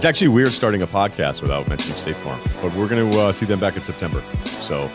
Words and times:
It's 0.00 0.06
actually 0.06 0.28
weird 0.28 0.52
starting 0.52 0.80
a 0.80 0.86
podcast 0.86 1.42
without 1.42 1.68
mentioning 1.68 1.94
State 1.98 2.16
Farm, 2.16 2.40
but 2.62 2.74
we're 2.74 2.88
going 2.88 3.10
to 3.10 3.20
uh, 3.20 3.32
see 3.32 3.44
them 3.44 3.60
back 3.60 3.74
in 3.74 3.82
September. 3.82 4.24
So 4.46 4.90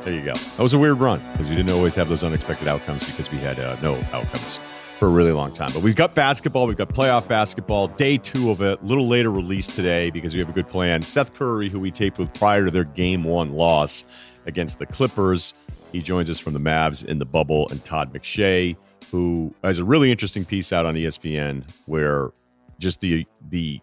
there 0.00 0.14
you 0.14 0.22
go. 0.22 0.32
That 0.32 0.62
was 0.62 0.72
a 0.72 0.78
weird 0.78 0.98
run 0.98 1.20
because 1.32 1.50
we 1.50 1.56
didn't 1.56 1.72
always 1.72 1.94
have 1.94 2.08
those 2.08 2.24
unexpected 2.24 2.66
outcomes 2.66 3.04
because 3.04 3.30
we 3.30 3.36
had 3.36 3.58
uh, 3.60 3.76
no 3.82 3.96
outcomes 4.14 4.58
for 4.98 5.08
a 5.08 5.10
really 5.10 5.32
long 5.32 5.52
time. 5.52 5.72
But 5.74 5.82
we've 5.82 5.94
got 5.94 6.14
basketball, 6.14 6.66
we've 6.66 6.78
got 6.78 6.88
playoff 6.88 7.28
basketball, 7.28 7.88
day 7.88 8.16
two 8.16 8.50
of 8.50 8.62
it, 8.62 8.80
a 8.80 8.84
little 8.86 9.06
later 9.06 9.30
release 9.30 9.66
today 9.66 10.08
because 10.08 10.32
we 10.32 10.40
have 10.40 10.48
a 10.48 10.54
good 10.54 10.68
plan. 10.68 11.02
Seth 11.02 11.34
Curry, 11.34 11.68
who 11.68 11.78
we 11.78 11.90
taped 11.90 12.16
with 12.16 12.32
prior 12.32 12.64
to 12.64 12.70
their 12.70 12.84
game 12.84 13.24
one 13.24 13.52
loss 13.52 14.04
against 14.46 14.78
the 14.78 14.86
Clippers, 14.86 15.52
he 15.92 16.00
joins 16.00 16.30
us 16.30 16.38
from 16.38 16.54
the 16.54 16.60
Mavs 16.60 17.04
in 17.04 17.18
the 17.18 17.26
bubble, 17.26 17.68
and 17.68 17.84
Todd 17.84 18.10
McShay, 18.10 18.74
who 19.10 19.54
has 19.62 19.78
a 19.78 19.84
really 19.84 20.10
interesting 20.10 20.46
piece 20.46 20.72
out 20.72 20.86
on 20.86 20.94
ESPN 20.94 21.62
where 21.84 22.30
just 22.78 23.00
the 23.00 23.26
the 23.50 23.82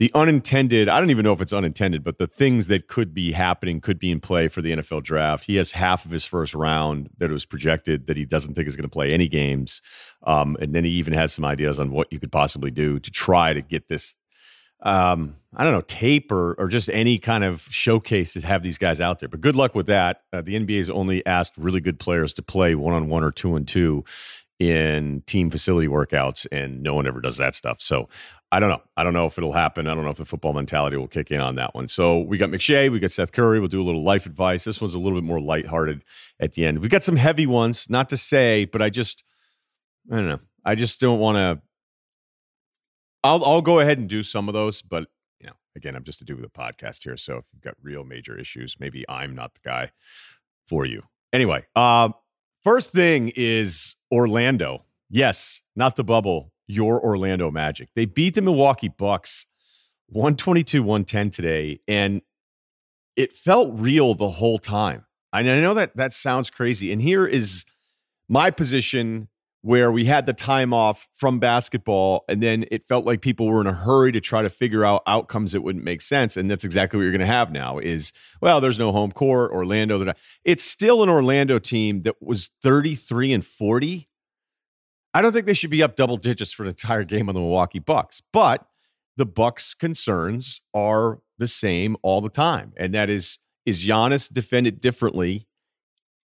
the 0.00 0.10
unintended 0.14 0.88
i 0.88 0.98
don't 0.98 1.10
even 1.10 1.22
know 1.22 1.32
if 1.32 1.40
it's 1.40 1.52
unintended 1.52 2.02
but 2.02 2.18
the 2.18 2.26
things 2.26 2.66
that 2.66 2.88
could 2.88 3.14
be 3.14 3.30
happening 3.30 3.80
could 3.80 3.98
be 3.98 4.10
in 4.10 4.18
play 4.18 4.48
for 4.48 4.60
the 4.60 4.72
nfl 4.72 5.00
draft. 5.02 5.44
He 5.44 5.56
has 5.56 5.72
half 5.72 6.04
of 6.04 6.10
his 6.10 6.24
first 6.24 6.54
round 6.54 7.10
that 7.18 7.30
was 7.30 7.44
projected 7.44 8.08
that 8.08 8.16
he 8.16 8.24
doesn't 8.24 8.54
think 8.54 8.66
is 8.66 8.74
going 8.74 8.88
to 8.88 8.88
play 8.88 9.10
any 9.10 9.28
games 9.28 9.80
um, 10.24 10.56
and 10.60 10.74
then 10.74 10.84
he 10.84 10.90
even 10.92 11.12
has 11.12 11.32
some 11.32 11.44
ideas 11.44 11.78
on 11.78 11.92
what 11.92 12.12
you 12.12 12.18
could 12.18 12.32
possibly 12.32 12.72
do 12.72 12.98
to 12.98 13.10
try 13.10 13.52
to 13.52 13.60
get 13.60 13.86
this 13.86 14.16
um, 14.82 15.36
i 15.54 15.62
don't 15.62 15.74
know 15.74 15.82
tape 15.82 16.32
or, 16.32 16.54
or 16.54 16.66
just 16.66 16.88
any 16.90 17.18
kind 17.18 17.44
of 17.44 17.68
showcase 17.70 18.32
to 18.32 18.40
have 18.40 18.62
these 18.62 18.78
guys 18.78 19.00
out 19.00 19.20
there. 19.20 19.28
But 19.28 19.42
good 19.42 19.54
luck 19.54 19.74
with 19.74 19.86
that. 19.86 20.22
Uh, 20.32 20.40
the 20.40 20.54
nba 20.54 20.78
has 20.78 20.90
only 20.90 21.24
asked 21.26 21.52
really 21.58 21.80
good 21.80 22.00
players 22.00 22.32
to 22.34 22.42
play 22.42 22.74
one-on-one 22.74 23.22
or 23.22 23.30
two-and-two 23.30 24.04
in 24.60 25.22
team 25.26 25.50
facility 25.50 25.88
workouts 25.88 26.46
and 26.52 26.82
no 26.82 26.94
one 26.94 27.06
ever 27.06 27.20
does 27.20 27.38
that 27.38 27.54
stuff. 27.54 27.80
So 27.80 28.08
I 28.52 28.58
don't 28.58 28.68
know. 28.68 28.82
I 28.96 29.04
don't 29.04 29.12
know 29.12 29.26
if 29.26 29.38
it'll 29.38 29.52
happen. 29.52 29.86
I 29.86 29.94
don't 29.94 30.02
know 30.02 30.10
if 30.10 30.16
the 30.16 30.24
football 30.24 30.52
mentality 30.52 30.96
will 30.96 31.06
kick 31.06 31.30
in 31.30 31.40
on 31.40 31.54
that 31.54 31.74
one. 31.74 31.86
So 31.86 32.18
we 32.18 32.36
got 32.36 32.50
McShay, 32.50 32.90
we 32.90 32.98
got 32.98 33.12
Seth 33.12 33.30
Curry. 33.30 33.60
We'll 33.60 33.68
do 33.68 33.80
a 33.80 33.82
little 33.82 34.02
life 34.02 34.26
advice. 34.26 34.64
This 34.64 34.80
one's 34.80 34.94
a 34.94 34.98
little 34.98 35.20
bit 35.20 35.24
more 35.24 35.40
lighthearted 35.40 36.02
at 36.40 36.54
the 36.54 36.64
end. 36.64 36.80
We 36.80 36.88
got 36.88 37.04
some 37.04 37.16
heavy 37.16 37.46
ones, 37.46 37.88
not 37.88 38.08
to 38.10 38.16
say, 38.16 38.64
but 38.64 38.82
I 38.82 38.90
just, 38.90 39.22
I 40.10 40.16
don't 40.16 40.28
know. 40.28 40.40
I 40.64 40.74
just 40.74 41.00
don't 41.00 41.20
want 41.20 41.36
to. 41.36 41.62
I'll 43.22 43.44
I'll 43.44 43.62
go 43.62 43.80
ahead 43.80 43.98
and 43.98 44.08
do 44.08 44.22
some 44.22 44.48
of 44.48 44.54
those, 44.54 44.82
but 44.82 45.06
you 45.38 45.46
know, 45.46 45.52
again, 45.76 45.94
I'm 45.94 46.04
just 46.04 46.18
to 46.20 46.24
do 46.24 46.34
with 46.34 46.44
a 46.44 46.48
podcast 46.48 47.04
here. 47.04 47.16
So 47.16 47.36
if 47.36 47.44
you've 47.52 47.62
got 47.62 47.74
real 47.82 48.02
major 48.02 48.38
issues, 48.38 48.76
maybe 48.80 49.04
I'm 49.08 49.34
not 49.34 49.54
the 49.54 49.60
guy 49.62 49.90
for 50.66 50.86
you. 50.86 51.02
Anyway, 51.32 51.64
uh, 51.76 52.10
first 52.64 52.92
thing 52.92 53.32
is 53.36 53.94
Orlando. 54.10 54.84
Yes, 55.08 55.62
not 55.76 55.96
the 55.96 56.04
bubble 56.04 56.52
your 56.70 57.02
Orlando 57.04 57.50
Magic. 57.50 57.88
They 57.94 58.04
beat 58.06 58.34
the 58.34 58.42
Milwaukee 58.42 58.88
Bucks 58.88 59.46
122 60.08 60.82
110 60.82 61.30
today, 61.30 61.80
and 61.86 62.22
it 63.16 63.32
felt 63.32 63.78
real 63.78 64.14
the 64.14 64.30
whole 64.30 64.58
time. 64.58 65.04
I 65.32 65.42
know 65.42 65.74
that 65.74 65.96
that 65.96 66.12
sounds 66.12 66.50
crazy. 66.50 66.92
And 66.92 67.00
here 67.00 67.26
is 67.26 67.64
my 68.28 68.50
position 68.50 69.28
where 69.62 69.92
we 69.92 70.06
had 70.06 70.24
the 70.24 70.32
time 70.32 70.72
off 70.72 71.06
from 71.14 71.38
basketball, 71.38 72.24
and 72.28 72.42
then 72.42 72.64
it 72.70 72.86
felt 72.86 73.04
like 73.04 73.20
people 73.20 73.46
were 73.46 73.60
in 73.60 73.66
a 73.66 73.74
hurry 73.74 74.10
to 74.10 74.20
try 74.20 74.40
to 74.40 74.48
figure 74.48 74.84
out 74.84 75.02
outcomes 75.06 75.52
that 75.52 75.60
wouldn't 75.60 75.84
make 75.84 76.00
sense. 76.00 76.36
And 76.36 76.50
that's 76.50 76.64
exactly 76.64 76.96
what 76.96 77.02
you're 77.02 77.12
going 77.12 77.20
to 77.20 77.26
have 77.26 77.52
now 77.52 77.78
is, 77.78 78.12
well, 78.40 78.60
there's 78.60 78.78
no 78.78 78.90
home 78.90 79.12
court, 79.12 79.52
Orlando. 79.52 80.14
It's 80.44 80.64
still 80.64 81.02
an 81.02 81.10
Orlando 81.10 81.58
team 81.58 82.02
that 82.02 82.16
was 82.22 82.48
33 82.62 83.34
and 83.34 83.44
40 83.44 84.08
I 85.12 85.22
don't 85.22 85.32
think 85.32 85.46
they 85.46 85.54
should 85.54 85.70
be 85.70 85.82
up 85.82 85.96
double 85.96 86.16
digits 86.16 86.52
for 86.52 86.62
an 86.62 86.68
entire 86.68 87.04
game 87.04 87.28
on 87.28 87.34
the 87.34 87.40
Milwaukee 87.40 87.80
Bucks, 87.80 88.22
but 88.32 88.66
the 89.16 89.26
Bucks' 89.26 89.74
concerns 89.74 90.60
are 90.72 91.20
the 91.38 91.48
same 91.48 91.96
all 92.02 92.20
the 92.20 92.28
time, 92.28 92.72
and 92.76 92.94
that 92.94 93.10
is 93.10 93.38
is 93.66 93.84
Giannis 93.84 94.32
defended 94.32 94.80
differently 94.80 95.46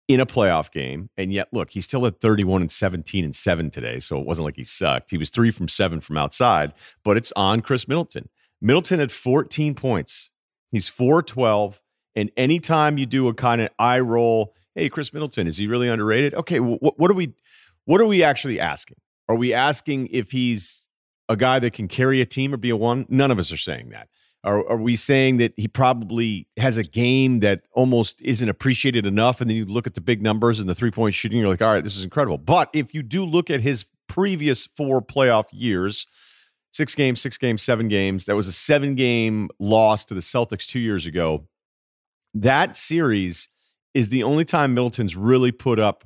in 0.09 0.19
a 0.19 0.27
playoff 0.27 0.73
game, 0.73 1.09
and 1.17 1.33
yet 1.33 1.49
look, 1.53 1.71
he's 1.71 1.85
still 1.85 2.05
at 2.05 2.21
31 2.21 2.63
and 2.63 2.71
17 2.71 3.25
and 3.25 3.37
7 3.37 3.71
today, 3.71 4.01
so 4.01 4.19
it 4.19 4.27
wasn't 4.27 4.45
like 4.45 4.57
he 4.57 4.65
sucked. 4.65 5.11
He 5.11 5.19
was 5.19 5.31
3 5.31 5.53
from 5.53 5.69
7 5.69 6.01
from 6.01 6.17
outside, 6.17 6.75
but 7.05 7.17
it's 7.17 7.33
on 7.37 7.61
Khris 7.61 7.87
Middleton. 7.87 8.29
Middleton 8.61 8.99
had 8.99 9.13
14 9.13 9.75
points. 9.75 10.31
He's 10.73 10.89
412, 10.89 11.81
and 12.17 12.31
anytime 12.37 12.99
you 12.99 13.07
do 13.07 13.29
a 13.29 13.35
kind 13.35 13.61
of 13.61 13.69
eye 13.79 14.01
roll, 14.01 14.55
hey, 14.75 14.89
Khris 14.89 15.13
Middleton, 15.13 15.47
is 15.47 15.59
he 15.59 15.69
really 15.69 15.89
underrated? 15.89 16.35
Okay, 16.35 16.59
what, 16.59 16.99
what 16.99 17.09
do 17.09 17.15
we 17.15 17.35
what 17.91 18.01
are 18.01 18.07
we 18.07 18.23
actually 18.23 18.61
asking? 18.61 18.99
Are 19.29 19.35
we 19.35 19.53
asking 19.53 20.11
if 20.13 20.31
he's 20.31 20.89
a 21.29 21.35
guy 21.35 21.59
that 21.59 21.73
can 21.73 21.89
carry 21.89 22.21
a 22.21 22.25
team 22.25 22.55
or 22.55 22.57
be 22.57 22.71
a 22.71 22.77
one? 22.77 23.05
None 23.09 23.33
of 23.33 23.39
us 23.41 23.51
are 23.51 23.57
saying 23.57 23.89
that. 23.89 24.07
Are, 24.45 24.65
are 24.71 24.77
we 24.77 24.95
saying 24.95 25.39
that 25.39 25.55
he 25.57 25.67
probably 25.67 26.47
has 26.57 26.77
a 26.77 26.85
game 26.85 27.41
that 27.41 27.63
almost 27.73 28.23
isn't 28.23 28.49
appreciated 28.49 29.07
enough? 29.07 29.41
And 29.41 29.51
then 29.51 29.57
you 29.57 29.67
look 29.67 29.89
at 29.89 29.95
the 29.95 30.01
big 30.01 30.23
numbers 30.23 30.61
and 30.61 30.69
the 30.69 30.75
three 30.77 30.93
point 30.93 31.17
shooting, 31.17 31.41
you're 31.41 31.49
like, 31.49 31.61
all 31.61 31.73
right, 31.73 31.83
this 31.83 31.97
is 31.97 32.05
incredible. 32.05 32.39
But 32.39 32.71
if 32.73 32.95
you 32.95 33.03
do 33.03 33.25
look 33.25 33.51
at 33.51 33.61
his 33.61 33.85
previous 34.09 34.67
four 34.77 35.03
playoff 35.03 35.47
years, 35.51 36.07
six 36.71 36.95
games, 36.95 37.21
six 37.21 37.39
games, 37.39 37.61
seven 37.61 37.89
games, 37.89 38.27
that 38.27 38.37
was 38.37 38.47
a 38.47 38.53
seven 38.53 38.95
game 38.95 39.49
loss 39.59 40.05
to 40.05 40.15
the 40.15 40.21
Celtics 40.21 40.65
two 40.65 40.79
years 40.79 41.07
ago. 41.07 41.49
That 42.35 42.77
series 42.77 43.49
is 43.95 44.11
the 44.11 44.23
only 44.23 44.45
time 44.45 44.75
Middleton's 44.75 45.17
really 45.17 45.51
put 45.51 45.81
up 45.81 46.05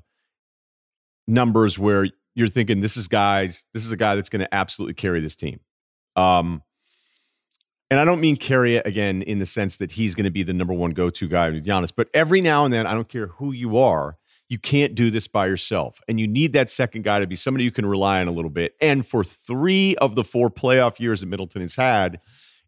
numbers 1.27 1.79
where 1.79 2.09
you're 2.35 2.49
thinking 2.49 2.81
this 2.81 2.97
is 2.97 3.09
guys, 3.09 3.65
this 3.73 3.85
is 3.85 3.93
a 3.93 3.97
guy 3.97 4.15
that's 4.15 4.29
going 4.29 4.41
to 4.41 4.55
absolutely 4.55 4.95
carry 4.95 5.21
this 5.21 5.37
team. 5.37 5.61
Um, 6.17 6.63
and 7.91 8.01
I 8.01 8.05
don't 8.05 8.21
mean 8.21 8.37
carry 8.37 8.77
it 8.77 8.87
again 8.87 9.23
in 9.23 9.39
the 9.39 9.47
sense 9.47 9.77
that 9.77 9.93
he's 9.93 10.15
going 10.15 10.25
to 10.25 10.31
be 10.31 10.43
the 10.43 10.53
number 10.53 10.75
one 10.75 10.91
go-to 10.91 11.29
guy 11.29 11.51
with 11.51 11.65
Giannis, 11.65 11.93
but 11.95 12.09
every 12.15 12.41
now 12.41 12.65
and 12.65 12.73
then, 12.73 12.87
I 12.87 12.95
don't 12.95 13.09
care 13.09 13.29
who 13.29 13.53
you 13.53 13.79
are, 13.79 14.17
you 14.49 14.59
can't 14.59 14.95
do 14.95 15.11
this 15.11 15.27
by 15.27 15.47
yourself, 15.47 16.01
and 16.09 16.21
you 16.21 16.27
need 16.27 16.53
that 16.53 16.71
second 16.71 17.03
guy 17.03 17.21
to 17.21 17.27
be 17.27 17.37
somebody 17.37 17.65
you 17.65 17.71
can 17.71 17.87
rely 17.87 18.21
on 18.21 18.29
a 18.29 18.33
little 18.33 18.51
bit. 18.51 18.75
And 18.81 19.07
for 19.07 19.25
three 19.25 19.97
of 19.97 20.15
the 20.17 20.25
four 20.25 20.51
playoff 20.51 21.01
years 21.01 21.21
that 21.21 21.27
Middleton 21.27 21.63
has 21.63 21.75
had, 21.75 22.21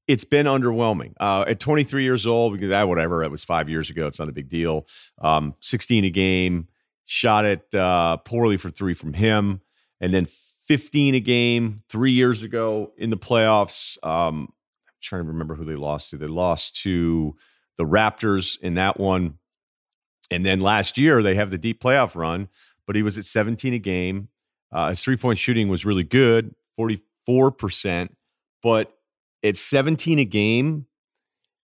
it's 0.08 0.24
been 0.24 0.46
underwhelming. 0.46 1.12
Uh, 1.18 1.44
at 1.46 1.60
23 1.60 2.04
years 2.04 2.26
old, 2.26 2.52
because 2.52 2.72
ah, 2.72 2.86
whatever, 2.86 3.24
it 3.24 3.30
was 3.30 3.44
five 3.44 3.68
years 3.68 3.90
ago. 3.90 4.06
It's 4.06 4.18
not 4.18 4.28
a 4.28 4.32
big 4.32 4.48
deal. 4.48 4.86
Um, 5.20 5.54
16 5.60 6.04
a 6.04 6.10
game, 6.10 6.68
shot 7.06 7.44
it 7.44 7.74
uh, 7.74 8.18
poorly 8.18 8.58
for 8.58 8.70
three 8.70 8.94
from 8.94 9.14
him, 9.14 9.60
and 10.00 10.12
then 10.12 10.26
15 10.66 11.14
a 11.14 11.20
game 11.20 11.82
three 11.88 12.10
years 12.10 12.42
ago 12.42 12.92
in 12.98 13.10
the 13.10 13.16
playoffs. 13.16 13.96
Um, 14.04 14.48
I'm 14.88 14.94
trying 15.00 15.22
to 15.22 15.28
remember 15.28 15.54
who 15.54 15.64
they 15.64 15.76
lost 15.76 16.10
to. 16.10 16.18
They 16.18 16.26
lost 16.26 16.82
to 16.82 17.36
the 17.78 17.84
Raptors 17.84 18.60
in 18.60 18.74
that 18.74 18.98
one. 18.98 19.38
And 20.30 20.44
then 20.44 20.60
last 20.60 20.98
year 20.98 21.22
they 21.22 21.36
have 21.36 21.50
the 21.50 21.58
deep 21.58 21.80
playoff 21.80 22.16
run, 22.16 22.48
but 22.86 22.96
he 22.96 23.02
was 23.02 23.16
at 23.16 23.24
17 23.24 23.74
a 23.74 23.78
game. 23.78 24.28
Uh, 24.72 24.88
his 24.88 25.02
three 25.02 25.16
point 25.16 25.38
shooting 25.38 25.68
was 25.68 25.84
really 25.84 26.02
good, 26.02 26.54
44%. 26.78 28.08
But 28.62 28.92
at 29.44 29.56
17 29.56 30.18
a 30.18 30.24
game, 30.24 30.86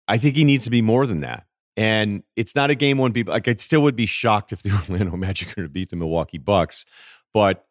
I 0.07 0.19
think 0.19 0.35
he 0.35 0.44
needs 0.44 0.65
to 0.65 0.71
be 0.71 0.83
more 0.83 1.07
than 1.07 1.21
that. 1.21 1.47
And 1.75 2.23
it's 2.35 2.56
not 2.56 2.69
a 2.69 2.75
game 2.75 2.97
one 2.97 3.13
people 3.13 3.34
like 3.34 3.47
I 3.47 3.56
still 3.56 3.81
would 3.81 3.95
be 3.95 4.06
shocked 4.06 4.51
if 4.53 4.61
the 4.61 4.72
Orlando 4.89 5.17
Magic 5.17 5.56
going 5.56 5.67
to 5.67 5.72
beat 5.72 5.89
the 5.89 5.95
Milwaukee 5.95 6.38
Bucks. 6.38 6.85
But 7.34 7.66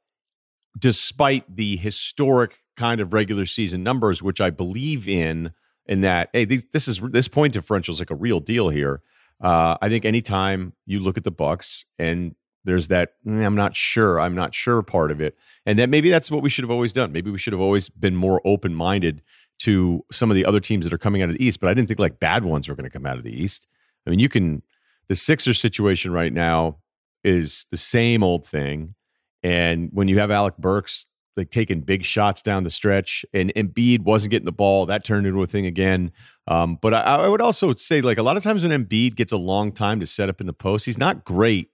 despite 0.79 1.45
the 1.55 1.77
historic 1.77 2.59
kind 2.77 3.01
of 3.01 3.13
regular 3.13 3.47
season 3.47 3.83
numbers, 3.83 4.23
which 4.23 4.41
I 4.41 4.51
believe 4.51 5.09
in, 5.09 5.53
in 5.87 6.01
that 6.03 6.31
hey, 6.33 6.45
this 6.45 6.89
is 6.89 7.01
this 7.01 7.29
point 7.29 7.53
differential 7.53 7.93
is 7.93 8.01
like 8.01 8.11
a 8.11 8.17
real 8.17 8.41
deal 8.41 8.69
here. 8.69 9.03
Uh, 9.41 9.77
I 9.83 9.89
think 9.89 10.05
anytime 10.05 10.73
you 10.87 11.01
look 11.01 11.17
at 11.17 11.25
the 11.25 11.33
Bucks 11.33 11.85
and 11.99 12.35
there's 12.65 12.89
that 12.89 13.15
mm, 13.27 13.45
I'm 13.45 13.57
not 13.57 13.75
sure, 13.75 14.21
I'm 14.21 14.35
not 14.35 14.55
sure 14.55 14.83
part 14.83 15.11
of 15.11 15.21
it, 15.21 15.37
and 15.67 15.79
that 15.79 15.89
maybe 15.89 16.11
that's 16.11 16.31
what 16.31 16.43
we 16.43 16.49
should 16.49 16.63
have 16.63 16.71
always 16.71 16.93
done. 16.93 17.13
Maybe 17.13 17.31
we 17.31 17.39
should 17.39 17.53
have 17.53 17.61
always 17.61 17.89
been 17.89 18.15
more 18.15 18.41
open 18.45 18.75
minded 18.75 19.23
to 19.61 20.05
some 20.11 20.31
of 20.31 20.35
the 20.35 20.47
other 20.47 20.61
teams 20.61 20.85
that 20.85 20.93
are 20.93 20.99
coming 20.99 21.23
out 21.23 21.29
of 21.29 21.37
the 21.37 21.45
East. 21.45 21.61
But 21.61 21.71
I 21.71 21.75
didn't 21.75 21.89
think 21.89 22.01
like 22.01 22.21
bad 22.21 22.45
ones 22.45 22.69
were 22.69 22.75
going 22.75 22.89
to 22.89 22.91
come 22.91 23.07
out 23.07 23.19
of 23.19 23.25
the 23.25 23.33
East. 23.33 23.67
I 24.07 24.11
mean, 24.11 24.19
you 24.19 24.29
can 24.29 24.63
the 25.09 25.17
Sixers 25.17 25.61
situation 25.61 26.13
right 26.13 26.33
now 26.33 26.79
is 27.25 27.67
the 27.71 27.77
same 27.77 28.23
old 28.23 28.47
thing. 28.47 28.95
And 29.43 29.91
when 29.93 30.09
you 30.09 30.19
have 30.19 30.31
Alec 30.31 30.57
Burks 30.57 31.07
like 31.37 31.51
taking 31.51 31.81
big 31.81 32.05
shots 32.05 32.43
down 32.43 32.63
the 32.63 32.71
stretch 32.71 33.25
and 33.33 33.53
Embiid 33.55 34.01
wasn't 34.03 34.31
getting 34.31 34.45
the 34.45 34.53
ball, 34.53 34.87
that 34.87 35.05
turned 35.05 35.27
into 35.27 35.43
a 35.43 35.47
thing 35.47 35.67
again. 35.67 36.13
Um, 36.47 36.79
but 36.81 36.93
I, 36.93 37.01
I, 37.01 37.29
would 37.29 37.41
also 37.41 37.73
say 37.75 38.01
like 38.01 38.19
a 38.19 38.23
lot 38.23 38.37
of 38.37 38.43
times 38.43 38.65
when 38.67 38.73
Embiid 38.73 39.15
gets 39.15 39.33
a 39.33 39.37
long 39.37 39.73
time 39.73 40.01
to 40.01 40.07
set 40.07 40.29
up 40.29 40.41
in 40.41 40.47
the 40.47 40.53
post, 40.53 40.85
he's 40.85 40.99
not 40.99 41.25
great 41.25 41.71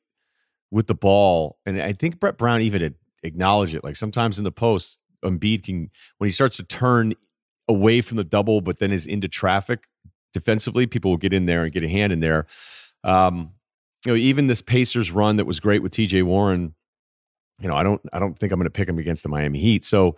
with 0.71 0.87
the 0.87 0.95
ball. 0.95 1.59
And 1.67 1.81
I 1.81 1.93
think 1.93 2.21
Brett 2.21 2.39
Brown 2.39 2.61
even 2.61 2.95
acknowledged 3.23 3.75
it. 3.75 3.83
Like 3.83 3.97
sometimes 3.97 4.39
in 4.39 4.45
the 4.45 4.53
post, 4.53 5.01
Embiid 5.25 5.65
can 5.65 5.91
when 6.19 6.29
he 6.29 6.33
starts 6.33 6.57
to 6.59 6.63
turn 6.63 7.15
away 7.67 8.01
from 8.01 8.17
the 8.17 8.25
double, 8.25 8.61
but 8.61 8.79
then 8.79 8.93
is 8.93 9.07
into 9.07 9.29
traffic 9.29 9.89
defensively, 10.33 10.87
people 10.87 11.11
will 11.11 11.19
get 11.19 11.33
in 11.33 11.47
there 11.47 11.65
and 11.65 11.73
get 11.73 11.83
a 11.83 11.89
hand 11.89 12.13
in 12.13 12.21
there. 12.21 12.47
Um, 13.05 13.53
you 14.05 14.13
know, 14.13 14.17
even 14.17 14.47
this 14.47 14.63
Pacers 14.63 15.11
run 15.11 15.37
that 15.37 15.45
was 15.45 15.61
great 15.61 15.83
with 15.83 15.93
TJ 15.93 16.23
Warren, 16.23 16.75
you 17.61 17.69
know, 17.69 17.75
I 17.75 17.83
don't 17.83 18.01
I 18.13 18.19
don't 18.19 18.39
think 18.39 18.53
I'm 18.53 18.59
going 18.59 18.67
to 18.67 18.71
pick 18.71 18.89
him 18.89 18.99
against 18.99 19.23
the 19.23 19.29
Miami 19.29 19.59
Heat. 19.59 19.85
So 19.85 20.17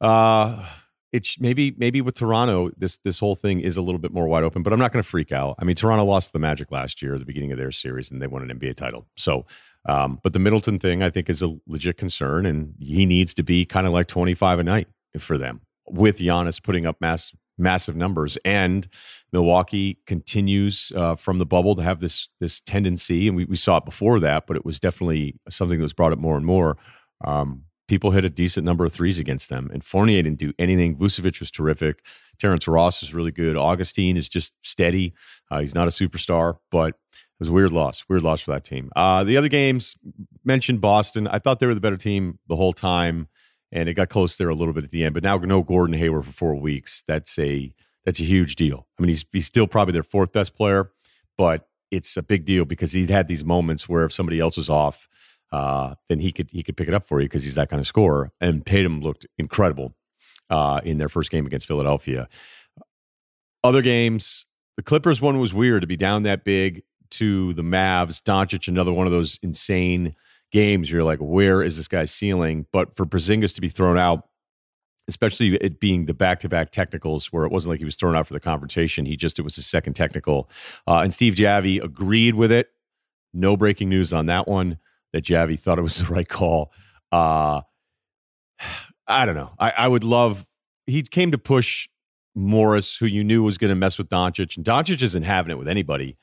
uh 0.00 0.64
it's 1.12 1.40
maybe 1.40 1.74
maybe 1.78 2.00
with 2.00 2.14
Toronto, 2.14 2.70
this 2.76 2.98
this 2.98 3.18
whole 3.18 3.34
thing 3.34 3.60
is 3.60 3.76
a 3.76 3.82
little 3.82 3.98
bit 3.98 4.12
more 4.12 4.28
wide 4.28 4.44
open. 4.44 4.62
But 4.62 4.72
I'm 4.72 4.78
not 4.78 4.92
going 4.92 5.02
to 5.02 5.08
freak 5.08 5.32
out. 5.32 5.56
I 5.58 5.64
mean, 5.64 5.76
Toronto 5.76 6.04
lost 6.04 6.32
the 6.32 6.38
Magic 6.38 6.70
last 6.70 7.00
year 7.00 7.14
at 7.14 7.20
the 7.20 7.26
beginning 7.26 7.52
of 7.52 7.58
their 7.58 7.70
series, 7.70 8.10
and 8.10 8.20
they 8.20 8.26
won 8.26 8.48
an 8.48 8.58
NBA 8.58 8.76
title. 8.76 9.06
So, 9.16 9.46
um, 9.88 10.20
but 10.22 10.32
the 10.32 10.38
Middleton 10.38 10.78
thing, 10.78 11.02
I 11.02 11.10
think, 11.10 11.30
is 11.30 11.42
a 11.42 11.56
legit 11.66 11.96
concern, 11.96 12.44
and 12.44 12.74
he 12.78 13.06
needs 13.06 13.32
to 13.34 13.42
be 13.42 13.64
kind 13.64 13.86
of 13.86 13.92
like 13.92 14.06
25 14.06 14.58
a 14.58 14.64
night 14.64 14.88
for 15.18 15.38
them, 15.38 15.62
with 15.88 16.18
Giannis 16.18 16.62
putting 16.62 16.84
up 16.84 17.00
mass 17.00 17.32
massive 17.58 17.96
numbers, 17.96 18.38
and 18.44 18.88
Milwaukee 19.32 19.98
continues 20.06 20.92
uh, 20.96 21.16
from 21.16 21.38
the 21.38 21.46
bubble 21.46 21.74
to 21.74 21.82
have 21.82 22.00
this 22.00 22.30
this 22.40 22.60
tendency, 22.60 23.28
and 23.28 23.36
we, 23.36 23.44
we 23.44 23.56
saw 23.56 23.78
it 23.78 23.84
before 23.84 24.20
that, 24.20 24.46
but 24.46 24.56
it 24.56 24.64
was 24.64 24.80
definitely 24.80 25.34
something 25.48 25.78
that 25.78 25.82
was 25.82 25.92
brought 25.92 26.12
up 26.12 26.18
more 26.18 26.36
and 26.36 26.46
more. 26.46 26.76
Um, 27.24 27.64
people 27.88 28.10
hit 28.10 28.24
a 28.24 28.30
decent 28.30 28.64
number 28.64 28.84
of 28.84 28.92
threes 28.92 29.18
against 29.18 29.48
them. 29.48 29.70
And 29.72 29.84
Fournier 29.84 30.22
didn't 30.22 30.38
do 30.38 30.52
anything. 30.58 30.96
Vucevic 30.96 31.40
was 31.40 31.50
terrific. 31.50 32.04
Terrence 32.38 32.68
Ross 32.68 33.02
is 33.02 33.14
really 33.14 33.32
good. 33.32 33.56
Augustin 33.56 34.16
is 34.16 34.28
just 34.28 34.52
steady. 34.62 35.14
Uh, 35.50 35.60
he's 35.60 35.74
not 35.74 35.88
a 35.88 35.90
superstar, 35.90 36.58
but 36.70 36.88
it 36.88 37.40
was 37.40 37.48
a 37.48 37.52
weird 37.52 37.72
loss. 37.72 38.04
Weird 38.08 38.22
loss 38.22 38.42
for 38.42 38.52
that 38.52 38.64
team. 38.64 38.90
Uh, 38.94 39.24
the 39.24 39.36
other 39.36 39.48
games 39.48 39.96
mentioned 40.44 40.80
Boston. 40.80 41.26
I 41.26 41.38
thought 41.38 41.58
they 41.58 41.66
were 41.66 41.74
the 41.74 41.80
better 41.80 41.96
team 41.96 42.38
the 42.46 42.56
whole 42.56 42.74
time, 42.74 43.28
and 43.72 43.88
it 43.88 43.94
got 43.94 44.08
close 44.08 44.36
there 44.36 44.48
a 44.48 44.54
little 44.54 44.74
bit 44.74 44.84
at 44.84 44.90
the 44.90 45.04
end. 45.04 45.14
But 45.14 45.22
now 45.22 45.36
no 45.38 45.62
Gordon 45.62 45.96
Hayward 45.96 46.24
for 46.24 46.32
four 46.32 46.54
weeks. 46.54 47.02
That's 47.06 47.38
a 47.38 47.72
that's 48.04 48.20
a 48.20 48.24
huge 48.24 48.56
deal. 48.56 48.86
I 48.98 49.02
mean, 49.02 49.10
he's 49.10 49.24
he's 49.32 49.46
still 49.46 49.66
probably 49.66 49.92
their 49.92 50.02
fourth 50.02 50.32
best 50.32 50.54
player, 50.54 50.90
but 51.36 51.68
it's 51.90 52.16
a 52.16 52.22
big 52.22 52.44
deal 52.44 52.64
because 52.64 52.92
he 52.92 53.06
had 53.06 53.28
these 53.28 53.44
moments 53.44 53.88
where 53.88 54.04
if 54.04 54.12
somebody 54.12 54.40
else 54.40 54.58
is 54.58 54.70
off, 54.70 55.08
uh, 55.52 55.94
then 56.08 56.20
he 56.20 56.32
could 56.32 56.50
he 56.50 56.62
could 56.62 56.76
pick 56.76 56.88
it 56.88 56.94
up 56.94 57.04
for 57.04 57.20
you 57.20 57.26
because 57.26 57.44
he's 57.44 57.54
that 57.54 57.70
kind 57.70 57.80
of 57.80 57.86
scorer. 57.86 58.30
And 58.40 58.64
Tatum 58.64 59.00
looked 59.00 59.26
incredible 59.38 59.94
uh, 60.50 60.80
in 60.84 60.98
their 60.98 61.08
first 61.08 61.30
game 61.30 61.46
against 61.46 61.66
Philadelphia. 61.66 62.28
Other 63.64 63.82
games, 63.82 64.46
the 64.76 64.82
Clippers 64.82 65.20
one 65.20 65.38
was 65.38 65.52
weird 65.52 65.82
to 65.82 65.86
be 65.86 65.96
down 65.96 66.22
that 66.22 66.44
big 66.44 66.82
to 67.10 67.52
the 67.54 67.62
Mavs. 67.62 68.22
Doncic, 68.22 68.68
another 68.68 68.92
one 68.92 69.06
of 69.06 69.12
those 69.12 69.38
insane 69.42 70.14
games. 70.50 70.90
You're 70.90 71.04
like, 71.04 71.18
where 71.18 71.62
is 71.62 71.76
this 71.76 71.88
guy's 71.88 72.10
ceiling? 72.10 72.66
But 72.72 72.94
for 72.94 73.06
Porzingis 73.06 73.54
to 73.54 73.60
be 73.60 73.68
thrown 73.68 73.98
out, 73.98 74.28
especially 75.08 75.56
it 75.56 75.80
being 75.80 76.06
the 76.06 76.14
back-to-back 76.14 76.70
technicals, 76.70 77.32
where 77.32 77.44
it 77.44 77.52
wasn't 77.52 77.70
like 77.70 77.78
he 77.78 77.84
was 77.84 77.96
thrown 77.96 78.14
out 78.14 78.26
for 78.26 78.34
the 78.34 78.40
confrontation. 78.40 79.06
He 79.06 79.16
just 79.16 79.38
it 79.38 79.42
was 79.42 79.56
his 79.56 79.66
second 79.66 79.94
technical, 79.94 80.50
uh, 80.86 81.00
and 81.00 81.12
Steve 81.12 81.34
Javie 81.34 81.82
agreed 81.82 82.34
with 82.34 82.52
it. 82.52 82.70
No 83.32 83.56
breaking 83.56 83.88
news 83.88 84.12
on 84.12 84.26
that 84.26 84.46
one 84.48 84.78
that 85.12 85.24
Javie 85.24 85.58
thought 85.58 85.78
it 85.78 85.82
was 85.82 85.96
the 86.06 86.12
right 86.12 86.28
call. 86.28 86.72
Uh, 87.10 87.62
I 89.06 89.24
don't 89.24 89.36
know. 89.36 89.52
I, 89.58 89.70
I 89.70 89.88
would 89.88 90.04
love. 90.04 90.46
He 90.86 91.02
came 91.02 91.30
to 91.32 91.38
push 91.38 91.88
Morris, 92.34 92.96
who 92.96 93.06
you 93.06 93.24
knew 93.24 93.42
was 93.42 93.58
going 93.58 93.70
to 93.70 93.74
mess 93.74 93.98
with 93.98 94.08
Doncic, 94.08 94.56
and 94.56 94.64
Doncic 94.64 95.02
isn't 95.02 95.22
having 95.22 95.50
it 95.50 95.58
with 95.58 95.68
anybody. 95.68 96.16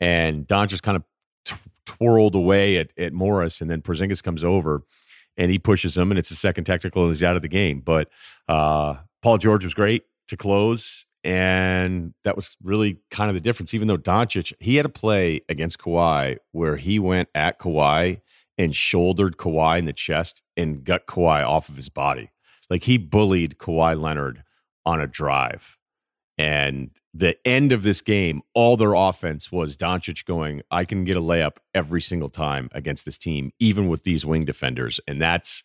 And 0.00 0.46
Doncic 0.46 0.82
kind 0.82 0.96
of 0.96 1.04
t- 1.44 1.56
twirled 1.86 2.34
away 2.34 2.78
at, 2.78 2.92
at 2.98 3.12
Morris, 3.12 3.60
and 3.60 3.70
then 3.70 3.82
Porzingis 3.82 4.22
comes 4.22 4.44
over 4.44 4.82
and 5.36 5.50
he 5.50 5.58
pushes 5.58 5.96
him, 5.96 6.10
and 6.10 6.18
it's 6.18 6.30
a 6.30 6.36
second 6.36 6.64
technical, 6.64 7.02
and 7.02 7.10
he's 7.10 7.22
out 7.22 7.36
of 7.36 7.42
the 7.42 7.48
game. 7.48 7.80
But 7.80 8.08
uh, 8.48 8.94
Paul 9.22 9.38
George 9.38 9.64
was 9.64 9.74
great 9.74 10.04
to 10.28 10.36
close, 10.36 11.06
and 11.24 12.14
that 12.24 12.36
was 12.36 12.56
really 12.62 12.98
kind 13.10 13.30
of 13.30 13.34
the 13.34 13.40
difference. 13.40 13.74
Even 13.74 13.88
though 13.88 13.98
Doncic, 13.98 14.52
he 14.60 14.76
had 14.76 14.86
a 14.86 14.90
play 14.90 15.40
against 15.48 15.78
Kawhi 15.78 16.36
where 16.52 16.76
he 16.76 16.98
went 16.98 17.28
at 17.34 17.58
Kawhi 17.58 18.20
and 18.58 18.74
shouldered 18.74 19.36
Kawhi 19.36 19.78
in 19.78 19.84
the 19.86 19.92
chest 19.92 20.42
and 20.56 20.84
got 20.84 21.06
Kawhi 21.06 21.44
off 21.44 21.68
of 21.68 21.76
his 21.76 21.88
body. 21.88 22.30
Like 22.70 22.84
he 22.84 22.98
bullied 22.98 23.58
Kawhi 23.58 24.00
Leonard 24.00 24.44
on 24.86 25.00
a 25.00 25.06
drive. 25.06 25.76
And 26.38 26.90
the 27.14 27.36
end 27.46 27.70
of 27.70 27.84
this 27.84 28.00
game, 28.00 28.42
all 28.54 28.76
their 28.76 28.94
offense 28.94 29.52
was 29.52 29.76
Doncic 29.76 30.24
going, 30.24 30.62
I 30.72 30.84
can 30.84 31.04
get 31.04 31.16
a 31.16 31.20
layup 31.20 31.58
every 31.72 32.00
single 32.00 32.28
time 32.28 32.68
against 32.72 33.04
this 33.04 33.18
team, 33.18 33.52
even 33.60 33.88
with 33.88 34.02
these 34.02 34.26
wing 34.26 34.44
defenders. 34.44 34.98
And 35.06 35.22
that's 35.22 35.62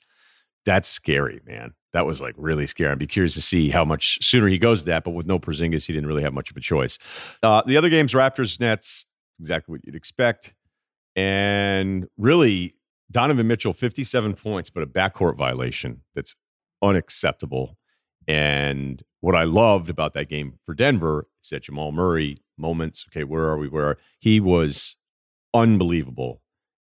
that's 0.65 0.87
scary, 0.87 1.41
man. 1.47 1.73
That 1.93 2.05
was 2.05 2.21
like 2.21 2.35
really 2.37 2.67
scary. 2.67 2.91
I'd 2.91 2.99
be 2.99 3.07
curious 3.07 3.33
to 3.33 3.41
see 3.41 3.69
how 3.69 3.83
much 3.83 4.23
sooner 4.23 4.47
he 4.47 4.59
goes 4.59 4.81
to 4.81 4.85
that, 4.87 5.03
but 5.03 5.11
with 5.11 5.25
no 5.25 5.39
Porzingis, 5.39 5.87
he 5.87 5.93
didn't 5.93 6.07
really 6.07 6.21
have 6.21 6.33
much 6.33 6.51
of 6.51 6.57
a 6.57 6.61
choice. 6.61 6.99
Uh, 7.41 7.63
the 7.65 7.77
other 7.77 7.89
games, 7.89 8.13
Raptors, 8.13 8.59
Nets, 8.59 9.05
exactly 9.39 9.71
what 9.71 9.81
you'd 9.85 9.95
expect. 9.95 10.53
And 11.15 12.07
really, 12.17 12.75
Donovan 13.09 13.47
Mitchell, 13.47 13.73
57 13.73 14.35
points, 14.35 14.69
but 14.69 14.83
a 14.83 14.87
backcourt 14.87 15.35
violation 15.35 16.03
that's 16.13 16.35
unacceptable. 16.83 17.75
And 18.27 19.01
what 19.21 19.33
I 19.33 19.43
loved 19.45 19.89
about 19.89 20.13
that 20.13 20.29
game 20.29 20.59
for 20.65 20.75
Denver 20.75 21.25
is 21.43 21.49
that 21.49 21.63
Jamal 21.63 21.91
Murray 21.91 22.37
moments, 22.57 23.05
okay, 23.09 23.23
where 23.23 23.45
are 23.45 23.57
we? 23.57 23.67
Where 23.67 23.85
are, 23.85 23.97
he 24.19 24.39
was 24.39 24.95
unbelievable 25.53 26.41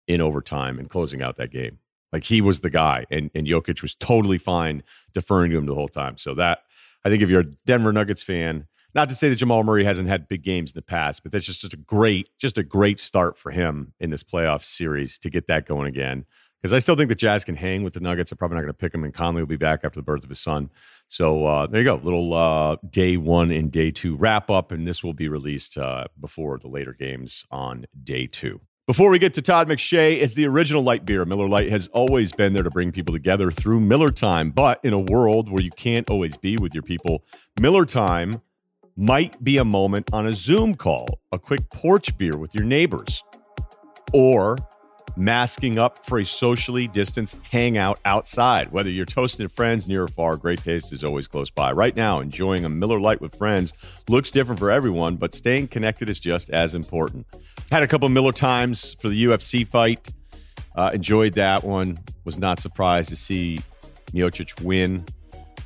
in 0.08 0.22
overtime 0.22 0.80
and 0.80 0.90
closing 0.90 1.22
out 1.22 1.38
that 1.38 1.52
game. 1.52 1.80
Like 2.12 2.24
he 2.24 2.42
was 2.42 2.60
the 2.60 2.70
guy, 2.70 3.06
and 3.10 3.32
and 3.34 3.48
Jokic 3.48 3.82
was 3.82 3.96
totally 3.96 4.38
fine 4.38 4.84
deferring 5.14 5.52
to 5.52 5.58
him 5.58 5.66
the 5.66 5.76
whole 5.76 5.88
time. 5.88 6.18
So 6.18 6.36
that 6.36 6.60
I 7.04 7.10
think 7.10 7.24
if 7.24 7.30
you're 7.30 7.42
a 7.42 7.52
Denver 7.66 7.92
Nuggets 7.92 8.22
fan, 8.22 8.68
not 8.96 9.10
to 9.10 9.16
say 9.16 9.30
that 9.30 9.36
Jamal 9.36 9.64
Murray 9.64 9.84
hasn't 9.84 10.08
had 10.08 10.28
big 10.28 10.44
games 10.44 10.72
in 10.72 10.76
the 10.76 10.84
past, 10.84 11.24
but 11.24 11.32
that's 11.32 11.46
just, 11.46 11.62
just 11.62 11.74
a 11.74 11.78
great, 11.78 12.30
just 12.38 12.58
a 12.58 12.64
great 12.64 13.00
start 13.00 13.38
for 13.38 13.52
him 13.52 13.94
in 14.00 14.12
this 14.12 14.24
playoff 14.24 14.64
series 14.64 15.18
to 15.20 15.30
get 15.30 15.48
that 15.48 15.66
going 15.66 15.88
again. 15.88 16.26
Because 16.63 16.71
I 16.71 16.80
still 16.80 16.95
think 16.95 17.10
the 17.10 17.15
Jazz 17.15 17.44
can 17.44 17.57
hang 17.57 17.83
with 17.83 17.94
the 17.94 18.00
Nuggets. 18.00 18.31
I'm 18.31 18.38
probably 18.38 18.56
not 18.56 18.62
going 18.62 18.71
to 18.71 18.77
pick 18.77 18.94
him, 18.94 19.04
and 19.04 19.13
Conley 19.13 19.42
will 19.42 19.48
be 19.48 19.57
back 19.57 19.81
after 19.83 20.00
the 20.00 20.04
birth 20.04 20.24
of 20.24 20.30
his 20.30 20.39
son. 20.39 20.69
So 21.10 21.45
uh, 21.45 21.68
there 21.68 21.81
you 21.81 21.86
go, 21.86 21.95
little 22.01 22.33
uh, 22.33 22.77
day 22.89 23.18
one 23.18 23.51
and 23.51 23.69
day 23.69 23.92
two 23.92 24.15
wrap 24.15 24.50
up, 24.50 24.71
and 24.71 24.88
this 24.88 25.04
will 25.04 25.13
be 25.13 25.27
released 25.27 25.77
uh, 25.77 26.06
before 26.21 26.57
the 26.60 26.69
later 26.69 26.94
games 26.94 27.45
on 27.51 27.86
day 28.06 28.27
two. 28.27 28.62
Before 28.88 29.10
we 29.10 29.19
get 29.19 29.33
to 29.33 29.42
Todd 29.42 29.68
McShay, 29.68 30.21
as 30.21 30.36
the 30.36 30.48
original 30.48 30.83
light 30.83 31.06
beer, 31.06 31.25
Miller 31.25 31.50
Lite 31.50 31.69
has 31.69 31.89
always 31.89 32.31
been 32.31 32.54
there 32.54 32.63
to 32.63 32.71
bring 32.71 32.94
people 32.94 33.13
together 33.13 33.51
through 33.51 33.81
Miller 33.81 34.12
Time. 34.12 34.50
But 34.50 34.80
in 34.83 34.94
a 34.94 35.00
world 35.00 35.51
where 35.51 35.62
you 35.62 35.71
can't 35.71 36.09
always 36.09 36.38
be 36.38 36.57
with 36.57 36.74
your 36.74 36.83
people, 36.83 37.25
Miller 37.59 37.86
Time 37.86 38.42
might 38.95 39.44
be 39.44 39.57
a 39.57 39.66
moment 39.66 40.09
on 40.13 40.27
a 40.27 40.33
Zoom 40.33 40.75
call, 40.75 41.19
a 41.33 41.39
quick 41.39 41.69
porch 41.71 42.18
beer 42.18 42.38
with 42.38 42.56
your 42.56 42.63
neighbors, 42.63 43.21
or 44.13 44.57
masking 45.16 45.78
up 45.78 46.06
for 46.06 46.19
a 46.19 46.26
socially 46.26 46.88
distanced 46.88 47.38
hangout 47.50 48.00
outside. 48.06 48.72
Whether 48.72 48.90
you're 48.90 49.06
toasting 49.06 49.48
friends 49.48 49.88
near 49.88 50.04
or 50.04 50.07
far, 50.07 50.38
great 50.38 50.64
taste 50.64 50.92
is 50.92 51.04
always 51.04 51.28
close 51.28 51.50
by. 51.50 51.72
Right 51.72 51.95
now, 51.95 52.19
enjoying 52.19 52.66
a 52.66 52.69
Miller 52.69 53.00
Lite 53.00 53.22
with 53.22 53.36
friends 53.36 53.74
looks 54.10 54.31
different 54.31 54.60
for 54.60 54.72
everyone, 54.72 55.16
but 55.16 55.36
staying 55.36 55.68
connected 55.68 56.10
is 56.10 56.19
just 56.19 56.50
as 56.50 56.76
important. 56.76 57.26
Had 57.72 57.83
a 57.83 57.88
couple 57.88 58.10
Miller 58.10 58.31
times 58.31 58.95
for 59.00 59.10
the 59.10 59.26
UFC 59.26 59.68
fight. 59.68 60.10
Uh, 60.76 60.92
enjoyed 60.94 61.33
that 61.33 61.64
one. 61.64 62.00
Was 62.26 62.40
not 62.40 62.60
surprised 62.60 63.10
to 63.10 63.16
see 63.16 63.60
Miocic 64.14 64.62
win, 64.62 65.06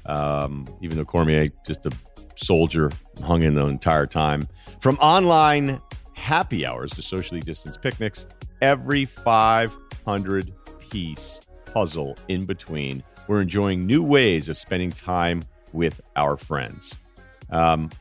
um, 0.06 0.66
even 0.82 0.98
though 0.98 1.06
Cormier 1.06 1.50
just 1.66 1.86
a 1.86 1.92
soldier, 2.36 2.92
hung 3.24 3.44
in 3.44 3.56
the 3.56 3.66
entire 3.66 4.06
time. 4.06 4.48
From 4.82 4.98
online 4.98 5.82
happy 6.16 6.66
hours 6.66 6.92
to 6.94 7.02
socially 7.02 7.40
distanced 7.42 7.82
picnics, 7.82 8.28
every 8.62 9.06
500 9.06 10.54
piece 10.80 11.42
puzzle 11.66 12.18
in 12.28 12.46
between, 12.46 13.04
we're 13.28 13.42
enjoying 13.42 13.86
new 13.86 14.02
ways 14.02 14.50
of 14.50 14.58
spending 14.58 14.92
time 14.92 15.44
with 15.74 16.00
our 16.16 16.38
friends. 16.38 16.98
Um, 17.50 17.92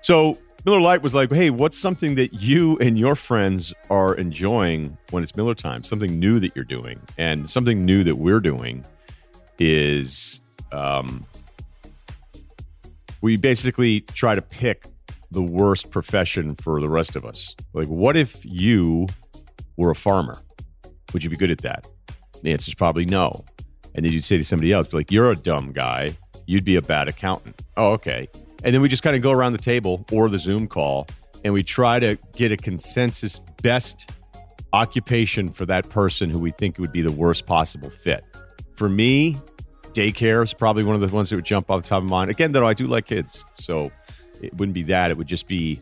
so 0.00 0.38
Miller 0.64 0.80
Lite 0.80 1.02
was 1.02 1.14
like, 1.14 1.30
hey, 1.30 1.50
what's 1.50 1.78
something 1.78 2.14
that 2.14 2.34
you 2.34 2.78
and 2.78 2.98
your 2.98 3.14
friends 3.14 3.74
are 3.90 4.14
enjoying 4.14 4.96
when 5.10 5.22
it's 5.22 5.36
Miller 5.36 5.54
time? 5.54 5.84
Something 5.84 6.18
new 6.18 6.40
that 6.40 6.52
you're 6.54 6.64
doing. 6.64 7.00
And 7.18 7.48
something 7.48 7.84
new 7.84 8.02
that 8.04 8.16
we're 8.16 8.40
doing 8.40 8.84
is 9.58 10.40
um, 10.72 11.26
we 13.20 13.36
basically 13.36 14.00
try 14.00 14.34
to 14.34 14.42
pick 14.42 14.86
the 15.30 15.42
worst 15.42 15.90
profession 15.90 16.54
for 16.54 16.80
the 16.80 16.88
rest 16.88 17.16
of 17.16 17.24
us. 17.24 17.54
Like, 17.72 17.88
what 17.88 18.16
if 18.16 18.44
you 18.44 19.08
were 19.76 19.90
a 19.90 19.94
farmer? 19.94 20.40
Would 21.12 21.24
you 21.24 21.30
be 21.30 21.36
good 21.36 21.50
at 21.50 21.58
that? 21.58 21.86
The 22.42 22.52
answer 22.52 22.68
is 22.68 22.74
probably 22.74 23.04
no. 23.04 23.44
And 23.94 24.04
then 24.04 24.12
you'd 24.12 24.24
say 24.24 24.36
to 24.36 24.44
somebody 24.44 24.72
else, 24.72 24.92
like, 24.92 25.12
you're 25.12 25.30
a 25.30 25.36
dumb 25.36 25.72
guy. 25.72 26.16
You'd 26.46 26.64
be 26.64 26.76
a 26.76 26.82
bad 26.82 27.08
accountant. 27.08 27.62
Oh, 27.76 27.92
okay. 27.92 28.28
And 28.64 28.74
then 28.74 28.80
we 28.80 28.88
just 28.88 29.02
kind 29.02 29.14
of 29.14 29.22
go 29.22 29.30
around 29.30 29.52
the 29.52 29.58
table 29.58 30.04
or 30.10 30.28
the 30.28 30.38
Zoom 30.38 30.66
call 30.66 31.06
and 31.44 31.52
we 31.52 31.62
try 31.62 32.00
to 32.00 32.18
get 32.32 32.50
a 32.50 32.56
consensus 32.56 33.38
best 33.62 34.10
occupation 34.72 35.50
for 35.50 35.66
that 35.66 35.88
person 35.90 36.30
who 36.30 36.38
we 36.38 36.50
think 36.50 36.78
would 36.78 36.90
be 36.90 37.02
the 37.02 37.12
worst 37.12 37.46
possible 37.46 37.90
fit. 37.90 38.24
For 38.74 38.88
me, 38.88 39.36
daycare 39.92 40.42
is 40.42 40.52
probably 40.54 40.82
one 40.82 40.96
of 40.96 41.00
the 41.00 41.14
ones 41.14 41.30
that 41.30 41.36
would 41.36 41.44
jump 41.44 41.70
off 41.70 41.82
the 41.82 41.88
top 41.88 41.98
of 41.98 42.04
my 42.04 42.10
mind. 42.10 42.30
Again, 42.30 42.52
though, 42.52 42.66
I 42.66 42.74
do 42.74 42.86
like 42.86 43.06
kids, 43.06 43.44
so 43.54 43.92
it 44.42 44.52
wouldn't 44.54 44.74
be 44.74 44.82
that. 44.84 45.10
It 45.10 45.16
would 45.16 45.28
just 45.28 45.46
be. 45.46 45.80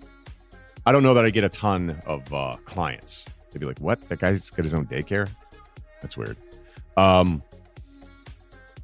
I 0.84 0.92
don't 0.92 1.04
know 1.04 1.14
that 1.14 1.24
I 1.24 1.30
get 1.30 1.44
a 1.44 1.48
ton 1.48 2.00
of 2.06 2.34
uh, 2.34 2.56
clients. 2.64 3.26
They'd 3.52 3.60
be 3.60 3.66
like, 3.66 3.78
"What? 3.80 4.00
That 4.08 4.18
guy's 4.20 4.50
got 4.50 4.64
his 4.64 4.74
own 4.74 4.86
daycare? 4.86 5.28
That's 6.00 6.16
weird." 6.16 6.36
Um, 6.96 7.42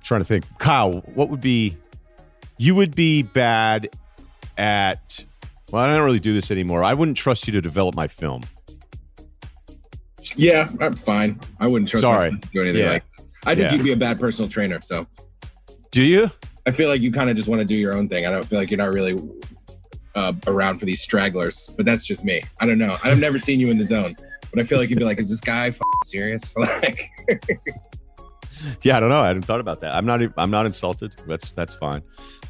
trying 0.02 0.20
to 0.20 0.24
think, 0.24 0.44
Kyle, 0.58 1.00
what 1.14 1.28
would 1.28 1.40
be 1.40 1.76
you 2.58 2.74
would 2.74 2.94
be 2.94 3.22
bad 3.22 3.88
at. 4.56 5.24
Well, 5.70 5.82
I 5.82 5.94
don't 5.94 6.02
really 6.04 6.18
do 6.20 6.32
this 6.32 6.50
anymore. 6.50 6.82
I 6.82 6.94
wouldn't 6.94 7.16
trust 7.16 7.46
you 7.46 7.52
to 7.52 7.60
develop 7.60 7.94
my 7.94 8.08
film. 8.08 8.42
Yeah, 10.36 10.68
I'm 10.80 10.94
fine. 10.94 11.40
I 11.60 11.66
wouldn't 11.66 11.88
trust 11.90 12.02
Sorry. 12.02 12.30
to 12.30 12.48
do 12.52 12.62
anything 12.62 12.80
Yeah. 12.82 12.90
like. 12.90 13.04
I 13.44 13.54
think 13.54 13.70
Yeah. 13.70 13.74
you'd 13.74 13.84
be 13.84 13.92
a 13.92 13.96
bad 13.96 14.18
personal 14.18 14.48
trainer. 14.48 14.80
So 14.82 15.06
Do 15.90 16.02
you? 16.02 16.30
I 16.66 16.70
feel 16.70 16.88
like 16.88 17.00
you 17.00 17.10
kind 17.12 17.30
of 17.30 17.36
just 17.36 17.48
want 17.48 17.60
to 17.60 17.64
do 17.66 17.74
your 17.74 17.96
own 17.96 18.08
thing. 18.08 18.26
I 18.26 18.30
don't 18.30 18.44
feel 18.46 18.58
like 18.58 18.70
you're 18.70 18.78
not 18.78 18.92
really 18.92 19.18
uh, 20.14 20.32
around 20.46 20.78
for 20.80 20.84
these 20.86 21.00
stragglers. 21.00 21.68
But 21.76 21.86
that's 21.86 22.04
just 22.04 22.24
me. 22.24 22.42
I 22.60 22.66
don't 22.66 22.78
know. 22.78 22.96
I've 23.04 23.18
never 23.20 23.38
seen 23.38 23.60
you 23.60 23.68
in 23.68 23.78
the 23.78 23.86
zone, 23.86 24.16
but 24.50 24.60
I 24.60 24.64
feel 24.64 24.78
like 24.78 24.90
you'd 24.90 24.98
be 24.98 25.04
like, 25.04 25.18
"Is 25.20 25.28
this 25.28 25.40
guy 25.40 25.72
serious?" 26.04 26.56
like, 26.56 27.00
Yeah, 28.82 28.96
I 28.96 29.00
don't 29.00 29.08
know. 29.08 29.20
I 29.20 29.28
hadn't 29.28 29.42
thought 29.42 29.60
about 29.60 29.80
that. 29.80 29.94
I'm 29.94 30.06
not. 30.06 30.20
I'm 30.36 30.50
not 30.50 30.66
insulted. 30.66 31.12
That's 31.26 31.50
that's 31.52 31.74
fine. 31.74 32.02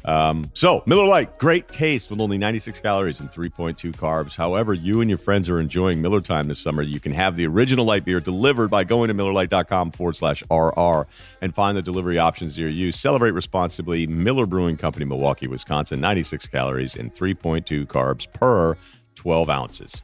Um, 0.05 0.49
so 0.53 0.81
Miller 0.85 1.05
Lite, 1.05 1.37
great 1.39 1.67
taste 1.67 2.09
with 2.09 2.21
only 2.21 2.37
96 2.37 2.79
calories 2.79 3.19
and 3.19 3.29
3.2 3.29 3.91
carbs. 3.95 4.35
However, 4.35 4.73
you 4.73 5.01
and 5.01 5.09
your 5.09 5.17
friends 5.17 5.49
are 5.49 5.59
enjoying 5.59 6.01
Miller 6.01 6.21
Time 6.21 6.47
this 6.47 6.59
summer. 6.59 6.81
You 6.81 6.99
can 6.99 7.11
have 7.11 7.35
the 7.35 7.45
original 7.45 7.85
light 7.85 8.05
beer 8.05 8.19
delivered 8.19 8.69
by 8.69 8.85
going 8.85 9.09
to 9.09 9.13
MillerLite.com 9.13 9.91
forward 9.91 10.15
slash 10.15 10.41
RR 10.49 11.05
and 11.41 11.53
find 11.53 11.77
the 11.77 11.81
delivery 11.81 12.17
options 12.17 12.57
near 12.57 12.69
you. 12.69 12.91
Celebrate 12.91 13.31
responsibly. 13.31 14.07
Miller 14.07 14.45
Brewing 14.45 14.77
Company, 14.77 15.05
Milwaukee, 15.05 15.47
Wisconsin. 15.47 15.99
96 15.99 16.47
calories 16.47 16.95
and 16.95 17.13
3.2 17.13 17.85
carbs 17.85 18.31
per 18.31 18.77
12 19.15 19.49
ounces. 19.49 20.01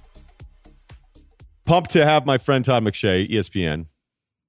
Pumped 1.66 1.92
to 1.92 2.06
have 2.06 2.26
my 2.26 2.38
friend 2.38 2.64
Todd 2.64 2.84
McShay, 2.84 3.30
ESPN 3.30 3.88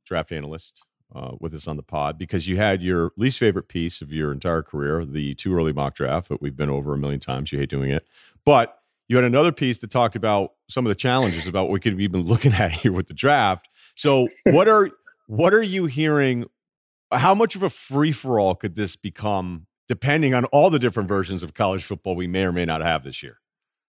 draft 0.04 0.32
analyst, 0.32 0.84
uh, 1.14 1.32
with 1.40 1.54
us 1.54 1.68
on 1.68 1.76
the 1.76 1.82
pod 1.82 2.18
because 2.18 2.48
you 2.48 2.56
had 2.56 2.82
your 2.82 3.12
least 3.16 3.38
favorite 3.38 3.68
piece 3.68 4.00
of 4.00 4.12
your 4.12 4.32
entire 4.32 4.62
career, 4.62 5.04
the 5.04 5.34
too 5.34 5.54
early 5.54 5.72
mock 5.72 5.94
draft 5.94 6.28
that 6.28 6.42
we've 6.42 6.56
been 6.56 6.70
over 6.70 6.94
a 6.94 6.98
million 6.98 7.20
times. 7.20 7.52
You 7.52 7.58
hate 7.58 7.70
doing 7.70 7.90
it, 7.90 8.06
but 8.44 8.80
you 9.08 9.16
had 9.16 9.24
another 9.24 9.52
piece 9.52 9.78
that 9.78 9.90
talked 9.90 10.16
about 10.16 10.52
some 10.68 10.84
of 10.84 10.88
the 10.88 10.96
challenges 10.96 11.46
about 11.46 11.64
what 11.64 11.72
we 11.72 11.80
could 11.80 11.96
be 11.96 12.04
even 12.04 12.22
looking 12.26 12.52
at 12.52 12.72
here 12.72 12.92
with 12.92 13.06
the 13.06 13.14
draft. 13.14 13.68
So, 13.94 14.28
what 14.46 14.68
are 14.68 14.90
what 15.26 15.54
are 15.54 15.62
you 15.62 15.86
hearing? 15.86 16.46
How 17.12 17.34
much 17.34 17.54
of 17.54 17.62
a 17.62 17.70
free 17.70 18.12
for 18.12 18.40
all 18.40 18.56
could 18.56 18.74
this 18.74 18.96
become, 18.96 19.66
depending 19.86 20.34
on 20.34 20.44
all 20.46 20.70
the 20.70 20.78
different 20.78 21.08
versions 21.08 21.44
of 21.44 21.54
college 21.54 21.84
football 21.84 22.16
we 22.16 22.26
may 22.26 22.42
or 22.42 22.52
may 22.52 22.64
not 22.64 22.82
have 22.82 23.04
this 23.04 23.22
year? 23.22 23.38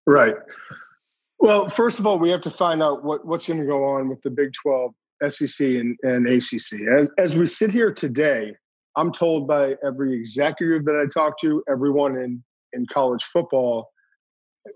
Right. 0.05 0.35
Well, 1.47 1.69
first 1.69 1.97
of 1.97 2.05
all, 2.05 2.19
we 2.19 2.29
have 2.31 2.41
to 2.41 2.51
find 2.51 2.83
out 2.83 3.05
what, 3.05 3.25
what's 3.25 3.47
going 3.47 3.61
to 3.61 3.65
go 3.65 3.85
on 3.85 4.09
with 4.09 4.21
the 4.21 4.29
Big 4.29 4.51
12, 4.51 4.91
SEC, 5.29 5.65
and, 5.65 5.97
and 6.03 6.27
ACC. 6.27 6.85
As, 6.99 7.09
as 7.17 7.37
we 7.37 7.45
sit 7.45 7.71
here 7.71 7.93
today, 7.93 8.53
I'm 8.97 9.13
told 9.13 9.47
by 9.47 9.77
every 9.81 10.13
executive 10.13 10.83
that 10.83 10.97
I 10.97 11.05
talk 11.07 11.39
to, 11.39 11.63
everyone 11.71 12.17
in, 12.17 12.43
in 12.73 12.85
college 12.87 13.23
football, 13.23 13.93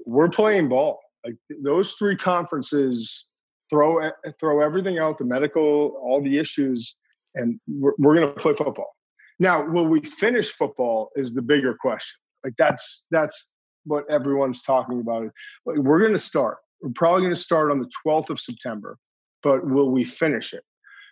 we're 0.05 0.29
playing 0.29 0.69
ball. 0.69 0.97
Like 1.25 1.35
those 1.61 1.91
three 1.95 2.15
conferences 2.15 3.27
throw 3.69 4.09
throw 4.39 4.61
everything 4.61 4.97
out, 4.97 5.17
the 5.17 5.25
medical, 5.25 5.99
all 6.01 6.23
the 6.23 6.37
issues, 6.37 6.95
and 7.35 7.59
we're, 7.67 7.95
we're 7.97 8.15
going 8.15 8.33
to 8.33 8.39
play 8.39 8.53
football. 8.53 8.95
Now, 9.41 9.69
will 9.69 9.87
we 9.87 9.99
finish 9.99 10.49
football? 10.51 11.09
Is 11.17 11.33
the 11.33 11.41
bigger 11.41 11.75
question. 11.81 12.17
Like 12.45 12.53
that's 12.57 13.07
that's 13.11 13.55
what 13.85 14.09
everyone's 14.09 14.61
talking 14.61 14.99
about. 14.99 15.27
We're 15.65 15.99
going 15.99 16.11
to 16.11 16.19
start. 16.19 16.57
We're 16.81 16.91
probably 16.95 17.21
going 17.21 17.35
to 17.35 17.39
start 17.39 17.71
on 17.71 17.79
the 17.79 17.89
12th 18.05 18.29
of 18.29 18.39
September, 18.39 18.97
but 19.43 19.67
will 19.67 19.91
we 19.91 20.03
finish 20.03 20.53
it? 20.53 20.63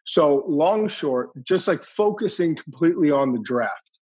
So, 0.06 0.44
long 0.48 0.88
short, 0.88 1.30
just 1.44 1.68
like 1.68 1.84
focusing 1.84 2.56
completely 2.56 3.12
on 3.12 3.32
the 3.34 3.40
draft. 3.40 4.00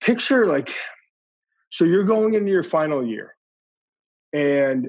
Picture 0.00 0.46
like, 0.46 0.76
so 1.70 1.84
you're 1.84 2.04
going 2.04 2.34
into 2.34 2.50
your 2.50 2.62
final 2.62 3.04
year 3.04 3.34
and 4.32 4.88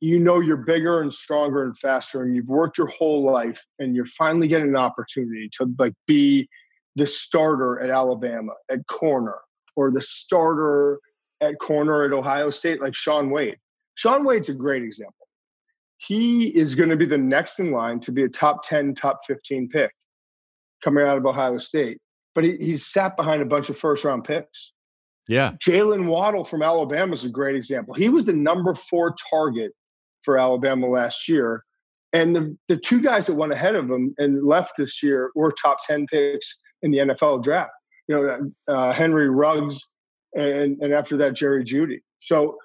you 0.00 0.18
know 0.18 0.40
you're 0.40 0.56
bigger 0.56 1.02
and 1.02 1.12
stronger 1.12 1.64
and 1.64 1.76
faster 1.76 2.22
and 2.22 2.34
you've 2.34 2.48
worked 2.48 2.78
your 2.78 2.86
whole 2.86 3.24
life 3.24 3.62
and 3.78 3.94
you're 3.94 4.06
finally 4.06 4.48
getting 4.48 4.68
an 4.68 4.76
opportunity 4.76 5.48
to 5.58 5.70
like 5.78 5.94
be 6.06 6.48
the 6.96 7.06
starter 7.06 7.80
at 7.80 7.90
Alabama 7.90 8.52
at 8.70 8.86
corner 8.86 9.38
or 9.76 9.90
the 9.90 10.02
starter 10.02 11.00
at 11.40 11.58
corner 11.58 12.04
at 12.04 12.12
Ohio 12.12 12.50
State, 12.50 12.80
like 12.80 12.94
Shaun 12.94 13.30
Wade. 13.30 13.56
Shaun 13.94 14.24
Wade's 14.24 14.48
a 14.48 14.54
great 14.54 14.82
example. 14.82 15.14
He 15.98 16.48
is 16.48 16.74
going 16.74 16.88
to 16.88 16.96
be 16.96 17.06
the 17.06 17.18
next 17.18 17.58
in 17.58 17.72
line 17.72 18.00
to 18.00 18.12
be 18.12 18.24
a 18.24 18.28
top 18.28 18.66
10, 18.66 18.94
top 18.94 19.20
15 19.26 19.68
pick 19.68 19.92
coming 20.82 21.04
out 21.04 21.18
of 21.18 21.26
Ohio 21.26 21.58
State. 21.58 21.98
But 22.34 22.44
he, 22.44 22.56
he's 22.56 22.86
sat 22.86 23.16
behind 23.16 23.42
a 23.42 23.46
bunch 23.46 23.68
of 23.68 23.76
first 23.76 24.04
round 24.04 24.24
picks. 24.24 24.72
Yeah, 25.28 25.52
Jaylen 25.64 26.06
Waddle 26.06 26.44
from 26.44 26.62
Alabama 26.62 27.12
is 27.12 27.24
a 27.24 27.28
great 27.28 27.54
example. 27.54 27.94
He 27.94 28.08
was 28.08 28.26
the 28.26 28.32
number 28.32 28.74
four 28.74 29.14
target 29.30 29.72
for 30.22 30.38
Alabama 30.38 30.88
last 30.88 31.28
year. 31.28 31.64
And 32.12 32.34
the, 32.34 32.56
the 32.68 32.76
two 32.76 33.00
guys 33.00 33.26
that 33.26 33.34
went 33.34 33.52
ahead 33.52 33.76
of 33.76 33.88
him 33.88 34.14
and 34.18 34.44
left 34.44 34.72
this 34.76 35.02
year 35.02 35.30
were 35.34 35.52
top 35.52 35.78
10 35.86 36.06
picks 36.08 36.58
in 36.82 36.90
the 36.90 36.98
NFL 36.98 37.42
draft. 37.42 37.70
You 38.08 38.16
know, 38.16 38.74
uh, 38.74 38.92
Henry 38.92 39.30
Ruggs 39.30 39.80
and, 40.34 40.80
and 40.80 40.92
after 40.92 41.16
that, 41.18 41.34
Jerry 41.34 41.64
Jeudy. 41.64 42.00
So 42.18 42.56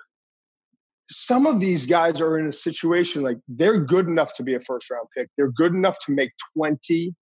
some 1.09 1.45
of 1.45 1.59
these 1.59 1.85
guys 1.85 2.19
are 2.19 2.39
in 2.39 2.47
a 2.47 2.53
situation 2.53 3.21
like 3.21 3.37
they're 3.47 3.79
good 3.79 4.07
enough 4.07 4.33
to 4.35 4.43
be 4.43 4.55
a 4.55 4.59
first 4.59 4.89
round 4.89 5.07
pick. 5.15 5.29
They're 5.37 5.51
good 5.51 5.73
enough 5.73 5.97
to 6.05 6.11
make 6.11 6.31
20, 6.57 7.13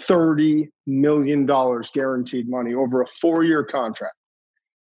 30 0.00 0.68
million 0.86 1.46
dollars 1.46 1.90
guaranteed 1.92 2.48
money 2.48 2.74
over 2.74 3.02
a 3.02 3.06
four 3.06 3.44
year 3.44 3.64
contract. 3.64 4.16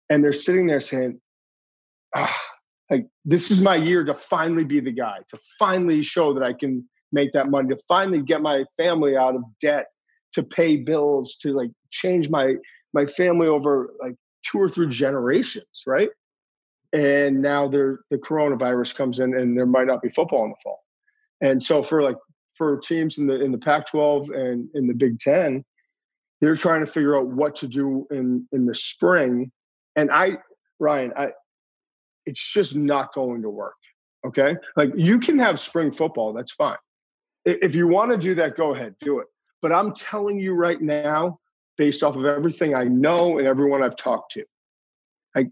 And 0.10 0.24
they're 0.24 0.34
sitting 0.34 0.68
there 0.68 0.80
saying, 0.80 1.20
ah, 2.16 2.38
like, 2.90 3.08
this 3.24 3.52
is 3.52 3.62
my 3.62 3.76
year 3.76 4.04
to 4.04 4.14
finally 4.14 4.66
be 4.66 4.80
the 4.80 4.92
guy, 4.92 5.20
to 5.30 5.38
finally 5.58 6.02
show 6.02 6.34
that 6.34 6.44
I 6.44 6.54
can 6.54 6.88
make 7.12 7.32
that 7.34 7.50
money, 7.50 7.70
to 7.70 7.80
finally 7.88 8.22
get 8.22 8.42
my 8.42 8.66
family 8.78 9.16
out 9.16 9.36
of 9.36 9.44
debt, 9.62 9.88
to 10.34 10.44
pay 10.44 10.76
bills, 10.76 11.38
to 11.42 11.54
like 11.54 11.72
change 11.92 12.30
my 12.30 12.56
my 12.94 13.06
family 13.06 13.48
over 13.48 13.94
like 14.02 14.16
two 14.50 14.60
or 14.60 14.70
three 14.70 14.88
generations, 14.88 15.84
right? 15.88 16.10
And 16.94 17.42
now 17.42 17.68
the 17.68 17.98
coronavirus 18.14 18.96
comes 18.96 19.20
in 19.20 19.34
and 19.34 19.58
there 19.58 19.66
might 19.66 19.88
not 19.88 20.02
be 20.02 20.10
football 20.10 20.44
in 20.44 20.50
the 20.50 20.56
fall. 20.64 20.84
And 21.42 21.62
so 21.62 21.82
for 21.82 22.04
like 22.04 22.18
for 22.56 22.78
teams 22.78 23.18
in 23.18 23.28
the 23.28 23.42
in 23.42 23.52
the 23.52 23.58
Pac-12 23.58 24.36
and 24.36 24.70
in 24.74 24.88
the 24.88 24.94
Big 24.94 25.20
Ten, 25.20 25.64
they're 26.42 26.56
trying 26.56 26.86
to 26.86 26.92
figure 26.92 27.18
out 27.18 27.28
what 27.28 27.56
to 27.58 27.68
do 27.68 28.06
in 28.12 28.48
in 28.52 28.66
the 28.66 28.76
spring. 28.76 29.52
And 29.96 30.12
I, 30.12 30.38
Ryen, 30.80 31.14
I 31.16 31.32
it's 32.26 32.54
just 32.54 32.76
not 32.76 33.14
going 33.14 33.42
to 33.42 33.50
work. 33.50 33.76
Okay. 34.26 34.56
Like 34.76 34.92
you 34.96 35.20
can 35.20 35.40
have 35.40 35.60
spring 35.60 35.92
football, 35.92 36.34
that's 36.34 36.52
fine. 36.52 36.78
If 37.46 37.74
you 37.74 37.88
want 37.88 38.12
to 38.12 38.18
do 38.18 38.36
that, 38.36 38.56
go 38.56 38.76
ahead, 38.76 38.96
do 39.02 39.20
it. 39.20 39.28
But 39.62 39.72
I'm 39.72 39.94
telling 39.94 40.40
you 40.40 40.54
right 40.54 40.80
now, 40.80 41.40
based 41.82 42.04
off 42.04 42.16
of 42.16 42.26
everything 42.26 42.76
I 42.76 42.84
know 42.84 43.40
and 43.40 43.48
everyone 43.48 43.82
I've 43.82 43.96
talked 43.96 44.34
to, 44.34 44.46
like 45.36 45.48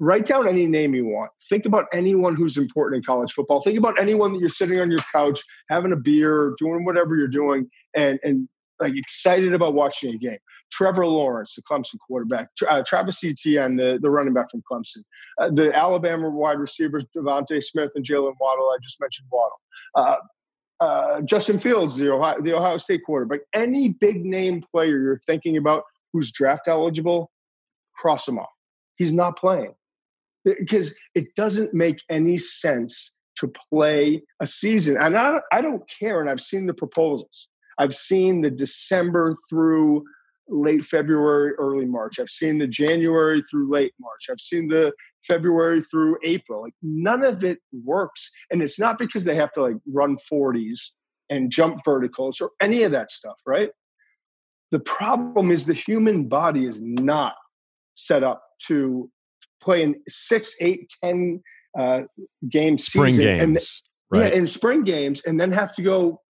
write 0.00 0.26
down 0.26 0.48
any 0.48 0.66
name 0.66 0.92
you 0.92 1.06
want. 1.06 1.30
Think 1.48 1.66
about 1.66 1.84
anyone 1.92 2.34
who's 2.34 2.56
important 2.56 2.96
in 2.98 3.04
college 3.04 3.32
football. 3.32 3.60
Think 3.60 3.78
about 3.78 3.96
anyone 3.96 4.32
that 4.32 4.40
you're 4.40 4.48
sitting 4.48 4.80
on 4.80 4.90
your 4.90 4.98
couch, 5.12 5.40
having 5.70 5.92
a 5.92 5.96
beer, 5.96 6.56
doing 6.58 6.84
whatever 6.84 7.14
you're 7.14 7.28
doing, 7.28 7.70
and 7.94 8.18
and 8.24 8.48
like 8.80 8.96
excited 8.96 9.54
about 9.54 9.74
watching 9.74 10.12
a 10.12 10.18
game. 10.18 10.38
Trevor 10.72 11.06
Lawrence, 11.06 11.54
the 11.54 11.62
Clemson 11.62 11.96
quarterback, 12.04 12.48
uh, 12.68 12.82
Travis 12.84 13.22
Etienne, 13.22 13.76
the, 13.76 14.00
the 14.02 14.10
running 14.10 14.34
back 14.34 14.50
from 14.50 14.62
Clemson, 14.70 15.02
uh, 15.40 15.50
the 15.50 15.72
Alabama 15.76 16.28
wide 16.28 16.58
receivers, 16.58 17.04
DeVonta 17.16 17.62
Smith 17.62 17.92
and 17.94 18.04
Jaylen 18.04 18.34
Waddle. 18.40 18.66
I 18.66 18.78
just 18.82 19.00
mentioned 19.00 19.28
Waddle. 19.30 19.60
Uh, 19.94 20.16
uh, 20.80 21.20
Justin 21.22 21.58
Fields, 21.58 21.96
the 21.96 22.12
Ohio, 22.12 22.40
the 22.40 22.54
Ohio 22.54 22.76
State 22.76 23.02
quarterback. 23.04 23.40
Any 23.54 23.90
big 23.90 24.24
name 24.24 24.62
player 24.72 24.98
you're 24.98 25.20
thinking 25.26 25.56
about 25.56 25.84
who's 26.12 26.30
draft 26.32 26.68
eligible, 26.68 27.30
cross 27.96 28.26
him 28.28 28.38
off. 28.38 28.48
He's 28.96 29.12
not 29.12 29.38
playing 29.38 29.74
because 30.44 30.94
it 31.14 31.34
doesn't 31.34 31.74
make 31.74 32.00
any 32.10 32.38
sense 32.38 33.12
to 33.36 33.52
play 33.70 34.22
a 34.40 34.46
season. 34.46 34.96
And 34.96 35.16
I, 35.16 35.40
I 35.52 35.60
don't 35.60 35.82
care. 35.88 36.20
And 36.20 36.28
I've 36.28 36.40
seen 36.40 36.66
the 36.66 36.74
proposals. 36.74 37.48
I've 37.78 37.94
seen 37.94 38.40
the 38.40 38.50
December 38.50 39.36
through 39.48 40.04
late 40.48 40.84
February, 40.84 41.52
early 41.54 41.84
March. 41.84 42.18
I've 42.18 42.30
seen 42.30 42.58
the 42.58 42.66
January 42.66 43.42
through 43.42 43.70
late 43.70 43.92
March. 44.00 44.26
I've 44.30 44.40
seen 44.40 44.68
the 44.68 44.92
February 45.26 45.82
through 45.82 46.18
April. 46.24 46.62
Like 46.62 46.74
none 46.82 47.24
of 47.24 47.44
it 47.44 47.58
works. 47.84 48.30
And 48.50 48.62
it's 48.62 48.78
not 48.78 48.98
because 48.98 49.24
they 49.24 49.34
have 49.34 49.52
to 49.52 49.62
like 49.62 49.76
run 49.92 50.16
40s 50.30 50.78
and 51.30 51.50
jump 51.50 51.84
verticals 51.84 52.40
or 52.40 52.50
any 52.60 52.82
of 52.82 52.92
that 52.92 53.10
stuff, 53.10 53.36
right? 53.46 53.70
The 54.70 54.80
problem 54.80 55.50
is 55.50 55.66
the 55.66 55.74
human 55.74 56.28
body 56.28 56.66
is 56.66 56.80
not 56.80 57.34
set 57.94 58.22
up 58.22 58.42
to 58.66 59.10
play 59.62 59.82
in 59.82 59.96
six, 60.08 60.54
eight, 60.60 60.92
ten 61.02 61.42
uh, 61.78 62.02
game 62.48 62.78
spring 62.78 63.14
season. 63.14 63.40
And 63.40 63.56
games, 63.56 63.82
right? 64.10 64.32
yeah, 64.32 64.38
in 64.38 64.46
spring 64.46 64.84
games, 64.84 65.22
and 65.26 65.40
then 65.40 65.52
have 65.52 65.74
to 65.76 65.82
go. 65.82 66.20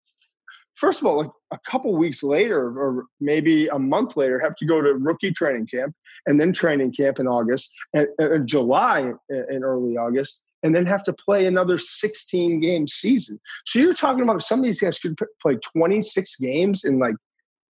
First 0.78 1.00
of 1.00 1.06
all, 1.06 1.18
like 1.18 1.30
a 1.50 1.58
couple 1.68 1.96
weeks 1.96 2.22
later 2.22 2.78
or 2.78 3.06
maybe 3.20 3.66
a 3.66 3.78
month 3.78 4.16
later 4.16 4.38
have 4.38 4.54
to 4.56 4.64
go 4.64 4.80
to 4.80 4.94
rookie 4.94 5.32
training 5.32 5.66
camp 5.66 5.92
and 6.26 6.40
then 6.40 6.52
training 6.52 6.92
camp 6.92 7.18
in 7.18 7.26
August 7.26 7.72
and, 7.94 8.06
uh, 8.20 8.32
and 8.32 8.46
July 8.46 9.12
uh, 9.32 9.46
in 9.50 9.64
early 9.64 9.96
August 9.96 10.40
and 10.62 10.74
then 10.74 10.86
have 10.86 11.02
to 11.04 11.12
play 11.12 11.46
another 11.46 11.78
16 11.78 12.60
game 12.60 12.86
season. 12.86 13.40
So 13.66 13.80
you're 13.80 13.92
talking 13.92 14.22
about 14.22 14.36
if 14.36 14.44
some 14.44 14.60
of 14.60 14.64
these 14.64 14.80
guys 14.80 15.00
could 15.00 15.18
play 15.42 15.56
26 15.56 16.36
games 16.36 16.84
in 16.84 17.00
like 17.00 17.16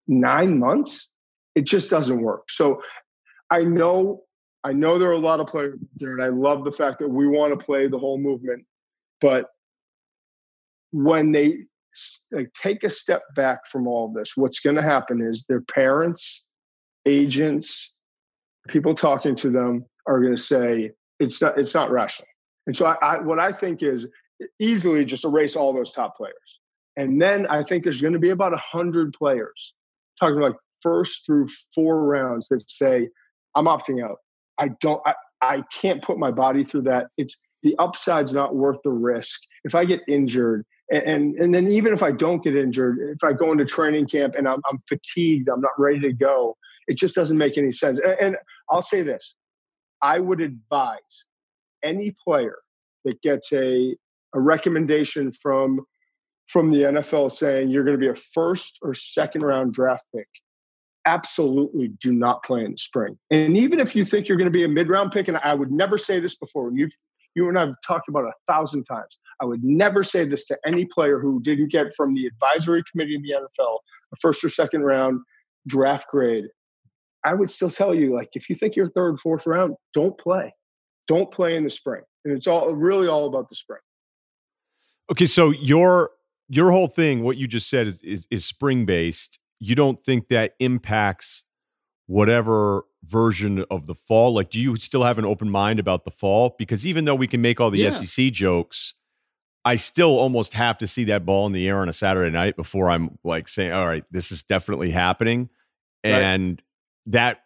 nine 0.06 0.58
months. 0.58 1.10
It 1.54 1.64
just 1.64 1.88
doesn't 1.88 2.20
work. 2.20 2.44
So 2.50 2.82
I 3.50 3.62
know, 3.62 4.22
I 4.64 4.72
know 4.74 4.98
there 4.98 5.08
are 5.08 5.12
a 5.12 5.18
lot 5.18 5.40
of 5.40 5.46
players 5.46 5.78
there, 5.96 6.12
and 6.12 6.22
I 6.22 6.28
love 6.28 6.62
the 6.62 6.72
fact 6.72 6.98
that 6.98 7.08
we 7.08 7.26
want 7.26 7.58
to 7.58 7.64
play 7.64 7.88
the 7.88 7.98
whole 7.98 8.18
movement. 8.18 8.64
But 9.20 9.46
when 10.92 11.32
they 11.32 11.64
like 12.32 12.52
take 12.54 12.84
a 12.84 12.90
step 12.90 13.22
back 13.34 13.66
from 13.66 13.86
all 13.86 14.12
this, 14.12 14.36
what's 14.36 14.60
going 14.60 14.76
to 14.76 14.82
happen 14.82 15.20
is 15.20 15.44
their 15.48 15.60
parents, 15.60 16.44
agents, 17.06 17.94
people 18.68 18.94
talking 18.94 19.34
to 19.36 19.50
them 19.50 19.84
are 20.06 20.20
going 20.20 20.36
to 20.36 20.42
say 20.42 20.92
it's 21.20 21.40
not 21.40 21.58
it's 21.58 21.74
not 21.74 21.90
rational. 21.90 22.28
And 22.66 22.76
so 22.76 22.86
I, 22.86 22.96
I, 23.02 23.20
what 23.20 23.38
I 23.38 23.52
think 23.52 23.82
is 23.82 24.06
easily 24.60 25.04
just 25.04 25.24
erase 25.24 25.56
all 25.56 25.72
those 25.72 25.92
top 25.92 26.16
players. 26.16 26.60
And 26.96 27.20
then 27.20 27.46
I 27.46 27.62
think 27.62 27.84
there's 27.84 28.00
going 28.00 28.12
to 28.12 28.18
be 28.18 28.30
about 28.30 28.52
a 28.52 28.58
hundred 28.58 29.12
players 29.12 29.74
talking 30.20 30.40
like 30.40 30.56
first 30.82 31.24
through 31.24 31.48
four 31.74 32.04
rounds 32.04 32.48
that 32.48 32.68
say, 32.68 33.08
I'm 33.54 33.66
opting 33.66 34.04
out. 34.04 34.18
I 34.58 34.70
don't 34.80 35.00
I, 35.06 35.14
I 35.40 35.62
can't 35.72 36.02
put 36.02 36.18
my 36.18 36.30
body 36.30 36.64
through 36.64 36.82
that. 36.82 37.08
It's 37.16 37.36
the 37.62 37.74
upside's 37.78 38.32
not 38.32 38.54
worth 38.54 38.78
the 38.84 38.90
risk. 38.90 39.40
If 39.64 39.74
I 39.74 39.84
get 39.84 40.00
injured, 40.08 40.64
and 40.90 41.34
and 41.36 41.54
then 41.54 41.68
even 41.68 41.92
if 41.92 42.02
I 42.02 42.12
don't 42.12 42.42
get 42.42 42.56
injured, 42.56 42.98
if 43.00 43.22
I 43.22 43.32
go 43.32 43.52
into 43.52 43.64
training 43.64 44.06
camp 44.06 44.34
and 44.36 44.48
I'm, 44.48 44.60
I'm 44.70 44.78
fatigued, 44.88 45.48
I'm 45.48 45.60
not 45.60 45.72
ready 45.78 46.00
to 46.00 46.12
go, 46.12 46.56
it 46.86 46.96
just 46.96 47.14
doesn't 47.14 47.36
make 47.36 47.58
any 47.58 47.72
sense. 47.72 47.98
And, 47.98 48.16
and 48.20 48.36
I'll 48.70 48.82
say 48.82 49.02
this: 49.02 49.34
I 50.02 50.18
would 50.18 50.40
advise 50.40 51.26
any 51.82 52.14
player 52.24 52.58
that 53.04 53.20
gets 53.22 53.52
a 53.52 53.96
a 54.34 54.40
recommendation 54.40 55.32
from 55.32 55.80
from 56.46 56.70
the 56.70 56.82
NFL 56.82 57.30
saying 57.30 57.68
you're 57.68 57.84
going 57.84 57.96
to 57.96 58.00
be 58.00 58.08
a 58.08 58.14
first 58.14 58.78
or 58.82 58.94
second 58.94 59.42
round 59.42 59.74
draft 59.74 60.04
pick, 60.14 60.28
absolutely 61.04 61.88
do 61.88 62.12
not 62.12 62.42
play 62.42 62.64
in 62.64 62.72
the 62.72 62.78
spring. 62.78 63.18
And 63.30 63.56
even 63.56 63.80
if 63.80 63.94
you 63.94 64.04
think 64.04 64.28
you're 64.28 64.38
going 64.38 64.46
to 64.46 64.50
be 64.50 64.64
a 64.64 64.68
mid 64.68 64.88
round 64.88 65.12
pick, 65.12 65.28
and 65.28 65.36
I 65.38 65.54
would 65.54 65.70
never 65.70 65.98
say 65.98 66.20
this 66.20 66.36
before, 66.36 66.72
you've 66.74 66.78
you 66.80 66.88
and 67.36 67.58
I 67.58 67.66
have 67.66 67.74
talked 67.86 68.08
about 68.08 68.24
a 68.24 68.32
thousand 68.46 68.84
times. 68.84 69.18
I 69.40 69.44
would 69.44 69.62
never 69.62 70.02
say 70.02 70.24
this 70.24 70.46
to 70.46 70.58
any 70.66 70.86
player 70.86 71.20
who 71.20 71.40
didn't 71.42 71.70
get 71.70 71.94
from 71.94 72.14
the 72.14 72.26
advisory 72.26 72.82
committee 72.90 73.14
of 73.14 73.22
the 73.22 73.62
NFL 73.62 73.78
a 74.12 74.16
first 74.16 74.42
or 74.42 74.48
second 74.48 74.82
round 74.82 75.20
draft 75.66 76.08
grade. 76.10 76.46
I 77.24 77.34
would 77.34 77.50
still 77.50 77.70
tell 77.70 77.94
you, 77.94 78.14
like, 78.14 78.30
if 78.32 78.48
you 78.48 78.56
think 78.56 78.76
you're 78.76 78.90
third, 78.90 79.20
fourth 79.20 79.46
round, 79.46 79.74
don't 79.92 80.18
play. 80.18 80.52
Don't 81.06 81.30
play 81.30 81.56
in 81.56 81.64
the 81.64 81.70
spring. 81.70 82.02
And 82.24 82.34
it's 82.34 82.46
all 82.46 82.72
really 82.74 83.08
all 83.08 83.26
about 83.26 83.48
the 83.48 83.54
spring. 83.54 83.80
Okay, 85.10 85.26
so 85.26 85.50
your 85.50 86.10
your 86.48 86.70
whole 86.70 86.88
thing, 86.88 87.22
what 87.22 87.36
you 87.36 87.46
just 87.46 87.68
said 87.68 87.86
is, 87.86 88.00
is, 88.02 88.26
is 88.30 88.44
spring 88.44 88.86
based. 88.86 89.38
You 89.58 89.74
don't 89.74 90.02
think 90.02 90.28
that 90.28 90.54
impacts 90.60 91.44
whatever 92.08 92.84
version 93.04 93.64
of 93.70 93.86
the 93.86 93.94
fall? 93.94 94.34
Like, 94.34 94.50
do 94.50 94.60
you 94.60 94.74
still 94.76 95.04
have 95.04 95.18
an 95.18 95.24
open 95.24 95.48
mind 95.48 95.78
about 95.78 96.04
the 96.04 96.10
fall? 96.10 96.56
Because 96.58 96.84
even 96.84 97.04
though 97.04 97.14
we 97.14 97.28
can 97.28 97.40
make 97.40 97.60
all 97.60 97.70
the 97.70 97.78
yeah. 97.78 97.90
SEC 97.90 98.32
jokes, 98.32 98.94
I 99.64 99.76
still 99.76 100.18
almost 100.18 100.54
have 100.54 100.78
to 100.78 100.86
see 100.86 101.04
that 101.04 101.24
ball 101.24 101.46
in 101.46 101.52
the 101.52 101.68
air 101.68 101.76
on 101.76 101.88
a 101.88 101.92
Saturday 101.92 102.30
night 102.30 102.56
before 102.56 102.90
I'm 102.90 103.18
like 103.22 103.46
saying, 103.48 103.72
all 103.72 103.86
right, 103.86 104.04
this 104.10 104.32
is 104.32 104.42
definitely 104.42 104.90
happening. 104.90 105.50
Right. 106.04 106.12
And 106.12 106.62
that 107.06 107.42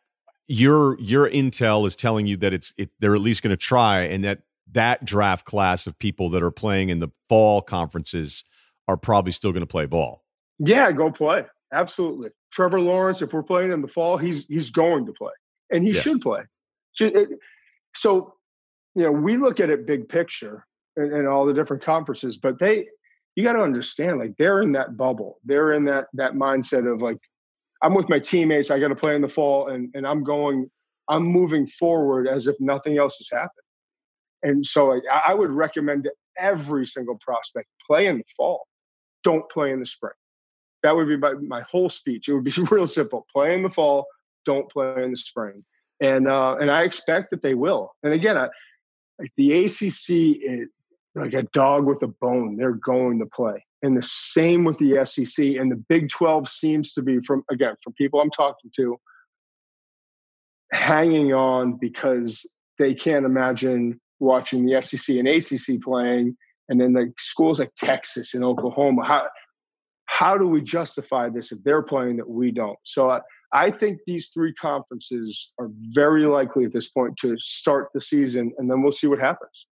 your 0.47 0.99
your 1.01 1.29
intel 1.29 1.87
is 1.87 1.97
telling 1.97 2.27
you 2.27 2.37
that 2.39 2.55
it's 2.55 2.73
it, 2.77 2.91
they're 3.01 3.15
at 3.15 3.21
least 3.21 3.43
going 3.43 3.51
to 3.51 3.57
try 3.57 4.03
and 4.03 4.25
that 4.25 4.43
that 4.73 5.05
draft 5.05 5.47
class 5.47 5.87
of 5.87 5.99
people 5.99 6.31
that 6.31 6.43
are 6.43 6.51
playing 6.51 6.91
in 6.91 7.01
the 7.01 7.09
fall 7.29 7.61
conferences 7.61 8.45
are 8.89 8.97
probably 8.97 9.33
still 9.33 9.53
going 9.53 9.63
to 9.63 9.67
play 9.67 9.87
ball. 9.87 10.25
Yeah, 10.59 10.93
go 10.93 11.11
play. 11.11 11.45
Absolutely. 11.73 12.31
Trevor 12.53 12.81
Lawrence, 12.81 13.23
if 13.23 13.33
we're 13.33 13.43
playing 13.43 13.73
in 13.73 13.81
the 13.81 13.89
fall, 13.89 14.17
he's 14.17 14.47
he's 14.47 14.71
going 14.71 15.07
to 15.07 15.13
play 15.13 15.33
and 15.73 15.83
he 15.83 15.93
yeah. 15.93 16.01
should 16.01 16.21
play. 16.21 16.43
So, 17.95 18.35
you 18.95 19.05
know, 19.05 19.13
we 19.13 19.37
look 19.37 19.59
at 19.59 19.71
it 19.71 19.87
big 19.87 20.09
picture 20.09 20.67
and, 20.97 21.27
all 21.27 21.47
the 21.47 21.55
different 21.55 21.83
conferences, 21.83 22.37
but 22.37 22.59
they, 22.59 22.87
you 23.35 23.43
got 23.43 23.55
to 23.55 23.63
understand, 23.63 24.19
like 24.19 24.35
they're 24.39 24.61
in 24.61 24.73
that 24.73 24.97
bubble. 24.97 25.39
They're 25.45 25.73
in 25.73 25.85
that 25.87 26.09
that 26.13 26.35
mindset 26.35 26.93
of 26.93 27.01
like, 27.01 27.19
I'm 27.83 27.95
with 27.95 28.09
my 28.09 28.19
teammates. 28.19 28.71
I 28.71 28.79
got 28.79 28.89
to 28.89 28.95
play 28.95 29.17
in 29.17 29.23
the 29.23 29.29
fall, 29.29 29.69
and 29.69 29.91
and 29.95 30.07
I'm 30.07 30.23
going. 30.23 30.71
I'm 31.09 31.25
moving 31.25 31.67
forward 31.67 32.29
as 32.29 32.47
if 32.47 32.55
nothing 32.61 32.97
else 32.97 33.17
has 33.19 33.29
happened. 33.29 33.51
And 34.45 34.65
so, 34.65 34.87
like, 34.87 35.03
I 35.27 35.35
would 35.35 35.51
recommend 35.51 36.05
to 36.05 36.13
every 36.39 36.87
single 36.87 37.19
prospect 37.21 37.69
play 37.85 38.07
in 38.07 38.19
the 38.19 38.25
fall. 38.37 38.67
Don't 39.25 39.49
play 39.51 39.73
in 39.73 39.81
the 39.81 39.87
spring. 39.87 40.13
That 40.83 40.97
would 40.97 41.09
be 41.09 41.16
my, 41.16 41.35
my 41.35 41.62
whole 41.62 41.90
speech. 41.90 42.29
It 42.29 42.35
would 42.35 42.45
be 42.45 42.53
real 42.71 42.87
simple. 42.87 43.27
Play 43.33 43.55
in 43.55 43.62
the 43.62 43.71
fall, 43.71 44.07
don't 44.45 44.71
play 44.71 45.03
in 45.03 45.12
the 45.12 45.16
spring. 45.16 45.64
And 46.01 46.29
uh, 46.29 46.57
and 46.61 46.71
I 46.71 46.83
expect 46.83 47.31
that 47.31 47.42
they 47.42 47.55
will. 47.55 47.95
And 48.03 48.12
again, 48.12 48.37
I, 48.37 48.49
like 49.18 49.33
the 49.37 49.64
ACC 49.64 50.40
is 50.42 50.68
like 51.14 51.35
a 51.35 51.45
dog 51.45 51.85
with 51.85 52.03
a 52.03 52.09
bone. 52.09 52.57
They're 52.57 52.73
going 52.73 53.18
to 53.21 53.27
play. 53.27 53.64
And 53.83 53.97
the 53.97 54.03
same 54.03 54.64
with 54.64 54.79
the 54.79 55.05
SEC. 55.05 55.57
And 55.57 55.71
the 55.71 55.77
Big 55.88 56.09
12 56.09 56.49
seems 56.49 56.92
to 56.95 57.03
be 57.03 57.21
from 57.21 57.45
again 57.51 57.75
from 57.83 57.92
people 57.92 58.21
I'm 58.21 58.31
talking 58.31 58.71
to 58.77 58.99
hanging 60.73 61.33
on 61.33 61.75
because 61.75 62.49
they 62.79 62.95
can't 62.95 63.27
imagine 63.27 64.01
watching 64.18 64.64
the 64.64 64.81
SEC 64.81 65.16
and 65.16 65.29
ACC 65.29 65.83
playing, 65.83 66.37
and 66.68 66.81
then 66.81 66.95
the 66.95 67.12
schools 67.18 67.59
like 67.59 67.73
Texas 67.77 68.35
and 68.35 68.42
Oklahoma. 68.42 69.05
How 69.05 69.27
how 70.07 70.37
do 70.37 70.47
we 70.47 70.61
justify 70.61 71.29
this 71.29 71.53
if 71.53 71.62
they're 71.65 71.83
playing 71.83 72.17
that 72.19 72.29
we 72.29 72.51
don't? 72.51 72.79
So 72.85 73.11
I, 73.11 73.21
I 73.53 73.71
think 73.71 73.99
these 74.07 74.29
three 74.29 74.55
conferences 74.55 75.53
are 75.59 75.69
very 75.91 76.27
likely 76.27 76.65
at 76.65 76.73
this 76.73 76.91
point 76.91 77.17
to 77.19 77.37
start 77.38 77.88
the 77.95 78.01
season, 78.01 78.53
and 78.59 78.71
then 78.71 78.83
we'll 78.83 78.93
see 78.93 79.07
what 79.07 79.19
happens. 79.19 79.67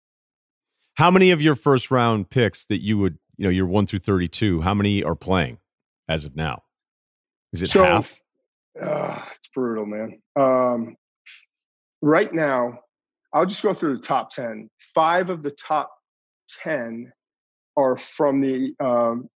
How 0.94 1.10
many 1.10 1.30
of 1.30 1.40
your 1.40 1.54
first 1.54 1.90
round 1.90 2.30
picks 2.30 2.64
that 2.66 2.82
you 2.82 2.98
would, 2.98 3.18
you 3.36 3.44
know, 3.44 3.50
your 3.50 3.66
one 3.66 3.86
through 3.86 4.00
thirty-two? 4.00 4.60
How 4.60 4.74
many 4.74 5.02
are 5.02 5.14
playing 5.14 5.58
as 6.08 6.26
of 6.26 6.36
now? 6.36 6.62
Is 7.52 7.62
it 7.62 7.70
so, 7.70 7.84
half? 7.84 8.20
Uh, 8.80 9.22
it's 9.34 9.48
brutal, 9.54 9.86
man. 9.86 10.20
Um, 10.38 10.96
right 12.02 12.32
now, 12.32 12.80
I'll 13.32 13.46
just 13.46 13.62
go 13.62 13.72
through 13.72 13.96
the 13.96 14.02
top 14.02 14.30
ten. 14.30 14.68
Five 14.94 15.30
of 15.30 15.42
the 15.42 15.52
top 15.52 15.90
ten 16.62 17.12
are 17.76 17.96
from 17.96 18.40
the 18.42 18.74
um, 18.78 19.28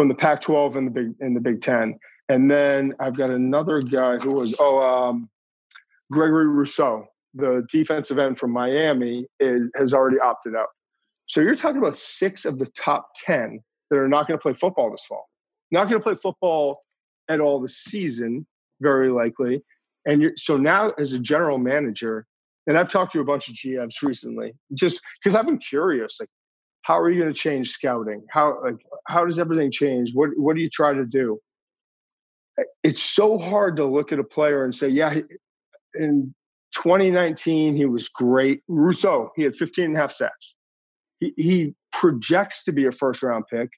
from 0.00 0.08
the 0.08 0.14
Pac-12 0.14 0.76
and 0.76 0.86
the 0.86 0.90
Big 0.90 1.14
in 1.20 1.34
the 1.34 1.40
Big 1.40 1.60
Ten. 1.60 1.98
And 2.30 2.50
then 2.50 2.94
I've 3.00 3.18
got 3.18 3.28
another 3.28 3.82
guy 3.82 4.16
who 4.16 4.32
was 4.32 4.56
oh 4.58 4.78
um, 4.80 5.28
Gregory 6.10 6.46
Rousseau, 6.46 7.04
the 7.34 7.66
defensive 7.70 8.18
end 8.18 8.38
from 8.38 8.50
Miami, 8.50 9.26
is, 9.40 9.64
has 9.76 9.92
already 9.92 10.18
opted 10.18 10.56
out. 10.56 10.68
So 11.26 11.42
you're 11.42 11.54
talking 11.54 11.76
about 11.76 11.98
six 11.98 12.46
of 12.46 12.58
the 12.58 12.64
top 12.68 13.10
ten 13.26 13.60
that 13.90 13.98
are 13.98 14.08
not 14.08 14.26
going 14.26 14.38
to 14.38 14.42
play 14.42 14.54
football 14.54 14.90
this 14.90 15.04
fall. 15.04 15.28
Not 15.70 15.90
going 15.90 16.00
to 16.00 16.02
play 16.02 16.14
football 16.14 16.80
at 17.28 17.40
all 17.40 17.60
this 17.60 17.76
season, 17.76 18.46
very 18.80 19.10
likely. 19.10 19.62
And 20.06 20.22
you're, 20.22 20.32
so 20.38 20.56
now, 20.56 20.92
as 20.98 21.12
a 21.12 21.18
general 21.18 21.58
manager, 21.58 22.24
and 22.66 22.78
I've 22.78 22.88
talked 22.88 23.12
to 23.12 23.20
a 23.20 23.24
bunch 23.24 23.50
of 23.50 23.54
GMs 23.54 24.00
recently, 24.02 24.54
just 24.72 25.02
because 25.22 25.36
I've 25.36 25.44
been 25.44 25.58
curious, 25.58 26.16
like 26.18 26.30
how 26.90 26.98
are 26.98 27.08
you 27.08 27.22
going 27.22 27.32
to 27.32 27.38
change 27.38 27.70
scouting? 27.70 28.20
How 28.30 28.58
like 28.64 28.84
how 29.06 29.24
does 29.24 29.38
everything 29.38 29.70
change? 29.70 30.10
What 30.12 30.30
what 30.36 30.56
do 30.56 30.60
you 30.60 30.68
try 30.68 30.92
to 30.92 31.04
do? 31.04 31.38
It's 32.82 33.00
so 33.00 33.38
hard 33.38 33.76
to 33.76 33.84
look 33.84 34.10
at 34.10 34.18
a 34.18 34.24
player 34.24 34.64
and 34.64 34.74
say, 34.74 34.88
yeah, 34.88 35.20
in 35.94 36.34
2019 36.74 37.76
he 37.76 37.84
was 37.84 38.08
great. 38.08 38.62
Rousseau, 38.66 39.30
he 39.36 39.44
had 39.44 39.54
15 39.54 39.84
and 39.84 39.96
a 39.96 40.00
half 40.00 40.10
sacks. 40.10 40.56
He, 41.20 41.32
he 41.36 41.74
projects 41.92 42.64
to 42.64 42.72
be 42.72 42.86
a 42.86 42.92
first 42.92 43.22
round 43.22 43.44
pick, 43.48 43.68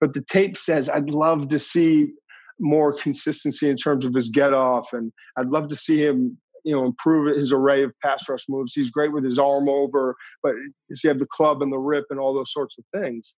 but 0.00 0.14
the 0.14 0.22
tape 0.30 0.56
says 0.56 0.88
I'd 0.88 1.10
love 1.10 1.48
to 1.48 1.58
see 1.58 2.12
more 2.60 2.96
consistency 2.96 3.68
in 3.68 3.76
terms 3.78 4.06
of 4.06 4.14
his 4.14 4.28
get 4.28 4.54
off, 4.54 4.92
and 4.92 5.12
I'd 5.36 5.48
love 5.48 5.66
to 5.70 5.76
see 5.76 6.04
him 6.04 6.38
you 6.64 6.74
know 6.74 6.84
improve 6.84 7.36
his 7.36 7.52
array 7.52 7.82
of 7.82 7.92
pass 8.02 8.28
rush 8.28 8.44
moves. 8.48 8.72
He's 8.72 8.90
great 8.90 9.12
with 9.12 9.24
his 9.24 9.38
arm 9.38 9.68
over, 9.68 10.16
but 10.42 10.54
he 10.88 11.08
have 11.08 11.18
the 11.18 11.26
club 11.26 11.62
and 11.62 11.72
the 11.72 11.78
rip 11.78 12.06
and 12.10 12.18
all 12.18 12.34
those 12.34 12.52
sorts 12.52 12.76
of 12.78 12.84
things? 12.94 13.34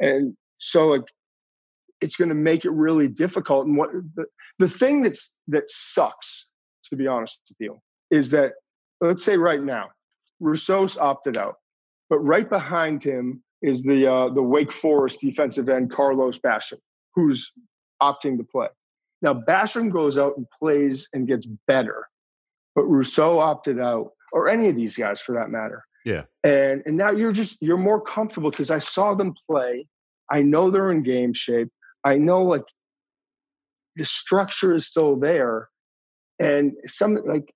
And 0.00 0.36
so 0.56 0.88
like 0.88 1.04
it's 2.00 2.16
going 2.16 2.30
to 2.30 2.34
make 2.34 2.64
it 2.64 2.70
really 2.70 3.08
difficult. 3.08 3.66
And 3.66 3.76
what 3.76 3.90
the, 4.16 4.24
the 4.58 4.68
thing 4.68 5.02
that's 5.02 5.34
that 5.48 5.64
sucks, 5.68 6.50
to 6.86 6.96
be 6.96 7.06
honest 7.06 7.40
with 7.48 7.56
you, 7.60 7.80
is 8.10 8.30
that 8.30 8.52
let's 9.00 9.24
say 9.24 9.36
right 9.36 9.62
now, 9.62 9.88
Rousseau's 10.40 10.96
opted 10.96 11.36
out, 11.36 11.56
but 12.08 12.18
right 12.20 12.48
behind 12.48 13.02
him 13.02 13.42
is 13.62 13.82
the 13.82 14.10
uh, 14.10 14.28
the 14.32 14.42
Wake 14.42 14.72
Forest 14.72 15.20
defensive 15.20 15.68
end 15.68 15.92
Carlos 15.92 16.38
Basham, 16.38 16.78
who's 17.14 17.52
opting 18.02 18.38
to 18.38 18.44
play. 18.44 18.68
Now 19.22 19.34
Basham 19.34 19.92
goes 19.92 20.16
out 20.16 20.36
and 20.36 20.46
plays 20.58 21.08
and 21.12 21.28
gets 21.28 21.46
better, 21.66 22.08
but 22.74 22.84
Rousseau 22.84 23.38
opted 23.38 23.80
out, 23.80 24.10
or 24.32 24.48
any 24.48 24.68
of 24.68 24.76
these 24.76 24.96
guys 24.96 25.20
for 25.20 25.34
that 25.34 25.50
matter. 25.50 25.84
Yeah. 26.04 26.22
And 26.44 26.82
and 26.86 26.96
now 26.96 27.10
you're 27.10 27.32
just 27.32 27.60
you're 27.60 27.76
more 27.76 28.00
comfortable 28.00 28.50
because 28.50 28.70
I 28.70 28.78
saw 28.78 29.14
them 29.14 29.34
play. 29.48 29.86
I 30.30 30.42
know 30.42 30.70
they're 30.70 30.92
in 30.92 31.02
game 31.02 31.34
shape. 31.34 31.68
I 32.04 32.16
know 32.16 32.42
like 32.42 32.64
the 33.96 34.06
structure 34.06 34.74
is 34.74 34.86
still 34.86 35.16
there. 35.16 35.68
And 36.38 36.72
some 36.86 37.18
like 37.26 37.52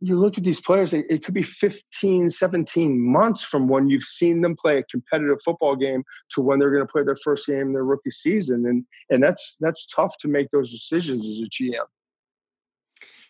you 0.00 0.18
look 0.18 0.36
at 0.36 0.44
these 0.44 0.60
players, 0.60 0.92
it, 0.92 1.24
could 1.24 1.32
be 1.32 1.42
15, 1.42 2.28
17 2.28 3.00
months 3.00 3.42
from 3.42 3.66
when 3.66 3.88
you've 3.88 4.02
seen 4.02 4.42
them 4.42 4.54
play 4.54 4.78
a 4.78 4.82
competitive 4.84 5.40
football 5.42 5.74
game 5.74 6.04
to 6.30 6.42
when 6.42 6.58
they're 6.58 6.70
going 6.70 6.86
to 6.86 6.92
play 6.92 7.02
their 7.02 7.16
first 7.16 7.46
game 7.46 7.60
in 7.60 7.72
their 7.72 7.84
rookie 7.84 8.10
season. 8.10 8.66
And 8.66 8.84
and 9.10 9.22
that's 9.22 9.56
that's 9.60 9.86
tough 9.86 10.14
to 10.18 10.28
make 10.28 10.50
those 10.50 10.70
decisions 10.70 11.26
as 11.26 11.38
a 11.38 11.48
GM. 11.48 11.86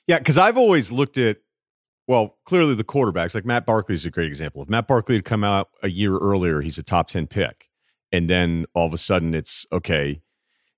Yeah, 0.07 0.19
because 0.19 0.39
I've 0.39 0.57
always 0.57 0.93
looked 0.93 1.19
at 1.19 1.39
well, 2.09 2.39
clearly 2.45 2.75
the 2.75 2.85
quarterbacks, 2.85 3.35
like 3.35 3.45
Matt 3.45 3.67
Barkley 3.67 3.95
is 3.95 4.07
a 4.07 4.11
great 4.11 4.29
example. 4.29 4.63
If 4.63 4.69
Matt 4.69 4.87
Barkley 4.87 5.17
had 5.17 5.25
come 5.25 5.43
out 5.43 5.71
a 5.83 5.89
year 5.89 6.17
earlier, 6.17 6.61
he's 6.61 6.79
a 6.79 6.83
top 6.83 7.09
10 7.09 7.27
pick. 7.27 7.69
And 8.13 8.31
then 8.31 8.67
all 8.75 8.87
of 8.87 8.93
a 8.93 8.99
sudden 8.99 9.35
it's 9.35 9.67
okay. 9.73 10.21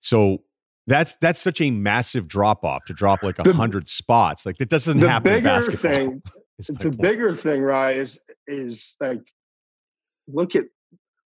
So 0.01 0.39
that's 0.87 1.17
that's 1.21 1.41
such 1.41 1.61
a 1.61 1.71
massive 1.71 2.27
drop 2.27 2.65
off 2.65 2.87
to 2.87 2.95
drop 2.95 3.23
like 3.23 3.39
a 3.39 3.53
hundred 3.53 3.91
spots. 3.91 4.47
Like 4.47 4.57
that 4.57 4.71
doesn't 4.71 5.01
the 5.01 5.09
happen. 5.09 5.33
Bigger 5.35 5.37
in 5.39 5.45
basketball. 5.45 5.91
thing, 5.91 6.23
the 6.79 6.91
bigger 6.91 7.37
thing, 7.37 7.61
right? 7.61 7.95
Is 7.95 8.19
is 8.47 8.97
like 8.99 9.21
look 10.27 10.57
at 10.57 10.65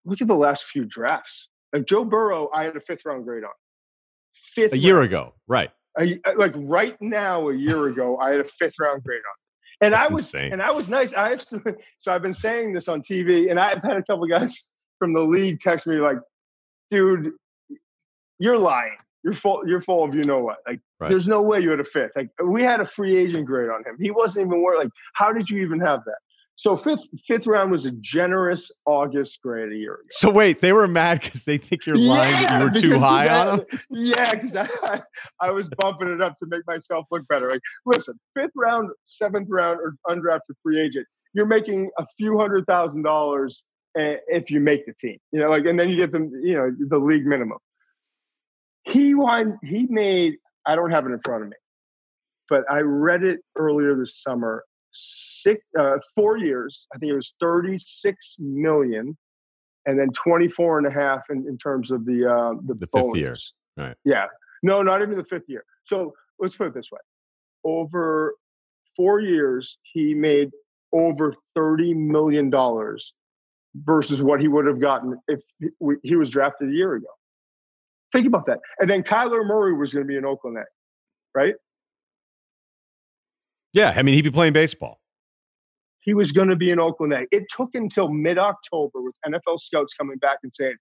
look 0.04 0.20
at 0.20 0.26
the 0.26 0.34
last 0.34 0.64
few 0.64 0.84
drafts. 0.84 1.48
Like 1.72 1.86
Joe 1.86 2.04
Burrow, 2.04 2.50
I 2.52 2.64
had 2.64 2.76
a 2.76 2.80
fifth 2.80 3.04
round 3.06 3.24
grade 3.24 3.44
on. 3.44 3.50
Fifth 4.34 4.72
a 4.72 4.78
year 4.78 4.96
round. 4.96 5.06
ago, 5.06 5.34
right? 5.46 5.70
I, 5.98 6.18
uh, 6.24 6.32
like 6.36 6.54
right 6.56 6.96
now, 7.00 7.48
a 7.48 7.54
year 7.54 7.88
ago, 7.88 8.18
I 8.18 8.30
had 8.30 8.40
a 8.40 8.44
fifth 8.44 8.74
round 8.80 9.02
grade 9.02 9.18
on. 9.18 9.86
And 9.86 9.94
That's 9.94 10.10
I 10.10 10.14
was 10.14 10.24
insane. 10.24 10.52
and 10.52 10.62
I 10.62 10.70
was 10.70 10.88
nice. 10.88 11.12
I 11.12 11.30
have 11.30 11.44
to, 11.46 11.76
so 11.98 12.12
I've 12.12 12.22
been 12.22 12.32
saying 12.32 12.72
this 12.72 12.88
on 12.88 13.02
TV, 13.02 13.50
and 13.50 13.58
I've 13.58 13.82
had 13.82 13.96
a 13.96 14.02
couple 14.04 14.26
guys 14.26 14.72
from 14.98 15.12
the 15.12 15.22
league 15.22 15.60
text 15.60 15.86
me 15.86 15.96
like, 15.96 16.18
"Dude, 16.88 17.32
you're 18.38 18.58
lying. 18.58 18.96
You're 19.24 19.34
full. 19.34 19.62
You're 19.66 19.80
full 19.80 20.04
of 20.04 20.14
you 20.14 20.22
know 20.22 20.40
what. 20.40 20.58
Like, 20.66 20.80
right. 21.00 21.08
there's 21.08 21.28
no 21.28 21.42
way 21.42 21.60
you 21.60 21.70
had 21.70 21.80
a 21.80 21.84
fifth. 21.84 22.12
Like, 22.16 22.30
we 22.44 22.62
had 22.62 22.80
a 22.80 22.86
free 22.86 23.16
agent 23.16 23.46
grade 23.46 23.70
on 23.70 23.84
him. 23.84 23.96
He 24.00 24.10
wasn't 24.10 24.46
even 24.46 24.62
worth. 24.62 24.82
Like, 24.82 24.92
how 25.14 25.32
did 25.32 25.48
you 25.48 25.62
even 25.62 25.80
have 25.80 26.00
that? 26.06 26.18
So 26.56 26.76
fifth 26.76 27.06
fifth 27.26 27.46
round 27.46 27.70
was 27.70 27.86
a 27.86 27.92
generous 27.92 28.70
August 28.84 29.40
grade 29.42 29.72
a 29.72 29.76
year 29.76 29.94
ago. 29.94 30.06
So 30.10 30.30
wait, 30.30 30.60
they 30.60 30.72
were 30.72 30.86
mad 30.86 31.20
because 31.20 31.44
they 31.44 31.58
think 31.58 31.86
you're 31.86 31.96
lying 31.96 32.30
yeah, 32.42 32.58
that 32.58 32.82
you 32.82 32.90
were 32.90 32.94
too 32.94 32.98
high 33.00 33.28
on 33.28 33.56
them. 33.58 33.66
Yeah, 33.90 34.34
because 34.34 34.56
I, 34.56 35.02
I 35.40 35.50
was 35.50 35.68
bumping 35.78 36.08
it 36.08 36.20
up 36.20 36.36
to 36.38 36.46
make 36.46 36.62
myself 36.66 37.06
look 37.10 37.26
better. 37.28 37.50
Like, 37.50 37.62
listen, 37.86 38.18
fifth 38.36 38.52
round, 38.54 38.90
seventh 39.06 39.48
round, 39.50 39.80
or 39.80 39.96
undrafted 40.06 40.54
free 40.62 40.80
agent, 40.80 41.06
you're 41.32 41.46
making 41.46 41.90
a 41.98 42.06
few 42.16 42.38
hundred 42.38 42.66
thousand 42.66 43.02
dollars 43.02 43.64
if 43.94 44.50
you 44.50 44.60
make 44.60 44.86
the 44.86 44.94
team. 44.94 45.18
You 45.32 45.40
know, 45.40 45.50
like, 45.50 45.64
and 45.64 45.78
then 45.78 45.88
you 45.88 45.96
get 45.96 46.12
them, 46.12 46.30
you 46.42 46.54
know, 46.54 46.70
the 46.88 46.98
league 46.98 47.26
minimum. 47.26 47.58
He 48.84 49.14
won. 49.14 49.58
He 49.62 49.86
made. 49.88 50.34
I 50.66 50.76
don't 50.76 50.90
have 50.90 51.06
it 51.06 51.10
in 51.10 51.20
front 51.20 51.44
of 51.44 51.48
me, 51.48 51.56
but 52.48 52.62
I 52.70 52.80
read 52.80 53.22
it 53.22 53.40
earlier 53.56 53.96
this 53.96 54.22
summer 54.22 54.64
six, 54.92 55.62
uh, 55.78 55.98
four 56.14 56.36
years. 56.36 56.86
I 56.94 56.98
think 56.98 57.10
it 57.12 57.16
was 57.16 57.34
36 57.40 58.36
million 58.40 59.16
and 59.86 59.98
then 59.98 60.10
24 60.10 60.78
and 60.78 60.86
a 60.86 60.92
half 60.92 61.22
in, 61.30 61.44
in 61.48 61.58
terms 61.58 61.90
of 61.90 62.04
the, 62.04 62.26
uh, 62.26 62.54
the, 62.66 62.74
the 62.74 62.86
bonus. 62.86 63.12
fifth 63.12 63.16
year. 63.16 63.36
Right. 63.88 63.96
Yeah. 64.04 64.26
No, 64.62 64.82
not 64.82 65.02
even 65.02 65.16
the 65.16 65.24
fifth 65.24 65.48
year. 65.48 65.64
So 65.84 66.12
let's 66.38 66.56
put 66.56 66.68
it 66.68 66.74
this 66.74 66.90
way. 66.92 67.00
Over 67.64 68.34
four 68.96 69.20
years, 69.20 69.78
he 69.92 70.14
made 70.14 70.50
over 70.92 71.34
$30 71.56 71.96
million 71.96 72.50
versus 73.74 74.22
what 74.22 74.40
he 74.40 74.48
would 74.48 74.66
have 74.66 74.80
gotten 74.80 75.16
if 75.28 75.40
he 76.02 76.16
was 76.16 76.30
drafted 76.30 76.68
a 76.68 76.72
year 76.72 76.94
ago. 76.94 77.06
Think 78.12 78.26
about 78.26 78.46
that. 78.46 78.58
And 78.78 78.90
then 78.90 79.02
Kyler 79.02 79.46
Murray 79.46 79.74
was 79.74 79.94
going 79.94 80.06
to 80.06 80.08
be 80.08 80.16
in 80.16 80.24
Oakland, 80.24 80.58
right? 81.34 81.54
Yeah, 83.72 83.92
I 83.96 84.02
mean, 84.02 84.14
he'd 84.14 84.22
be 84.22 84.30
playing 84.30 84.52
baseball. 84.52 85.00
He 86.00 86.14
was 86.14 86.32
going 86.32 86.48
to 86.48 86.56
be 86.56 86.70
in 86.70 86.80
Oakland. 86.80 87.12
A. 87.12 87.26
It 87.30 87.44
took 87.48 87.70
until 87.74 88.08
mid 88.08 88.38
October 88.38 89.00
with 89.00 89.14
NFL 89.26 89.60
scouts 89.60 89.94
coming 89.94 90.18
back 90.18 90.38
and 90.42 90.52
saying, 90.52 90.74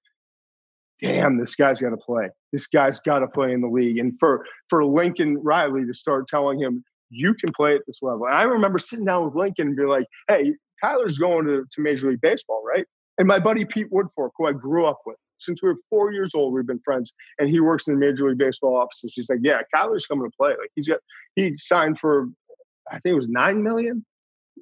damn, 0.99 1.37
this 1.37 1.55
guy's 1.55 1.79
got 1.79 1.91
to 1.91 1.97
play. 1.97 2.29
This 2.51 2.67
guy's 2.67 2.99
got 2.99 3.19
to 3.19 3.27
play 3.27 3.53
in 3.53 3.61
the 3.61 3.67
league. 3.67 3.97
And 3.97 4.13
for, 4.19 4.45
for 4.69 4.83
Lincoln 4.85 5.37
Riley 5.41 5.85
to 5.85 5.93
start 5.93 6.27
telling 6.27 6.59
him, 6.59 6.83
you 7.09 7.33
can 7.33 7.51
play 7.53 7.75
at 7.75 7.81
this 7.87 7.99
level. 8.01 8.25
And 8.25 8.35
I 8.35 8.43
remember 8.43 8.79
sitting 8.79 9.05
down 9.05 9.25
with 9.25 9.35
Lincoln 9.35 9.67
and 9.67 9.75
be 9.75 9.83
like, 9.83 10.05
hey, 10.27 10.53
Tyler's 10.83 11.17
going 11.17 11.45
to, 11.45 11.65
to 11.69 11.81
Major 11.81 12.09
League 12.09 12.21
Baseball, 12.21 12.63
right? 12.65 12.85
And 13.17 13.27
my 13.27 13.39
buddy 13.39 13.65
Pete 13.65 13.91
Woodfork, 13.91 14.29
who 14.37 14.47
I 14.47 14.53
grew 14.53 14.85
up 14.85 14.99
with, 15.05 15.17
since 15.37 15.61
we 15.61 15.69
were 15.69 15.77
four 15.89 16.11
years 16.13 16.33
old, 16.35 16.53
we've 16.53 16.67
been 16.67 16.81
friends, 16.85 17.13
and 17.39 17.49
he 17.49 17.59
works 17.59 17.87
in 17.87 17.95
the 17.95 17.99
Major 17.99 18.29
League 18.29 18.37
Baseball 18.37 18.77
offices. 18.77 19.13
He's 19.15 19.29
like, 19.29 19.39
"Yeah, 19.41 19.61
Kyler's 19.75 20.05
coming 20.05 20.29
to 20.29 20.37
play. 20.37 20.49
Like 20.51 20.69
he's 20.75 20.87
got 20.87 20.99
he 21.35 21.55
signed 21.55 21.99
for 21.99 22.27
I 22.89 22.99
think 22.99 23.13
it 23.13 23.15
was 23.15 23.27
nine 23.27 23.63
million 23.63 24.05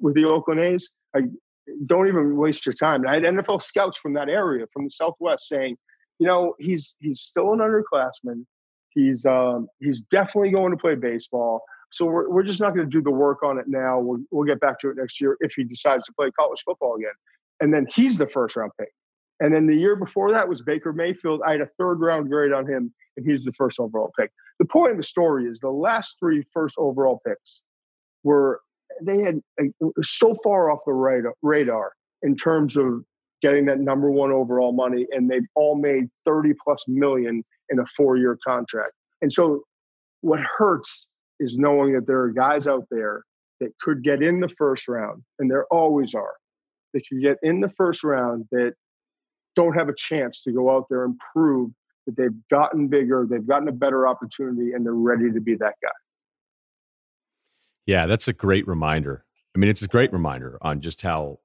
with 0.01 0.15
the 0.15 0.25
Oakland 0.25 0.60
A's. 0.60 0.89
I 1.15 1.21
don't 1.86 2.08
even 2.08 2.38
waste 2.38 2.65
your 2.65 2.73
time. 2.73 3.01
And 3.01 3.10
I 3.10 3.15
had 3.15 3.23
NFL 3.23 3.62
scouts 3.62 3.97
from 3.97 4.13
that 4.13 4.29
area, 4.29 4.65
from 4.73 4.86
the 4.86 4.91
Southwest, 4.91 5.47
saying, 5.47 5.77
you 6.19 6.27
know, 6.27 6.55
he's 6.60 6.95
he's 6.99 7.21
still 7.21 7.53
an 7.53 7.60
underclassman. 7.60 8.45
He's 8.89 9.25
um, 9.25 9.67
he's 9.79 10.01
definitely 10.01 10.51
going 10.51 10.71
to 10.71 10.77
play 10.77 10.95
baseball. 10.95 11.62
So 11.91 12.05
we're, 12.05 12.29
we're 12.29 12.43
just 12.43 12.60
not 12.60 12.75
going 12.75 12.89
to 12.89 12.91
do 12.91 13.01
the 13.01 13.12
work 13.12 13.41
on 13.43 13.58
it 13.58 13.65
now. 13.67 13.99
We'll, 13.99 14.19
we'll 14.32 14.45
get 14.45 14.60
back 14.60 14.79
to 14.79 14.89
it 14.89 14.97
next 14.97 15.19
year 15.19 15.38
if 15.39 15.53
he 15.53 15.63
decides 15.63 16.05
to 16.05 16.13
play 16.13 16.29
college 16.32 16.62
football 16.63 16.95
again. 16.95 17.13
And 17.62 17.73
then 17.73 17.88
he's 17.89 18.17
the 18.17 18.27
first 18.27 18.55
round 18.55 18.71
pick. 18.79 18.89
And 19.39 19.53
then 19.53 19.67
the 19.67 19.75
year 19.75 19.95
before 19.95 20.32
that 20.34 20.47
was 20.47 20.62
Baker 20.62 20.93
Mayfield. 20.93 21.41
I 21.45 21.53
had 21.53 21.62
a 21.62 21.69
third 21.77 21.99
round 21.99 22.29
grade 22.29 22.51
on 22.51 22.67
him, 22.67 22.93
and 23.15 23.25
he's 23.25 23.45
the 23.45 23.53
first 23.53 23.79
overall 23.79 24.12
pick. 24.19 24.32
The 24.60 24.65
point 24.65 24.91
of 24.91 24.97
the 24.97 25.03
story 25.03 25.45
is 25.45 25.60
the 25.60 25.69
last 25.69 26.17
three 26.19 26.43
first 26.53 26.75
overall 26.77 27.21
picks 27.25 27.63
were 28.23 28.62
they 29.01 29.19
had 29.19 29.41
uh, 29.62 29.88
so 30.01 30.36
far 30.43 30.71
off 30.71 30.79
the 30.86 30.93
radar, 30.93 31.34
radar 31.41 31.93
in 32.21 32.36
terms 32.36 32.75
of 32.75 33.03
getting 33.41 33.65
that 33.65 33.79
number 33.79 34.12
one 34.12 34.32
overall 34.32 34.73
money, 34.73 35.08
and 35.12 35.29
they've 35.29 35.47
all 35.55 35.75
made 35.75 36.05
30 36.25 36.53
plus 36.63 36.84
million 36.88 37.43
in 37.69 37.79
a 37.79 37.86
four 37.95 38.17
year 38.17 38.38
contract. 38.45 38.91
And 39.21 39.32
so, 39.32 39.63
what 40.21 40.39
hurts 40.58 41.10
is 41.39 41.58
knowing 41.58 41.93
that 41.93 42.08
there 42.08 42.19
are 42.19 42.32
guys 42.32 42.67
out 42.67 42.86
there 42.91 43.23
that 43.62 43.71
could 43.82 44.03
get 44.03 44.21
in 44.21 44.39
the 44.39 44.49
first 44.49 44.88
round, 44.88 45.23
and 45.39 45.49
there 45.49 45.65
always 45.71 46.13
are. 46.13 46.34
They 46.93 47.01
could 47.08 47.21
get 47.21 47.38
in 47.43 47.62
the 47.62 47.71
first 47.77 48.03
round 48.03 48.45
that 48.51 48.73
don't 49.55 49.73
have 49.73 49.89
a 49.89 49.95
chance 49.95 50.41
to 50.43 50.51
go 50.51 50.75
out 50.75 50.86
there 50.89 51.05
and 51.05 51.17
prove 51.34 51.71
that 52.05 52.17
they've 52.17 52.47
gotten 52.49 52.88
bigger, 52.88 53.25
they've 53.29 53.47
gotten 53.47 53.67
a 53.67 53.73
better 53.73 54.08
opportunity, 54.08 54.73
and 54.73 54.86
they're 54.86 54.93
ready 54.93 55.32
to 55.32 55.39
be 55.39 55.55
that 55.55 55.75
guy. 55.82 55.89
Yeah, 57.89 58.06
that's 58.06 58.28
a 58.28 58.34
great 58.34 58.67
reminder. 58.67 59.25
I 59.56 59.58
mean, 59.58 59.67
it's 59.67 59.82
a 59.82 59.88
great 59.88 60.13
reminder 60.13 60.60
on 60.62 60.80
just 60.80 61.02
how 61.02 61.39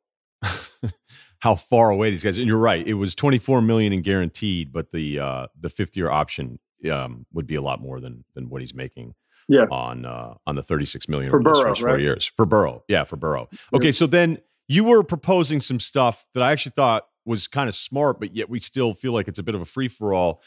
how 1.38 1.54
far 1.54 1.88
away 1.88 2.10
these 2.10 2.22
guys. 2.22 2.36
And 2.36 2.46
you're 2.46 2.58
right; 2.58 2.86
it 2.86 2.92
was 2.92 3.14
24 3.14 3.62
million 3.62 3.94
in 3.94 4.02
guaranteed, 4.02 4.70
but 4.70 4.92
the 4.92 5.20
uh, 5.20 5.46
the 5.58 5.70
fifth 5.70 5.96
year 5.96 6.10
option 6.10 6.58
um, 6.92 7.24
would 7.32 7.46
be 7.46 7.54
a 7.54 7.62
lot 7.62 7.80
more 7.80 7.98
than 7.98 8.26
than 8.34 8.50
what 8.50 8.60
he's 8.60 8.74
making. 8.74 9.14
Yeah. 9.48 9.66
on 9.70 10.04
uh, 10.04 10.34
on 10.46 10.56
the 10.56 10.62
36 10.62 11.08
million 11.08 11.30
for 11.30 11.40
Burrow, 11.40 11.62
right? 11.62 11.78
four 11.78 11.98
years 11.98 12.30
for 12.36 12.44
Burrow. 12.44 12.84
Yeah, 12.88 13.04
for 13.04 13.16
Burrow. 13.16 13.48
Okay, 13.72 13.92
so 13.92 14.06
then 14.06 14.36
you 14.68 14.84
were 14.84 15.02
proposing 15.02 15.62
some 15.62 15.80
stuff 15.80 16.26
that 16.34 16.42
I 16.42 16.52
actually 16.52 16.72
thought 16.76 17.06
was 17.24 17.48
kind 17.48 17.70
of 17.70 17.74
smart, 17.74 18.20
but 18.20 18.36
yet 18.36 18.50
we 18.50 18.60
still 18.60 18.92
feel 18.92 19.12
like 19.12 19.28
it's 19.28 19.38
a 19.38 19.42
bit 19.42 19.54
of 19.54 19.62
a 19.62 19.66
free 19.66 19.88
for 19.88 20.12
all 20.12 20.42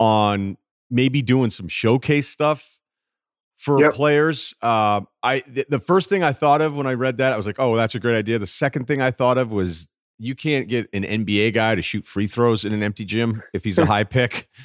on 0.00 0.56
maybe 0.90 1.20
doing 1.20 1.50
some 1.50 1.68
showcase 1.68 2.28
stuff 2.28 2.78
for 3.62 3.80
yep. 3.80 3.94
players. 3.94 4.54
Uh, 4.60 5.02
I 5.22 5.38
th- 5.40 5.68
the 5.68 5.78
first 5.78 6.08
thing 6.08 6.24
I 6.24 6.32
thought 6.32 6.60
of 6.60 6.74
when 6.74 6.88
I 6.88 6.94
read 6.94 7.18
that, 7.18 7.32
I 7.32 7.36
was 7.36 7.46
like, 7.46 7.60
"Oh, 7.60 7.76
that's 7.76 7.94
a 7.94 8.00
great 8.00 8.16
idea." 8.16 8.40
The 8.40 8.46
second 8.46 8.86
thing 8.86 9.00
I 9.00 9.12
thought 9.12 9.38
of 9.38 9.52
was 9.52 9.86
you 10.18 10.34
can't 10.34 10.68
get 10.68 10.88
an 10.92 11.04
NBA 11.04 11.54
guy 11.54 11.76
to 11.76 11.82
shoot 11.82 12.04
free 12.04 12.26
throws 12.26 12.64
in 12.64 12.72
an 12.72 12.82
empty 12.82 13.04
gym 13.04 13.40
if 13.52 13.62
he's 13.62 13.78
a 13.78 13.86
high 13.94 14.04
pick. 14.04 14.48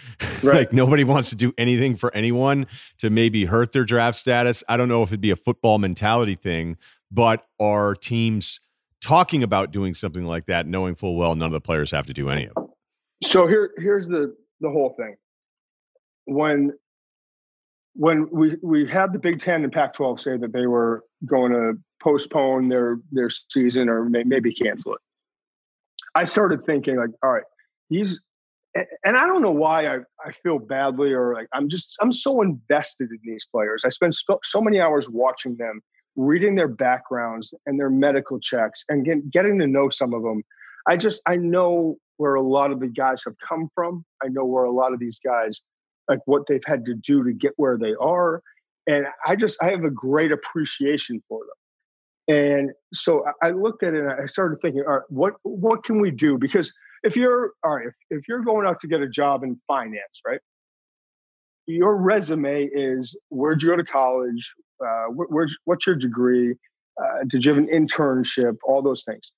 Right. 0.44 0.56
like 0.56 0.74
nobody 0.74 1.04
wants 1.04 1.30
to 1.30 1.36
do 1.36 1.52
anything 1.58 1.96
for 1.96 2.14
anyone 2.16 2.68
to 3.00 3.10
maybe 3.10 3.46
hurt 3.46 3.72
their 3.72 3.86
draft 3.86 4.18
status. 4.18 4.64
I 4.70 4.78
don't 4.78 4.88
know 4.88 5.02
if 5.02 5.10
it'd 5.10 5.20
be 5.20 5.32
a 5.32 5.36
football 5.36 5.80
mentality 5.80 6.36
thing, 6.36 6.78
but 7.12 7.48
are 7.60 7.96
teams 7.96 8.60
talking 9.02 9.42
about 9.42 9.72
doing 9.72 9.96
something 9.96 10.26
like 10.26 10.46
that, 10.46 10.68
knowing 10.68 10.94
full 10.94 11.16
well 11.16 11.34
none 11.34 11.48
of 11.48 11.54
the 11.54 11.62
players 11.62 11.90
have 11.90 12.06
to 12.08 12.14
do 12.14 12.30
any 12.30 12.46
of 12.46 12.52
it. 12.56 13.28
So 13.28 13.48
here, 13.48 13.72
here's 13.78 14.08
the 14.08 14.36
the 14.62 14.70
whole 14.70 14.96
thing. 14.98 15.16
When 16.26 16.74
when 17.98 18.30
we 18.32 18.58
we 18.62 18.88
had 18.88 19.12
the 19.12 19.20
Big 19.20 19.42
Ten 19.42 19.64
and 19.64 19.74
Pac-12 19.74 20.20
say 20.20 20.38
that 20.38 20.54
they 20.54 20.68
were 20.68 21.04
going 21.26 21.52
to 21.52 21.74
postpone 22.02 22.70
their 22.70 23.00
their 23.12 23.30
season 23.30 23.90
or 23.90 24.06
may, 24.06 24.24
maybe 24.24 24.54
cancel 24.54 24.94
it, 24.94 25.02
I 26.14 26.24
started 26.24 26.64
thinking 26.64 26.98
like, 26.98 27.10
all 27.24 27.32
right, 27.32 27.44
these 27.90 28.22
and 29.04 29.18
I 29.18 29.26
don't 29.26 29.42
know 29.42 29.52
why 29.52 29.88
I, 29.88 29.98
I 30.24 30.32
feel 30.44 30.60
badly 30.60 31.12
or 31.12 31.34
like 31.34 31.48
I'm 31.54 31.68
just 31.68 31.96
I'm 32.00 32.14
so 32.14 32.42
invested 32.44 33.10
in 33.10 33.20
these 33.26 33.48
players. 33.52 33.84
I 33.84 33.90
spend 33.90 34.14
so, 34.14 34.40
so 34.44 34.62
many 34.62 34.80
hours 34.80 35.10
watching 35.10 35.58
them, 35.58 35.82
reading 36.16 36.54
their 36.54 36.68
backgrounds 36.68 37.52
and 37.66 37.80
their 37.80 37.90
medical 37.90 38.40
checks, 38.40 38.86
and 38.90 39.06
get, 39.06 39.32
getting 39.32 39.58
to 39.58 39.66
know 39.66 39.90
some 39.90 40.14
of 40.14 40.22
them. 40.22 40.44
I 40.88 40.98
just 40.98 41.20
I 41.26 41.36
know 41.36 41.98
where 42.18 42.36
a 42.36 42.44
lot 42.44 42.72
of 42.72 42.80
the 42.80 42.88
guys 42.88 43.24
have 43.26 43.36
come 43.40 43.70
from. 43.74 44.06
I 44.24 44.28
know 44.28 44.46
where 44.46 44.66
a 44.66 44.72
lot 44.72 44.94
of 44.94 45.00
these 45.00 45.20
guys 45.20 45.62
like 46.10 46.20
what 46.26 46.44
they've 46.48 46.64
had 46.66 46.86
to 46.86 46.94
do 46.94 47.24
to 47.24 47.34
get 47.34 47.54
where 47.58 47.78
they 47.78 47.94
are, 48.00 48.42
and 48.88 49.06
I 49.26 49.36
just 49.36 49.58
I 49.62 49.70
have 49.70 49.84
a 49.84 49.92
great 49.92 50.32
appreciation 50.32 51.22
for 51.28 51.40
them. 51.40 51.56
And 52.30 52.72
so 52.94 53.24
I 53.42 53.52
looked 53.52 53.84
at 53.84 53.94
it 53.94 54.02
and 54.02 54.12
I 54.12 54.26
started 54.26 54.60
thinking, 54.62 54.84
all 54.86 54.96
right, 54.96 55.04
what 55.10 55.34
what 55.44 55.84
can 55.84 56.02
we 56.02 56.12
do? 56.12 56.38
Because 56.38 56.74
if 57.04 57.16
you're 57.16 57.52
all 57.64 57.76
right, 57.76 57.88
if, 57.88 57.94
if 58.10 58.28
you're 58.28 58.44
going 58.44 58.68
out 58.68 58.80
to 58.82 58.88
get 58.88 59.02
a 59.02 59.08
job 59.08 59.44
in 59.44 59.60
finance, 59.68 60.22
right? 60.26 60.40
Your 61.68 61.98
resume 61.98 62.66
is 62.72 63.16
where'd 63.30 63.62
you 63.62 63.70
go 63.70 63.76
to 63.76 63.84
college? 63.84 64.54
Uh, 64.82 65.06
where, 65.08 65.48
what's 65.66 65.86
your 65.86 65.96
degree? 65.96 66.56
Uh, 67.02 67.24
did 67.28 67.46
you 67.46 67.54
have 67.54 67.62
an 67.62 67.68
internship? 67.68 68.58
All 68.64 68.82
those 68.82 69.04
things. 69.04 69.32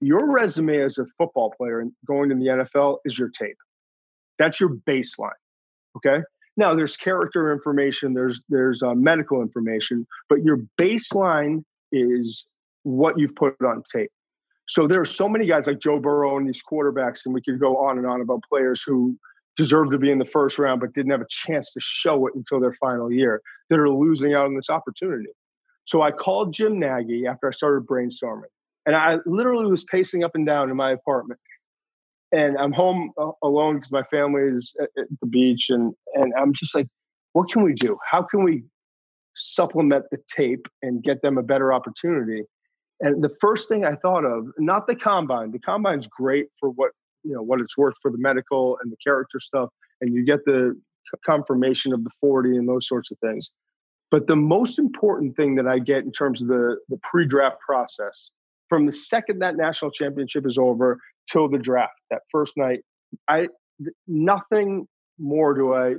Your 0.00 0.30
resume 0.30 0.80
as 0.80 0.98
a 0.98 1.06
football 1.18 1.52
player 1.56 1.80
and 1.80 1.92
going 2.06 2.28
to 2.28 2.34
the 2.34 2.46
NFL 2.46 2.98
is 3.04 3.18
your 3.18 3.30
tape. 3.30 3.56
That's 4.38 4.60
your 4.60 4.70
baseline. 4.88 5.30
Okay. 5.96 6.18
Now 6.56 6.74
there's 6.74 6.96
character 6.96 7.52
information, 7.52 8.14
there's 8.14 8.42
there's 8.48 8.82
uh, 8.82 8.94
medical 8.94 9.42
information, 9.42 10.06
but 10.28 10.42
your 10.42 10.60
baseline 10.80 11.62
is 11.92 12.46
what 12.82 13.18
you've 13.18 13.34
put 13.34 13.54
on 13.62 13.82
tape. 13.92 14.10
So 14.68 14.86
there 14.88 15.00
are 15.00 15.06
so 15.06 15.28
many 15.28 15.46
guys 15.46 15.66
like 15.66 15.78
Joe 15.78 16.00
Burrow 16.00 16.36
and 16.36 16.48
these 16.48 16.62
quarterbacks, 16.62 17.20
and 17.24 17.34
we 17.34 17.42
could 17.42 17.60
go 17.60 17.76
on 17.76 17.98
and 17.98 18.06
on 18.06 18.20
about 18.20 18.42
players 18.48 18.82
who 18.82 19.16
deserve 19.56 19.90
to 19.90 19.98
be 19.98 20.10
in 20.10 20.18
the 20.18 20.24
first 20.24 20.58
round 20.58 20.80
but 20.80 20.92
didn't 20.92 21.10
have 21.10 21.20
a 21.20 21.26
chance 21.28 21.72
to 21.72 21.80
show 21.80 22.26
it 22.26 22.34
until 22.34 22.60
their 22.60 22.74
final 22.74 23.10
year 23.10 23.40
that 23.70 23.78
are 23.78 23.88
losing 23.88 24.34
out 24.34 24.46
on 24.46 24.54
this 24.54 24.68
opportunity. 24.68 25.30
So 25.84 26.02
I 26.02 26.10
called 26.10 26.52
Jim 26.52 26.78
Nagy 26.78 27.26
after 27.26 27.48
I 27.48 27.52
started 27.52 27.86
brainstorming, 27.86 28.50
and 28.86 28.96
I 28.96 29.18
literally 29.24 29.70
was 29.70 29.84
pacing 29.84 30.24
up 30.24 30.34
and 30.34 30.46
down 30.46 30.68
in 30.70 30.76
my 30.76 30.90
apartment. 30.90 31.40
And 32.36 32.58
I'm 32.58 32.72
home 32.72 33.12
uh, 33.18 33.30
alone 33.42 33.76
because 33.76 33.92
my 33.92 34.02
family 34.04 34.42
is 34.42 34.74
at, 34.80 34.90
the 35.20 35.26
beach, 35.26 35.70
and 35.70 35.94
and 36.14 36.32
I'm 36.38 36.52
just 36.52 36.74
like, 36.74 36.88
what 37.32 37.50
can 37.50 37.62
we 37.62 37.72
do? 37.72 37.98
How 38.10 38.22
can 38.22 38.44
we 38.44 38.64
supplement 39.36 40.06
the 40.10 40.18
tape 40.34 40.66
and 40.82 41.02
get 41.02 41.22
them 41.22 41.38
a 41.38 41.42
better 41.42 41.72
opportunity. 41.72 42.42
And 43.00 43.22
the 43.22 43.34
first 43.40 43.68
thing 43.68 43.84
I 43.84 43.94
thought 43.94 44.24
of, 44.24 44.46
not 44.58 44.86
the 44.86 44.96
combine. 44.96 45.52
The 45.52 45.58
combine's 45.58 46.06
great 46.06 46.46
for 46.58 46.70
what 46.70 46.92
you 47.22 47.34
know 47.34 47.42
what 47.42 47.60
it's 47.60 47.76
worth 47.76 47.94
for 48.00 48.10
the 48.10 48.18
medical 48.18 48.78
and 48.82 48.90
the 48.90 48.96
character 49.04 49.38
stuff, 49.38 49.68
and 50.00 50.14
you 50.14 50.24
get 50.24 50.44
the 50.44 50.78
confirmation 51.24 51.92
of 51.92 52.02
the 52.02 52.10
40 52.20 52.56
and 52.56 52.68
those 52.68 52.88
sorts 52.88 53.10
of 53.10 53.18
things. 53.18 53.50
But 54.10 54.26
the 54.26 54.36
most 54.36 54.78
important 54.78 55.36
thing 55.36 55.56
that 55.56 55.66
I 55.66 55.78
get 55.78 56.04
in 56.04 56.12
terms 56.12 56.40
of 56.40 56.48
the, 56.48 56.78
the 56.88 56.98
pre-draft 57.02 57.60
process, 57.60 58.30
from 58.68 58.86
the 58.86 58.92
second 58.92 59.40
that 59.40 59.56
national 59.56 59.90
championship 59.90 60.46
is 60.46 60.58
over 60.58 60.98
till 61.30 61.48
the 61.48 61.58
draft, 61.58 61.94
that 62.10 62.22
first 62.30 62.56
night, 62.56 62.80
I 63.28 63.48
nothing 64.06 64.86
more 65.18 65.54
do 65.54 65.74
I 65.74 65.94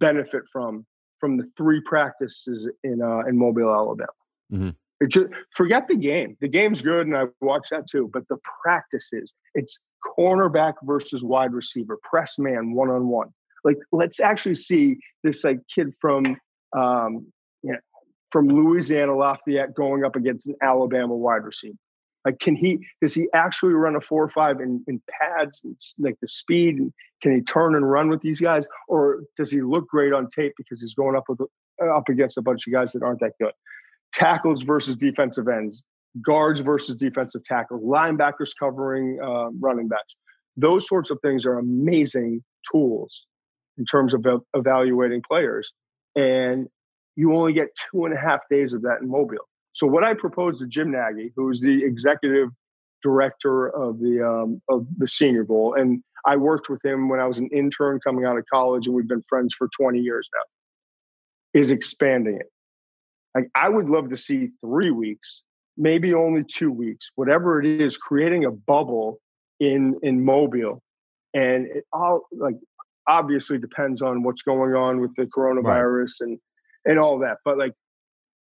benefit 0.00 0.42
from 0.52 0.86
from 1.20 1.36
the 1.36 1.50
three 1.56 1.80
practices 1.80 2.70
in 2.82 3.00
uh, 3.02 3.20
in 3.20 3.38
Mobile, 3.38 3.72
Alabama. 3.74 4.08
Mm-hmm. 4.52 4.70
It 5.00 5.08
just 5.08 5.26
forget 5.56 5.88
the 5.88 5.96
game. 5.96 6.36
The 6.40 6.48
game's 6.48 6.82
good, 6.82 7.06
and 7.06 7.16
I 7.16 7.24
watch 7.40 7.68
that 7.70 7.86
too. 7.88 8.10
But 8.12 8.28
the 8.28 8.38
practices, 8.62 9.34
it's 9.54 9.80
cornerback 10.18 10.74
versus 10.82 11.24
wide 11.24 11.52
receiver, 11.52 11.98
press 12.02 12.38
man, 12.38 12.72
one 12.72 12.90
on 12.90 13.08
one. 13.08 13.28
Like, 13.64 13.78
let's 13.92 14.20
actually 14.20 14.56
see 14.56 14.98
this 15.22 15.42
like 15.42 15.60
kid 15.74 15.94
from 16.00 16.36
um, 16.76 17.26
you 17.62 17.72
know, 17.72 17.78
from 18.30 18.48
Louisiana 18.48 19.16
Lafayette 19.16 19.74
going 19.74 20.04
up 20.04 20.16
against 20.16 20.46
an 20.46 20.56
Alabama 20.62 21.14
wide 21.14 21.44
receiver. 21.44 21.76
Like, 22.24 22.38
can 22.38 22.56
he? 22.56 22.78
Does 23.02 23.12
he 23.12 23.28
actually 23.34 23.74
run 23.74 23.96
a 23.96 24.00
four 24.00 24.22
or 24.22 24.30
five 24.30 24.60
in, 24.60 24.82
in 24.88 25.02
pads, 25.20 25.60
and, 25.62 25.78
like 25.98 26.16
the 26.20 26.26
speed? 26.26 26.76
And 26.76 26.92
can 27.22 27.34
he 27.34 27.42
turn 27.42 27.74
and 27.74 27.88
run 27.88 28.08
with 28.08 28.22
these 28.22 28.40
guys, 28.40 28.66
or 28.88 29.24
does 29.36 29.50
he 29.50 29.60
look 29.60 29.88
great 29.88 30.12
on 30.12 30.28
tape 30.34 30.54
because 30.56 30.80
he's 30.80 30.94
going 30.94 31.16
up 31.16 31.24
with 31.28 31.40
up 31.82 32.08
against 32.08 32.38
a 32.38 32.42
bunch 32.42 32.66
of 32.66 32.72
guys 32.72 32.92
that 32.92 33.02
aren't 33.02 33.20
that 33.20 33.32
good? 33.40 33.52
Tackles 34.12 34.62
versus 34.62 34.96
defensive 34.96 35.48
ends, 35.48 35.84
guards 36.24 36.60
versus 36.60 36.96
defensive 36.96 37.44
tackles, 37.44 37.82
linebackers 37.82 38.50
covering 38.58 39.18
uh, 39.22 39.50
running 39.60 39.88
backs. 39.88 40.16
Those 40.56 40.88
sorts 40.88 41.10
of 41.10 41.18
things 41.20 41.44
are 41.44 41.58
amazing 41.58 42.42
tools 42.70 43.26
in 43.76 43.84
terms 43.84 44.14
of 44.14 44.24
evaluating 44.54 45.20
players, 45.28 45.72
and 46.16 46.68
you 47.16 47.34
only 47.34 47.52
get 47.52 47.68
two 47.90 48.06
and 48.06 48.14
a 48.14 48.18
half 48.18 48.40
days 48.50 48.72
of 48.72 48.82
that 48.82 48.98
in 49.02 49.10
Mobile. 49.10 49.46
So 49.74 49.86
what 49.86 50.04
I 50.04 50.14
proposed 50.14 50.60
to 50.60 50.66
Jim 50.66 50.92
Nagy, 50.92 51.32
who's 51.36 51.60
the 51.60 51.84
executive 51.84 52.48
director 53.02 53.68
of 53.68 53.98
the 53.98 54.26
um, 54.26 54.62
of 54.68 54.86
the 54.96 55.06
Senior 55.06 55.44
Bowl, 55.44 55.74
and 55.74 56.02
I 56.24 56.36
worked 56.36 56.70
with 56.70 56.82
him 56.84 57.08
when 57.08 57.20
I 57.20 57.26
was 57.26 57.38
an 57.38 57.50
intern 57.52 58.00
coming 58.00 58.24
out 58.24 58.38
of 58.38 58.44
college, 58.52 58.86
and 58.86 58.94
we've 58.94 59.08
been 59.08 59.24
friends 59.28 59.54
for 59.54 59.68
20 59.68 59.98
years 59.98 60.28
now. 60.34 61.60
Is 61.60 61.70
expanding 61.70 62.36
it. 62.36 62.50
Like 63.34 63.50
I 63.54 63.68
would 63.68 63.88
love 63.88 64.10
to 64.10 64.16
see 64.16 64.50
three 64.60 64.92
weeks, 64.92 65.42
maybe 65.76 66.14
only 66.14 66.44
two 66.44 66.70
weeks, 66.70 67.10
whatever 67.16 67.60
it 67.60 67.80
is, 67.80 67.96
creating 67.96 68.44
a 68.44 68.52
bubble 68.52 69.18
in 69.58 69.98
in 70.02 70.24
Mobile, 70.24 70.82
and 71.34 71.66
it 71.66 71.84
all 71.92 72.22
like 72.32 72.56
obviously 73.08 73.58
depends 73.58 74.02
on 74.02 74.22
what's 74.22 74.42
going 74.42 74.74
on 74.74 75.00
with 75.00 75.14
the 75.16 75.24
coronavirus 75.24 76.20
right. 76.20 76.28
and 76.28 76.38
and 76.86 76.98
all 76.98 77.18
that, 77.18 77.38
but 77.44 77.58
like 77.58 77.72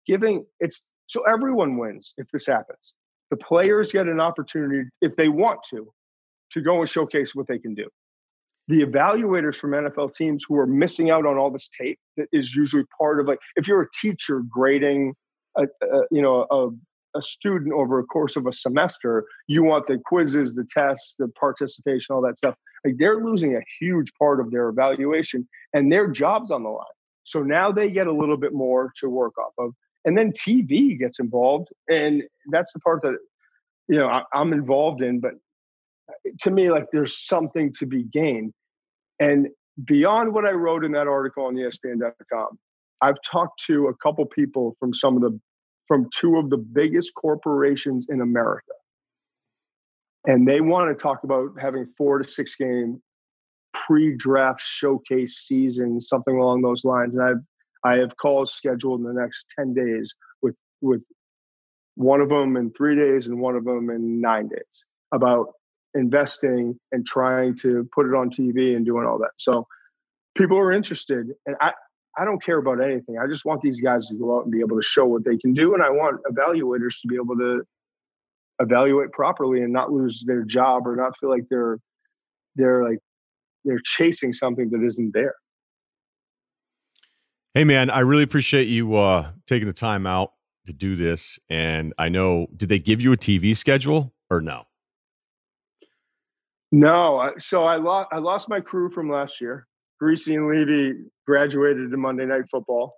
giving 0.06 0.46
it's 0.60 0.86
so 1.06 1.22
everyone 1.22 1.76
wins 1.76 2.14
if 2.16 2.26
this 2.32 2.46
happens. 2.46 2.94
The 3.30 3.36
players 3.36 3.90
get 3.90 4.06
an 4.06 4.20
opportunity, 4.20 4.88
if 5.00 5.16
they 5.16 5.28
want 5.28 5.60
to, 5.70 5.92
to 6.52 6.60
go 6.60 6.80
and 6.80 6.88
showcase 6.88 7.34
what 7.34 7.46
they 7.48 7.58
can 7.58 7.74
do. 7.74 7.88
The 8.68 8.82
evaluators 8.82 9.56
from 9.56 9.72
NFL 9.72 10.14
teams 10.14 10.44
who 10.48 10.56
are 10.56 10.66
missing 10.66 11.10
out 11.10 11.26
on 11.26 11.36
all 11.36 11.50
this 11.50 11.68
tape 11.68 11.98
that 12.16 12.26
is 12.32 12.54
usually 12.54 12.84
part 12.98 13.20
of 13.20 13.26
like 13.26 13.38
if 13.54 13.68
you're 13.68 13.82
a 13.82 13.90
teacher 14.00 14.42
grading 14.48 15.14
a, 15.56 15.64
a 15.64 16.00
you 16.10 16.20
know 16.20 16.46
a, 16.50 17.18
a 17.18 17.22
student 17.22 17.72
over 17.72 18.00
a 18.00 18.04
course 18.04 18.36
of 18.36 18.46
a 18.46 18.52
semester, 18.52 19.24
you 19.46 19.62
want 19.62 19.86
the 19.86 19.98
quizzes, 20.04 20.54
the 20.54 20.66
tests, 20.72 21.14
the 21.18 21.28
participation, 21.28 22.14
all 22.14 22.22
that 22.22 22.38
stuff. 22.38 22.56
Like 22.84 22.96
they're 22.98 23.24
losing 23.24 23.54
a 23.54 23.60
huge 23.80 24.12
part 24.18 24.40
of 24.40 24.50
their 24.50 24.68
evaluation 24.68 25.48
and 25.72 25.90
their 25.90 26.08
jobs 26.08 26.50
on 26.50 26.64
the 26.64 26.68
line. 26.68 26.84
So 27.24 27.42
now 27.42 27.72
they 27.72 27.90
get 27.90 28.06
a 28.06 28.12
little 28.12 28.36
bit 28.36 28.52
more 28.52 28.92
to 29.00 29.08
work 29.08 29.38
off 29.38 29.52
of 29.58 29.72
and 30.06 30.16
then 30.16 30.32
TV 30.32 30.98
gets 30.98 31.18
involved, 31.18 31.68
and 31.88 32.22
that's 32.50 32.72
the 32.72 32.80
part 32.80 33.02
that 33.02 33.18
you 33.88 33.98
know 33.98 34.08
I, 34.08 34.22
I'm 34.32 34.52
involved 34.52 35.02
in. 35.02 35.20
But 35.20 35.32
uh, 36.08 36.30
to 36.42 36.50
me, 36.50 36.70
like 36.70 36.86
there's 36.92 37.26
something 37.26 37.74
to 37.78 37.86
be 37.86 38.04
gained, 38.04 38.54
and 39.20 39.48
beyond 39.84 40.32
what 40.32 40.46
I 40.46 40.52
wrote 40.52 40.84
in 40.84 40.92
that 40.92 41.06
article 41.08 41.44
on 41.44 41.54
ESPN.com, 41.54 42.58
I've 43.02 43.16
talked 43.30 43.62
to 43.66 43.88
a 43.88 43.94
couple 43.96 44.24
people 44.26 44.76
from 44.80 44.94
some 44.94 45.16
of 45.16 45.22
the 45.22 45.38
from 45.86 46.08
two 46.14 46.36
of 46.36 46.50
the 46.50 46.56
biggest 46.56 47.12
corporations 47.14 48.06
in 48.08 48.20
America. 48.20 48.72
And 50.26 50.48
they 50.48 50.60
want 50.60 50.96
to 50.96 51.00
talk 51.00 51.22
about 51.22 51.50
having 51.60 51.86
four 51.96 52.18
to 52.18 52.28
six 52.28 52.56
game 52.56 53.00
pre-draft 53.86 54.60
showcase 54.60 55.44
season, 55.46 56.00
something 56.00 56.36
along 56.36 56.62
those 56.62 56.84
lines. 56.84 57.14
And 57.14 57.24
I've 57.24 57.42
I 57.84 57.96
have 57.98 58.16
calls 58.16 58.54
scheduled 58.54 59.00
in 59.00 59.06
the 59.06 59.20
next 59.20 59.52
10 59.58 59.74
days 59.74 60.14
with 60.42 60.56
with 60.80 61.02
one 61.94 62.20
of 62.20 62.28
them 62.28 62.56
in 62.56 62.72
3 62.72 62.96
days 62.96 63.26
and 63.26 63.40
one 63.40 63.56
of 63.56 63.64
them 63.64 63.90
in 63.90 64.20
9 64.20 64.48
days 64.48 64.84
about 65.12 65.52
investing 65.94 66.78
and 66.92 67.06
trying 67.06 67.56
to 67.56 67.88
put 67.94 68.06
it 68.06 68.14
on 68.14 68.30
TV 68.30 68.76
and 68.76 68.84
doing 68.84 69.06
all 69.06 69.18
that. 69.18 69.30
So 69.36 69.66
people 70.36 70.58
are 70.58 70.72
interested 70.72 71.28
and 71.46 71.56
I 71.60 71.72
I 72.18 72.24
don't 72.24 72.42
care 72.42 72.56
about 72.56 72.80
anything. 72.82 73.18
I 73.22 73.26
just 73.26 73.44
want 73.44 73.60
these 73.60 73.80
guys 73.80 74.08
to 74.08 74.14
go 74.14 74.38
out 74.38 74.44
and 74.44 74.52
be 74.52 74.60
able 74.60 74.76
to 74.76 74.82
show 74.82 75.04
what 75.04 75.24
they 75.24 75.36
can 75.36 75.52
do 75.52 75.74
and 75.74 75.82
I 75.82 75.90
want 75.90 76.20
evaluators 76.30 77.00
to 77.02 77.08
be 77.08 77.16
able 77.16 77.36
to 77.36 77.62
evaluate 78.58 79.12
properly 79.12 79.62
and 79.62 79.72
not 79.72 79.92
lose 79.92 80.24
their 80.26 80.42
job 80.42 80.86
or 80.86 80.96
not 80.96 81.16
feel 81.18 81.30
like 81.30 81.44
they're 81.50 81.78
they're 82.56 82.82
like 82.82 82.98
they're 83.64 83.80
chasing 83.84 84.32
something 84.32 84.70
that 84.70 84.82
isn't 84.82 85.12
there. 85.12 85.34
Hey, 87.56 87.64
man, 87.64 87.88
I 87.88 88.00
really 88.00 88.22
appreciate 88.22 88.68
you 88.68 88.96
uh, 88.96 89.30
taking 89.46 89.66
the 89.66 89.72
time 89.72 90.06
out 90.06 90.34
to 90.66 90.74
do 90.74 90.94
this. 90.94 91.38
And 91.48 91.94
I 91.96 92.10
know, 92.10 92.48
did 92.54 92.68
they 92.68 92.78
give 92.78 93.00
you 93.00 93.14
a 93.14 93.16
TV 93.16 93.56
schedule 93.56 94.12
or 94.28 94.42
no? 94.42 94.64
No. 96.70 97.32
So 97.38 97.64
I 97.64 97.76
lost 97.76 98.10
I 98.12 98.18
lost 98.18 98.50
my 98.50 98.60
crew 98.60 98.90
from 98.90 99.10
last 99.10 99.40
year. 99.40 99.66
Griese 100.02 100.26
and 100.34 100.50
Levy 100.50 100.98
graduated 101.26 101.90
to 101.92 101.96
Monday 101.96 102.26
Night 102.26 102.44
Football. 102.50 102.92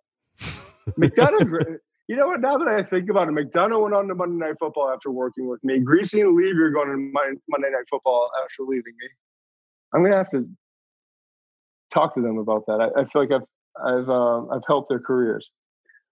McDonough, 0.98 1.76
you 2.08 2.16
know 2.16 2.26
what? 2.26 2.40
Now 2.40 2.58
that 2.58 2.66
I 2.66 2.82
think 2.82 3.08
about 3.10 3.28
it, 3.28 3.34
McDonough 3.34 3.80
went 3.80 3.94
on 3.94 4.08
to 4.08 4.16
Monday 4.16 4.44
Night 4.44 4.56
Football 4.58 4.90
after 4.92 5.12
working 5.12 5.46
with 5.46 5.62
me. 5.62 5.78
Griese 5.78 6.20
and 6.20 6.34
Levy 6.36 6.58
are 6.58 6.70
going 6.70 6.88
to 6.88 6.96
Monday 7.48 7.70
Night 7.70 7.84
Football 7.88 8.28
after 8.42 8.64
leaving 8.64 8.94
me. 9.00 9.08
I'm 9.94 10.02
gonna 10.02 10.16
have 10.16 10.30
to 10.30 10.48
talk 11.94 12.16
to 12.16 12.20
them 12.20 12.38
about 12.38 12.66
that. 12.66 12.80
I, 12.80 13.02
I 13.02 13.04
feel 13.04 13.22
like 13.22 13.30
I've 13.30 13.46
I've 13.84 14.08
uh, 14.08 14.46
I've 14.48 14.62
helped 14.66 14.88
their 14.88 15.00
careers, 15.00 15.50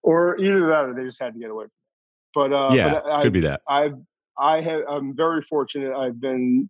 or 0.02 0.38
either 0.38 0.66
that 0.68 0.84
or 0.86 0.94
they 0.94 1.04
just 1.04 1.20
had 1.20 1.34
to 1.34 1.40
get 1.40 1.50
away 1.50 1.64
from 1.64 1.70
it. 1.70 2.50
But 2.50 2.52
uh, 2.52 2.74
yeah, 2.74 2.92
but 2.92 3.10
I, 3.10 3.22
could 3.22 3.32
be 3.32 3.40
that. 3.40 3.62
I've 3.68 3.96
I 4.38 4.60
have 4.60 4.82
I'm 4.88 5.16
very 5.16 5.42
fortunate. 5.42 5.94
I've 5.94 6.20
been 6.20 6.68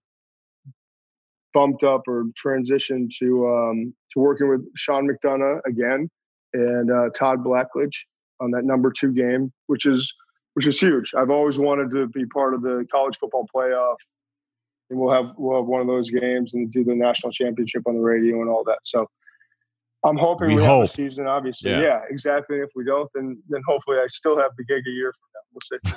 bumped 1.53 1.85
up 1.85 2.03
or 2.07 2.25
transitioned 2.45 3.11
to 3.19 3.49
um, 3.49 3.95
to 4.13 4.21
working 4.21 4.49
with 4.49 4.65
Sean 4.77 5.09
McDonough 5.09 5.61
again 5.67 6.09
and 6.53 6.91
uh, 6.91 7.11
Todd 7.17 7.45
Blackledge 7.45 8.05
on 8.41 8.51
that 8.53 8.65
number 8.65 8.93
two 8.93 9.13
game, 9.13 9.53
which 9.67 9.87
is 9.87 10.13
which 10.55 10.67
is 10.67 10.79
huge. 10.79 11.13
I've 11.17 11.31
always 11.31 11.59
wanted 11.59 11.91
to 11.91 12.09
be 12.09 12.25
part 12.27 12.55
of 12.55 12.63
the 12.63 12.87
college 12.91 13.19
football 13.19 13.47
playoff, 13.55 13.97
and 14.91 14.99
we'll 14.99 15.13
have 15.13 15.33
we'll 15.37 15.61
have 15.61 15.67
one 15.67 15.81
of 15.81 15.87
those 15.87 16.11
games 16.11 16.55
and 16.55 16.71
do 16.73 16.85
the 16.85 16.95
national 16.95 17.33
championship 17.33 17.83
on 17.87 17.95
the 17.95 18.01
radio 18.01 18.41
and 18.41 18.49
all 18.49 18.65
that. 18.65 18.79
So 18.85 19.09
I'm 20.05 20.17
hoping 20.17 20.49
we, 20.49 20.57
we 20.57 20.63
hope. 20.63 20.83
have 20.83 20.91
a 20.91 20.93
season. 20.93 21.27
Obviously, 21.27 21.71
yeah. 21.71 21.81
yeah. 21.81 22.01
exactly. 22.11 22.59
If 22.59 22.71
we 22.75 22.85
don't, 22.85 23.11
then 23.15 23.43
then 23.49 23.61
hopefully 23.67 23.99
I 23.99 24.07
still 24.09 24.39
have 24.39 24.53
the 24.57 24.65
gig 24.65 24.83
a 24.87 24.91
year 24.91 25.13
from 25.13 25.29
now. 25.35 25.91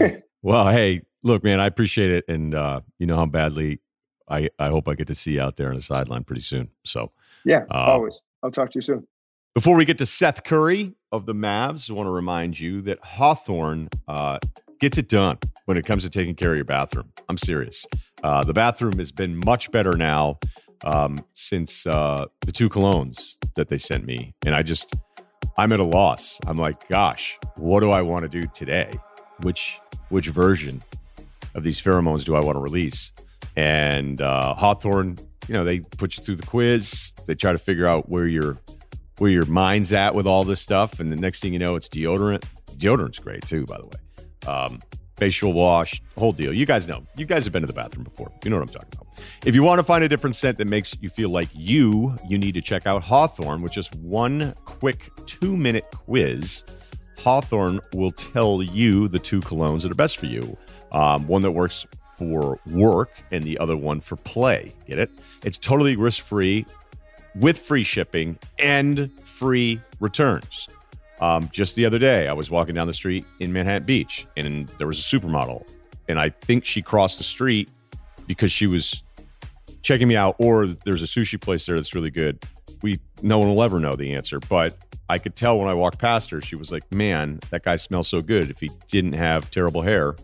We'll 0.00 0.10
see. 0.10 0.16
well, 0.42 0.68
hey, 0.70 1.02
look, 1.22 1.44
man, 1.44 1.60
I 1.60 1.66
appreciate 1.66 2.10
it, 2.10 2.24
and 2.28 2.54
uh, 2.54 2.80
you 2.98 3.06
know 3.06 3.16
how 3.16 3.26
badly 3.26 3.80
I 4.28 4.48
I 4.58 4.68
hope 4.68 4.88
I 4.88 4.94
get 4.94 5.06
to 5.08 5.14
see 5.14 5.32
you 5.32 5.40
out 5.40 5.56
there 5.56 5.68
on 5.68 5.74
the 5.74 5.80
sideline 5.80 6.24
pretty 6.24 6.42
soon. 6.42 6.70
So 6.84 7.12
yeah, 7.44 7.64
uh, 7.70 7.92
always. 7.92 8.20
I'll 8.42 8.50
talk 8.50 8.70
to 8.72 8.76
you 8.76 8.82
soon. 8.82 9.06
Before 9.54 9.76
we 9.76 9.86
get 9.86 9.98
to 9.98 10.06
Seth 10.06 10.44
Curry 10.44 10.92
of 11.12 11.24
the 11.24 11.34
Mavs, 11.34 11.90
I 11.90 11.94
want 11.94 12.08
to 12.08 12.10
remind 12.10 12.60
you 12.60 12.82
that 12.82 12.98
Hawthorne 13.02 13.88
uh, 14.06 14.38
gets 14.78 14.98
it 14.98 15.08
done 15.08 15.38
when 15.64 15.78
it 15.78 15.86
comes 15.86 16.02
to 16.02 16.10
taking 16.10 16.34
care 16.34 16.50
of 16.50 16.56
your 16.56 16.66
bathroom. 16.66 17.10
I'm 17.28 17.38
serious. 17.38 17.86
Uh, 18.22 18.44
the 18.44 18.52
bathroom 18.52 18.98
has 18.98 19.12
been 19.12 19.40
much 19.44 19.70
better 19.70 19.96
now 19.96 20.38
um, 20.84 21.18
since 21.34 21.86
uh, 21.86 22.26
the 22.44 22.52
two 22.52 22.68
colognes 22.68 23.36
that 23.54 23.68
they 23.68 23.78
sent 23.78 24.04
me. 24.04 24.34
And 24.44 24.54
I 24.54 24.62
just, 24.62 24.94
I'm 25.56 25.72
at 25.72 25.80
a 25.80 25.84
loss. 25.84 26.38
I'm 26.46 26.58
like, 26.58 26.88
gosh, 26.88 27.38
what 27.56 27.80
do 27.80 27.90
I 27.90 28.02
want 28.02 28.24
to 28.24 28.28
do 28.28 28.46
today? 28.54 28.92
Which, 29.42 29.80
which 30.08 30.28
version 30.28 30.82
of 31.54 31.62
these 31.62 31.80
pheromones 31.80 32.24
do 32.24 32.34
I 32.34 32.40
want 32.40 32.56
to 32.56 32.60
release? 32.60 33.12
And 33.56 34.20
uh, 34.20 34.54
Hawthorne, 34.54 35.18
you 35.48 35.54
know, 35.54 35.64
they 35.64 35.80
put 35.80 36.16
you 36.16 36.22
through 36.22 36.36
the 36.36 36.46
quiz. 36.46 37.12
They 37.26 37.34
try 37.34 37.52
to 37.52 37.58
figure 37.58 37.86
out 37.86 38.08
where 38.08 38.26
you're 38.26 38.58
where 39.18 39.30
your 39.30 39.46
mind's 39.46 39.92
at 39.94 40.14
with 40.14 40.26
all 40.26 40.44
this 40.44 40.60
stuff. 40.60 41.00
And 41.00 41.10
the 41.10 41.16
next 41.16 41.40
thing 41.40 41.52
you 41.52 41.58
know, 41.58 41.76
it's 41.76 41.88
deodorant. 41.88 42.44
Deodorant's 42.76 43.18
great 43.18 43.46
too, 43.46 43.64
by 43.64 43.78
the 43.78 43.86
way. 43.86 44.52
Um, 44.52 44.82
facial 45.16 45.52
wash, 45.52 46.02
whole 46.16 46.32
deal. 46.32 46.52
You 46.52 46.66
guys 46.66 46.86
know. 46.86 47.02
You 47.16 47.26
guys 47.26 47.44
have 47.44 47.52
been 47.52 47.62
to 47.62 47.66
the 47.66 47.72
bathroom 47.72 48.04
before. 48.04 48.30
You 48.44 48.50
know 48.50 48.56
what 48.56 48.68
I'm 48.68 48.74
talking 48.74 48.90
about. 48.92 49.06
If 49.44 49.54
you 49.54 49.62
want 49.62 49.78
to 49.78 49.82
find 49.82 50.04
a 50.04 50.08
different 50.08 50.36
scent 50.36 50.58
that 50.58 50.68
makes 50.68 50.94
you 51.00 51.10
feel 51.10 51.30
like 51.30 51.48
you, 51.52 52.16
you 52.28 52.38
need 52.38 52.54
to 52.54 52.60
check 52.60 52.86
out 52.86 53.02
Hawthorne 53.02 53.62
with 53.62 53.72
just 53.72 53.94
one 53.96 54.54
quick 54.64 55.10
two 55.26 55.56
minute 55.56 55.84
quiz. 55.92 56.64
Hawthorne 57.18 57.80
will 57.92 58.12
tell 58.12 58.62
you 58.62 59.08
the 59.08 59.18
two 59.18 59.40
colognes 59.40 59.82
that 59.82 59.90
are 59.90 59.96
best 59.96 60.18
for 60.18 60.26
you. 60.26 60.56
Um, 60.92 61.26
one 61.26 61.42
that 61.42 61.52
works 61.52 61.86
for 62.18 62.58
work 62.72 63.10
and 63.30 63.44
the 63.44 63.58
other 63.58 63.76
one 63.76 64.00
for 64.00 64.16
play. 64.16 64.72
Get 64.86 64.98
it? 64.98 65.10
It's 65.44 65.58
totally 65.58 65.96
risk 65.96 66.22
free 66.22 66.66
with 67.34 67.58
free 67.58 67.84
shipping 67.84 68.38
and 68.58 69.10
free 69.22 69.80
returns. 70.00 70.68
Um, 71.20 71.48
just 71.52 71.76
the 71.76 71.86
other 71.86 71.98
day, 71.98 72.28
I 72.28 72.32
was 72.32 72.50
walking 72.50 72.74
down 72.74 72.86
the 72.86 72.94
street 72.94 73.24
in 73.40 73.52
Manhattan 73.52 73.84
Beach, 73.84 74.26
and 74.36 74.68
there 74.78 74.86
was 74.86 74.98
a 74.98 75.02
supermodel, 75.02 75.66
and 76.08 76.18
I 76.18 76.28
think 76.28 76.64
she 76.64 76.82
crossed 76.82 77.18
the 77.18 77.24
street 77.24 77.70
because 78.26 78.52
she 78.52 78.66
was 78.66 79.02
checking 79.82 80.08
me 80.08 80.16
out, 80.16 80.36
or 80.38 80.66
there's 80.66 81.02
a 81.02 81.06
sushi 81.06 81.40
place 81.40 81.66
there 81.66 81.76
that's 81.76 81.94
really 81.94 82.10
good. 82.10 82.44
We 82.82 83.00
no 83.22 83.38
one 83.38 83.48
will 83.48 83.62
ever 83.62 83.80
know 83.80 83.94
the 83.94 84.14
answer, 84.14 84.40
but 84.40 84.76
I 85.08 85.18
could 85.18 85.36
tell 85.36 85.58
when 85.58 85.68
I 85.68 85.74
walked 85.74 85.98
past 85.98 86.30
her, 86.30 86.40
she 86.40 86.56
was 86.56 86.70
like, 86.70 86.90
"Man, 86.92 87.40
that 87.50 87.62
guy 87.62 87.76
smells 87.76 88.08
so 88.08 88.20
good. 88.20 88.50
If 88.50 88.60
he 88.60 88.70
didn't 88.88 89.14
have 89.14 89.50
terrible 89.50 89.82
hair, 89.82 90.16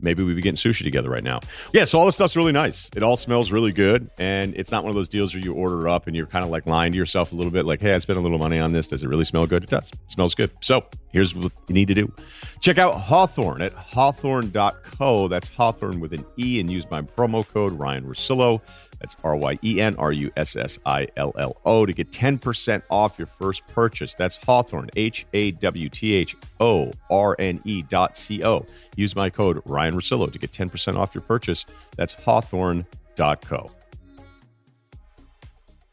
maybe 0.00 0.22
we'd 0.22 0.34
be 0.36 0.42
getting 0.42 0.56
sushi 0.56 0.82
together 0.82 1.10
right 1.10 1.24
now. 1.24 1.40
Yeah, 1.72 1.84
so 1.84 1.98
all 1.98 2.06
this 2.06 2.14
stuff's 2.14 2.36
really 2.36 2.52
nice. 2.52 2.90
It 2.96 3.02
all 3.02 3.16
smells 3.16 3.50
really 3.52 3.72
good, 3.72 4.10
and 4.18 4.54
it's 4.54 4.70
not 4.70 4.84
one 4.84 4.90
of 4.90 4.96
those 4.96 5.08
deals 5.08 5.34
where 5.34 5.42
you 5.42 5.52
order 5.52 5.88
up 5.88 6.06
and 6.06 6.16
you're 6.16 6.26
kind 6.26 6.44
of 6.44 6.50
like 6.50 6.66
lying 6.66 6.92
to 6.92 6.98
yourself 6.98 7.32
a 7.32 7.36
little 7.36 7.50
bit, 7.52 7.66
like, 7.66 7.80
"Hey, 7.80 7.94
I 7.94 7.98
spent 7.98 8.18
a 8.18 8.22
little 8.22 8.38
money 8.38 8.58
on 8.58 8.72
this. 8.72 8.88
Does 8.88 9.02
it 9.02 9.08
really 9.08 9.24
smell 9.24 9.46
good?" 9.46 9.64
It 9.64 9.70
does. 9.70 9.90
It 9.90 10.10
smells 10.10 10.34
good. 10.34 10.50
So 10.60 10.84
here's 11.12 11.34
what 11.34 11.52
you 11.68 11.74
need 11.74 11.88
to 11.88 11.94
do: 11.94 12.12
check 12.60 12.78
out 12.78 12.94
Hawthorne 12.94 13.62
at 13.62 13.72
hawthorne.co. 13.72 15.28
That's 15.28 15.48
Hawthorne 15.48 16.00
with 16.00 16.12
an 16.12 16.24
E, 16.38 16.60
and 16.60 16.70
use 16.70 16.84
my 16.90 17.02
promo 17.02 17.46
code 17.46 17.72
Ryen 17.72 18.04
Russillo. 18.04 18.60
That's 19.00 19.16
R 19.24 19.36
Y 19.36 19.58
E 19.62 19.80
N 19.80 19.94
R 19.96 20.12
U 20.12 20.30
S 20.36 20.56
S 20.56 20.78
I 20.86 21.06
L 21.16 21.32
L 21.38 21.56
O 21.64 21.86
to 21.86 21.92
get 21.92 22.10
10% 22.10 22.82
off 22.90 23.18
your 23.18 23.26
first 23.26 23.66
purchase. 23.66 24.14
That's 24.14 24.36
Hawthorne, 24.36 24.90
H 24.96 25.26
A 25.32 25.52
W 25.52 25.88
T 25.88 26.14
H 26.14 26.36
O 26.60 26.92
R 27.10 27.36
N 27.38 27.60
E 27.64 27.82
dot 27.82 28.16
C 28.16 28.44
O. 28.44 28.64
Use 28.96 29.14
my 29.14 29.30
code 29.30 29.60
Ryen 29.66 29.94
Russillo 29.94 30.32
to 30.32 30.38
get 30.38 30.52
10% 30.52 30.96
off 30.96 31.14
your 31.14 31.22
purchase. 31.22 31.66
That's 31.96 32.14
hawthorne.co. 32.14 33.70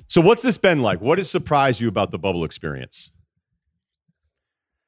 So, 0.08 0.22
what's 0.22 0.44
this 0.44 0.58
been 0.58 0.82
like? 0.84 1.02
What 1.02 1.18
has 1.18 1.30
surprised 1.30 1.82
you 1.82 1.88
about 1.88 2.12
the 2.12 2.20
bubble 2.20 2.44
experience? 2.46 3.12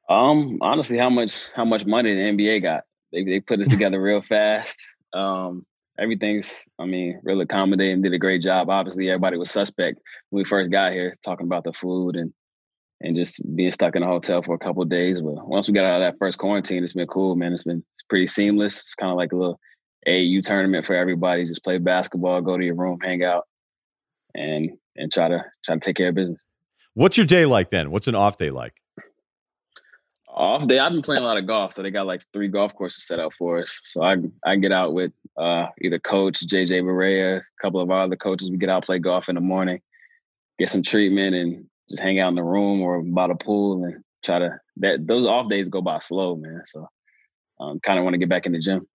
Um, 0.08 0.58
honestly, 0.60 0.98
how 0.98 1.10
much 1.10 1.50
how 1.50 1.64
much 1.64 1.84
money 1.84 2.14
the 2.14 2.20
NBA 2.20 2.62
got? 2.62 2.84
They 3.12 3.24
they 3.24 3.40
put 3.40 3.60
it 3.60 3.68
together 3.68 4.00
real 4.00 4.22
fast. 4.22 4.78
Um, 5.12 5.66
everything's, 5.98 6.68
I 6.78 6.84
mean, 6.84 7.20
really 7.22 7.42
accommodating, 7.42 8.02
did 8.02 8.12
a 8.12 8.18
great 8.18 8.42
job. 8.42 8.70
Obviously, 8.70 9.08
everybody 9.08 9.36
was 9.36 9.50
suspect 9.50 10.00
when 10.30 10.42
we 10.42 10.48
first 10.48 10.70
got 10.70 10.92
here, 10.92 11.14
talking 11.24 11.46
about 11.46 11.64
the 11.64 11.72
food 11.72 12.16
and 12.16 12.32
and 13.02 13.14
just 13.14 13.40
being 13.54 13.72
stuck 13.72 13.94
in 13.94 14.02
a 14.02 14.06
hotel 14.06 14.42
for 14.42 14.54
a 14.54 14.58
couple 14.58 14.82
days. 14.86 15.20
But 15.20 15.46
once 15.46 15.68
we 15.68 15.74
got 15.74 15.84
out 15.84 16.00
of 16.00 16.12
that 16.12 16.18
first 16.18 16.38
quarantine, 16.38 16.82
it's 16.82 16.94
been 16.94 17.06
cool, 17.06 17.36
man. 17.36 17.52
It's 17.52 17.64
been 17.64 17.84
it's 17.92 18.02
pretty 18.04 18.26
seamless. 18.26 18.80
It's 18.80 18.94
kind 18.94 19.10
of 19.10 19.18
like 19.18 19.32
a 19.32 19.36
little 19.36 19.60
AU 20.08 20.40
tournament 20.42 20.86
for 20.86 20.94
everybody. 20.94 21.46
Just 21.46 21.64
play 21.64 21.78
basketball, 21.78 22.40
go 22.40 22.56
to 22.56 22.64
your 22.64 22.74
room, 22.74 22.98
hang 23.00 23.22
out, 23.22 23.44
and 24.34 24.70
and 24.96 25.12
try 25.12 25.28
to 25.28 25.44
try 25.64 25.74
to 25.74 25.80
take 25.80 25.96
care 25.96 26.08
of 26.08 26.14
business. 26.14 26.40
What's 26.94 27.16
your 27.16 27.26
day 27.26 27.44
like 27.44 27.70
then? 27.70 27.90
What's 27.90 28.08
an 28.08 28.14
off 28.14 28.38
day 28.38 28.50
like? 28.50 28.74
Off 30.36 30.66
day, 30.66 30.78
I've 30.78 30.92
been 30.92 31.02
playing 31.02 31.22
a 31.22 31.26
lot 31.26 31.38
of 31.38 31.46
golf, 31.46 31.72
so 31.72 31.82
they 31.82 31.90
got 31.90 32.06
like 32.06 32.22
three 32.32 32.48
golf 32.48 32.74
courses 32.74 33.06
set 33.06 33.18
up 33.18 33.32
for 33.38 33.60
us. 33.60 33.80
So 33.84 34.02
I 34.02 34.16
I 34.44 34.56
get 34.56 34.70
out 34.70 34.92
with 34.92 35.12
uh, 35.36 35.68
either 35.80 35.98
coach 35.98 36.40
JJ 36.40 36.82
Barea, 36.82 37.38
a 37.38 37.62
couple 37.62 37.80
of 37.80 37.90
our 37.90 38.00
other 38.00 38.16
coaches. 38.16 38.50
We 38.50 38.58
get 38.58 38.68
out 38.68 38.84
play 38.84 38.98
golf 38.98 39.28
in 39.28 39.34
the 39.34 39.40
morning, 39.40 39.80
get 40.58 40.70
some 40.70 40.82
treatment, 40.82 41.34
and 41.34 41.66
just 41.88 42.02
hang 42.02 42.20
out 42.20 42.28
in 42.28 42.34
the 42.34 42.44
room 42.44 42.82
or 42.82 43.02
by 43.02 43.28
the 43.28 43.34
pool 43.34 43.82
and 43.84 44.04
try 44.24 44.38
to. 44.38 44.60
That 44.78 45.06
those 45.06 45.26
off 45.26 45.48
days 45.48 45.70
go 45.70 45.80
by 45.80 46.00
slow, 46.00 46.36
man. 46.36 46.62
So 46.66 46.86
i 47.58 47.70
um, 47.70 47.80
kind 47.80 47.98
of 47.98 48.04
want 48.04 48.12
to 48.12 48.18
get 48.18 48.28
back 48.28 48.44
in 48.44 48.52
the 48.52 48.60
gym. 48.60 48.86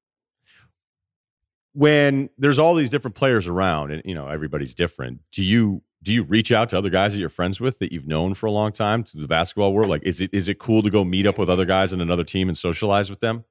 When 1.73 2.29
there's 2.37 2.59
all 2.59 2.75
these 2.75 2.91
different 2.91 3.15
players 3.15 3.47
around, 3.47 3.91
and 3.91 4.03
you 4.05 4.13
know 4.13 4.27
everybody's 4.27 4.75
different, 4.75 5.21
do 5.31 5.43
you 5.43 5.81
do 6.03 6.11
you 6.11 6.23
reach 6.23 6.51
out 6.51 6.69
to 6.69 6.77
other 6.77 6.89
guys 6.89 7.13
that 7.13 7.19
you're 7.19 7.29
friends 7.29 7.59
with 7.59 7.79
that 7.79 7.91
you've 7.91 8.07
known 8.07 8.33
for 8.33 8.47
a 8.47 8.51
long 8.51 8.71
time 8.71 9.03
to 9.03 9.17
the 9.17 9.27
basketball 9.27 9.73
world? 9.73 9.89
Like, 9.89 10.03
is 10.03 10.19
it 10.19 10.33
is 10.33 10.47
it 10.47 10.59
cool 10.59 10.81
to 10.81 10.89
go 10.89 11.03
meet 11.03 11.27
up 11.27 11.37
with 11.37 11.49
other 11.49 11.65
guys 11.65 11.93
in 11.93 12.01
another 12.01 12.23
team 12.23 12.49
and 12.49 12.57
socialize 12.57 13.09
with 13.09 13.19
them? 13.19 13.43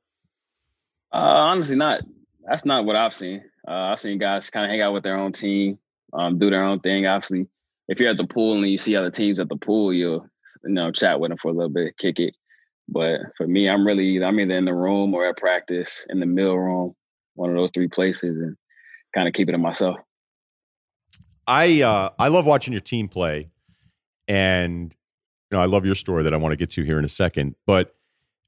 Uh, 1.12 1.18
honestly, 1.18 1.76
not. 1.76 2.00
That's 2.48 2.64
not 2.64 2.84
what 2.84 2.96
I've 2.96 3.14
seen. 3.14 3.44
Uh, 3.68 3.92
I've 3.92 4.00
seen 4.00 4.18
guys 4.18 4.50
kind 4.50 4.64
of 4.64 4.70
hang 4.70 4.80
out 4.80 4.94
with 4.94 5.04
their 5.04 5.16
own 5.16 5.32
team, 5.32 5.78
um, 6.12 6.38
do 6.38 6.50
their 6.50 6.64
own 6.64 6.80
thing. 6.80 7.06
Obviously, 7.06 7.46
if 7.88 8.00
you're 8.00 8.10
at 8.10 8.16
the 8.16 8.26
pool 8.26 8.54
and 8.54 8.68
you 8.68 8.78
see 8.78 8.96
other 8.96 9.10
teams 9.10 9.38
at 9.38 9.48
the 9.48 9.56
pool, 9.56 9.92
you'll 9.92 10.26
you 10.64 10.70
know 10.70 10.90
chat 10.90 11.20
with 11.20 11.30
them 11.30 11.38
for 11.38 11.48
a 11.48 11.54
little 11.54 11.70
bit, 11.70 11.96
kick 11.98 12.18
it. 12.18 12.34
But 12.88 13.20
for 13.36 13.46
me, 13.46 13.68
I'm 13.68 13.86
really 13.86 14.22
I'm 14.22 14.40
either 14.40 14.56
in 14.56 14.64
the 14.64 14.74
room 14.74 15.14
or 15.14 15.28
at 15.28 15.36
practice 15.36 16.04
in 16.08 16.18
the 16.18 16.26
mill 16.26 16.56
room, 16.56 16.96
one 17.34 17.50
of 17.50 17.56
those 17.56 17.70
three 17.72 17.88
places, 17.88 18.38
and 18.38 18.56
kind 19.14 19.28
of 19.28 19.34
keep 19.34 19.48
it 19.48 19.52
to 19.52 19.58
myself. 19.58 20.00
I 21.50 21.82
uh, 21.82 22.10
I 22.16 22.28
love 22.28 22.46
watching 22.46 22.72
your 22.72 22.80
team 22.80 23.08
play, 23.08 23.50
and 24.28 24.94
you 25.50 25.56
know 25.56 25.60
I 25.60 25.66
love 25.66 25.84
your 25.84 25.96
story 25.96 26.22
that 26.22 26.32
I 26.32 26.36
want 26.36 26.52
to 26.52 26.56
get 26.56 26.70
to 26.70 26.84
here 26.84 26.96
in 26.96 27.04
a 27.04 27.08
second. 27.08 27.56
But 27.66 27.96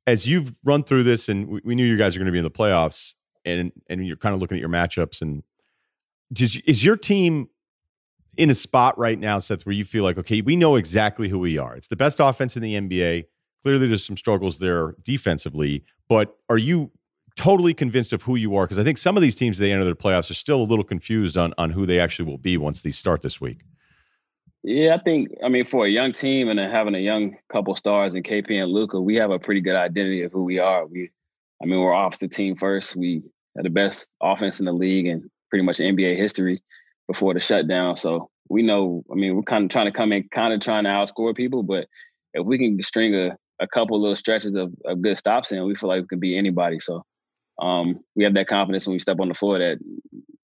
as 0.06 0.24
you've 0.24 0.56
run 0.62 0.84
through 0.84 1.02
this, 1.02 1.28
and 1.28 1.48
we, 1.48 1.60
we 1.64 1.74
knew 1.74 1.84
you 1.84 1.98
guys 1.98 2.14
are 2.14 2.20
going 2.20 2.26
to 2.26 2.32
be 2.32 2.38
in 2.38 2.44
the 2.44 2.50
playoffs, 2.50 3.14
and 3.44 3.72
and 3.90 4.06
you're 4.06 4.16
kind 4.16 4.36
of 4.36 4.40
looking 4.40 4.56
at 4.56 4.60
your 4.60 4.70
matchups, 4.70 5.20
and 5.20 5.42
does, 6.32 6.56
is 6.58 6.84
your 6.84 6.96
team 6.96 7.48
in 8.36 8.50
a 8.50 8.54
spot 8.54 8.96
right 8.96 9.18
now, 9.18 9.40
Seth, 9.40 9.66
where 9.66 9.74
you 9.74 9.84
feel 9.84 10.04
like 10.04 10.16
okay, 10.16 10.40
we 10.40 10.54
know 10.54 10.76
exactly 10.76 11.28
who 11.28 11.40
we 11.40 11.58
are. 11.58 11.74
It's 11.74 11.88
the 11.88 11.96
best 11.96 12.20
offense 12.20 12.56
in 12.56 12.62
the 12.62 12.74
NBA. 12.74 13.24
Clearly, 13.62 13.88
there's 13.88 14.06
some 14.06 14.16
struggles 14.16 14.58
there 14.58 14.94
defensively, 15.02 15.82
but 16.08 16.36
are 16.48 16.58
you 16.58 16.92
totally 17.36 17.74
convinced 17.74 18.12
of 18.12 18.22
who 18.22 18.36
you 18.36 18.54
are? 18.56 18.64
Because 18.64 18.78
I 18.78 18.84
think 18.84 18.98
some 18.98 19.16
of 19.16 19.22
these 19.22 19.34
teams 19.34 19.58
they 19.58 19.72
enter 19.72 19.84
their 19.84 19.94
playoffs 19.94 20.30
are 20.30 20.34
still 20.34 20.62
a 20.62 20.64
little 20.64 20.84
confused 20.84 21.36
on 21.36 21.54
on 21.58 21.70
who 21.70 21.86
they 21.86 22.00
actually 22.00 22.28
will 22.28 22.38
be 22.38 22.56
once 22.56 22.82
these 22.82 22.98
start 22.98 23.22
this 23.22 23.40
week. 23.40 23.60
Yeah, 24.64 24.94
I 24.94 25.02
think 25.02 25.30
I 25.44 25.48
mean 25.48 25.66
for 25.66 25.86
a 25.86 25.88
young 25.88 26.12
team 26.12 26.48
and 26.48 26.58
having 26.58 26.94
a 26.94 26.98
young 26.98 27.36
couple 27.52 27.74
stars 27.74 28.14
in 28.14 28.22
KP 28.22 28.62
and 28.62 28.70
Luka, 28.70 29.00
we 29.00 29.16
have 29.16 29.30
a 29.30 29.38
pretty 29.38 29.60
good 29.60 29.74
identity 29.74 30.22
of 30.22 30.32
who 30.32 30.44
we 30.44 30.58
are. 30.58 30.86
We, 30.86 31.10
I 31.62 31.66
mean, 31.66 31.80
we're 31.80 31.92
off 31.92 32.18
the 32.18 32.28
team 32.28 32.56
first. 32.56 32.94
We 32.94 33.22
are 33.56 33.62
the 33.62 33.70
best 33.70 34.12
offense 34.22 34.60
in 34.60 34.66
the 34.66 34.72
league 34.72 35.06
and 35.06 35.28
pretty 35.50 35.64
much 35.64 35.78
NBA 35.78 36.16
history. 36.16 36.62
before 37.08 37.34
the 37.34 37.40
shutdown. 37.40 37.96
So 37.96 38.30
we 38.48 38.62
know. 38.62 39.04
I 39.10 39.14
mean, 39.14 39.36
we're 39.36 39.42
kind 39.42 39.64
of 39.64 39.70
trying 39.70 39.86
to 39.86 39.92
come 39.92 40.12
in, 40.12 40.28
kind 40.28 40.54
of 40.54 40.60
trying 40.60 40.84
to 40.84 40.90
outscore 40.90 41.34
people. 41.34 41.62
But 41.62 41.88
if 42.34 42.46
we 42.46 42.58
can 42.58 42.82
string 42.82 43.14
a, 43.14 43.36
a 43.60 43.66
couple 43.66 44.00
little 44.00 44.16
stretches 44.16 44.54
of, 44.54 44.72
of 44.84 45.02
good 45.02 45.18
stops 45.18 45.52
in, 45.52 45.64
we 45.64 45.74
feel 45.74 45.88
like 45.88 46.02
we 46.02 46.08
can 46.08 46.20
beat 46.20 46.38
anybody. 46.38 46.78
So 46.78 47.04
um, 47.60 48.02
we 48.14 48.24
have 48.24 48.34
that 48.34 48.48
confidence 48.48 48.86
when 48.86 48.94
we 48.94 49.00
step 49.00 49.20
on 49.20 49.28
the 49.28 49.34
floor 49.34 49.58
that 49.58 49.78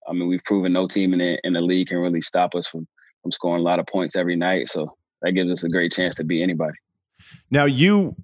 I 0.09 0.13
mean 0.13 0.29
we've 0.29 0.45
proven 0.45 0.73
no 0.73 0.87
team 0.87 1.13
in 1.13 1.19
the 1.19 1.39
in 1.45 1.53
the 1.53 1.61
league 1.61 1.89
can 1.89 1.99
really 1.99 2.21
stop 2.21 2.55
us 2.55 2.67
from 2.67 2.87
from 3.23 3.33
scoring 3.33 3.61
a 3.61 3.65
lot 3.65 3.79
of 3.79 3.87
points 3.87 4.17
every 4.17 4.37
night. 4.37 4.69
So 4.69 4.97
that 5.23 5.33
gives 5.33 5.51
us 5.51 5.65
a 5.65 5.69
great 5.69 5.93
chance 5.93 6.15
to 6.17 6.25
beat 6.25 6.43
anybody. 6.43 6.77
Now 7.51 7.65
you 7.65 8.15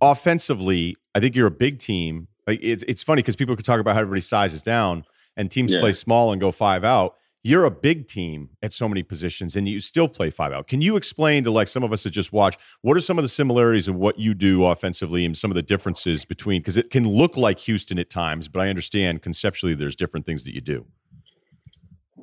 offensively, 0.00 0.96
I 1.14 1.20
think 1.20 1.36
you're 1.36 1.46
a 1.46 1.52
big 1.52 1.78
team. 1.78 2.28
Like 2.46 2.58
it's 2.62 2.84
it's 2.88 3.02
funny 3.02 3.22
because 3.22 3.36
people 3.36 3.54
could 3.56 3.64
talk 3.64 3.80
about 3.80 3.94
how 3.94 4.00
everybody 4.00 4.20
sizes 4.20 4.62
down 4.62 5.04
and 5.36 5.50
teams 5.50 5.72
yeah. 5.72 5.80
play 5.80 5.92
small 5.92 6.32
and 6.32 6.40
go 6.40 6.50
five 6.50 6.84
out. 6.84 7.16
You're 7.44 7.64
a 7.64 7.70
big 7.70 8.06
team 8.06 8.50
at 8.62 8.72
so 8.72 8.88
many 8.88 9.02
positions 9.02 9.56
and 9.56 9.68
you 9.68 9.80
still 9.80 10.06
play 10.06 10.30
five 10.30 10.52
out. 10.52 10.68
Can 10.68 10.80
you 10.80 10.96
explain 10.96 11.42
to 11.44 11.50
like 11.50 11.66
some 11.66 11.82
of 11.82 11.92
us 11.92 12.04
that 12.04 12.10
just 12.10 12.32
watch 12.32 12.56
what 12.82 12.96
are 12.96 13.00
some 13.00 13.18
of 13.18 13.24
the 13.24 13.28
similarities 13.28 13.88
of 13.88 13.96
what 13.96 14.18
you 14.18 14.32
do 14.32 14.64
offensively 14.66 15.24
and 15.24 15.36
some 15.36 15.50
of 15.50 15.56
the 15.56 15.62
differences 15.62 16.24
between 16.24 16.60
because 16.60 16.76
it 16.76 16.90
can 16.90 17.08
look 17.08 17.36
like 17.36 17.58
Houston 17.60 17.98
at 17.98 18.10
times, 18.10 18.46
but 18.46 18.60
I 18.60 18.68
understand 18.68 19.22
conceptually 19.22 19.74
there's 19.74 19.96
different 19.96 20.24
things 20.24 20.44
that 20.44 20.54
you 20.54 20.60
do. 20.60 20.86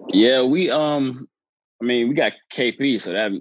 Yeah, 0.07 0.43
we 0.43 0.69
um 0.71 1.27
I 1.81 1.85
mean, 1.85 2.09
we 2.09 2.15
got 2.15 2.33
KP, 2.53 3.01
so 3.01 3.13
that 3.13 3.31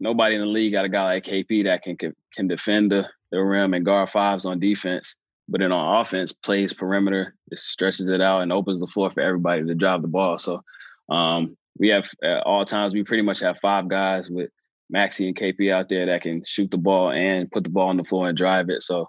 nobody 0.00 0.34
in 0.34 0.40
the 0.40 0.46
league 0.46 0.72
got 0.72 0.84
a 0.84 0.88
guy 0.88 1.04
like 1.04 1.24
KP 1.24 1.64
that 1.64 1.82
can 1.82 1.96
can, 1.96 2.14
can 2.34 2.48
defend 2.48 2.90
the, 2.90 3.08
the 3.30 3.40
rim 3.42 3.74
and 3.74 3.84
guard 3.84 4.10
fives 4.10 4.44
on 4.44 4.60
defense. 4.60 5.16
But 5.48 5.60
then 5.60 5.72
on 5.72 6.00
offense, 6.00 6.32
plays 6.32 6.72
perimeter, 6.72 7.34
it 7.50 7.58
stretches 7.58 8.08
it 8.08 8.20
out 8.20 8.42
and 8.42 8.52
opens 8.52 8.80
the 8.80 8.86
floor 8.86 9.10
for 9.10 9.20
everybody 9.20 9.64
to 9.64 9.74
drive 9.74 10.00
the 10.00 10.08
ball. 10.08 10.38
So 10.38 10.62
um, 11.08 11.56
we 11.78 11.88
have 11.88 12.08
at 12.22 12.42
all 12.42 12.64
times 12.64 12.92
we 12.92 13.02
pretty 13.02 13.22
much 13.22 13.40
have 13.40 13.58
five 13.60 13.88
guys 13.88 14.30
with 14.30 14.50
Maxi 14.94 15.26
and 15.26 15.36
KP 15.36 15.72
out 15.72 15.88
there 15.88 16.06
that 16.06 16.22
can 16.22 16.42
shoot 16.46 16.70
the 16.70 16.78
ball 16.78 17.10
and 17.10 17.50
put 17.50 17.64
the 17.64 17.70
ball 17.70 17.88
on 17.88 17.96
the 17.96 18.04
floor 18.04 18.28
and 18.28 18.36
drive 18.36 18.68
it. 18.68 18.82
So 18.82 19.08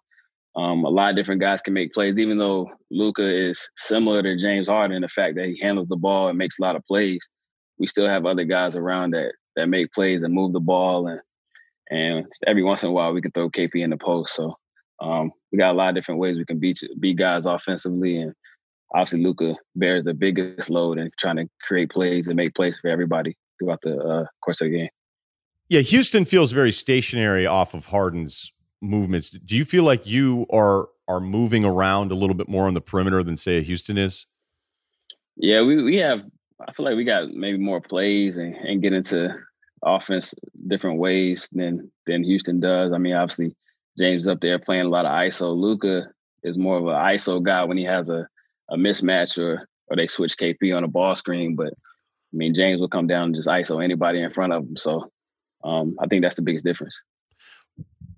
um, 0.56 0.86
a 0.86 0.90
lot 0.90 1.10
of 1.10 1.16
different 1.16 1.42
guys 1.42 1.62
can 1.62 1.74
make 1.74 1.94
plays. 1.94 2.18
Even 2.18 2.38
though 2.38 2.70
Luka 2.90 3.28
is 3.28 3.68
similar 3.76 4.24
to 4.24 4.38
James 4.38 4.68
Harden, 4.68 4.96
in 4.96 5.02
the 5.02 5.10
fact 5.10 5.36
that 5.36 5.48
he 5.48 5.60
handles 5.62 5.90
the 5.90 5.98
ball 5.98 6.30
and 6.30 6.38
makes 6.38 6.60
a 6.60 6.62
lot 6.62 6.76
of 6.76 6.86
plays, 6.86 7.30
we 7.78 7.88
still 7.88 8.08
have 8.08 8.26
other 8.26 8.46
guys 8.46 8.76
around 8.76 9.12
that 9.12 9.34
that 9.56 9.70
make 9.70 9.92
plays 9.92 10.24
and 10.24 10.34
move 10.34 10.54
the 10.54 10.60
ball 10.60 11.08
and 11.08 11.20
and 11.92 12.26
every 12.48 12.64
once 12.64 12.84
in 12.84 12.90
a 12.90 12.92
while 12.92 13.14
we 13.14 13.22
can 13.22 13.32
throw 13.32 13.50
KP 13.50 13.76
in 13.76 13.92
the 13.92 13.98
post. 13.98 14.36
So 14.36 14.56
um, 15.02 15.32
we 15.52 15.58
got 15.58 15.72
a 15.72 15.78
lot 15.78 15.90
of 15.90 15.96
different 15.96 16.20
ways 16.20 16.38
we 16.38 16.46
can 16.46 16.60
beat 16.60 16.82
beat 17.00 17.18
guys 17.18 17.46
offensively, 17.46 18.18
and 18.18 18.34
obviously 18.96 19.22
Luka 19.22 19.56
bears 19.76 20.06
the 20.06 20.14
biggest 20.14 20.70
load 20.70 20.98
in 20.98 21.12
trying 21.20 21.36
to 21.36 21.48
create 21.68 21.92
plays 21.92 22.28
and 22.28 22.36
make 22.36 22.56
plays 22.56 22.78
for 22.82 22.88
everybody 22.88 23.38
throughout 23.60 23.82
the 23.82 23.98
uh, 23.98 24.26
course 24.44 24.62
of 24.62 24.66
the 24.66 24.78
game. 24.78 24.90
Yeah, 25.68 25.82
Houston 25.82 26.26
feels 26.26 26.52
very 26.52 26.72
stationary 26.72 27.46
off 27.46 27.74
of 27.74 27.88
Harden's 27.88 28.52
movements. 28.82 29.30
Do 29.30 29.58
you 29.58 29.66
feel 29.66 29.84
like 29.84 30.06
you 30.06 30.46
are 30.52 30.88
are 31.08 31.20
moving 31.20 31.64
around 31.64 32.12
a 32.12 32.16
little 32.16 32.36
bit 32.36 32.48
more 32.48 32.68
on 32.68 32.74
the 32.74 32.82
perimeter 32.82 33.24
than 33.24 33.38
say 33.38 33.62
Houston 33.62 33.98
is? 33.98 34.26
Yeah, 35.36 35.62
we 35.62 35.84
we 35.84 35.98
have. 35.98 36.22
I 36.66 36.72
feel 36.72 36.86
like 36.86 36.96
we 36.96 37.04
got 37.04 37.30
maybe 37.32 37.58
more 37.58 37.82
plays 37.82 38.38
and, 38.38 38.56
and 38.56 38.82
get 38.82 38.94
into 38.94 39.36
offense 39.84 40.34
different 40.68 41.00
ways 41.00 41.50
than 41.52 41.92
than 42.06 42.24
Houston 42.24 42.60
does. 42.60 42.92
I 42.92 42.98
mean, 42.98 43.14
obviously 43.14 43.56
James 43.98 44.28
up 44.28 44.40
there 44.42 44.60
playing 44.60 44.86
a 44.86 44.90
lot 44.90 45.06
of 45.06 45.12
ISO. 45.12 45.56
Luka 45.56 46.08
is 46.44 46.58
more 46.58 46.78
of 46.78 46.86
an 46.86 46.94
ISO 46.94 47.42
guy 47.42 47.64
when 47.64 47.78
he 47.78 47.84
has 47.84 48.10
a, 48.10 48.28
a 48.70 48.76
mismatch 48.76 49.38
or 49.38 49.68
or 49.88 49.96
they 49.96 50.08
switch 50.08 50.38
KP 50.38 50.76
on 50.76 50.84
a 50.84 50.88
ball 50.88 51.16
screen. 51.16 51.56
But 51.56 51.74
I 51.74 52.38
mean, 52.38 52.56
James 52.56 52.80
will 52.80 52.90
come 52.90 53.08
down 53.08 53.26
and 53.26 53.36
just 53.36 53.48
ISO 53.48 53.84
anybody 53.84 54.22
in 54.22 54.34
front 54.34 54.54
of 54.54 54.64
him. 54.64 54.78
So 54.78 55.12
um, 55.64 55.96
I 56.00 56.08
think 56.08 56.22
that's 56.22 56.36
the 56.36 56.42
biggest 56.42 56.66
difference. 56.66 57.00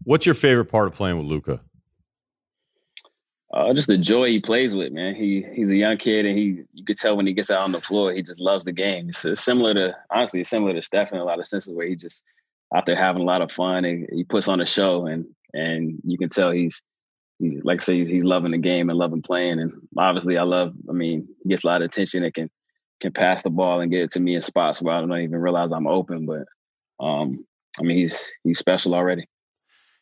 What's 0.04 0.26
your 0.26 0.36
favorite 0.36 0.66
part 0.66 0.88
of 0.88 0.94
playing 0.94 1.18
with 1.18 1.28
Luka? 1.28 1.62
Uh, 3.54 3.74
just 3.74 3.88
the 3.88 3.98
joy 3.98 4.30
he 4.30 4.40
plays 4.40 4.76
with, 4.76 4.92
man. 4.92 5.16
He 5.16 5.46
he's 5.54 5.70
a 5.70 5.76
young 5.76 5.98
kid, 5.98 6.26
and 6.26 6.38
he 6.38 6.64
you 6.74 6.84
could 6.86 6.98
tell 6.98 7.16
when 7.16 7.28
he 7.28 7.34
gets 7.34 7.50
out 7.50 7.62
on 7.62 7.72
the 7.72 7.82
floor, 7.82 8.12
he 8.12 8.22
just 8.22 8.42
loves 8.42 8.66
the 8.66 8.74
game. 8.74 9.10
It's, 9.10 9.24
it's 9.24 9.44
similar 9.44 9.74
to 9.74 9.96
honestly, 10.12 10.42
it's 10.42 10.50
similar 10.50 10.74
to 10.74 10.82
Steph 10.82 11.14
in 11.14 11.18
a 11.18 11.24
lot 11.24 11.40
of 11.40 11.48
senses, 11.48 11.74
where 11.74 11.88
he 11.88 11.96
just 11.96 12.24
out 12.76 12.86
there 12.86 12.98
having 12.98 13.22
a 13.22 13.26
lot 13.26 13.42
of 13.42 13.52
fun 13.52 13.86
and 13.86 14.08
he 14.12 14.26
puts 14.26 14.50
on 14.50 14.60
a 14.60 14.66
show, 14.66 15.06
and 15.06 15.26
and 15.54 16.00
you 16.04 16.18
can 16.18 16.30
tell 16.30 16.52
he's 16.52 16.84
he's 17.40 17.62
like 17.64 17.82
I 17.82 17.84
say 17.84 17.98
he's, 17.98 18.08
he's 18.08 18.24
loving 18.24 18.52
the 18.52 18.58
game 18.58 18.90
and 18.90 18.98
loving 18.98 19.22
playing. 19.22 19.60
And 19.60 19.74
obviously, 19.98 20.38
I 20.38 20.44
love. 20.44 20.74
I 20.90 20.94
mean, 20.94 21.28
he 21.44 21.50
gets 21.50 21.64
a 21.64 21.68
lot 21.68 21.82
of 21.82 21.86
attention 21.86 22.24
and 22.24 22.34
can 22.34 22.50
can 23.02 23.12
pass 23.12 23.44
the 23.44 23.50
ball 23.50 23.82
and 23.82 23.92
get 23.92 24.02
it 24.02 24.12
to 24.12 24.20
me 24.20 24.36
in 24.36 24.42
spots 24.42 24.82
where 24.82 24.96
I 24.96 25.00
don't 25.00 25.12
even 25.20 25.38
realize 25.38 25.72
I'm 25.72 25.88
open. 25.88 26.26
But 26.26 26.46
um, 27.04 27.46
I 27.80 27.84
mean, 27.84 27.98
he's 27.98 28.34
he's 28.44 28.60
special 28.60 28.96
already. 28.96 29.28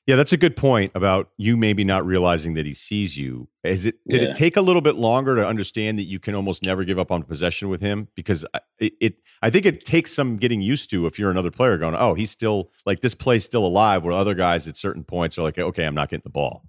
Yeah, 0.08 0.18
that's 0.18 0.34
a 0.34 0.38
good 0.38 0.56
point 0.56 0.92
about 0.94 1.32
you 1.36 1.58
maybe 1.58 1.84
not 1.84 2.06
realizing 2.06 2.54
that 2.54 2.66
he 2.68 2.76
sees 2.76 3.18
you. 3.18 3.48
Is 3.64 3.88
it 3.88 3.96
did 4.08 4.22
yeah. 4.22 4.30
it 4.30 4.36
take 4.36 4.56
a 4.56 4.62
little 4.62 4.82
bit 4.82 4.96
longer 4.96 5.36
to 5.36 5.46
understand 5.46 5.98
that 5.98 6.04
you 6.04 6.20
can 6.20 6.36
almost 6.36 6.64
never 6.64 6.84
give 6.84 7.00
up 7.00 7.12
on 7.12 7.24
possession 7.24 7.70
with 7.70 7.82
him? 7.82 8.08
Because 8.16 8.46
it, 8.78 8.94
it, 9.02 9.16
I 9.42 9.50
think 9.50 9.66
it 9.66 9.84
takes 9.84 10.14
some 10.14 10.38
getting 10.38 10.62
used 10.62 10.92
to 10.92 11.08
if 11.08 11.18
you're 11.18 11.32
another 11.32 11.50
player 11.50 11.80
going, 11.80 11.96
oh, 11.96 12.14
he's 12.14 12.30
still 12.30 12.70
like 12.86 13.02
this 13.02 13.16
play's 13.16 13.44
still 13.44 13.66
alive. 13.66 14.04
Where 14.04 14.14
other 14.14 14.36
guys 14.36 14.68
at 14.68 14.78
certain 14.78 15.04
points 15.04 15.40
are 15.40 15.42
like, 15.42 15.58
okay, 15.58 15.86
I'm 15.86 15.96
not 15.96 16.10
getting 16.10 16.22
the 16.24 16.30
ball. 16.30 16.62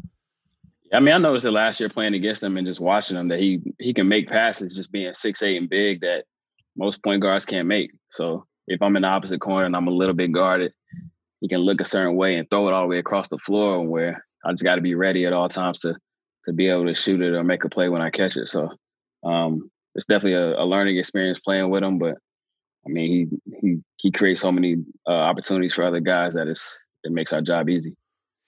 I 0.92 1.00
mean, 1.00 1.14
I 1.14 1.18
noticed 1.18 1.46
it 1.46 1.50
last 1.50 1.80
year 1.80 1.88
playing 1.88 2.14
against 2.14 2.42
him 2.42 2.56
and 2.56 2.66
just 2.66 2.80
watching 2.80 3.16
him 3.16 3.28
that 3.28 3.40
he 3.40 3.60
he 3.78 3.92
can 3.92 4.08
make 4.08 4.28
passes 4.28 4.76
just 4.76 4.92
being 4.92 5.12
six 5.14 5.42
eight 5.42 5.56
and 5.56 5.68
big 5.68 6.00
that 6.02 6.24
most 6.76 7.02
point 7.02 7.22
guards 7.22 7.44
can't 7.44 7.68
make. 7.68 7.90
So 8.10 8.46
if 8.68 8.80
I'm 8.82 8.96
in 8.96 9.02
the 9.02 9.08
opposite 9.08 9.40
corner 9.40 9.66
and 9.66 9.76
I'm 9.76 9.88
a 9.88 9.92
little 9.92 10.14
bit 10.14 10.32
guarded, 10.32 10.72
he 11.40 11.48
can 11.48 11.60
look 11.60 11.80
a 11.80 11.84
certain 11.84 12.16
way 12.16 12.36
and 12.36 12.48
throw 12.48 12.68
it 12.68 12.72
all 12.72 12.82
the 12.82 12.88
way 12.88 12.98
across 12.98 13.28
the 13.28 13.38
floor 13.38 13.86
where 13.86 14.24
I 14.44 14.52
just 14.52 14.64
got 14.64 14.76
to 14.76 14.80
be 14.80 14.94
ready 14.94 15.24
at 15.26 15.32
all 15.32 15.48
times 15.48 15.80
to 15.80 15.96
to 16.46 16.52
be 16.52 16.68
able 16.68 16.86
to 16.86 16.94
shoot 16.94 17.20
it 17.20 17.34
or 17.34 17.42
make 17.42 17.64
a 17.64 17.68
play 17.68 17.88
when 17.88 18.02
I 18.02 18.10
catch 18.10 18.36
it. 18.36 18.48
So 18.48 18.70
um, 19.24 19.68
it's 19.96 20.06
definitely 20.06 20.34
a, 20.34 20.60
a, 20.60 20.64
learning 20.64 20.96
experience 20.96 21.40
playing 21.40 21.68
with 21.70 21.82
him. 21.82 21.98
But 21.98 22.16
I 22.86 22.90
mean, 22.90 23.28
he 23.42 23.58
he 23.60 23.78
he 23.96 24.10
creates 24.12 24.42
so 24.42 24.52
many 24.52 24.76
uh, 25.06 25.10
opportunities 25.10 25.74
for 25.74 25.82
other 25.82 26.00
guys 26.00 26.34
that 26.34 26.46
it's 26.46 26.84
it 27.02 27.12
makes 27.12 27.32
our 27.32 27.42
job 27.42 27.68
easy. 27.68 27.96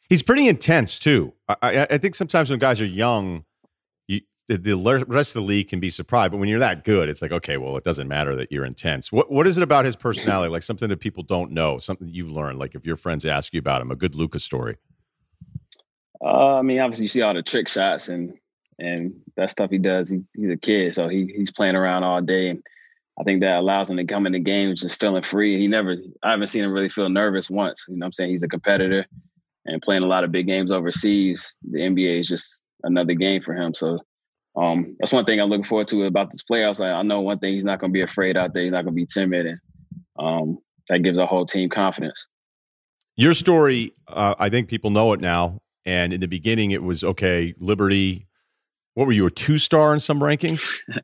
He's 0.09 0.23
pretty 0.23 0.49
intense 0.49 0.99
too. 0.99 1.35
I, 1.49 1.87
I 1.91 1.99
think 1.99 2.15
sometimes 2.15 2.51
when 2.51 2.59
guys 2.59 2.81
are 2.81 2.87
young, 2.87 3.45
the, 4.49 4.57
the 4.57 5.05
rest 5.07 5.31
of 5.37 5.43
the 5.43 5.47
league 5.47 5.69
can 5.69 5.79
be 5.79 5.91
surprised. 5.91 6.33
But 6.33 6.39
when 6.39 6.49
you're 6.49 6.59
that 6.59 6.83
good, 6.83 7.09
it's 7.09 7.21
like, 7.21 7.33
okay, 7.33 7.59
well, 7.59 7.77
it 7.77 7.85
doesn't 7.85 8.09
matter 8.09 8.35
that 8.37 8.51
you're 8.51 8.65
intense. 8.65 9.13
What 9.13 9.31
what 9.31 9.47
is 9.47 9.59
it 9.59 9.63
about 9.63 9.85
his 9.85 9.95
personality? 9.95 10.51
Like 10.51 10.63
something 10.63 10.89
that 10.89 11.01
people 11.01 11.23
don't 11.23 11.53
know, 11.53 11.79
something 11.79 12.09
you've 12.09 12.33
learned. 12.33 12.59
Like 12.59 12.75
if 12.75 12.87
your 12.87 12.97
friends 12.97 13.27
ask 13.27 13.53
you 13.53 13.61
about 13.61 13.83
him, 13.83 13.91
a 13.91 13.97
good 13.97 14.15
Luka's 14.15 14.43
story. 14.43 14.77
Uh, 16.21 16.57
I 16.57 16.63
mean, 16.63 16.81
obviously 16.81 17.05
you 17.05 17.09
see 17.09 17.23
all 17.23 17.35
the 17.35 17.43
trick 17.43 17.69
shots 17.69 18.09
and 18.09 18.35
and 18.79 19.13
that 19.37 19.51
stuff 19.51 19.71
he 19.71 19.79
does. 19.79 20.09
He, 20.09 20.23
he's 20.35 20.51
a 20.51 20.57
kid, 20.57 20.95
so 20.95 21.09
he 21.09 21.31
he's 21.37 21.53
playing 21.53 21.77
around 21.77 22.05
all 22.05 22.23
day, 22.23 22.49
and 22.49 22.63
I 23.21 23.25
think 23.25 23.43
that 23.43 23.59
allows 23.59 23.91
him 23.91 23.99
to 23.99 24.05
come 24.05 24.25
in 24.27 24.33
the 24.33 24.39
games 24.39 24.81
just 24.81 24.99
feeling 24.99 25.23
free. 25.23 25.59
He 25.59 25.69
never, 25.69 25.97
I 26.23 26.31
haven't 26.31 26.47
seen 26.47 26.65
him 26.65 26.73
really 26.73 26.89
feel 26.89 27.09
nervous 27.09 27.51
once. 27.51 27.85
You 27.89 27.97
know, 27.97 28.05
what 28.05 28.07
I'm 28.07 28.13
saying 28.13 28.31
he's 28.31 28.45
a 28.45 28.49
competitor 28.49 29.05
and 29.69 29.83
playing 29.83 30.03
a 30.03 30.07
lot 30.07 30.25
of 30.25 30.33
big 30.33 30.47
games 30.47 30.73
overseas. 30.73 31.57
The 31.71 31.81
NBA 31.81 32.21
is 32.21 32.29
just 32.29 32.63
another 32.83 33.15
game 33.15 33.43
for 33.43 33.55
him. 33.55 33.75
So 33.75 33.99
um, 34.57 34.97
that's 34.99 35.13
one 35.13 35.25
thing 35.25 35.41
I'm 35.41 35.49
looking 35.49 35.65
forward 35.65 35.89
to 35.89 36.05
about 36.05 36.33
this 36.33 36.43
playoffs. 36.51 36.85
I, 36.85 36.91
I 36.91 37.03
know 37.03 37.21
one 37.21 37.39
thing 37.39 37.55
he's 37.55 37.65
not 37.65 37.79
going 37.79 37.93
to 37.93 37.95
be 37.95 38.03
afraid 38.03 38.37
out 38.37 38.55
there. 38.55 38.65
He's 38.65 38.73
not 38.73 38.83
going 38.83 38.95
to 38.95 39.01
be 39.01 39.07
timid, 39.07 39.47
and 39.47 39.59
um, 40.19 40.59
that 40.89 41.01
gives 41.01 41.19
our 41.19 41.27
whole 41.27 41.47
team 41.47 41.69
confidence. 41.69 42.27
Your 43.17 43.35
story, 43.35 43.93
uh, 44.09 44.35
I 44.39 44.49
think 44.49 44.69
people 44.69 44.91
know 44.91 45.13
it 45.13 45.21
now. 45.21 45.61
And 45.85 46.13
in 46.13 46.21
the 46.21 46.29
beginning, 46.29 46.73
it 46.73 46.83
was 46.83 47.03
okay. 47.03 47.55
Liberty. 47.59 48.27
What 48.95 49.07
were 49.07 49.13
you 49.13 49.27
a 49.27 49.31
two 49.31 49.59
star 49.59 49.93
in 49.95 50.01
some 50.01 50.21
rankings? 50.21 50.79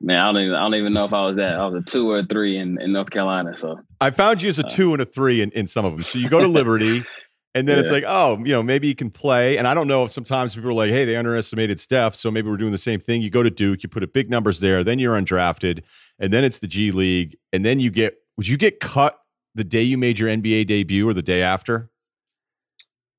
Man, 0.00 0.18
I 0.18 0.32
don't 0.32 0.42
even 0.42 0.54
I 0.54 0.60
don't 0.60 0.74
even 0.74 0.92
know 0.92 1.04
if 1.04 1.12
I 1.12 1.26
was 1.26 1.36
that. 1.36 1.54
I 1.58 1.66
was 1.66 1.82
a 1.82 1.84
two 1.84 2.10
or 2.10 2.20
a 2.20 2.26
three 2.26 2.56
in, 2.56 2.80
in 2.80 2.92
North 2.92 3.10
Carolina. 3.10 3.56
So 3.56 3.80
I 4.00 4.10
found 4.10 4.40
you 4.42 4.48
as 4.48 4.58
a 4.58 4.64
uh, 4.64 4.68
two 4.68 4.92
and 4.92 5.02
a 5.02 5.04
three 5.04 5.40
in, 5.40 5.50
in 5.52 5.66
some 5.66 5.84
of 5.84 5.92
them. 5.92 6.04
So 6.04 6.18
you 6.18 6.28
go 6.28 6.40
to 6.40 6.48
Liberty. 6.48 7.04
And 7.58 7.66
then 7.66 7.76
yeah. 7.76 7.82
it's 7.82 7.90
like, 7.90 8.04
oh, 8.06 8.38
you 8.44 8.52
know, 8.52 8.62
maybe 8.62 8.86
you 8.86 8.94
can 8.94 9.10
play. 9.10 9.58
And 9.58 9.66
I 9.66 9.74
don't 9.74 9.88
know 9.88 10.04
if 10.04 10.12
sometimes 10.12 10.54
people 10.54 10.70
are 10.70 10.74
like, 10.74 10.90
hey, 10.90 11.04
they 11.04 11.16
underestimated 11.16 11.80
Steph. 11.80 12.14
So 12.14 12.30
maybe 12.30 12.48
we're 12.48 12.56
doing 12.56 12.70
the 12.70 12.78
same 12.78 13.00
thing. 13.00 13.20
You 13.20 13.30
go 13.30 13.42
to 13.42 13.50
Duke, 13.50 13.82
you 13.82 13.88
put 13.88 14.04
a 14.04 14.06
big 14.06 14.30
numbers 14.30 14.60
there, 14.60 14.84
then 14.84 15.00
you're 15.00 15.20
undrafted, 15.20 15.82
and 16.20 16.32
then 16.32 16.44
it's 16.44 16.60
the 16.60 16.68
G 16.68 16.92
League. 16.92 17.36
And 17.52 17.66
then 17.66 17.80
you 17.80 17.90
get, 17.90 18.14
would 18.36 18.46
you 18.46 18.56
get 18.56 18.78
cut 18.78 19.18
the 19.56 19.64
day 19.64 19.82
you 19.82 19.98
made 19.98 20.20
your 20.20 20.28
NBA 20.28 20.68
debut 20.68 21.08
or 21.08 21.12
the 21.12 21.22
day 21.22 21.42
after? 21.42 21.90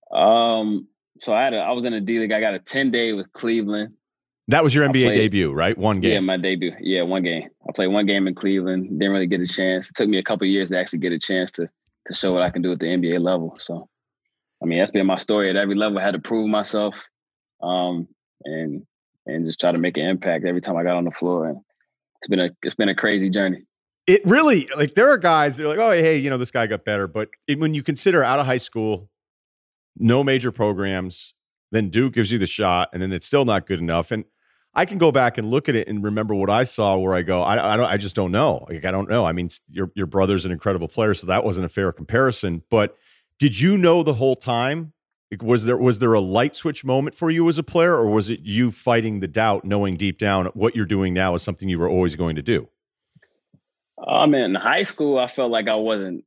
Um, 0.09 0.87
so 1.17 1.33
I 1.33 1.43
had 1.43 1.53
a, 1.53 1.57
I 1.57 1.73
was 1.73 1.83
in 1.83 1.91
a 1.91 1.99
D 1.99 2.19
League. 2.19 2.31
I 2.31 2.39
got 2.39 2.53
a 2.53 2.59
10 2.59 2.91
day 2.91 3.11
with 3.11 3.33
Cleveland. 3.33 3.95
That 4.47 4.63
was 4.63 4.73
your 4.73 4.87
NBA 4.87 5.03
played, 5.03 5.17
debut, 5.17 5.51
right? 5.51 5.77
One 5.77 5.99
game. 5.99 6.11
Yeah, 6.11 6.19
my 6.21 6.37
debut. 6.37 6.71
Yeah, 6.79 7.01
one 7.01 7.23
game. 7.23 7.49
I 7.67 7.73
played 7.73 7.87
one 7.87 8.05
game 8.05 8.25
in 8.25 8.35
Cleveland. 8.35 8.99
Didn't 8.99 9.11
really 9.11 9.27
get 9.27 9.41
a 9.41 9.47
chance. 9.47 9.89
It 9.89 9.95
took 9.95 10.07
me 10.07 10.17
a 10.17 10.23
couple 10.23 10.47
years 10.47 10.69
to 10.69 10.79
actually 10.79 10.99
get 10.99 11.11
a 11.11 11.19
chance 11.19 11.51
to 11.51 11.69
to 12.07 12.13
show 12.13 12.33
what 12.33 12.41
I 12.41 12.49
can 12.49 12.61
do 12.61 12.71
at 12.71 12.79
the 12.79 12.87
NBA 12.87 13.19
level. 13.19 13.57
So 13.59 13.87
I 14.61 14.65
mean, 14.65 14.79
that's 14.79 14.91
been 14.91 15.05
my 15.05 15.17
story 15.17 15.49
at 15.49 15.55
every 15.55 15.75
level. 15.75 15.99
I 15.99 16.03
had 16.03 16.13
to 16.13 16.19
prove 16.19 16.49
myself, 16.49 16.95
um, 17.61 18.07
and 18.43 18.83
and 19.25 19.45
just 19.45 19.59
try 19.59 19.71
to 19.71 19.77
make 19.77 19.97
an 19.97 20.05
impact 20.05 20.45
every 20.45 20.61
time 20.61 20.75
I 20.75 20.83
got 20.83 20.97
on 20.97 21.05
the 21.05 21.11
floor. 21.11 21.47
And 21.47 21.59
it's 22.21 22.29
been 22.29 22.39
a 22.39 22.49
it's 22.63 22.75
been 22.75 22.89
a 22.89 22.95
crazy 22.95 23.29
journey. 23.29 23.63
It 24.07 24.25
really 24.25 24.67
like 24.75 24.95
there 24.95 25.09
are 25.09 25.17
guys 25.17 25.57
that 25.57 25.65
are 25.65 25.69
like, 25.69 25.79
oh 25.79 25.91
hey, 25.91 26.17
you 26.17 26.29
know 26.29 26.37
this 26.37 26.51
guy 26.51 26.67
got 26.67 26.83
better, 26.83 27.07
but 27.07 27.29
it, 27.47 27.59
when 27.59 27.73
you 27.73 27.83
consider 27.83 28.23
out 28.23 28.39
of 28.39 28.45
high 28.45 28.57
school, 28.57 29.09
no 29.97 30.23
major 30.23 30.51
programs, 30.51 31.33
then 31.71 31.89
Duke 31.89 32.13
gives 32.13 32.31
you 32.31 32.39
the 32.39 32.47
shot, 32.47 32.89
and 32.93 33.01
then 33.01 33.11
it's 33.11 33.25
still 33.25 33.45
not 33.45 33.67
good 33.67 33.79
enough. 33.79 34.11
And 34.11 34.25
I 34.73 34.85
can 34.85 34.97
go 34.97 35.11
back 35.11 35.37
and 35.37 35.49
look 35.49 35.67
at 35.67 35.75
it 35.75 35.87
and 35.87 36.03
remember 36.03 36.35
what 36.35 36.49
I 36.49 36.63
saw 36.63 36.95
where 36.97 37.15
I 37.15 37.21
go, 37.21 37.41
I, 37.41 37.73
I 37.73 37.77
don't, 37.77 37.87
I 37.87 37.97
just 37.97 38.15
don't 38.15 38.31
know. 38.31 38.65
Like, 38.69 38.85
I 38.85 38.91
don't 38.91 39.09
know. 39.09 39.25
I 39.25 39.31
mean, 39.31 39.49
your, 39.69 39.91
your 39.95 40.05
brother's 40.05 40.45
an 40.45 40.51
incredible 40.51 40.87
player, 40.87 41.13
so 41.13 41.27
that 41.27 41.43
wasn't 41.43 41.65
a 41.65 41.69
fair 41.69 41.91
comparison. 41.91 42.61
But 42.69 42.95
did 43.39 43.59
you 43.59 43.77
know 43.77 44.03
the 44.03 44.13
whole 44.13 44.35
time? 44.35 44.93
Was 45.41 45.65
there 45.65 45.77
was 45.77 45.99
there 45.99 46.13
a 46.13 46.19
light 46.19 46.55
switch 46.55 46.83
moment 46.83 47.15
for 47.15 47.31
you 47.31 47.47
as 47.49 47.57
a 47.57 47.63
player, 47.63 47.95
or 47.95 48.07
was 48.07 48.29
it 48.29 48.41
you 48.41 48.71
fighting 48.71 49.19
the 49.19 49.27
doubt, 49.27 49.63
knowing 49.63 49.95
deep 49.95 50.17
down 50.17 50.47
what 50.47 50.75
you're 50.75 50.85
doing 50.85 51.13
now 51.13 51.35
is 51.35 51.43
something 51.43 51.69
you 51.69 51.79
were 51.79 51.89
always 51.89 52.15
going 52.15 52.35
to 52.35 52.41
do? 52.41 52.67
I 54.05 54.23
Um, 54.23 54.33
in 54.33 54.55
high 54.55 54.83
school, 54.83 55.19
I 55.19 55.27
felt 55.27 55.51
like 55.51 55.67
I 55.67 55.75
wasn't. 55.75 56.25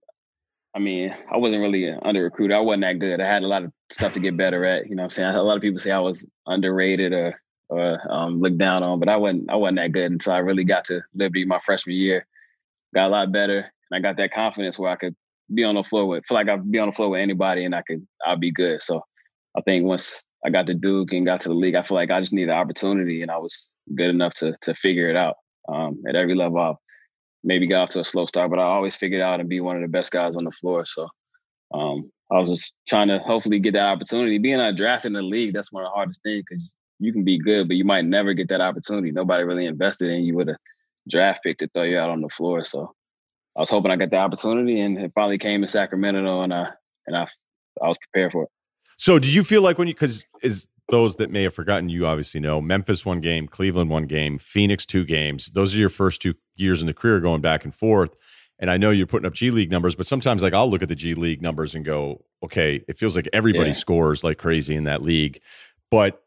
I 0.75 0.79
mean, 0.79 1.15
I 1.31 1.37
wasn't 1.37 1.61
really 1.61 1.91
under 1.91 2.23
recruited. 2.23 2.57
I 2.57 2.61
wasn't 2.61 2.85
that 2.85 2.99
good. 2.99 3.21
I 3.21 3.27
had 3.27 3.43
a 3.43 3.47
lot 3.47 3.65
of 3.65 3.73
stuff 3.91 4.15
to 4.15 4.21
get 4.21 4.37
better 4.37 4.65
at. 4.65 4.89
You 4.89 4.97
know, 4.97 5.03
I'm 5.03 5.11
saying 5.11 5.35
a 5.35 5.43
lot 5.43 5.57
of 5.57 5.63
people 5.63 5.81
say 5.81 5.91
I 5.91 5.99
was 5.99 6.25
underrated 6.47 7.13
or 7.13 7.39
or 7.69 8.01
um, 8.09 8.41
looked 8.41 8.59
down 8.59 8.83
on, 8.83 9.01
but 9.01 9.09
I 9.09 9.17
wasn't 9.17 9.51
I 9.51 9.57
wasn't 9.57 9.79
that 9.79 9.93
good 9.93 10.13
until 10.13 10.33
I 10.33 10.39
really 10.39 10.65
got 10.65 10.85
to 10.87 11.03
Liberty 11.13 11.45
my 11.45 11.61
freshman 11.65 11.97
year. 11.97 12.27
Got 12.95 13.09
a 13.09 13.09
lot 13.09 13.33
better, 13.33 13.59
and 13.59 13.97
I 13.97 14.01
got 14.01 14.17
that 14.19 14.33
confidence 14.33 14.79
where 14.79 14.91
I 14.91 14.97
could 14.97 15.17
be 15.53 15.65
on 15.65 15.75
the 15.75 15.85
floor 15.85 16.07
with 16.07 16.25
feel 16.27 16.37
like 16.37 16.49
I'd 16.49 16.71
be 16.71 16.79
on 16.79 16.89
the 16.89 16.95
floor 16.95 17.11
with 17.11 17.21
anybody, 17.21 17.65
and 17.65 17.75
I 17.75 17.83
could 17.83 18.07
I'll 18.27 18.37
be 18.37 18.51
good. 18.51 18.83
So 18.83 19.03
I 19.57 19.61
think 19.63 19.85
once 19.85 20.27
I 20.45 20.51
got 20.51 20.67
to 20.67 20.75
Duke 20.75 21.13
and 21.13 21.27
got 21.27 21.41
to 21.43 21.49
the 21.49 21.55
league, 21.55 21.75
I 21.75 21.83
feel 21.83 21.97
like 21.97 22.11
I 22.11 22.21
just 22.21 22.33
needed 22.33 22.51
an 22.51 22.59
opportunity, 22.59 23.23
and 23.23 23.31
I 23.31 23.39
was 23.39 23.69
good 23.95 24.11
enough 24.11 24.35
to 24.35 24.57
to 24.63 24.75
figure 24.75 25.11
it 25.11 25.17
out 25.17 25.37
um, 25.69 26.03
at 26.09 26.17
every 26.17 26.35
level. 26.35 26.59
I 26.59 26.75
maybe 27.45 27.67
got 27.67 27.83
off 27.83 27.89
to 27.91 28.01
a 28.01 28.05
slow 28.05 28.27
start, 28.27 28.51
but 28.51 28.59
I 28.59 28.65
always 28.65 28.97
figured 28.97 29.23
out 29.23 29.41
and 29.41 29.49
be 29.49 29.61
one 29.61 29.77
of 29.77 29.83
the 29.83 29.89
best 29.89 30.11
guys 30.11 30.37
on 30.37 30.45
the 30.45 30.53
floor. 30.53 30.85
So 30.87 31.09
um, 31.75 32.11
I 32.31 32.39
was 32.39 32.49
just 32.49 32.73
trying 32.89 33.09
to 33.09 33.19
hopefully 33.19 33.59
get 33.59 33.73
that 33.75 33.87
opportunity. 33.87 34.39
Being 34.39 34.61
a 34.61 34.73
draft 34.73 35.05
in 35.05 35.13
the 35.13 35.23
league, 35.23 35.55
that's 35.55 35.73
one 35.73 35.85
of 35.85 35.91
the 35.91 35.95
hardest 35.95 36.23
things 36.23 36.45
because 36.49 36.75
you 36.99 37.13
can 37.13 37.25
be 37.25 37.39
good, 37.39 37.69
but 37.69 37.77
you 37.77 37.85
might 37.85 38.05
never 38.05 38.33
get 38.33 38.49
that 38.49 38.61
opportunity. 38.61 39.11
Nobody 39.11 39.43
really 39.43 39.67
invested 39.67 40.11
in 40.11 40.25
you 40.25 40.37
with 40.37 40.49
a 40.49 40.57
draft 41.11 41.43
pick 41.43 41.59
to 41.59 41.69
throw 41.69 41.83
you 41.83 41.99
out 41.99 42.11
on 42.11 42.21
the 42.21 42.29
floor. 42.29 42.65
So 42.65 42.95
I 43.57 43.61
was 43.61 43.71
hoping 43.71 43.91
I 43.91 43.97
got 43.97 44.11
the 44.11 44.17
opportunity, 44.17 44.81
and 44.81 44.99
it 44.99 45.13
finally 45.15 45.39
came 45.39 45.63
in 45.63 45.69
Sacramento, 45.69 46.43
and 46.43 46.55
I 46.55 46.69
and 47.07 47.17
I 47.17 47.27
I 47.83 47.89
was 47.89 47.99
prepared 47.99 48.33
for 48.33 48.45
it. 48.45 48.49
So 48.97 49.19
did 49.19 49.35
you 49.35 49.45
feel 49.45 49.63
like 49.63 49.79
when 49.79 49.89
you 49.89 49.95
because 49.95 50.25
is 50.43 50.67
those 50.89 51.17
that 51.17 51.31
may 51.31 51.43
have 51.43 51.55
forgotten, 51.55 51.89
you 51.89 52.07
obviously 52.07 52.41
know 52.41 52.61
Memphis 52.61 53.07
one 53.07 53.21
game, 53.21 53.49
Cleveland 53.49 53.91
one 53.91 54.05
game, 54.05 54.39
Phoenix 54.39 54.87
two 54.87 55.05
games. 55.05 55.47
Those 55.55 55.75
are 55.75 55.79
your 55.79 55.89
first 55.89 56.21
two 56.23 56.35
years 56.57 56.81
in 56.81 56.87
the 56.87 56.95
career 56.95 57.21
going 57.21 57.41
back 57.41 57.65
and 57.65 57.75
forth. 57.75 58.15
And 58.59 58.71
I 58.71 58.77
know 58.77 58.91
you're 58.91 59.07
putting 59.07 59.27
up 59.27 59.33
G 59.33 59.51
League 59.51 59.71
numbers, 59.71 59.97
but 59.97 60.07
sometimes 60.07 60.43
like 60.43 60.55
I'll 60.55 60.71
look 60.71 60.83
at 60.83 60.89
the 60.89 60.95
G 60.95 61.15
League 61.15 61.43
numbers 61.43 61.75
and 61.75 61.85
go, 61.85 62.25
okay, 62.45 62.85
it 62.87 62.97
feels 62.97 63.17
like 63.17 63.29
everybody 63.33 63.71
yeah. 63.71 63.75
scores 63.75 64.23
like 64.23 64.39
crazy 64.39 64.77
in 64.77 64.85
that 64.85 65.03
league. 65.03 65.41
But 65.91 66.23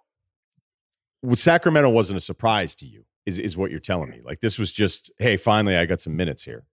Sacramento 1.33 1.89
wasn't 1.89 2.17
a 2.17 2.21
surprise 2.21 2.75
to 2.75 2.85
you, 2.85 3.05
is 3.25 3.39
is 3.39 3.55
what 3.55 3.71
you're 3.71 3.79
telling 3.79 4.09
me. 4.09 4.21
Like 4.23 4.41
this 4.41 4.59
was 4.59 4.71
just, 4.71 5.11
hey, 5.17 5.37
finally 5.37 5.77
I 5.77 5.85
got 5.85 6.01
some 6.01 6.15
minutes 6.15 6.43
here. 6.43 6.65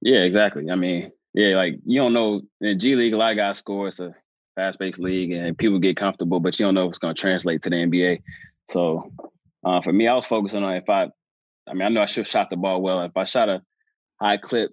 Yeah, 0.00 0.20
exactly. 0.20 0.70
I 0.70 0.74
mean, 0.74 1.12
yeah, 1.34 1.56
like 1.56 1.78
you 1.84 2.00
don't 2.00 2.12
know 2.12 2.42
in 2.60 2.78
G 2.78 2.94
League, 2.94 3.12
a 3.12 3.16
lot 3.16 3.32
of 3.32 3.36
guys 3.36 3.58
score. 3.58 3.88
It's 3.88 4.00
a 4.00 4.14
fast 4.54 4.78
paced 4.78 4.98
league, 4.98 5.32
and 5.32 5.56
people 5.56 5.78
get 5.78 5.96
comfortable, 5.96 6.40
but 6.40 6.58
you 6.58 6.64
don't 6.64 6.74
know 6.74 6.86
if 6.86 6.90
it's 6.90 6.98
going 6.98 7.14
to 7.14 7.20
translate 7.20 7.62
to 7.62 7.70
the 7.70 7.76
NBA. 7.76 8.22
So 8.68 9.12
uh, 9.64 9.82
for 9.82 9.92
me, 9.92 10.08
I 10.08 10.14
was 10.14 10.26
focusing 10.26 10.64
on 10.64 10.74
if 10.76 10.88
I, 10.88 11.10
I 11.68 11.74
mean, 11.74 11.82
I 11.82 11.88
know 11.88 12.02
I 12.02 12.06
should 12.06 12.22
have 12.22 12.28
shot 12.28 12.50
the 12.50 12.56
ball 12.56 12.80
well. 12.80 13.02
If 13.02 13.16
I 13.16 13.24
shot 13.24 13.48
a 13.48 13.62
high 14.20 14.38
clip 14.38 14.72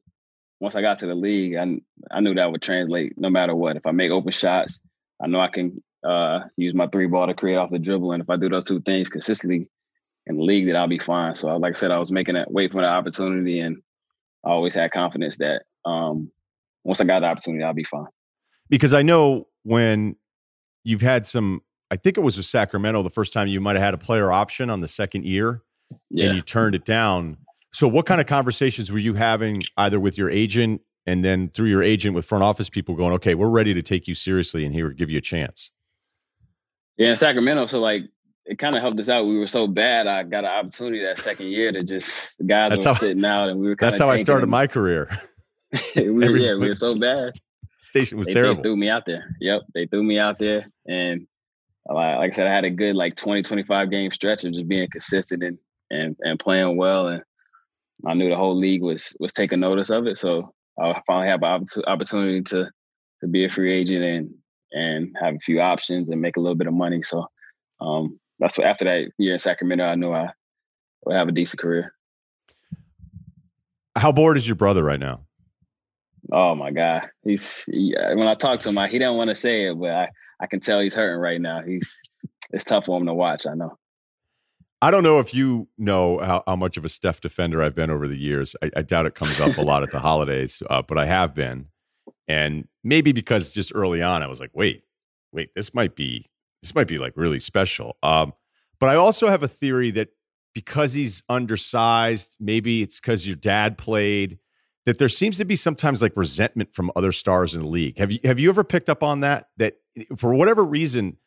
once 0.59 0.75
I 0.75 0.81
got 0.81 0.99
to 0.99 1.07
the 1.07 1.15
league, 1.15 1.55
I 1.55 1.79
I 2.11 2.21
knew 2.21 2.33
that 2.33 2.51
would 2.51 2.61
translate 2.61 3.17
no 3.17 3.29
matter 3.29 3.55
what. 3.55 3.75
If 3.75 3.85
I 3.85 3.91
make 3.91 4.11
open 4.11 4.31
shots, 4.31 4.79
I 5.21 5.27
know 5.27 5.39
I 5.39 5.49
can 5.49 5.83
uh, 6.03 6.41
use 6.57 6.73
my 6.73 6.87
three 6.87 7.07
ball 7.07 7.27
to 7.27 7.33
create 7.33 7.57
off 7.57 7.71
the 7.71 7.79
dribble. 7.79 8.11
And 8.13 8.23
if 8.23 8.29
I 8.29 8.37
do 8.37 8.49
those 8.49 8.65
two 8.65 8.81
things 8.81 9.09
consistently 9.09 9.67
in 10.27 10.37
the 10.37 10.43
league, 10.43 10.67
then 10.67 10.75
I'll 10.75 10.87
be 10.87 10.99
fine. 10.99 11.35
So, 11.35 11.55
like 11.57 11.75
I 11.75 11.79
said, 11.79 11.91
I 11.91 11.99
was 11.99 12.11
making 12.11 12.35
that 12.35 12.51
wait 12.51 12.71
for 12.71 12.81
the 12.81 12.87
opportunity, 12.87 13.59
and 13.59 13.81
I 14.45 14.49
always 14.49 14.75
had 14.75 14.91
confidence 14.91 15.37
that 15.37 15.63
um, 15.85 16.31
once 16.83 16.99
I 16.99 17.05
got 17.05 17.21
the 17.21 17.27
opportunity, 17.27 17.63
I'll 17.63 17.73
be 17.73 17.85
fine. 17.85 18.07
Because 18.69 18.93
I 18.93 19.01
know 19.01 19.47
when 19.63 20.15
you've 20.83 21.01
had 21.01 21.25
some, 21.25 21.61
I 21.91 21.95
think 21.95 22.17
it 22.17 22.21
was 22.21 22.37
with 22.37 22.45
Sacramento 22.45 23.03
the 23.03 23.09
first 23.09 23.33
time 23.33 23.47
you 23.47 23.61
might 23.61 23.75
have 23.75 23.83
had 23.83 23.93
a 23.93 23.97
player 23.97 24.31
option 24.31 24.69
on 24.69 24.81
the 24.81 24.87
second 24.87 25.25
year, 25.25 25.61
yeah. 26.09 26.25
and 26.25 26.35
you 26.35 26.41
turned 26.41 26.75
it 26.75 26.85
down. 26.85 27.37
So, 27.73 27.87
what 27.87 28.05
kind 28.05 28.21
of 28.21 28.27
conversations 28.27 28.91
were 28.91 28.99
you 28.99 29.13
having 29.13 29.63
either 29.77 29.99
with 29.99 30.17
your 30.17 30.29
agent 30.29 30.81
and 31.05 31.23
then 31.23 31.49
through 31.49 31.69
your 31.69 31.83
agent 31.83 32.15
with 32.15 32.25
front 32.25 32.43
office 32.43 32.69
people 32.69 32.95
going, 32.95 33.13
okay, 33.13 33.35
we're 33.35 33.49
ready 33.49 33.73
to 33.73 33.81
take 33.81 34.07
you 34.07 34.15
seriously 34.15 34.65
and 34.65 34.73
here 34.73 34.89
give 34.91 35.09
you 35.09 35.17
a 35.17 35.21
chance? 35.21 35.71
Yeah, 36.97 37.09
in 37.09 37.15
Sacramento. 37.15 37.65
So 37.67 37.79
like 37.79 38.03
it 38.45 38.59
kind 38.59 38.75
of 38.75 38.81
helped 38.81 38.99
us 38.99 39.09
out. 39.09 39.25
We 39.25 39.37
were 39.37 39.47
so 39.47 39.67
bad. 39.67 40.07
I 40.07 40.23
got 40.23 40.43
an 40.43 40.51
opportunity 40.51 41.03
that 41.03 41.17
second 41.17 41.47
year 41.47 41.71
to 41.71 41.83
just 41.83 42.37
the 42.37 42.43
guys 42.43 42.71
that's 42.71 42.85
were 42.85 42.93
how, 42.93 42.99
sitting 42.99 43.23
out, 43.23 43.49
and 43.49 43.59
we 43.59 43.69
were. 43.69 43.77
That's 43.79 43.99
how 43.99 44.09
I 44.09 44.17
started 44.17 44.47
my 44.47 44.67
career. 44.67 45.09
we 45.95 46.09
were, 46.09 46.37
yeah, 46.37 46.55
we 46.55 46.67
were 46.67 46.75
so 46.75 46.95
bad. 46.99 47.33
Station 47.81 48.17
was 48.17 48.27
they, 48.27 48.33
terrible. 48.33 48.55
They 48.55 48.63
threw 48.63 48.77
me 48.77 48.89
out 48.89 49.05
there. 49.05 49.35
Yep, 49.39 49.61
they 49.73 49.85
threw 49.87 50.03
me 50.03 50.19
out 50.19 50.39
there, 50.39 50.65
and 50.87 51.27
like 51.87 52.31
I 52.31 52.35
said, 52.35 52.47
I 52.47 52.53
had 52.53 52.65
a 52.65 52.69
good 52.69 52.95
like 52.95 53.15
20, 53.15 53.43
25 53.43 53.91
game 53.91 54.11
stretch 54.11 54.43
of 54.45 54.53
just 54.53 54.67
being 54.67 54.87
consistent 54.91 55.43
and 55.43 55.57
and 55.89 56.15
and 56.21 56.39
playing 56.39 56.77
well, 56.77 57.07
and 57.07 57.23
I 58.05 58.13
knew 58.13 58.29
the 58.29 58.37
whole 58.37 58.57
league 58.57 58.81
was 58.81 59.15
was 59.19 59.33
taking 59.33 59.61
notice 59.61 59.89
of 59.89 60.07
it. 60.07 60.17
So 60.17 60.53
I 60.81 61.01
finally 61.07 61.27
have 61.27 61.43
an 61.43 61.65
opportunity 61.87 62.41
to 62.43 62.69
to 63.21 63.27
be 63.27 63.45
a 63.45 63.49
free 63.49 63.73
agent 63.73 64.03
and 64.03 64.33
and 64.73 65.15
have 65.21 65.35
a 65.35 65.39
few 65.39 65.61
options 65.61 66.09
and 66.09 66.21
make 66.21 66.35
a 66.35 66.39
little 66.39 66.55
bit 66.55 66.67
of 66.67 66.73
money. 66.73 67.03
So 67.03 67.27
um, 67.79 68.19
that's 68.43 68.57
what 68.57 68.67
after 68.67 68.83
that 68.83 69.09
year 69.17 69.33
in 69.33 69.39
Sacramento, 69.39 69.85
I 69.85 69.95
knew 69.95 70.11
I 70.11 70.29
would 71.05 71.15
have 71.15 71.29
a 71.29 71.31
decent 71.31 71.61
career. 71.61 71.93
How 73.95 74.11
bored 74.11 74.35
is 74.35 74.45
your 74.45 74.57
brother 74.57 74.83
right 74.83 74.99
now? 74.99 75.21
Oh 76.31 76.53
my 76.53 76.71
God, 76.71 77.03
he's 77.23 77.63
he, 77.65 77.95
when 77.97 78.27
I 78.27 78.35
talk 78.35 78.59
to 78.61 78.69
him, 78.69 78.77
I, 78.77 78.89
he 78.89 78.99
don't 78.99 79.17
want 79.17 79.29
to 79.29 79.35
say 79.35 79.67
it, 79.67 79.79
but 79.79 79.91
I 79.91 80.09
I 80.41 80.47
can 80.47 80.59
tell 80.59 80.81
he's 80.81 80.93
hurting 80.93 81.21
right 81.21 81.39
now. 81.39 81.61
He's 81.61 81.97
it's 82.51 82.65
tough 82.65 82.85
for 82.85 82.99
him 82.99 83.05
to 83.05 83.13
watch. 83.13 83.47
I 83.47 83.53
know. 83.53 83.77
I 84.81 84.91
don't 84.91 85.03
know 85.03 85.19
if 85.19 85.33
you 85.33 85.69
know 85.77 86.19
how, 86.19 86.43
how 86.45 86.57
much 86.57 86.75
of 86.75 86.83
a 86.83 86.89
Steph 86.89 87.21
defender 87.21 87.63
I've 87.63 87.75
been 87.75 87.89
over 87.89 88.09
the 88.09 88.17
years. 88.17 88.57
I, 88.61 88.71
I 88.75 88.81
doubt 88.81 89.05
it 89.05 89.15
comes 89.15 89.39
up 89.39 89.57
a 89.57 89.61
lot 89.61 89.83
at 89.83 89.91
the 89.91 89.99
holidays, 89.99 90.61
uh, 90.69 90.81
but 90.81 90.97
I 90.97 91.05
have 91.05 91.33
been. 91.33 91.67
And 92.27 92.67
maybe 92.83 93.13
because 93.13 93.53
just 93.53 93.71
early 93.73 94.01
on, 94.01 94.21
I 94.21 94.27
was 94.27 94.41
like, 94.41 94.51
wait, 94.53 94.83
wait, 95.31 95.51
this 95.55 95.73
might 95.73 95.95
be 95.95 96.25
this 96.63 96.73
might 96.73 96.87
be 96.87 96.97
like 96.97 97.13
really 97.15 97.39
special. 97.39 97.97
Um, 98.01 98.33
but 98.79 98.89
I 98.89 98.95
also 98.95 99.27
have 99.27 99.43
a 99.43 99.47
theory 99.47 99.91
that 99.91 100.09
because 100.53 100.93
he's 100.93 101.23
undersized, 101.29 102.37
maybe 102.39 102.81
it's 102.81 102.99
because 102.99 103.27
your 103.27 103.35
dad 103.35 103.77
played, 103.77 104.39
that 104.85 104.97
there 104.97 105.09
seems 105.09 105.37
to 105.37 105.45
be 105.45 105.55
sometimes 105.55 106.01
like 106.01 106.13
resentment 106.15 106.73
from 106.73 106.91
other 106.95 107.11
stars 107.11 107.53
in 107.53 107.61
the 107.61 107.67
league. 107.67 107.97
Have 107.97 108.11
you 108.11 108.19
have 108.23 108.39
you 108.39 108.49
ever 108.49 108.63
picked 108.63 108.89
up 108.89 109.03
on 109.03 109.21
that? 109.21 109.49
That 109.57 109.75
for 110.17 110.33
whatever 110.33 110.63
reason, 110.63 111.17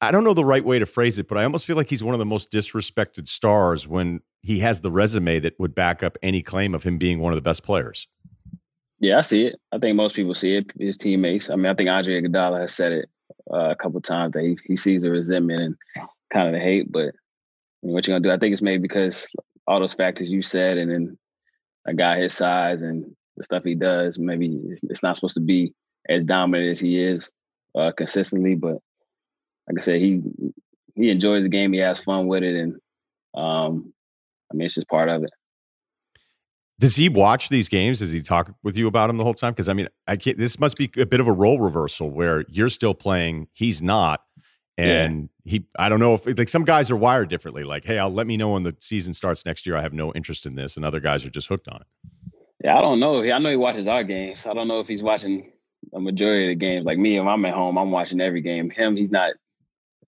I 0.00 0.10
don't 0.10 0.24
know 0.24 0.34
the 0.34 0.44
right 0.44 0.64
way 0.64 0.78
to 0.78 0.86
phrase 0.86 1.18
it, 1.18 1.28
but 1.28 1.38
I 1.38 1.44
almost 1.44 1.66
feel 1.66 1.76
like 1.76 1.88
he's 1.88 2.02
one 2.02 2.14
of 2.14 2.18
the 2.18 2.26
most 2.26 2.50
disrespected 2.50 3.28
stars 3.28 3.86
when 3.86 4.20
he 4.42 4.58
has 4.60 4.80
the 4.80 4.90
resume 4.90 5.38
that 5.40 5.58
would 5.58 5.74
back 5.74 6.02
up 6.02 6.16
any 6.22 6.42
claim 6.42 6.74
of 6.74 6.82
him 6.82 6.98
being 6.98 7.20
one 7.20 7.32
of 7.32 7.36
the 7.36 7.42
best 7.42 7.62
players. 7.62 8.08
Yeah, 9.00 9.18
I 9.18 9.22
see 9.22 9.46
it. 9.46 9.56
I 9.72 9.78
think 9.78 9.96
most 9.96 10.14
people 10.14 10.34
see 10.34 10.56
it. 10.56 10.70
His 10.78 10.96
teammates. 10.96 11.50
I 11.50 11.56
mean, 11.56 11.66
I 11.66 11.74
think 11.74 11.88
Andre 11.88 12.22
Iguodala 12.22 12.60
has 12.60 12.74
said 12.74 12.92
it 12.92 13.08
uh, 13.52 13.70
a 13.70 13.76
couple 13.76 14.00
times 14.00 14.32
that 14.32 14.42
he, 14.42 14.58
he 14.66 14.76
sees 14.76 15.02
the 15.02 15.10
resentment 15.10 15.60
and 15.60 15.76
kind 16.32 16.48
of 16.48 16.54
the 16.54 16.60
hate. 16.60 16.90
But 16.90 17.08
I 17.08 17.86
mean, 17.86 17.94
what 17.94 18.06
you 18.06 18.12
gonna 18.12 18.22
do? 18.22 18.30
I 18.30 18.38
think 18.38 18.52
it's 18.52 18.62
maybe 18.62 18.82
because 18.82 19.28
all 19.66 19.80
those 19.80 19.94
factors 19.94 20.30
you 20.30 20.42
said, 20.42 20.78
and 20.78 20.90
then 20.90 21.18
a 21.86 21.94
guy 21.94 22.20
his 22.20 22.34
size 22.34 22.82
and 22.82 23.14
the 23.36 23.44
stuff 23.44 23.64
he 23.64 23.74
does, 23.74 24.18
maybe 24.18 24.60
it's, 24.66 24.82
it's 24.84 25.02
not 25.02 25.16
supposed 25.16 25.34
to 25.34 25.40
be 25.40 25.72
as 26.08 26.24
dominant 26.24 26.72
as 26.72 26.80
he 26.80 27.00
is 27.00 27.30
uh, 27.76 27.92
consistently. 27.92 28.54
But 28.54 28.78
like 29.68 29.78
I 29.78 29.80
said, 29.80 30.00
he 30.00 30.22
he 30.94 31.10
enjoys 31.10 31.42
the 31.42 31.48
game. 31.48 31.72
He 31.72 31.80
has 31.80 32.00
fun 32.00 32.26
with 32.26 32.42
it, 32.42 32.56
and 32.56 32.74
um, 33.34 33.92
I 34.50 34.56
mean, 34.56 34.66
it's 34.66 34.74
just 34.74 34.88
part 34.88 35.08
of 35.08 35.22
it. 35.24 35.30
Does 36.78 36.96
he 36.96 37.08
watch 37.08 37.48
these 37.48 37.68
games? 37.68 38.00
Does 38.00 38.12
he 38.12 38.22
talk 38.22 38.52
with 38.62 38.76
you 38.76 38.88
about 38.88 39.06
them 39.06 39.16
the 39.16 39.24
whole 39.24 39.34
time? 39.34 39.52
Because 39.52 39.68
I 39.68 39.72
mean, 39.72 39.88
I 40.06 40.16
can't. 40.16 40.38
This 40.38 40.58
must 40.58 40.76
be 40.76 40.90
a 40.96 41.06
bit 41.06 41.20
of 41.20 41.28
a 41.28 41.32
role 41.32 41.60
reversal 41.60 42.10
where 42.10 42.44
you're 42.48 42.70
still 42.70 42.94
playing, 42.94 43.48
he's 43.52 43.80
not, 43.80 44.22
and 44.76 45.28
yeah. 45.44 45.50
he. 45.50 45.66
I 45.78 45.88
don't 45.88 46.00
know 46.00 46.14
if 46.14 46.26
like 46.38 46.48
some 46.48 46.64
guys 46.64 46.90
are 46.90 46.96
wired 46.96 47.28
differently. 47.28 47.62
Like, 47.62 47.84
hey, 47.84 47.98
I'll 47.98 48.12
let 48.12 48.26
me 48.26 48.36
know 48.36 48.50
when 48.50 48.64
the 48.64 48.74
season 48.80 49.14
starts 49.14 49.44
next 49.44 49.66
year. 49.66 49.76
I 49.76 49.82
have 49.82 49.92
no 49.92 50.12
interest 50.14 50.46
in 50.46 50.54
this, 50.54 50.76
and 50.76 50.84
other 50.84 51.00
guys 51.00 51.24
are 51.24 51.30
just 51.30 51.46
hooked 51.46 51.68
on 51.68 51.82
it. 51.82 51.86
Yeah, 52.64 52.78
I 52.78 52.80
don't 52.80 53.00
know. 53.00 53.22
I 53.22 53.38
know 53.38 53.50
he 53.50 53.56
watches 53.56 53.86
our 53.86 54.04
games. 54.04 54.46
I 54.46 54.54
don't 54.54 54.68
know 54.68 54.80
if 54.80 54.86
he's 54.86 55.02
watching 55.02 55.52
a 55.92 56.00
majority 56.00 56.46
of 56.46 56.50
the 56.50 56.66
games. 56.66 56.84
Like 56.84 56.98
me, 56.98 57.18
if 57.18 57.26
I'm 57.26 57.44
at 57.44 57.54
home, 57.54 57.76
I'm 57.76 57.90
watching 57.90 58.20
every 58.20 58.40
game. 58.40 58.70
Him, 58.70 58.96
he's 58.96 59.10
not. 59.10 59.34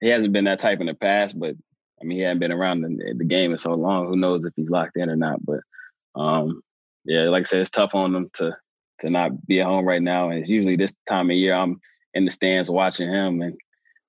He 0.00 0.08
hasn't 0.08 0.32
been 0.32 0.44
that 0.44 0.60
type 0.60 0.80
in 0.80 0.86
the 0.86 0.94
past, 0.94 1.38
but 1.38 1.54
I 2.00 2.04
mean, 2.04 2.18
he 2.18 2.24
hadn't 2.24 2.40
been 2.40 2.52
around 2.52 2.82
the, 2.82 3.14
the 3.16 3.24
game 3.24 3.52
in 3.52 3.58
so 3.58 3.74
long. 3.74 4.06
Who 4.06 4.16
knows 4.16 4.44
if 4.44 4.52
he's 4.56 4.70
locked 4.70 4.96
in 4.96 5.08
or 5.08 5.16
not? 5.16 5.44
But 5.44 5.60
um, 6.16 6.62
yeah, 7.04 7.28
like 7.28 7.42
I 7.42 7.44
said, 7.44 7.60
it's 7.60 7.70
tough 7.70 7.94
on 7.94 8.12
them 8.12 8.30
to 8.34 8.56
to 9.00 9.10
not 9.10 9.46
be 9.46 9.60
at 9.60 9.66
home 9.66 9.84
right 9.84 10.02
now. 10.02 10.30
And 10.30 10.38
it's 10.38 10.48
usually 10.48 10.76
this 10.76 10.94
time 11.08 11.30
of 11.30 11.36
year 11.36 11.54
I'm 11.54 11.80
in 12.14 12.24
the 12.24 12.30
stands 12.30 12.70
watching 12.70 13.08
him, 13.08 13.42
and 13.42 13.54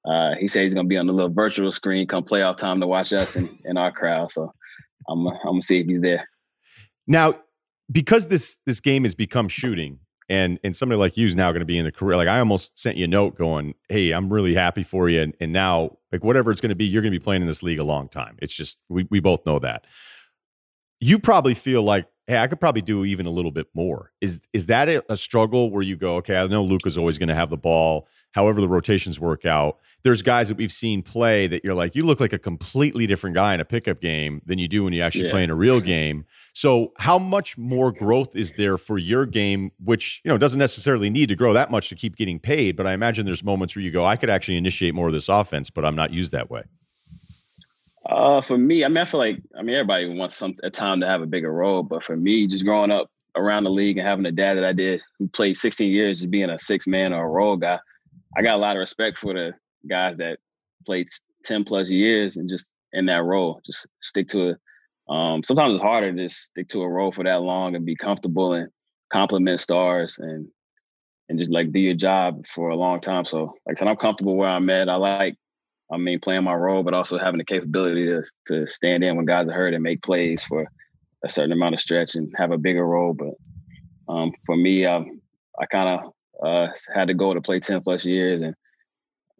uh, 0.05 0.35
he 0.39 0.47
said 0.47 0.63
he's 0.63 0.73
gonna 0.73 0.87
be 0.87 0.97
on 0.97 1.07
the 1.07 1.13
little 1.13 1.33
virtual 1.33 1.71
screen 1.71 2.07
come 2.07 2.23
playoff 2.23 2.57
time 2.57 2.79
to 2.79 2.87
watch 2.87 3.13
us 3.13 3.35
and, 3.35 3.49
in 3.65 3.77
our 3.77 3.91
crowd. 3.91 4.31
So 4.31 4.51
I'm 5.09 5.27
I'm 5.27 5.37
gonna 5.43 5.61
see 5.61 5.79
if 5.79 5.87
he's 5.87 6.01
there. 6.01 6.27
Now, 7.07 7.35
because 7.91 8.27
this 8.27 8.57
this 8.65 8.79
game 8.79 9.03
has 9.03 9.15
become 9.15 9.47
shooting, 9.47 9.99
and 10.29 10.59
and 10.63 10.75
somebody 10.75 10.99
like 10.99 11.17
you 11.17 11.27
is 11.27 11.35
now 11.35 11.51
going 11.51 11.59
to 11.59 11.65
be 11.65 11.77
in 11.77 11.85
the 11.85 11.91
career. 11.91 12.17
Like 12.17 12.27
I 12.27 12.39
almost 12.39 12.77
sent 12.77 12.97
you 12.97 13.05
a 13.05 13.07
note 13.07 13.37
going, 13.37 13.75
"Hey, 13.89 14.11
I'm 14.11 14.31
really 14.31 14.55
happy 14.55 14.83
for 14.83 15.09
you," 15.09 15.21
and, 15.21 15.35
and 15.39 15.51
now 15.51 15.97
like 16.11 16.23
whatever 16.23 16.51
it's 16.51 16.61
going 16.61 16.69
to 16.69 16.75
be, 16.75 16.85
you're 16.85 17.01
going 17.01 17.13
to 17.13 17.19
be 17.19 17.23
playing 17.23 17.41
in 17.41 17.47
this 17.47 17.63
league 17.63 17.79
a 17.79 17.83
long 17.83 18.09
time. 18.09 18.37
It's 18.41 18.53
just 18.53 18.77
we 18.89 19.07
we 19.09 19.19
both 19.19 19.45
know 19.45 19.59
that. 19.59 19.85
You 20.99 21.19
probably 21.19 21.53
feel 21.53 21.83
like 21.83 22.07
hey, 22.27 22.39
I 22.39 22.47
could 22.47 22.59
probably 22.59 22.81
do 22.81 23.05
even 23.05 23.25
a 23.25 23.29
little 23.29 23.51
bit 23.51 23.67
more. 23.73 24.11
Is 24.21 24.41
is 24.53 24.65
that 24.67 24.89
a, 24.89 25.03
a 25.11 25.17
struggle 25.17 25.69
where 25.69 25.83
you 25.83 25.95
go, 25.95 26.15
okay, 26.17 26.37
I 26.37 26.47
know 26.47 26.63
Luka's 26.63 26.97
always 26.97 27.17
going 27.17 27.29
to 27.29 27.35
have 27.35 27.49
the 27.49 27.57
ball, 27.57 28.07
however 28.31 28.61
the 28.61 28.67
rotations 28.67 29.19
work 29.19 29.45
out. 29.45 29.79
There's 30.03 30.21
guys 30.21 30.49
that 30.49 30.57
we've 30.57 30.71
seen 30.71 31.01
play 31.01 31.47
that 31.47 31.63
you're 31.63 31.73
like, 31.73 31.95
you 31.95 32.05
look 32.05 32.19
like 32.19 32.33
a 32.33 32.39
completely 32.39 33.07
different 33.07 33.35
guy 33.35 33.55
in 33.55 33.59
a 33.59 33.65
pickup 33.65 34.01
game 34.01 34.41
than 34.45 34.59
you 34.59 34.67
do 34.67 34.83
when 34.83 34.93
you 34.93 35.01
actually 35.01 35.25
yeah. 35.25 35.31
play 35.31 35.43
in 35.43 35.49
a 35.49 35.55
real 35.55 35.81
game. 35.81 36.25
So 36.53 36.93
how 36.97 37.17
much 37.17 37.57
more 37.57 37.91
growth 37.91 38.35
is 38.35 38.53
there 38.53 38.77
for 38.77 38.97
your 38.97 39.25
game, 39.25 39.71
which 39.83 40.21
you 40.23 40.29
know 40.29 40.37
doesn't 40.37 40.59
necessarily 40.59 41.09
need 41.09 41.29
to 41.29 41.35
grow 41.35 41.53
that 41.53 41.71
much 41.71 41.89
to 41.89 41.95
keep 41.95 42.15
getting 42.15 42.39
paid? 42.39 42.75
But 42.75 42.87
I 42.87 42.93
imagine 42.93 43.25
there's 43.25 43.43
moments 43.43 43.75
where 43.75 43.83
you 43.83 43.91
go, 43.91 44.05
I 44.05 44.15
could 44.15 44.29
actually 44.29 44.57
initiate 44.57 44.95
more 44.95 45.07
of 45.07 45.13
this 45.13 45.29
offense, 45.29 45.69
but 45.69 45.85
I'm 45.85 45.95
not 45.95 46.11
used 46.11 46.31
that 46.31 46.49
way. 46.49 46.63
Uh, 48.07 48.41
for 48.41 48.57
me, 48.57 48.85
I 48.85 48.87
mean, 48.87 48.97
I 48.97 49.05
feel 49.05 49.19
like 49.19 49.41
I 49.57 49.63
mean 49.63 49.75
everybody 49.75 50.07
wants 50.07 50.35
some 50.35 50.55
a 50.63 50.69
time 50.69 51.01
to 51.01 51.07
have 51.07 51.21
a 51.21 51.27
bigger 51.27 51.51
role, 51.51 51.81
but 51.83 52.03
for 52.03 52.15
me, 52.15 52.47
just 52.47 52.65
growing 52.65 52.91
up 52.91 53.09
around 53.35 53.63
the 53.63 53.71
league 53.71 53.97
and 53.97 54.07
having 54.07 54.25
a 54.25 54.31
dad 54.31 54.55
that 54.55 54.63
I 54.63 54.73
did 54.73 55.01
who 55.17 55.27
played 55.27 55.57
16 55.57 55.91
years, 55.91 56.19
just 56.19 56.31
being 56.31 56.49
a 56.49 56.59
six 56.59 56.87
man 56.87 57.13
or 57.13 57.25
a 57.25 57.29
role 57.29 57.57
guy, 57.57 57.79
I 58.37 58.41
got 58.41 58.55
a 58.55 58.57
lot 58.57 58.75
of 58.75 58.79
respect 58.79 59.17
for 59.17 59.33
the 59.33 59.53
guys 59.89 60.17
that 60.17 60.37
played 60.85 61.07
10 61.43 61.63
plus 61.63 61.89
years 61.89 62.37
and 62.37 62.49
just 62.49 62.71
in 62.93 63.07
that 63.07 63.23
role, 63.23 63.61
just 63.65 63.87
stick 64.01 64.29
to 64.29 64.49
it. 64.51 64.57
Um, 65.09 65.43
sometimes 65.43 65.73
it's 65.73 65.81
harder 65.81 66.11
to 66.11 66.27
just 66.27 66.45
stick 66.45 66.67
to 66.69 66.81
a 66.81 66.89
role 66.89 67.11
for 67.11 67.23
that 67.23 67.41
long 67.41 67.75
and 67.75 67.85
be 67.85 67.95
comfortable 67.95 68.53
and 68.53 68.69
compliment 69.11 69.59
stars 69.59 70.17
and 70.19 70.47
and 71.27 71.39
just 71.39 71.49
like 71.49 71.71
do 71.71 71.79
your 71.79 71.95
job 71.95 72.45
for 72.45 72.69
a 72.69 72.75
long 72.75 73.01
time. 73.01 73.25
So 73.25 73.55
like 73.65 73.75
I 73.77 73.79
said, 73.79 73.87
I'm 73.87 73.95
comfortable 73.95 74.35
where 74.35 74.49
I'm 74.49 74.69
at. 74.69 74.89
I 74.89 74.95
like 74.95 75.35
I 75.91 75.97
mean, 75.97 76.19
playing 76.19 76.43
my 76.43 76.53
role, 76.53 76.83
but 76.83 76.93
also 76.93 77.17
having 77.17 77.37
the 77.37 77.45
capability 77.45 78.05
to 78.05 78.23
to 78.47 78.67
stand 78.67 79.03
in 79.03 79.15
when 79.15 79.25
guys 79.25 79.47
are 79.47 79.53
hurt 79.53 79.73
and 79.73 79.83
make 79.83 80.01
plays 80.01 80.43
for 80.43 80.67
a 81.23 81.29
certain 81.29 81.51
amount 81.51 81.75
of 81.75 81.81
stretch 81.81 82.15
and 82.15 82.33
have 82.37 82.51
a 82.51 82.57
bigger 82.57 82.85
role. 82.85 83.13
But 83.13 83.33
um, 84.11 84.33
for 84.45 84.55
me, 84.55 84.85
I, 84.85 85.05
I 85.59 85.65
kind 85.67 85.99
of 85.99 86.13
uh, 86.45 86.71
had 86.93 87.07
to 87.07 87.13
go 87.13 87.33
to 87.33 87.41
play 87.41 87.59
ten 87.59 87.81
plus 87.81 88.05
years, 88.05 88.41
and 88.41 88.55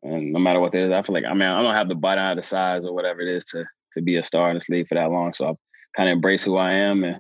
and 0.04 0.32
no 0.32 0.40
matter 0.40 0.60
what 0.60 0.76
it 0.76 0.82
is, 0.82 0.92
I 0.92 1.02
feel 1.02 1.16
like 1.16 1.26
I 1.26 1.34
mean 1.34 1.50
I 1.50 1.62
don't 1.62 1.74
have 1.74 1.90
the 1.90 1.96
bite 1.96 2.18
out 2.18 2.38
of 2.38 2.44
the 2.44 2.48
size 2.48 2.86
or 2.86 2.94
whatever 2.94 3.22
it 3.22 3.30
is 3.30 3.46
to 3.46 3.66
to 3.96 4.02
be 4.02 4.18
a 4.18 4.24
star 4.24 4.50
in 4.50 4.56
this 4.56 4.70
league 4.70 4.88
for 4.88 4.96
that 4.96 5.12
long. 5.12 5.34
So 5.34 5.50
I've 5.50 5.56
kind 5.96 6.10
of 6.10 6.14
embraced 6.14 6.46
who 6.46 6.58
I 6.58 6.74
am 6.74 7.04
and 7.04 7.20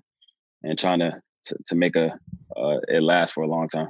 and 0.63 0.78
trying 0.78 0.99
to 0.99 1.19
to, 1.45 1.57
to 1.67 1.76
make 1.76 1.95
a 1.95 2.13
uh, 2.55 2.78
it 2.88 3.01
last 3.01 3.34
for 3.34 3.43
a 3.43 3.47
long 3.47 3.69
time. 3.69 3.89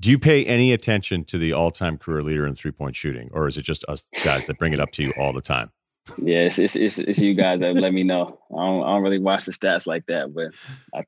Do 0.00 0.10
you 0.10 0.18
pay 0.18 0.44
any 0.44 0.72
attention 0.72 1.24
to 1.24 1.38
the 1.38 1.52
all-time 1.52 1.96
career 1.96 2.22
leader 2.22 2.46
in 2.46 2.54
three-point 2.54 2.94
shooting, 2.94 3.30
or 3.32 3.48
is 3.48 3.56
it 3.56 3.62
just 3.62 3.84
us 3.88 4.04
guys 4.22 4.46
that 4.46 4.58
bring 4.58 4.72
it 4.72 4.80
up 4.80 4.90
to 4.92 5.02
you 5.02 5.12
all 5.18 5.32
the 5.32 5.40
time? 5.40 5.70
Yeah, 6.18 6.40
it's 6.40 6.58
it's, 6.58 6.76
it's, 6.76 6.98
it's 6.98 7.18
you 7.18 7.34
guys 7.34 7.60
that 7.60 7.74
let 7.74 7.92
me 7.92 8.02
know. 8.04 8.38
I 8.52 8.64
don't, 8.64 8.82
I 8.84 8.86
don't 8.88 9.02
really 9.02 9.18
watch 9.18 9.46
the 9.46 9.52
stats 9.52 9.86
like 9.86 10.06
that, 10.06 10.34
but 10.34 10.54
I, 10.94 11.04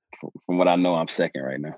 from 0.46 0.58
what 0.58 0.68
I 0.68 0.76
know, 0.76 0.94
I'm 0.94 1.08
second 1.08 1.42
right 1.42 1.60
now. 1.60 1.76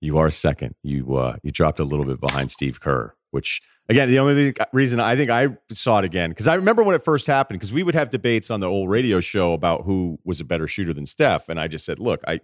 You 0.00 0.18
are 0.18 0.30
second. 0.30 0.74
You 0.82 1.16
uh, 1.16 1.36
you 1.42 1.50
dropped 1.50 1.80
a 1.80 1.84
little 1.84 2.04
bit 2.04 2.20
behind 2.20 2.50
Steve 2.50 2.80
Kerr, 2.80 3.14
which 3.32 3.60
again, 3.88 4.08
the 4.08 4.18
only 4.18 4.54
reason 4.72 5.00
I 5.00 5.16
think 5.16 5.30
I 5.30 5.48
saw 5.70 5.98
it 5.98 6.04
again 6.04 6.30
because 6.30 6.46
I 6.46 6.54
remember 6.54 6.82
when 6.82 6.94
it 6.94 7.02
first 7.02 7.26
happened 7.26 7.58
because 7.60 7.72
we 7.72 7.82
would 7.82 7.94
have 7.94 8.10
debates 8.10 8.50
on 8.50 8.60
the 8.60 8.68
old 8.68 8.88
radio 8.88 9.20
show 9.20 9.52
about 9.52 9.84
who 9.84 10.18
was 10.24 10.40
a 10.40 10.44
better 10.44 10.66
shooter 10.66 10.94
than 10.94 11.06
Steph, 11.06 11.48
and 11.48 11.60
I 11.60 11.68
just 11.68 11.84
said, 11.84 11.98
look, 11.98 12.22
I 12.26 12.40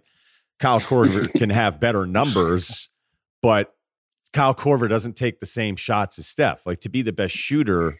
Kyle 0.59 0.79
Korver 0.79 1.31
can 1.37 1.49
have 1.49 1.79
better 1.79 2.05
numbers, 2.05 2.89
but 3.41 3.73
Kyle 4.33 4.55
Korver 4.55 4.87
doesn't 4.87 5.15
take 5.15 5.39
the 5.39 5.45
same 5.45 5.75
shots 5.75 6.17
as 6.19 6.27
Steph. 6.27 6.65
Like 6.65 6.79
to 6.81 6.89
be 6.89 7.01
the 7.01 7.11
best 7.11 7.35
shooter, 7.35 7.99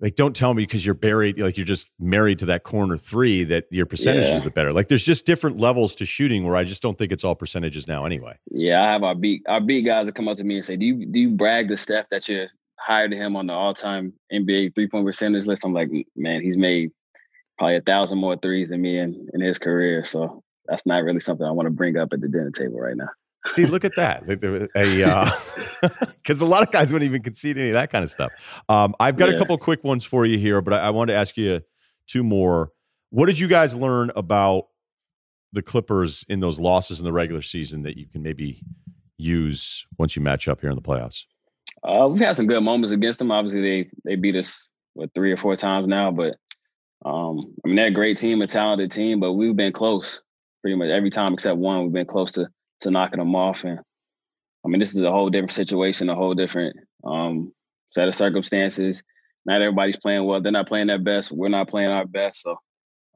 like 0.00 0.14
don't 0.14 0.34
tell 0.34 0.54
me 0.54 0.62
because 0.62 0.86
you're 0.86 0.94
buried, 0.94 1.40
like 1.40 1.56
you're 1.56 1.66
just 1.66 1.92
married 1.98 2.38
to 2.38 2.46
that 2.46 2.62
corner 2.62 2.96
three 2.96 3.44
that 3.44 3.64
your 3.70 3.84
percentages 3.84 4.40
yeah. 4.40 4.46
are 4.46 4.50
better. 4.50 4.72
Like 4.72 4.88
there's 4.88 5.04
just 5.04 5.26
different 5.26 5.58
levels 5.58 5.94
to 5.96 6.04
shooting 6.04 6.44
where 6.44 6.56
I 6.56 6.64
just 6.64 6.82
don't 6.82 6.96
think 6.96 7.12
it's 7.12 7.24
all 7.24 7.34
percentages 7.34 7.86
now 7.86 8.04
anyway. 8.04 8.38
Yeah, 8.50 8.82
I 8.82 8.92
have 8.92 9.02
our 9.02 9.14
beat 9.14 9.42
our 9.48 9.60
beat 9.60 9.82
guys 9.84 10.06
that 10.06 10.14
come 10.14 10.28
up 10.28 10.36
to 10.38 10.44
me 10.44 10.56
and 10.56 10.64
say, 10.64 10.76
Do 10.76 10.86
you 10.86 11.06
do 11.06 11.18
you 11.18 11.30
brag 11.30 11.68
to 11.68 11.76
Steph 11.76 12.08
that 12.10 12.28
you're 12.28 12.48
higher 12.78 13.08
than 13.08 13.18
him 13.18 13.36
on 13.36 13.46
the 13.46 13.52
all 13.52 13.74
time 13.74 14.14
NBA 14.32 14.74
three 14.74 14.88
point 14.88 15.04
percentage 15.04 15.46
list? 15.46 15.64
I'm 15.64 15.74
like, 15.74 15.90
man, 16.16 16.42
he's 16.42 16.56
made 16.56 16.92
probably 17.58 17.76
a 17.76 17.82
thousand 17.82 18.18
more 18.18 18.36
threes 18.36 18.70
than 18.70 18.80
me 18.80 18.98
in, 18.98 19.28
in 19.34 19.40
his 19.40 19.58
career. 19.58 20.04
So 20.04 20.42
that's 20.66 20.86
not 20.86 21.02
really 21.02 21.20
something 21.20 21.46
I 21.46 21.50
want 21.50 21.66
to 21.66 21.70
bring 21.70 21.96
up 21.96 22.12
at 22.12 22.20
the 22.20 22.28
dinner 22.28 22.50
table 22.50 22.78
right 22.78 22.96
now. 22.96 23.08
See, 23.46 23.66
look 23.66 23.84
at 23.84 23.94
that. 23.96 24.26
Because 24.26 26.42
uh, 26.42 26.44
a 26.44 26.46
lot 26.46 26.62
of 26.62 26.70
guys 26.70 26.92
wouldn't 26.92 27.08
even 27.08 27.22
concede 27.22 27.56
any 27.56 27.68
of 27.68 27.74
that 27.74 27.90
kind 27.90 28.04
of 28.04 28.10
stuff. 28.10 28.62
Um, 28.68 28.94
I've 29.00 29.16
got 29.16 29.28
yeah. 29.28 29.36
a 29.36 29.38
couple 29.38 29.56
quick 29.58 29.84
ones 29.84 30.04
for 30.04 30.26
you 30.26 30.38
here, 30.38 30.60
but 30.60 30.74
I, 30.74 30.86
I 30.86 30.90
want 30.90 31.08
to 31.08 31.14
ask 31.14 31.36
you 31.36 31.60
two 32.06 32.24
more. 32.24 32.72
What 33.10 33.26
did 33.26 33.38
you 33.38 33.48
guys 33.48 33.74
learn 33.74 34.10
about 34.16 34.66
the 35.52 35.62
Clippers 35.62 36.24
in 36.28 36.40
those 36.40 36.60
losses 36.60 36.98
in 36.98 37.04
the 37.04 37.12
regular 37.12 37.42
season 37.42 37.82
that 37.82 37.96
you 37.96 38.06
can 38.06 38.22
maybe 38.22 38.62
use 39.16 39.86
once 39.98 40.16
you 40.16 40.22
match 40.22 40.48
up 40.48 40.60
here 40.60 40.70
in 40.70 40.76
the 40.76 40.82
playoffs? 40.82 41.24
Uh, 41.82 42.08
we've 42.08 42.22
had 42.22 42.36
some 42.36 42.46
good 42.46 42.62
moments 42.62 42.90
against 42.90 43.18
them. 43.18 43.30
Obviously, 43.30 43.60
they 43.60 43.90
they 44.04 44.16
beat 44.16 44.36
us 44.36 44.68
what 44.94 45.10
three 45.14 45.32
or 45.32 45.36
four 45.36 45.56
times 45.56 45.86
now, 45.86 46.10
but 46.10 46.36
um, 47.04 47.54
I 47.64 47.68
mean 47.68 47.76
they're 47.76 47.86
a 47.86 47.92
great 47.92 48.18
team, 48.18 48.42
a 48.42 48.46
talented 48.46 48.90
team, 48.90 49.20
but 49.20 49.34
we've 49.34 49.54
been 49.54 49.72
close 49.72 50.20
pretty 50.60 50.76
much 50.76 50.90
every 50.90 51.10
time 51.10 51.32
except 51.32 51.56
one. 51.56 51.84
We've 51.84 51.92
been 51.92 52.06
close 52.06 52.32
to 52.32 52.48
to 52.80 52.90
knocking 52.90 53.18
them 53.18 53.34
off. 53.34 53.64
And 53.64 53.80
I 54.64 54.68
mean, 54.68 54.80
this 54.80 54.94
is 54.94 55.02
a 55.02 55.10
whole 55.10 55.30
different 55.30 55.52
situation, 55.52 56.08
a 56.08 56.14
whole 56.14 56.34
different 56.34 56.76
um, 57.04 57.52
set 57.90 58.08
of 58.08 58.14
circumstances. 58.14 59.02
Not 59.46 59.62
everybody's 59.62 59.96
playing 59.96 60.24
well. 60.24 60.40
They're 60.40 60.52
not 60.52 60.68
playing 60.68 60.88
their 60.88 60.98
best. 60.98 61.32
We're 61.32 61.48
not 61.48 61.68
playing 61.68 61.90
our 61.90 62.06
best. 62.06 62.42
So, 62.42 62.56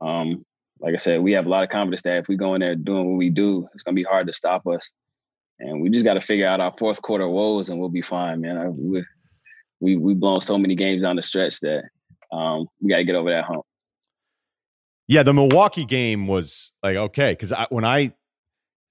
um, 0.00 0.44
like 0.80 0.94
I 0.94 0.98
said, 0.98 1.20
we 1.20 1.32
have 1.32 1.46
a 1.46 1.48
lot 1.48 1.62
of 1.62 1.70
confidence 1.70 2.02
that 2.02 2.18
if 2.18 2.28
we 2.28 2.36
go 2.36 2.54
in 2.54 2.60
there 2.60 2.74
doing 2.74 3.10
what 3.10 3.18
we 3.18 3.30
do, 3.30 3.68
it's 3.74 3.82
gonna 3.82 3.94
be 3.94 4.02
hard 4.02 4.26
to 4.26 4.32
stop 4.32 4.66
us. 4.66 4.90
And 5.58 5.80
we 5.80 5.90
just 5.90 6.04
got 6.04 6.14
to 6.14 6.20
figure 6.20 6.46
out 6.46 6.60
our 6.60 6.74
fourth 6.76 7.00
quarter 7.02 7.28
woes, 7.28 7.68
and 7.68 7.78
we'll 7.78 7.88
be 7.88 8.02
fine, 8.02 8.40
man. 8.40 8.74
We 8.76 9.04
we 9.80 9.96
we 9.96 10.14
blown 10.14 10.40
so 10.40 10.58
many 10.58 10.74
games 10.74 11.02
down 11.02 11.16
the 11.16 11.22
stretch 11.22 11.60
that 11.60 11.84
um, 12.32 12.66
we 12.80 12.90
got 12.90 12.96
to 12.96 13.04
get 13.04 13.14
over 13.14 13.30
that 13.30 13.44
hump. 13.44 13.64
Yeah, 15.06 15.22
the 15.22 15.34
Milwaukee 15.34 15.84
game 15.84 16.26
was 16.26 16.72
like 16.82 16.96
okay 16.96 17.32
because 17.32 17.52
when 17.70 17.84
I 17.84 18.12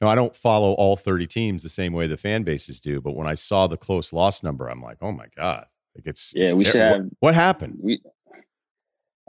know, 0.02 0.12
I 0.12 0.16
don't 0.16 0.36
follow 0.36 0.74
all 0.74 0.96
30 0.96 1.28
teams 1.28 1.64
the 1.64 1.70
same 1.70 1.94
way 1.94 2.08
the 2.08 2.18
fan 2.18 2.44
bases 2.44 2.82
do, 2.82 3.02
but 3.02 3.16
when 3.16 3.28
I 3.28 3.34
saw 3.34 3.68
the 3.68 3.78
close 3.78 4.12
loss 4.12 4.44
number, 4.44 4.68
I'm 4.68 4.82
like, 4.82 4.98
oh 5.02 5.12
my 5.12 5.28
God. 5.36 5.66
Like 5.96 6.08
it's 6.08 6.34
yeah, 6.36 6.46
it's 6.46 6.56
we 6.56 6.64
ter- 6.64 6.72
should 6.72 6.82
have 6.82 7.02
what, 7.02 7.12
what 7.20 7.36
happened? 7.36 7.78
We 7.82 8.02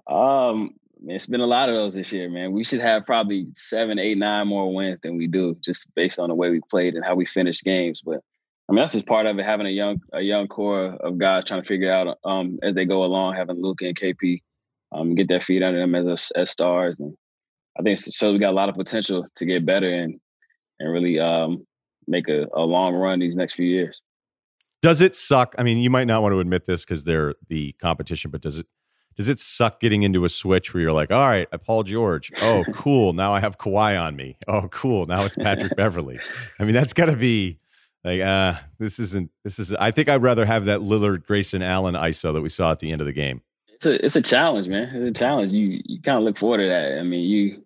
um 0.07 0.75
it's 1.07 1.27
been 1.27 1.41
a 1.41 1.47
lot 1.47 1.69
of 1.69 1.75
those 1.75 1.95
this 1.95 2.13
year, 2.13 2.31
man. 2.31 2.53
We 2.53 2.65
should 2.65 2.81
have 2.81 3.07
probably 3.07 3.49
seven, 3.55 3.99
eight, 3.99 4.19
nine 4.19 4.47
more 4.47 4.73
wins 4.73 5.01
than 5.03 5.17
we 5.17 5.27
do, 5.27 5.57
just 5.65 5.93
based 5.95 6.19
on 6.19 6.29
the 6.29 6.35
way 6.35 6.51
we 6.51 6.61
played 6.71 6.95
and 6.95 7.05
how 7.05 7.15
we 7.15 7.27
finished 7.27 7.65
games. 7.65 8.01
But 8.05 8.21
I 8.69 8.73
mean, 8.73 8.77
that's 8.77 8.93
just 8.93 9.07
part 9.07 9.27
of 9.27 9.39
it. 9.39 9.45
Having 9.45 9.67
a 9.67 9.71
young, 9.71 10.01
a 10.13 10.21
young 10.21 10.47
core 10.47 10.85
of 10.85 11.19
guys 11.19 11.45
trying 11.45 11.63
to 11.63 11.67
figure 11.67 11.91
out 11.91 12.19
um, 12.25 12.59
as 12.63 12.75
they 12.75 12.85
go 12.85 13.05
along. 13.05 13.35
Having 13.35 13.61
Luka 13.61 13.87
and 13.87 13.99
KP 13.99 14.43
um, 14.93 15.15
get 15.15 15.29
their 15.29 15.41
feet 15.41 15.63
under 15.63 15.81
them 15.81 15.95
as 15.95 16.31
a, 16.35 16.39
as 16.39 16.51
stars, 16.51 17.01
and 17.01 17.17
I 17.79 17.83
think 17.83 17.99
shows 17.99 18.33
we 18.33 18.39
got 18.39 18.53
a 18.53 18.57
lot 18.57 18.69
of 18.69 18.77
potential 18.77 19.27
to 19.35 19.45
get 19.45 19.67
better. 19.67 19.93
And 19.93 20.21
and 20.83 20.93
really 20.93 21.19
um, 21.19 21.67
make 22.07 22.29
a, 22.29 22.47
a 22.55 22.63
long 22.63 22.95
run 22.95 23.21
these 23.21 23.35
next 23.35 23.55
few 23.55 23.67
years. 23.67 24.01
Does 24.83 25.01
it 25.01 25.15
suck? 25.15 25.55
I 25.59 25.63
mean, 25.63 25.79
you 25.79 25.91
might 25.91 26.07
not 26.07 26.23
want 26.23 26.33
to 26.33 26.41
admit 26.41 26.65
this 26.65 26.85
because 26.85 27.05
they're 27.05 27.35
the 27.49 27.73
competition, 27.81 28.31
but 28.31 28.41
does 28.41 28.59
it 28.59 28.67
does 29.17 29.29
it 29.29 29.39
suck 29.39 29.79
getting 29.79 30.03
into 30.03 30.25
a 30.25 30.29
switch 30.29 30.73
where 30.73 30.83
you're 30.83 30.93
like, 30.93 31.11
all 31.11 31.27
right, 31.27 31.47
I 31.53 31.57
Paul 31.59 31.83
George. 31.83 32.33
Oh, 32.41 32.65
cool. 32.73 33.13
Now 33.13 33.33
I 33.33 33.41
have 33.41 33.59
Kawhi 33.59 34.01
on 34.01 34.17
me. 34.17 34.37
Oh, 34.49 34.69
cool. 34.69 35.07
Now 35.07 35.25
it's 35.25 35.37
Patrick 35.37 35.77
Beverley. 35.77 36.19
I 36.59 36.65
mean, 36.65 36.75
that's 36.75 36.93
got 36.93 37.07
to 37.07 37.17
be 37.17 37.59
like, 38.05 38.21
uh, 38.21 38.55
this 38.79 38.99
isn't, 38.99 39.31
this 39.45 39.59
is, 39.59 39.75
I 39.75 39.91
think 39.91 40.09
I'd 40.09 40.23
rather 40.23 40.47
have 40.47 40.65
that 40.65 40.81
Lillard, 40.81 41.27
Grayson 41.27 41.63
Allen 41.63 41.95
ISO 41.95 42.33
that 42.33 42.41
we 42.41 42.49
saw 42.49 42.73
at 42.73 42.79
the 42.79 42.91
end 42.91 43.01
of 43.01 43.07
the 43.07 43.13
game. 43.13 43.43
It's 43.75 43.87
a, 43.87 44.05
it's 44.05 44.17
a 44.17 44.23
challenge, 44.23 44.67
man. 44.69 44.89
It's 44.95 45.11
a 45.11 45.23
challenge. 45.23 45.53
You, 45.53 45.81
you 45.85 46.01
kind 46.01 46.19
of 46.19 46.25
look 46.25 46.39
forward 46.39 46.59
to 46.59 46.69
that. 46.69 46.99
I 46.99 47.03
mean, 47.03 47.29
you, 47.29 47.65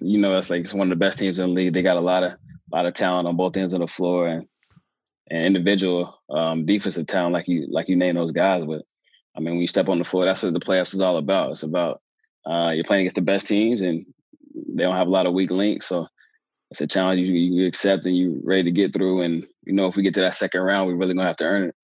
you 0.00 0.18
know, 0.18 0.36
it's 0.38 0.50
like, 0.50 0.62
it's 0.62 0.74
one 0.74 0.90
of 0.90 0.98
the 0.98 1.04
best 1.04 1.18
teams 1.18 1.38
in 1.38 1.48
the 1.48 1.52
league. 1.52 1.72
They 1.72 1.82
got 1.82 1.96
a 1.96 2.00
lot 2.00 2.22
of, 2.22 2.32
a 2.32 2.76
lot 2.76 2.86
of 2.86 2.94
talent 2.94 3.26
on 3.26 3.36
both 3.36 3.56
ends 3.56 3.72
of 3.72 3.80
the 3.80 3.86
floor 3.86 4.28
and 4.28 4.46
and 5.30 5.44
individual 5.44 6.18
um, 6.30 6.64
defensive 6.64 7.06
talent 7.06 7.34
like 7.34 7.48
you 7.48 7.66
like 7.70 7.88
you 7.88 7.96
name 7.96 8.14
those 8.14 8.32
guys. 8.32 8.64
But 8.64 8.82
I 9.36 9.40
mean, 9.40 9.54
when 9.54 9.60
you 9.60 9.66
step 9.66 9.88
on 9.88 9.98
the 9.98 10.04
floor, 10.04 10.24
that's 10.24 10.42
what 10.42 10.52
the 10.52 10.60
playoffs 10.60 10.94
is 10.94 11.00
all 11.00 11.16
about. 11.16 11.52
It's 11.52 11.62
about 11.62 12.00
uh, 12.46 12.72
you're 12.74 12.84
playing 12.84 13.02
against 13.02 13.16
the 13.16 13.22
best 13.22 13.46
teams, 13.46 13.82
and 13.82 14.06
they 14.54 14.84
don't 14.84 14.96
have 14.96 15.06
a 15.06 15.10
lot 15.10 15.26
of 15.26 15.34
weak 15.34 15.50
links. 15.50 15.86
So 15.86 16.06
it's 16.70 16.80
a 16.80 16.86
challenge 16.86 17.20
you, 17.20 17.34
you 17.34 17.66
accept 17.66 18.04
and 18.06 18.16
you're 18.16 18.36
ready 18.42 18.64
to 18.64 18.70
get 18.70 18.92
through. 18.92 19.22
And 19.22 19.46
you 19.64 19.72
know, 19.72 19.86
if 19.86 19.96
we 19.96 20.02
get 20.02 20.14
to 20.14 20.20
that 20.20 20.34
second 20.34 20.60
round, 20.60 20.88
we're 20.88 20.96
really 20.96 21.14
gonna 21.14 21.26
have 21.26 21.36
to 21.36 21.44
earn 21.44 21.68
it. 21.68 21.74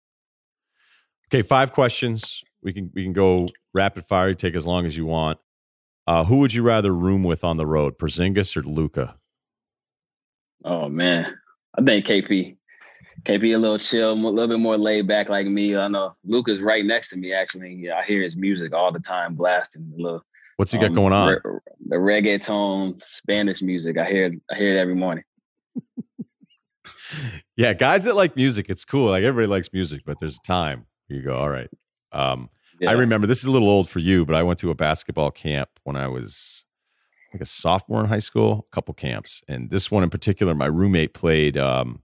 Okay, 1.29 1.43
five 1.43 1.73
questions. 1.73 2.43
We 2.63 2.73
can 2.73 2.91
we 2.95 3.03
can 3.03 3.13
go 3.13 3.49
rapid 3.75 4.07
fire. 4.09 4.33
take 4.35 4.55
as 4.55 4.67
long 4.67 4.87
as 4.87 4.97
you 4.97 5.07
want. 5.07 5.39
Uh, 6.07 6.25
who 6.25 6.37
would 6.37 6.53
you 6.53 6.63
rather 6.63 6.95
room 6.95 7.23
with 7.23 7.45
on 7.45 7.57
the 7.57 7.67
road, 7.67 7.99
Porzingis 7.99 8.57
or 8.57 8.63
Luka? 8.63 9.17
Oh 10.65 10.89
man, 10.89 11.27
I 11.79 11.83
think 11.83 12.07
KP. 12.07 12.57
KP 13.23 13.55
a 13.55 13.59
little 13.59 13.79
chill, 13.79 14.13
a 14.13 14.15
little 14.15 14.49
bit 14.49 14.61
more 14.61 14.77
laid 14.77 15.07
back 15.07 15.29
like 15.29 15.47
me. 15.47 15.77
I 15.77 15.89
know 15.89 16.15
Luka's 16.25 16.61
right 16.61 16.85
next 16.85 17.11
to 17.11 17.17
me. 17.17 17.33
Actually, 17.33 17.75
yeah, 17.75 17.97
I 17.97 18.03
hear 18.03 18.23
his 18.23 18.37
music 18.37 18.75
all 18.75 18.93
the 18.93 19.01
time, 19.01 19.35
blasting 19.35 19.91
a 19.99 20.03
little. 20.03 20.23
What's 20.57 20.73
he 20.73 20.79
got 20.79 20.89
um, 20.89 20.95
going 20.95 21.13
on? 21.13 21.29
Re- 21.29 21.61
the 21.89 21.97
reggaeton 21.97 23.03
Spanish 23.03 23.63
music. 23.63 23.97
I 23.99 24.05
hear. 24.05 24.35
I 24.51 24.57
hear 24.57 24.69
it 24.69 24.77
every 24.77 24.95
morning. 24.95 25.25
yeah, 27.57 27.73
guys 27.73 28.05
that 28.05 28.15
like 28.15 28.37
music, 28.37 28.67
it's 28.69 28.85
cool. 28.85 29.09
Like 29.09 29.25
everybody 29.25 29.49
likes 29.49 29.73
music, 29.73 30.03
but 30.05 30.19
there's 30.19 30.37
a 30.37 30.47
time 30.47 30.87
you 31.09 31.23
go. 31.23 31.37
All 31.37 31.49
right. 31.49 31.71
Um, 32.13 32.51
yeah. 32.81 32.91
I 32.91 32.93
remember 32.95 33.27
this 33.27 33.39
is 33.39 33.45
a 33.45 33.51
little 33.51 33.69
old 33.69 33.89
for 33.89 33.99
you, 33.99 34.25
but 34.25 34.35
I 34.35 34.43
went 34.43 34.59
to 34.61 34.71
a 34.71 34.75
basketball 34.75 35.31
camp 35.31 35.71
when 35.85 35.97
I 35.97 36.09
was 36.09 36.65
like 37.33 37.41
a 37.41 37.47
sophomore 37.47 38.01
in 38.01 38.07
high 38.07 38.21
school, 38.21 38.67
a 38.71 38.75
couple 38.75 38.95
camps, 38.95 39.43
and 39.49 39.71
this 39.71 39.91
one 39.91 40.03
in 40.03 40.11
particular, 40.11 40.55
my 40.55 40.67
roommate 40.67 41.15
played 41.15 41.57
um, 41.59 42.03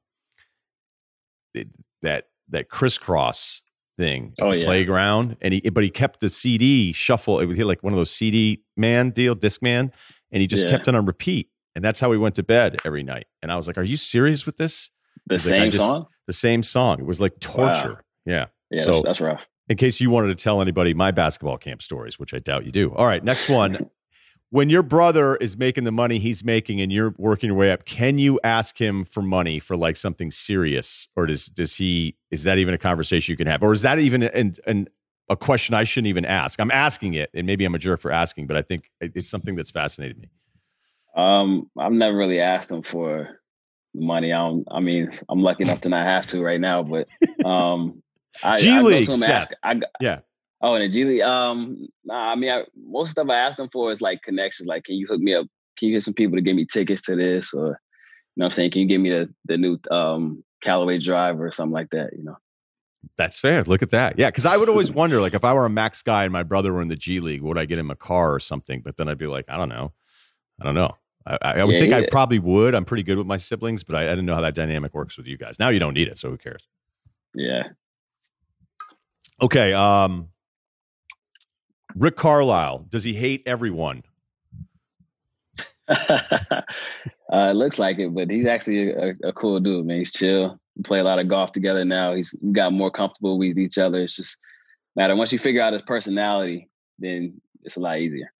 it, 1.55 1.69
that 2.03 2.29
that 2.49 2.69
crisscross 2.69 3.63
thing 3.97 4.33
oh, 4.41 4.51
the 4.51 4.59
yeah. 4.59 4.65
playground, 4.65 5.37
and 5.41 5.55
he 5.55 5.61
but 5.71 5.85
he 5.85 5.91
kept 5.91 6.21
the 6.21 6.31
CD 6.31 6.93
shuffle. 6.93 7.41
It 7.41 7.47
was 7.47 7.59
like 7.59 7.83
one 7.83 7.93
of 7.93 7.97
those 7.97 8.11
CD 8.11 8.63
man 8.77 9.11
deal, 9.11 9.35
disc 9.35 9.63
man, 9.63 9.93
and 10.33 10.41
he 10.41 10.47
just 10.47 10.65
yeah. 10.65 10.71
kept 10.71 10.89
it 10.89 10.95
on 10.95 11.07
repeat, 11.07 11.49
and 11.75 11.85
that's 11.85 12.01
how 12.01 12.09
we 12.09 12.19
went 12.19 12.35
to 12.37 12.43
bed 12.43 12.79
every 12.85 13.03
night. 13.03 13.27
And 13.43 13.53
I 13.53 13.57
was 13.57 13.67
like, 13.67 13.79
"Are 13.79 13.85
you 13.85 13.97
serious 13.97 14.47
with 14.47 14.57
this?" 14.57 14.91
The 15.27 15.39
same 15.39 15.63
like, 15.63 15.73
just, 15.73 15.85
song. 15.85 16.07
The 16.27 16.33
same 16.33 16.63
song. 16.63 16.99
It 16.99 17.07
was 17.07 17.21
like 17.21 17.39
torture. 17.41 17.89
Wow. 17.91 17.99
Yeah. 18.27 18.47
Yeah. 18.71 18.85
So 18.85 18.93
that's, 18.93 19.05
that's 19.05 19.21
rough. 19.21 19.49
In 19.71 19.77
case 19.77 20.01
you 20.01 20.11
wanted 20.11 20.37
to 20.37 20.43
tell 20.43 20.61
anybody 20.61 20.95
my 20.95 21.13
basketball 21.13 21.57
camp 21.57 21.81
stories, 21.81 22.19
which 22.19 22.35
I 22.35 22.41
doubt 22.41 22.67
you 22.67 22.73
do. 22.73 22.93
All 22.93 23.07
right, 23.07 23.23
next 23.23 23.49
one. 23.49 23.89
when 24.51 24.69
your 24.69 24.83
brother 24.83 25.37
is 25.37 25.57
making 25.57 25.85
the 25.85 25.93
money 25.93 26.19
he's 26.19 26.43
making 26.43 26.81
and 26.81 26.93
you're 26.93 27.15
working 27.19 27.47
your 27.51 27.57
way 27.57 27.71
up, 27.71 27.85
can 27.85 28.19
you 28.19 28.41
ask 28.43 28.81
him 28.81 29.05
for 29.05 29.23
money 29.23 29.61
for 29.61 29.77
like 29.77 29.95
something 29.95 30.33
serious, 30.33 31.07
or 31.15 31.25
does 31.27 31.47
does 31.47 31.77
he 31.77 32.17
is 32.33 32.43
that 32.43 32.59
even 32.59 32.75
a 32.75 32.79
conversation 32.79 33.33
you 33.33 33.37
can 33.37 33.47
have, 33.47 33.63
or 33.63 33.73
is 33.73 33.83
that 33.83 34.01
even 34.01 34.25
an, 34.25 34.57
an 34.67 34.89
a 35.29 35.37
question 35.37 35.73
I 35.77 35.85
shouldn't 35.85 36.09
even 36.09 36.25
ask? 36.25 36.59
I'm 36.59 36.73
asking 36.73 37.15
it, 37.15 37.31
and 37.33 37.47
maybe 37.47 37.65
I'm 37.65 37.75
a 37.77 37.79
jerk 37.79 38.01
for 38.01 38.11
asking, 38.11 38.49
but 38.49 38.57
I 38.57 38.63
think 38.63 38.91
it's 39.01 39.31
something 39.31 39.55
that's 39.55 39.71
fascinated 39.71 40.19
me. 40.19 40.31
Um, 41.15 41.71
I've 41.79 41.93
never 41.93 42.17
really 42.17 42.41
asked 42.41 42.73
him 42.73 42.83
for 42.83 43.41
money. 43.95 44.33
I 44.33 44.39
don't. 44.39 44.67
I 44.69 44.81
mean, 44.81 45.13
I'm 45.29 45.43
lucky 45.43 45.63
enough 45.63 45.83
to 45.83 45.89
not 45.89 46.07
have 46.07 46.27
to 46.29 46.43
right 46.43 46.61
now, 46.61 46.83
but 46.83 47.07
um, 47.45 48.03
I, 48.43 48.57
G 48.57 48.71
I 48.71 48.81
League. 48.81 49.09
Ask, 49.09 49.53
I, 49.63 49.81
yeah. 50.01 50.21
Oh, 50.61 50.75
and 50.75 50.83
the 50.83 50.89
G 50.89 51.05
League. 51.05 51.21
Um, 51.23 51.89
nah, 52.05 52.33
I 52.33 52.35
mean, 52.35 52.51
I, 52.51 52.65
most 52.77 53.13
stuff 53.13 53.29
I 53.29 53.37
ask 53.37 53.57
them 53.57 53.69
for 53.73 53.91
is 53.91 54.01
like 54.01 54.23
connections. 54.23 54.67
Like, 54.67 54.85
can 54.85 54.97
you 54.97 55.07
hook 55.07 55.21
me 55.21 55.35
up? 55.35 55.47
Can 55.79 55.89
you 55.89 55.95
get 55.95 56.03
some 56.03 56.15
people 56.15 56.37
to 56.37 56.43
give 56.43 56.57
me 56.57 56.67
tickets 56.71 57.03
to 57.03 57.17
this, 57.17 57.55
or 57.55 57.69
you 57.69 58.41
know, 58.41 58.47
I'm 58.47 58.53
saying, 58.53 58.71
can 58.73 58.83
you 58.83 58.89
give 58.89 59.01
me 59.01 59.11
the 59.11 59.33
the 59.47 59.57
new 59.57 59.79
um 59.91 60.45
Callaway 60.63 60.99
drive 60.99 61.41
or 61.41 61.51
something 61.53 61.73
like 61.73 61.91
that? 61.91 62.13
You 62.17 62.25
know. 62.25 62.37
That's 63.17 63.39
fair. 63.39 63.65
Look 63.65 63.83
at 63.83 63.91
that. 63.91 64.19
Yeah, 64.19 64.29
because 64.29 64.45
I 64.45 64.59
would 64.59 64.69
always 64.69 64.93
wonder, 64.93 65.23
like, 65.23 65.33
if 65.33 65.43
I 65.43 65.55
were 65.55 65.65
a 65.65 65.71
max 65.71 66.03
guy 66.03 66.25
and 66.25 66.33
my 66.33 66.43
brother 66.43 66.73
were 66.75 66.83
in 66.83 66.89
the 66.89 66.97
G 66.97 67.21
League, 67.21 67.41
would 67.41 67.57
I 67.57 67.65
get 67.65 67.79
him 67.79 67.91
a 67.91 67.97
car 67.97 68.35
or 68.35 68.41
something? 68.41 68.83
But 68.83 68.99
then 68.99 69.09
I'd 69.09 69.17
be 69.17 69.27
like, 69.27 69.47
I 69.49 69.57
don't 69.57 69.71
know. 69.71 69.93
I 70.61 70.65
don't 70.65 70.75
know. 70.75 70.95
I, 71.27 71.39
I 71.43 71.65
would 71.65 71.75
yeah, 71.75 71.81
think 71.81 71.91
yeah. 71.93 71.99
I 71.99 72.09
probably 72.11 72.39
would. 72.39 72.75
I'm 72.75 72.85
pretty 72.85 73.03
good 73.03 73.19
with 73.19 73.27
my 73.27 73.37
siblings, 73.37 73.85
but 73.85 73.95
I, 73.97 74.05
I, 74.05 74.11
didn't 74.11 74.27
know 74.27 74.35
how 74.35 74.41
that 74.41 74.55
dynamic 74.55 74.95
works 74.95 75.17
with 75.17 75.27
you 75.27 75.37
guys. 75.37 75.59
Now 75.59 75.69
you 75.69 75.79
don't 75.79 75.95
need 75.95 76.09
it, 76.09 76.19
so 76.19 76.31
who 76.31 76.39
cares? 76.39 76.67
Yeah. 77.35 77.65
Okay. 79.41 79.73
Um, 79.73 80.29
Rick 81.95 82.17
Carlisle, 82.17 82.87
does 82.89 83.05
he 83.05 83.15
hate 83.15 83.43
everyone? 83.47 84.03
uh, 85.89 86.63
it 87.33 87.57
looks 87.57 87.79
like 87.79 87.99
it, 87.99 88.15
but 88.15 88.31
he's 88.31 88.47
actually 88.47 88.91
a, 88.91 89.15
a, 89.25 89.33
cool 89.33 89.59
dude, 89.59 89.87
man. 89.87 89.99
He's 89.99 90.13
chill. 90.13 90.61
We 90.77 90.83
play 90.83 91.01
a 91.01 91.05
lot 91.05 91.19
of 91.19 91.27
golf 91.27 91.53
together 91.53 91.85
now. 91.85 92.15
He's 92.15 92.33
got 92.53 92.73
more 92.73 92.93
comfortable 92.93 93.39
with 93.39 93.59
each 93.59 93.77
other. 93.77 94.01
It's 94.01 94.15
just 94.15 94.39
matter 94.95 95.17
once 95.17 95.33
you 95.33 95.39
figure 95.39 95.63
out 95.63 95.73
his 95.73 95.83
personality, 95.83 96.69
then 97.01 97.41
it's 97.63 97.77
a 97.77 97.81
lot 97.81 97.99
easier. 97.99 98.33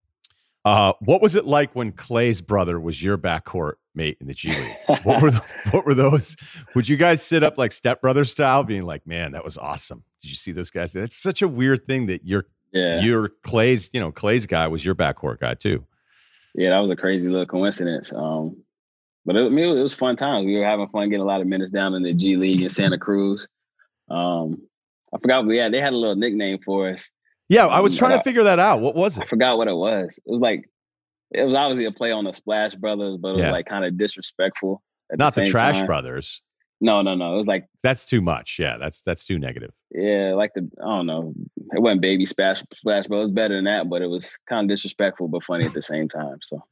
Uh, 0.65 0.93
what 1.01 1.23
was 1.23 1.35
it 1.35 1.45
like 1.47 1.75
when 1.75 1.91
Clay's 1.91 2.41
brother 2.41 2.79
was 2.79 3.03
your 3.03 3.19
backcourt 3.19 3.75
mate 3.95 4.19
in 4.21 4.27
the 4.27 4.35
G 4.35 4.51
League? 4.51 5.01
what 5.05 5.21
were 5.21 5.31
the, 5.33 5.43
what 5.71 5.87
were 5.87 5.95
those? 5.95 6.37
Would 6.75 6.89
you 6.89 6.97
guys 6.97 7.23
sit 7.23 7.43
up 7.43 7.59
like 7.59 7.73
stepbrother 7.73 8.25
style, 8.25 8.63
being 8.63 8.85
like, 8.85 9.07
"Man, 9.07 9.33
that 9.33 9.43
was 9.43 9.59
awesome"? 9.59 10.05
Did 10.23 10.31
you 10.31 10.37
see 10.37 10.53
those 10.53 10.71
guys? 10.71 10.93
That's 10.93 11.17
such 11.17 11.43
a 11.43 11.49
weird 11.49 11.87
thing 11.87 12.07
that 12.07 12.25
you're 12.25 12.47
yeah. 12.73 13.01
your 13.01 13.31
Clay's, 13.43 13.91
you 13.93 14.01
know, 14.01 14.13
Clay's 14.13 14.47
guy 14.47 14.69
was 14.69 14.85
your 14.85 14.95
backcourt 14.95 15.41
guy 15.41 15.55
too. 15.55 15.87
Yeah, 16.55 16.71
that 16.71 16.81
was 16.81 16.91
a 16.91 16.97
crazy 16.97 17.29
little 17.29 17.47
coincidence. 17.47 18.13
Um, 18.13 18.57
but 19.25 19.37
it, 19.37 19.47
I 19.47 19.49
mean, 19.49 19.77
it 19.77 19.83
was 19.83 19.95
fun 19.95 20.17
times. 20.17 20.47
We 20.47 20.57
were 20.57 20.65
having 20.65 20.89
fun 20.89 21.09
getting 21.09 21.23
a 21.23 21.27
lot 21.27 21.41
of 21.41 21.47
minutes 21.47 21.71
down 21.71 21.95
in 21.95 22.03
the 22.03 22.13
G 22.13 22.37
League 22.37 22.63
in 22.63 22.69
Santa 22.69 22.99
Cruz. 22.99 23.47
Um, 24.09 24.63
I 25.15 25.19
forgot, 25.19 25.47
but 25.47 25.53
yeah, 25.53 25.69
they 25.69 25.81
had 25.81 25.93
a 25.93 25.97
little 25.97 26.17
nickname 26.17 26.59
for 26.65 26.91
us. 26.91 27.11
Yeah, 27.49 27.67
I 27.67 27.81
was 27.81 27.97
trying 27.97 28.17
to 28.17 28.23
figure 28.23 28.45
that 28.45 28.59
out. 28.59 28.81
What 28.81 28.95
was 28.95 29.19
it? 29.19 29.25
I 29.25 29.27
forgot 29.27 29.59
what 29.59 29.69
it 29.69 29.75
was. 29.75 30.19
It 30.25 30.31
was 30.31 30.41
like 30.41 30.69
it 31.33 31.45
was 31.45 31.55
obviously 31.55 31.85
a 31.85 31.93
play 31.93 32.13
on 32.13 32.25
the 32.25 32.33
Splash 32.33 32.75
Brothers, 32.75 33.17
but 33.17 33.31
it 33.31 33.33
was 33.33 33.43
yeah. 33.43 33.53
like 33.53 33.67
kind 33.67 33.85
of 33.85 33.99
disrespectful. 33.99 34.83
Not 35.13 35.35
the, 35.35 35.43
the 35.43 35.51
Trash 35.51 35.79
time. 35.79 35.87
Brothers. 35.87 36.43
No, 36.81 37.03
no, 37.03 37.15
no. 37.15 37.35
It 37.35 37.37
was 37.37 37.47
like 37.47 37.67
that's 37.83 38.07
too 38.07 38.21
much. 38.21 38.59
Yeah, 38.59 38.79
that's 38.79 39.03
that's 39.03 39.25
too 39.25 39.39
negative. 39.39 39.73
Yeah, 39.91 40.33
like 40.35 40.53
the 40.55 40.69
I 40.83 40.87
don't 40.87 41.07
know. 41.07 41.35
It 41.73 41.81
wasn't 41.81 42.01
baby 42.01 42.27
splash 42.27 42.63
splash, 42.75 43.07
but 43.07 43.17
it 43.17 43.23
was 43.23 43.31
better 43.31 43.57
than 43.57 43.65
that. 43.65 43.89
But 43.89 44.03
it 44.03 44.07
was 44.07 44.39
kind 44.49 44.71
of 44.71 44.75
disrespectful, 44.75 45.29
but 45.29 45.45
funny 45.45 45.67
at 45.67 45.73
the 45.73 45.83
same 45.83 46.09
time. 46.09 46.39
So. 46.43 46.63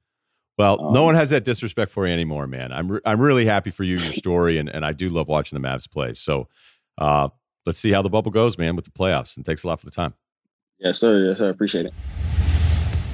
Well, 0.57 0.81
um, 0.81 0.93
no 0.93 1.05
one 1.05 1.15
has 1.15 1.31
that 1.31 1.45
disrespect 1.45 1.93
for 1.93 2.07
you 2.07 2.13
anymore, 2.13 2.47
man. 2.47 2.73
I'm 2.73 2.91
re- 2.91 3.01
I'm 3.05 3.21
really 3.21 3.47
happy 3.47 3.71
for 3.71 3.85
you, 3.85 3.99
your 3.99 4.13
story, 4.15 4.59
and, 4.59 4.69
and 4.69 4.85
I 4.85 4.93
do 4.93 5.09
love 5.09 5.29
watching 5.29 5.61
the 5.61 5.67
Mavs 5.67 5.89
play. 5.89 6.15
So, 6.15 6.49
uh, 6.97 7.29
let's 7.65 7.79
see 7.79 7.93
how 7.93 8.03
the 8.03 8.11
bubble 8.11 8.33
goes, 8.33 8.59
man, 8.59 8.75
with 8.75 8.85
the 8.85 8.91
playoffs. 8.91 9.37
And 9.37 9.47
thanks 9.47 9.63
a 9.63 9.69
lot 9.69 9.79
for 9.79 9.87
the 9.87 9.93
time. 9.93 10.15
Yes, 10.81 10.99
sir. 10.99 11.29
Yes, 11.29 11.39
sir. 11.39 11.51
Appreciate 11.51 11.87
it. 11.87 11.95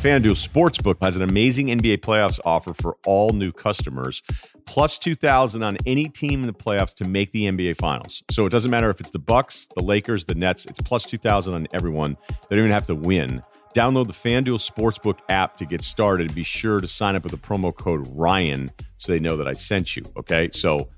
FanDuel 0.05 0.37
Sportsbook 0.37 0.97
has 1.01 1.17
an 1.17 1.23
amazing 1.23 1.69
NBA 1.69 2.01
playoffs 2.01 2.39
offer 2.45 2.75
for 2.75 2.99
all 3.07 3.31
new 3.31 3.51
customers, 3.51 4.21
plus 4.67 4.99
2000 4.99 5.63
on 5.63 5.79
any 5.87 6.11
team 6.11 6.43
in 6.43 6.47
the 6.47 6.53
playoffs 6.53 6.95
to 6.97 7.09
make 7.09 7.33
the 7.33 7.47
NBA 7.47 7.79
finals. 7.79 8.23
So 8.31 8.45
it 8.45 8.51
doesn't 8.51 8.71
matter 8.71 8.91
if 8.91 9.01
it's 9.01 9.13
the 9.13 9.19
Bucks, 9.19 9.67
the 9.75 9.83
Lakers, 9.83 10.27
the 10.27 10.35
Nets, 10.35 10.67
it's 10.67 10.79
plus 10.83 11.05
2000 11.05 11.55
on 11.55 11.67
everyone. 11.73 12.19
They 12.29 12.57
don't 12.57 12.67
even 12.67 12.71
have 12.73 12.87
to 12.89 12.95
win. 12.95 13.43
Download 13.75 14.07
the 14.07 14.13
FanDuel 14.13 14.61
Sportsbook 14.71 15.21
app 15.31 15.57
to 15.57 15.65
get 15.65 15.83
started 15.83 16.35
be 16.35 16.43
sure 16.43 16.83
to 16.83 16.87
sign 16.87 17.17
up 17.17 17.23
with 17.23 17.33
the 17.33 17.39
promo 17.39 17.75
code 17.75 18.07
Ryen 18.11 18.71
so 18.99 19.11
they 19.11 19.19
know 19.19 19.39
that 19.39 19.49
I 19.49 19.55
sent 19.55 19.97
you, 19.97 20.03
okay? 20.19 20.51
So 20.53 20.91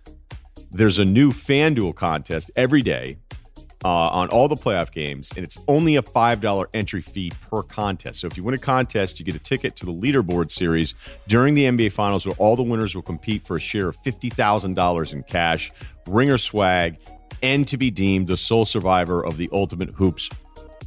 there's 0.73 0.99
a 0.99 1.05
new 1.05 1.31
FanDuel 1.31 1.95
contest 1.95 2.51
every 2.57 2.83
day 2.83 3.19
uh, 3.85 3.89
on 3.89 4.29
all 4.29 4.49
the 4.49 4.57
playoff 4.57 4.91
games, 4.91 5.31
and 5.37 5.45
it's 5.45 5.59
only 5.68 5.97
a 5.97 6.03
$5 6.03 6.66
entry 6.74 7.03
fee 7.03 7.33
per 7.51 7.62
contest. 7.62 8.20
So 8.20 8.27
if 8.27 8.37
you 8.37 8.43
win 8.43 8.55
a 8.55 8.59
contest, 8.59 9.18
you 9.18 9.24
get 9.24 9.35
a 9.35 9.41
ticket 9.41 9.77
to 9.77 9.87
the 9.87 9.93
leaderboard 9.93 10.51
series 10.51 10.95
during 11.29 11.55
the 11.55 11.64
NBA 11.64 11.93
Finals, 11.93 12.27
where 12.27 12.35
all 12.39 12.57
the 12.57 12.62
winners 12.62 12.95
will 12.95 13.03
compete 13.03 13.47
for 13.47 13.57
a 13.57 13.61
share 13.61 13.89
of 13.89 14.03
$50,000 14.03 15.12
in 15.12 15.22
cash, 15.24 15.70
ringer 16.09 16.39
swag, 16.39 16.99
and 17.43 17.68
to 17.68 17.77
be 17.77 17.91
deemed 17.91 18.29
the 18.29 18.37
sole 18.37 18.64
survivor 18.64 19.24
of 19.24 19.37
the 19.37 19.49
Ultimate 19.53 19.91
Hoops 19.91 20.31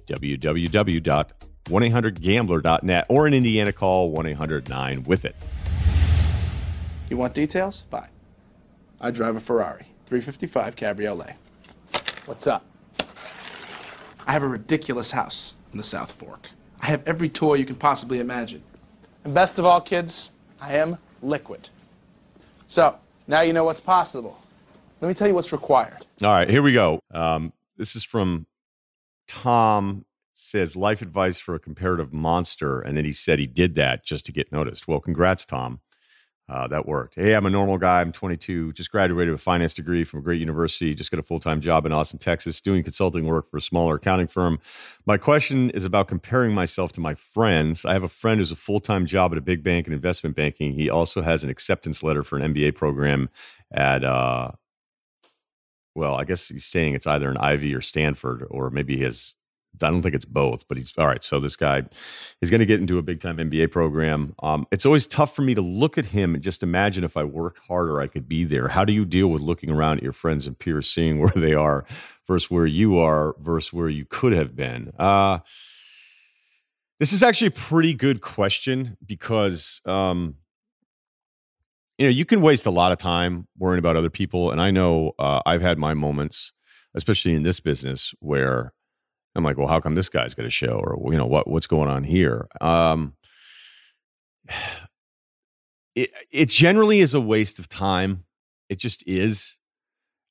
www.1800gambler.net. 0.07 3.05
Or 3.07 3.27
in 3.27 3.35
Indiana, 3.35 3.71
call 3.71 4.11
1-800-9-WITH-IT. 4.15 5.35
You 7.11 7.17
want 7.17 7.33
details? 7.33 7.81
Bye. 7.89 8.07
I 9.01 9.11
drive 9.11 9.35
a 9.35 9.41
Ferrari 9.41 9.85
355 10.05 10.77
Cabriolet. 10.77 11.33
What's 12.25 12.47
up? 12.47 12.65
I 14.25 14.31
have 14.31 14.43
a 14.43 14.47
ridiculous 14.47 15.11
house 15.11 15.53
in 15.73 15.77
the 15.77 15.83
South 15.83 16.13
Fork. 16.13 16.49
I 16.79 16.85
have 16.85 17.05
every 17.05 17.27
toy 17.27 17.55
you 17.55 17.65
can 17.65 17.75
possibly 17.75 18.21
imagine. 18.21 18.63
And 19.25 19.33
best 19.33 19.59
of 19.59 19.65
all, 19.65 19.81
kids, 19.81 20.31
I 20.61 20.77
am 20.77 20.97
liquid. 21.21 21.67
So, 22.67 22.95
now 23.27 23.41
you 23.41 23.51
know 23.51 23.65
what's 23.65 23.81
possible. 23.81 24.39
Let 25.01 25.09
me 25.09 25.13
tell 25.13 25.27
you 25.27 25.35
what's 25.35 25.51
required. 25.51 26.05
All 26.23 26.31
right, 26.31 26.49
here 26.49 26.61
we 26.61 26.71
go. 26.71 27.01
Um, 27.13 27.51
this 27.75 27.97
is 27.97 28.05
from 28.05 28.45
Tom. 29.27 30.05
Says 30.33 30.77
life 30.77 31.01
advice 31.01 31.37
for 31.37 31.55
a 31.55 31.59
comparative 31.59 32.13
monster, 32.13 32.79
and 32.79 32.95
then 32.95 33.03
he 33.03 33.11
said 33.11 33.37
he 33.37 33.47
did 33.47 33.75
that 33.75 34.05
just 34.05 34.25
to 34.27 34.31
get 34.31 34.49
noticed. 34.51 34.87
Well, 34.87 35.01
congrats, 35.01 35.45
Tom. 35.45 35.81
Uh, 36.51 36.67
that 36.67 36.85
worked. 36.85 37.15
Hey, 37.15 37.33
I'm 37.33 37.45
a 37.45 37.49
normal 37.49 37.77
guy. 37.77 38.01
I'm 38.01 38.11
22. 38.11 38.73
Just 38.73 38.91
graduated 38.91 39.31
with 39.31 39.39
a 39.39 39.43
finance 39.43 39.73
degree 39.73 40.03
from 40.03 40.19
a 40.19 40.21
great 40.21 40.41
university. 40.41 40.93
Just 40.93 41.09
got 41.09 41.17
a 41.17 41.23
full 41.23 41.39
time 41.39 41.61
job 41.61 41.85
in 41.85 41.93
Austin, 41.93 42.19
Texas, 42.19 42.59
doing 42.59 42.83
consulting 42.83 43.25
work 43.25 43.49
for 43.49 43.55
a 43.55 43.61
smaller 43.61 43.95
accounting 43.95 44.27
firm. 44.27 44.59
My 45.05 45.15
question 45.15 45.69
is 45.69 45.85
about 45.85 46.09
comparing 46.09 46.53
myself 46.53 46.91
to 46.93 46.99
my 46.99 47.15
friends. 47.15 47.85
I 47.85 47.93
have 47.93 48.03
a 48.03 48.09
friend 48.09 48.41
who's 48.41 48.51
a 48.51 48.57
full 48.57 48.81
time 48.81 49.05
job 49.05 49.31
at 49.31 49.37
a 49.37 49.41
big 49.41 49.63
bank 49.63 49.87
in 49.87 49.93
investment 49.93 50.35
banking. 50.35 50.73
He 50.73 50.89
also 50.89 51.21
has 51.21 51.45
an 51.45 51.49
acceptance 51.49 52.03
letter 52.03 52.21
for 52.21 52.37
an 52.37 52.53
MBA 52.53 52.75
program 52.75 53.29
at, 53.73 54.03
uh, 54.03 54.51
well, 55.95 56.15
I 56.15 56.25
guess 56.25 56.49
he's 56.49 56.65
saying 56.65 56.95
it's 56.95 57.07
either 57.07 57.29
an 57.29 57.37
Ivy 57.37 57.73
or 57.73 57.81
Stanford, 57.81 58.45
or 58.49 58.69
maybe 58.69 58.97
he 58.97 59.03
has 59.03 59.35
I 59.81 59.89
don't 59.89 60.01
think 60.01 60.15
it's 60.15 60.25
both, 60.25 60.67
but 60.67 60.77
he's 60.77 60.93
all 60.97 61.07
right. 61.07 61.23
So 61.23 61.39
this 61.39 61.55
guy 61.55 61.83
is 62.41 62.49
going 62.49 62.59
to 62.59 62.65
get 62.65 62.79
into 62.79 62.97
a 62.97 63.01
big 63.01 63.21
time 63.21 63.37
MBA 63.37 63.71
program. 63.71 64.35
Um, 64.43 64.65
it's 64.71 64.85
always 64.85 65.07
tough 65.07 65.35
for 65.35 65.41
me 65.41 65.55
to 65.55 65.61
look 65.61 65.97
at 65.97 66.05
him 66.05 66.35
and 66.35 66.43
just 66.43 66.63
imagine 66.63 67.03
if 67.03 67.17
I 67.17 67.23
worked 67.23 67.59
harder, 67.59 68.01
I 68.01 68.07
could 68.07 68.27
be 68.27 68.43
there. 68.43 68.67
How 68.67 68.85
do 68.85 68.93
you 68.93 69.05
deal 69.05 69.27
with 69.27 69.41
looking 69.41 69.69
around 69.69 69.97
at 69.97 70.03
your 70.03 70.13
friends 70.13 70.45
and 70.45 70.57
peers, 70.57 70.89
seeing 70.89 71.19
where 71.19 71.33
they 71.35 71.53
are 71.53 71.85
versus 72.27 72.51
where 72.51 72.65
you 72.65 72.99
are 72.99 73.35
versus 73.39 73.71
where 73.73 73.89
you 73.89 74.05
could 74.05 74.33
have 74.33 74.55
been? 74.55 74.91
Uh, 74.99 75.39
this 76.99 77.13
is 77.13 77.23
actually 77.23 77.47
a 77.47 77.51
pretty 77.51 77.93
good 77.93 78.21
question 78.21 78.95
because, 79.03 79.81
um, 79.85 80.35
you 81.97 82.05
know, 82.05 82.11
you 82.11 82.25
can 82.25 82.41
waste 82.41 82.65
a 82.65 82.71
lot 82.71 82.91
of 82.91 82.99
time 82.99 83.47
worrying 83.57 83.79
about 83.79 83.95
other 83.95 84.09
people. 84.09 84.51
And 84.51 84.61
I 84.61 84.69
know 84.69 85.13
uh, 85.17 85.41
I've 85.45 85.61
had 85.61 85.77
my 85.77 85.93
moments, 85.93 86.53
especially 86.93 87.33
in 87.33 87.43
this 87.43 87.59
business, 87.59 88.13
where 88.19 88.73
I'm 89.35 89.43
like, 89.43 89.57
well, 89.57 89.67
how 89.67 89.79
come 89.79 89.95
this 89.95 90.09
guy's 90.09 90.33
got 90.33 90.45
a 90.45 90.49
show, 90.49 90.81
or 90.83 91.11
you 91.11 91.17
know, 91.17 91.25
what 91.25 91.47
what's 91.47 91.67
going 91.67 91.89
on 91.89 92.03
here? 92.03 92.47
Um, 92.59 93.13
it 95.95 96.11
it 96.31 96.49
generally 96.49 96.99
is 96.99 97.13
a 97.13 97.21
waste 97.21 97.59
of 97.59 97.69
time. 97.69 98.25
It 98.69 98.79
just 98.79 99.03
is, 99.07 99.57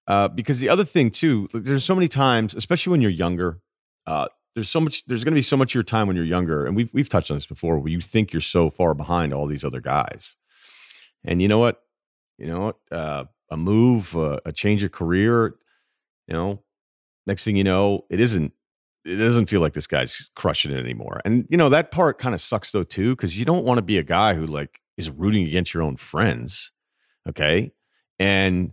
uh, 0.06 0.28
because 0.28 0.60
the 0.60 0.68
other 0.68 0.84
thing 0.84 1.10
too, 1.10 1.48
there's 1.52 1.84
so 1.84 1.94
many 1.94 2.08
times, 2.08 2.54
especially 2.54 2.90
when 2.90 3.00
you're 3.02 3.10
younger. 3.10 3.60
Uh, 4.06 4.28
there's 4.54 4.68
so 4.68 4.80
much. 4.80 5.04
There's 5.06 5.24
going 5.24 5.32
to 5.32 5.38
be 5.38 5.42
so 5.42 5.56
much 5.56 5.72
of 5.72 5.74
your 5.74 5.82
time 5.84 6.06
when 6.06 6.16
you're 6.16 6.24
younger, 6.24 6.66
and 6.66 6.76
we've 6.76 6.90
we've 6.92 7.08
touched 7.08 7.30
on 7.30 7.36
this 7.36 7.46
before. 7.46 7.78
Where 7.78 7.90
you 7.90 8.00
think 8.00 8.32
you're 8.32 8.40
so 8.40 8.70
far 8.70 8.94
behind 8.94 9.32
all 9.32 9.46
these 9.46 9.64
other 9.64 9.80
guys, 9.80 10.36
and 11.24 11.40
you 11.40 11.48
know 11.48 11.58
what? 11.58 11.80
You 12.38 12.46
know 12.46 12.60
what? 12.60 12.76
Uh, 12.90 13.24
a 13.50 13.56
move, 13.56 14.16
uh, 14.16 14.40
a 14.44 14.52
change 14.52 14.82
of 14.82 14.92
career. 14.92 15.54
You 16.26 16.34
know, 16.34 16.62
next 17.26 17.44
thing 17.44 17.56
you 17.56 17.64
know, 17.64 18.04
it 18.10 18.20
isn't 18.20 18.52
it 19.04 19.16
doesn't 19.16 19.46
feel 19.46 19.60
like 19.60 19.72
this 19.72 19.86
guy's 19.86 20.30
crushing 20.36 20.72
it 20.72 20.78
anymore. 20.78 21.20
And 21.24 21.46
you 21.48 21.56
know 21.56 21.68
that 21.70 21.90
part 21.90 22.18
kind 22.18 22.34
of 22.34 22.40
sucks 22.40 22.72
though 22.72 22.84
too, 22.84 23.16
because 23.16 23.38
you 23.38 23.44
don't 23.44 23.64
want 23.64 23.78
to 23.78 23.82
be 23.82 23.98
a 23.98 24.02
guy 24.02 24.34
who 24.34 24.46
like 24.46 24.80
is 24.96 25.10
rooting 25.10 25.46
against 25.46 25.72
your 25.72 25.82
own 25.82 25.96
friends. 25.96 26.72
Okay, 27.28 27.72
and 28.18 28.72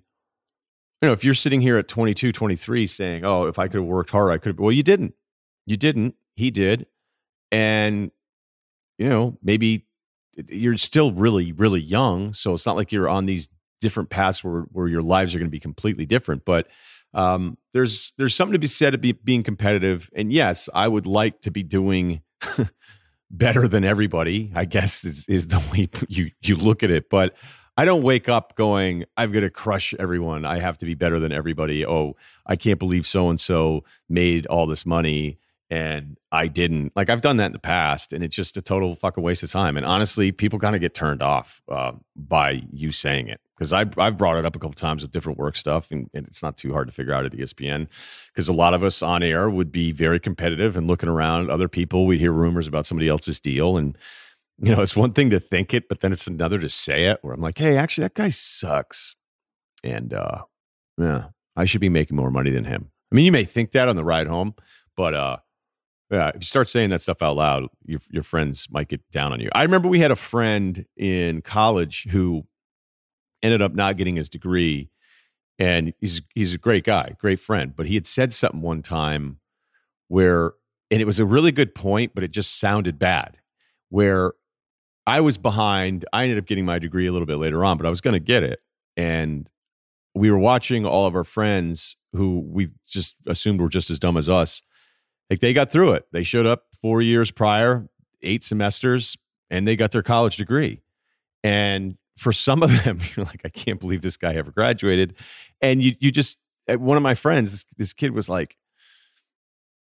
you 1.01 1.07
know 1.07 1.13
if 1.13 1.23
you're 1.23 1.33
sitting 1.33 1.61
here 1.61 1.77
at 1.77 1.87
22, 1.87 2.31
23 2.31 2.87
saying, 2.87 3.25
"Oh, 3.25 3.45
if 3.45 3.59
I 3.59 3.67
could 3.67 3.81
have 3.81 3.85
worked 3.85 4.09
harder, 4.09 4.31
I 4.31 4.37
could," 4.37 4.53
have." 4.53 4.59
well, 4.59 4.71
you 4.71 4.83
didn't. 4.83 5.13
You 5.65 5.77
didn't. 5.77 6.15
He 6.35 6.51
did, 6.51 6.87
and 7.51 8.11
you 8.97 9.07
know 9.09 9.37
maybe 9.41 9.87
you're 10.49 10.77
still 10.77 11.11
really, 11.11 11.51
really 11.51 11.81
young, 11.81 12.33
so 12.33 12.53
it's 12.53 12.65
not 12.65 12.75
like 12.75 12.91
you're 12.91 13.09
on 13.09 13.25
these 13.25 13.49
different 13.79 14.09
paths 14.09 14.43
where 14.43 14.61
where 14.71 14.87
your 14.87 15.01
lives 15.01 15.33
are 15.33 15.39
going 15.39 15.47
to 15.47 15.51
be 15.51 15.59
completely 15.59 16.05
different, 16.05 16.45
but 16.45 16.67
um, 17.17 17.57
there's 17.73 18.13
there's 18.17 18.35
something 18.35 18.53
to 18.53 18.59
be 18.59 18.67
said 18.67 18.99
be, 19.01 19.11
being 19.11 19.43
competitive. 19.43 20.09
And 20.15 20.31
yes, 20.31 20.69
I 20.73 20.87
would 20.87 21.07
like 21.07 21.41
to 21.41 21.51
be 21.51 21.63
doing 21.63 22.21
better 23.31 23.67
than 23.67 23.83
everybody. 23.83 24.51
I 24.55 24.65
guess 24.65 25.03
is, 25.03 25.27
is 25.27 25.47
the 25.47 25.61
way 25.71 25.89
you 26.07 26.29
you 26.41 26.55
look 26.55 26.83
at 26.83 26.91
it. 26.91 27.09
But 27.09 27.33
I 27.75 27.85
don't 27.85 28.03
wake 28.03 28.29
up 28.29 28.55
going, 28.55 29.05
I've 29.17 29.33
got 29.33 29.41
to 29.41 29.49
crush 29.49 29.93
everyone. 29.99 30.45
I 30.45 30.59
have 30.59 30.77
to 30.79 30.85
be 30.85 30.93
better 30.93 31.19
than 31.19 31.31
everybody. 31.31 31.85
Oh, 31.85 32.15
I 32.45 32.55
can't 32.55 32.79
believe 32.79 33.05
so 33.05 33.29
and 33.29 33.39
so 33.39 33.83
made 34.07 34.45
all 34.47 34.67
this 34.67 34.85
money 34.85 35.39
and 35.69 36.17
I 36.31 36.47
didn't. 36.47 36.93
Like 36.95 37.09
I've 37.09 37.21
done 37.21 37.37
that 37.37 37.47
in 37.47 37.51
the 37.51 37.59
past, 37.59 38.13
and 38.13 38.23
it's 38.23 38.35
just 38.35 38.55
a 38.57 38.61
total 38.61 38.95
fucking 38.95 39.23
waste 39.23 39.43
of 39.43 39.51
time. 39.51 39.75
And 39.75 39.85
honestly, 39.85 40.31
people 40.31 40.59
kind 40.59 40.75
of 40.75 40.81
get 40.81 40.93
turned 40.93 41.21
off 41.21 41.61
uh, 41.69 41.93
by 42.15 42.61
you 42.71 42.91
saying 42.91 43.27
it 43.27 43.41
because 43.55 43.73
I've 43.73 43.97
I've 43.97 44.17
brought 44.17 44.37
it 44.37 44.45
up 44.45 44.55
a 44.55 44.59
couple 44.59 44.75
times 44.75 45.01
with 45.01 45.11
different 45.11 45.37
work 45.37 45.55
stuff, 45.55 45.91
and, 45.91 46.09
and 46.13 46.25
it's 46.27 46.41
not 46.41 46.57
too 46.57 46.71
hard 46.71 46.87
to 46.87 46.93
figure 46.93 47.13
out 47.13 47.25
at 47.25 47.33
ESPN 47.33 47.87
because 48.27 48.47
a 48.47 48.53
lot 48.53 48.73
of 48.73 48.83
us 48.83 49.01
on 49.01 49.23
air 49.23 49.49
would 49.49 49.71
be 49.71 49.91
very 49.91 50.19
competitive 50.19 50.77
and 50.77 50.87
looking 50.87 51.09
around 51.09 51.49
other 51.49 51.67
people. 51.67 52.05
We'd 52.05 52.19
hear 52.19 52.31
rumors 52.31 52.67
about 52.67 52.85
somebody 52.85 53.09
else's 53.09 53.39
deal, 53.39 53.77
and 53.77 53.97
you 54.59 54.73
know 54.73 54.81
it's 54.81 54.95
one 54.95 55.13
thing 55.13 55.29
to 55.31 55.39
think 55.39 55.73
it, 55.73 55.89
but 55.89 55.99
then 55.99 56.13
it's 56.13 56.27
another 56.27 56.59
to 56.59 56.69
say 56.69 57.05
it. 57.05 57.19
Where 57.21 57.33
I'm 57.33 57.41
like, 57.41 57.57
hey, 57.57 57.75
actually, 57.75 58.03
that 58.03 58.13
guy 58.13 58.29
sucks, 58.29 59.15
and 59.83 60.13
uh, 60.13 60.43
yeah, 60.97 61.25
I 61.57 61.65
should 61.65 61.81
be 61.81 61.89
making 61.89 62.15
more 62.15 62.31
money 62.31 62.51
than 62.51 62.65
him. 62.65 62.91
I 63.11 63.15
mean, 63.15 63.25
you 63.25 63.31
may 63.31 63.45
think 63.45 63.71
that 63.71 63.89
on 63.89 63.95
the 63.95 64.03
ride 64.03 64.27
home, 64.27 64.55
but 64.95 65.13
uh, 65.13 65.37
yeah, 66.11 66.29
if 66.29 66.35
you 66.35 66.45
start 66.45 66.67
saying 66.69 66.89
that 66.91 67.01
stuff 67.01 67.21
out 67.21 67.35
loud, 67.35 67.67
your 67.85 67.99
your 68.09 68.23
friends 68.23 68.67
might 68.71 68.87
get 68.87 69.01
down 69.11 69.33
on 69.33 69.39
you. 69.39 69.49
I 69.53 69.63
remember 69.63 69.87
we 69.87 69.99
had 69.99 70.11
a 70.11 70.15
friend 70.15 70.85
in 70.95 71.41
college 71.41 72.07
who 72.09 72.45
ended 73.43 73.61
up 73.61 73.73
not 73.73 73.97
getting 73.97 74.15
his 74.15 74.29
degree, 74.29 74.89
and 75.59 75.93
he's 75.99 76.21
he's 76.33 76.53
a 76.53 76.57
great 76.57 76.85
guy, 76.85 77.15
great 77.19 77.39
friend. 77.39 77.73
But 77.75 77.87
he 77.87 77.95
had 77.95 78.07
said 78.07 78.31
something 78.31 78.61
one 78.61 78.81
time 78.81 79.39
where, 80.07 80.53
and 80.89 81.01
it 81.01 81.05
was 81.05 81.19
a 81.19 81.25
really 81.25 81.51
good 81.51 81.75
point, 81.75 82.13
but 82.15 82.23
it 82.23 82.31
just 82.31 82.57
sounded 82.57 82.97
bad. 82.97 83.39
Where 83.89 84.33
I 85.05 85.19
was 85.19 85.37
behind, 85.37 86.05
I 86.13 86.23
ended 86.23 86.37
up 86.37 86.45
getting 86.45 86.65
my 86.65 86.79
degree 86.79 87.07
a 87.07 87.11
little 87.11 87.25
bit 87.25 87.37
later 87.37 87.65
on, 87.65 87.77
but 87.77 87.85
I 87.85 87.89
was 87.89 88.01
going 88.01 88.13
to 88.13 88.19
get 88.19 88.43
it, 88.43 88.59
and 88.95 89.49
we 90.15 90.31
were 90.31 90.39
watching 90.39 90.85
all 90.85 91.05
of 91.05 91.15
our 91.15 91.25
friends 91.25 91.97
who 92.13 92.39
we 92.47 92.69
just 92.87 93.15
assumed 93.27 93.59
were 93.59 93.69
just 93.69 93.89
as 93.89 93.99
dumb 93.99 94.15
as 94.15 94.29
us 94.29 94.61
like 95.29 95.39
they 95.39 95.53
got 95.53 95.71
through 95.71 95.93
it. 95.93 96.05
They 96.11 96.23
showed 96.23 96.45
up 96.45 96.65
four 96.81 97.01
years 97.01 97.31
prior, 97.31 97.87
eight 98.21 98.43
semesters, 98.43 99.17
and 99.49 99.67
they 99.67 99.75
got 99.75 99.91
their 99.91 100.03
college 100.03 100.37
degree. 100.37 100.81
And 101.43 101.97
for 102.17 102.31
some 102.33 102.63
of 102.63 102.69
them, 102.83 102.99
you're 103.15 103.25
like, 103.25 103.41
I 103.45 103.49
can't 103.49 103.79
believe 103.79 104.01
this 104.01 104.17
guy 104.17 104.35
ever 104.35 104.51
graduated. 104.51 105.15
And 105.61 105.81
you 105.81 105.95
you 105.99 106.11
just 106.11 106.37
eh, 106.67 106.75
one 106.75 106.97
of 106.97 107.03
my 107.03 107.13
friends, 107.13 107.51
this, 107.51 107.65
this 107.77 107.93
kid 107.93 108.11
was 108.11 108.29
like, 108.29 108.57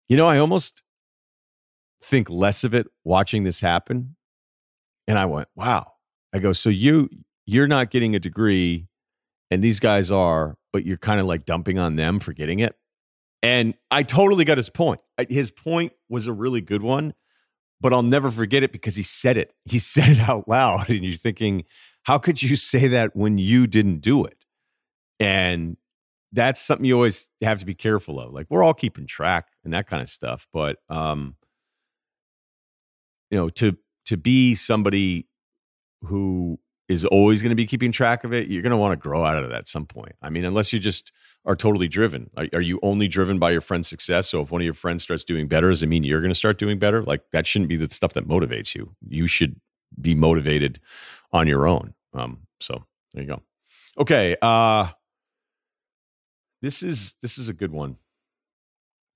you 0.09 0.17
know, 0.17 0.29
I 0.29 0.39
almost 0.39 0.83
think 2.03 2.29
less 2.29 2.65
of 2.65 2.75
it 2.75 2.87
watching 3.05 3.45
this 3.45 3.61
happen. 3.61 4.17
And 5.07 5.19
I 5.19 5.27
went, 5.27 5.49
wow. 5.55 5.93
I 6.33 6.39
go, 6.39 6.53
so 6.53 6.71
you 6.71 7.09
you're 7.47 7.69
not 7.69 7.91
getting 7.91 8.15
a 8.15 8.19
degree 8.19 8.89
and 9.51 9.63
these 9.63 9.79
guys 9.79 10.11
are, 10.11 10.57
but 10.73 10.85
you're 10.85 10.97
kind 10.97 11.21
of 11.21 11.27
like 11.27 11.45
dumping 11.45 11.79
on 11.79 11.97
them 11.97 12.19
for 12.19 12.33
getting 12.33 12.61
it. 12.61 12.77
And 13.45 13.75
I 13.91 14.05
totally 14.05 14.47
got 14.47 14.57
his 14.57 14.71
point. 14.71 15.03
His 15.29 15.51
point 15.51 15.93
was 16.09 16.27
a 16.27 16.33
really 16.33 16.63
good 16.63 16.81
one, 16.81 17.13
but 17.79 17.93
I'll 17.93 18.03
never 18.03 18.31
forget 18.31 18.63
it 18.63 18.73
because 18.73 18.97
he 18.97 19.03
said 19.03 19.37
it. 19.37 19.53
He 19.67 19.79
said 19.81 20.09
it 20.09 20.21
out 20.21 20.49
loud. 20.49 20.89
And 20.89 21.05
you're 21.05 21.15
thinking, 21.15 21.65
how 22.05 22.17
could 22.17 22.43
you 22.43 22.57
say 22.57 22.89
that 22.89 23.15
when 23.15 23.37
you 23.37 23.67
didn't 23.67 23.99
do 24.01 24.25
it? 24.25 24.47
And 25.21 25.77
that's 26.33 26.59
something 26.59 26.87
you 26.87 26.95
always 26.95 27.29
have 27.43 27.59
to 27.59 27.67
be 27.67 27.75
careful 27.75 28.19
of. 28.19 28.33
Like 28.33 28.47
we're 28.49 28.63
all 28.63 28.73
keeping 28.73 29.07
track 29.07 29.49
and 29.63 29.75
that 29.75 29.89
kind 29.89 30.01
of 30.01 30.09
stuff. 30.09 30.49
But 30.51 30.79
um, 30.89 31.37
you 33.31 33.37
know, 33.37 33.51
to 33.51 33.77
to 34.07 34.17
be 34.17 34.55
somebody 34.55 35.29
who 36.03 36.59
is 36.89 37.05
always 37.05 37.43
going 37.43 37.51
to 37.51 37.57
be 37.57 37.67
keeping 37.67 37.93
track 37.93 38.25
of 38.25 38.33
it, 38.33 38.49
you're 38.49 38.63
going 38.63 38.71
to 38.71 38.77
want 38.77 38.93
to 38.93 38.97
grow 38.97 39.25
out 39.25 39.37
of 39.37 39.49
that 39.49 39.59
at 39.59 39.69
some 39.69 39.87
point. 39.87 40.15
I 40.21 40.31
mean, 40.31 40.45
unless 40.45 40.73
you 40.73 40.79
just 40.79 41.13
are 41.47 41.57
totally 41.57 41.89
driven. 41.89 42.31
Are, 42.37 42.47
are, 42.55 42.61
you 42.61 42.79
only 42.83 43.07
driven 43.07 43.39
by 43.39 43.51
your 43.51 43.61
friend's 43.61 43.89
success? 43.89 44.29
So 44.29 44.41
if 44.41 44.51
one 44.51 44.63
of 44.63 44.65
your 44.65 44.75
friends 44.75 45.03
starts 45.03 45.25
doing 45.25 45.47
better, 45.47 45.69
does 45.69 45.83
it 45.83 45.89
mean 45.89 46.05
you're 46.05 46.21
going 46.21 46.31
to 46.31 46.35
start 46.35 46.59
doing 46.59 46.79
better? 46.79 47.03
Like 47.03 47.23
that 47.33 47.47
shouldn't 47.47 47.69
be 47.69 47.77
the 47.77 47.89
stuff 47.91 48.15
that 48.15 48.27
motivates 48.27 48.75
you. 48.75 48.95
You 49.09 49.27
should 49.27 49.61
be 50.01 50.15
motivated 50.15 50.81
on 51.33 51.47
your 51.47 51.67
own. 51.67 51.95
Um, 52.15 52.47
so 52.61 52.85
there 53.13 53.23
you 53.23 53.29
go. 53.29 53.43
Okay. 53.99 54.37
Uh, 54.41 54.89
this 56.63 56.83
is 56.83 57.15
this 57.21 57.37
is 57.37 57.49
a 57.49 57.53
good 57.53 57.73
one. 57.73 57.97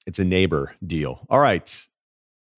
It's 0.07 0.19
a 0.19 0.25
neighbor 0.25 0.75
deal. 0.87 1.27
All 1.31 1.39
right. 1.39 1.88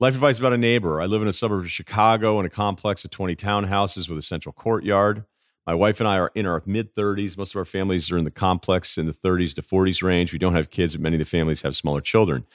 Life 0.00 0.14
advice 0.14 0.38
about 0.38 0.54
a 0.54 0.58
neighbor. 0.58 1.02
I 1.02 1.04
live 1.04 1.20
in 1.20 1.28
a 1.28 1.32
suburb 1.32 1.60
of 1.64 1.70
Chicago 1.70 2.40
in 2.40 2.46
a 2.46 2.48
complex 2.50 3.04
of 3.04 3.10
20 3.10 3.36
townhouses 3.36 4.08
with 4.08 4.16
a 4.16 4.22
central 4.22 4.54
courtyard. 4.54 5.26
My 5.66 5.74
wife 5.74 6.00
and 6.00 6.08
I 6.08 6.16
are 6.16 6.32
in 6.34 6.46
our 6.46 6.62
mid 6.64 6.94
30s. 6.94 7.36
Most 7.36 7.54
of 7.54 7.58
our 7.58 7.66
families 7.66 8.10
are 8.10 8.16
in 8.16 8.24
the 8.24 8.30
complex 8.30 8.96
in 8.96 9.04
the 9.04 9.12
30s 9.12 9.54
to 9.56 9.62
40s 9.62 10.02
range. 10.02 10.32
We 10.32 10.38
don't 10.38 10.54
have 10.54 10.70
kids, 10.70 10.94
but 10.94 11.02
many 11.02 11.16
of 11.16 11.18
the 11.18 11.26
families 11.26 11.60
have 11.60 11.76
smaller 11.76 12.00
children. 12.00 12.46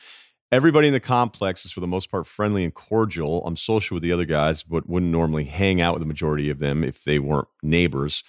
Everybody 0.52 0.88
in 0.88 0.94
the 0.96 1.00
complex 1.00 1.66
is 1.66 1.72
for 1.72 1.82
the 1.82 1.88
most 1.88 2.10
part 2.10 2.26
friendly 2.26 2.64
and 2.64 2.74
cordial. 2.74 3.46
I'm 3.46 3.58
social 3.58 3.94
with 3.94 4.02
the 4.02 4.12
other 4.12 4.26
guys, 4.26 4.64
but 4.64 4.90
wouldn't 4.90 5.12
normally 5.12 5.44
hang 5.44 5.82
out 5.82 5.94
with 5.94 6.02
the 6.02 6.08
majority 6.08 6.50
of 6.50 6.58
them 6.58 6.84
if 6.84 7.04
they 7.04 7.20
weren't 7.20 7.48
neighbors. 7.62 8.24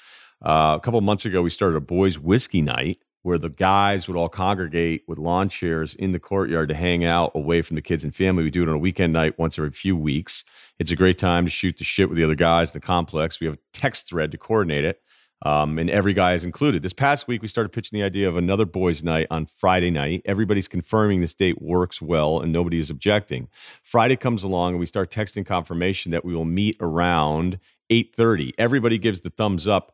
Uh, 0.44 0.76
a 0.76 0.80
couple 0.84 1.00
months 1.00 1.24
ago, 1.24 1.40
we 1.40 1.48
started 1.48 1.76
a 1.76 1.80
boys' 1.80 2.18
whiskey 2.18 2.60
night 2.60 2.98
where 3.26 3.38
the 3.38 3.48
guys 3.48 4.06
would 4.06 4.16
all 4.16 4.28
congregate 4.28 5.02
with 5.08 5.18
lawn 5.18 5.48
chairs 5.48 5.96
in 5.96 6.12
the 6.12 6.20
courtyard 6.20 6.68
to 6.68 6.76
hang 6.76 7.04
out 7.04 7.32
away 7.34 7.60
from 7.60 7.74
the 7.74 7.82
kids 7.82 8.04
and 8.04 8.14
family. 8.14 8.44
We 8.44 8.52
do 8.52 8.62
it 8.62 8.68
on 8.68 8.76
a 8.76 8.78
weekend 8.78 9.12
night 9.12 9.36
once 9.36 9.58
every 9.58 9.72
few 9.72 9.96
weeks. 9.96 10.44
It's 10.78 10.92
a 10.92 10.96
great 10.96 11.18
time 11.18 11.44
to 11.44 11.50
shoot 11.50 11.76
the 11.76 11.82
shit 11.82 12.08
with 12.08 12.18
the 12.18 12.22
other 12.22 12.36
guys 12.36 12.70
in 12.70 12.74
the 12.80 12.86
complex. 12.86 13.40
We 13.40 13.48
have 13.48 13.56
a 13.56 13.58
text 13.72 14.08
thread 14.08 14.30
to 14.30 14.38
coordinate 14.38 14.84
it. 14.84 15.02
Um, 15.44 15.78
and 15.78 15.90
every 15.90 16.12
guy 16.12 16.34
is 16.34 16.44
included. 16.44 16.82
This 16.82 16.92
past 16.92 17.26
week, 17.26 17.42
we 17.42 17.48
started 17.48 17.70
pitching 17.70 17.98
the 17.98 18.06
idea 18.06 18.28
of 18.28 18.36
another 18.36 18.64
boys' 18.64 19.02
night 19.02 19.26
on 19.30 19.46
Friday 19.46 19.90
night. 19.90 20.22
Everybody's 20.24 20.68
confirming 20.68 21.20
this 21.20 21.34
date 21.34 21.60
works 21.60 22.00
well, 22.00 22.40
and 22.40 22.52
nobody 22.52 22.78
is 22.78 22.90
objecting. 22.90 23.48
Friday 23.82 24.16
comes 24.16 24.44
along, 24.44 24.70
and 24.70 24.80
we 24.80 24.86
start 24.86 25.10
texting 25.10 25.44
confirmation 25.44 26.12
that 26.12 26.24
we 26.24 26.34
will 26.34 26.46
meet 26.46 26.76
around 26.80 27.58
eight 27.90 28.14
thirty. 28.16 28.54
Everybody 28.56 28.96
gives 28.96 29.20
the 29.20 29.30
thumbs 29.30 29.68
up, 29.68 29.92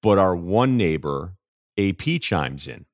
but 0.00 0.16
our 0.16 0.34
one 0.34 0.78
neighbor, 0.78 1.35
AP, 1.78 2.20
chimes 2.20 2.68
in. 2.68 2.86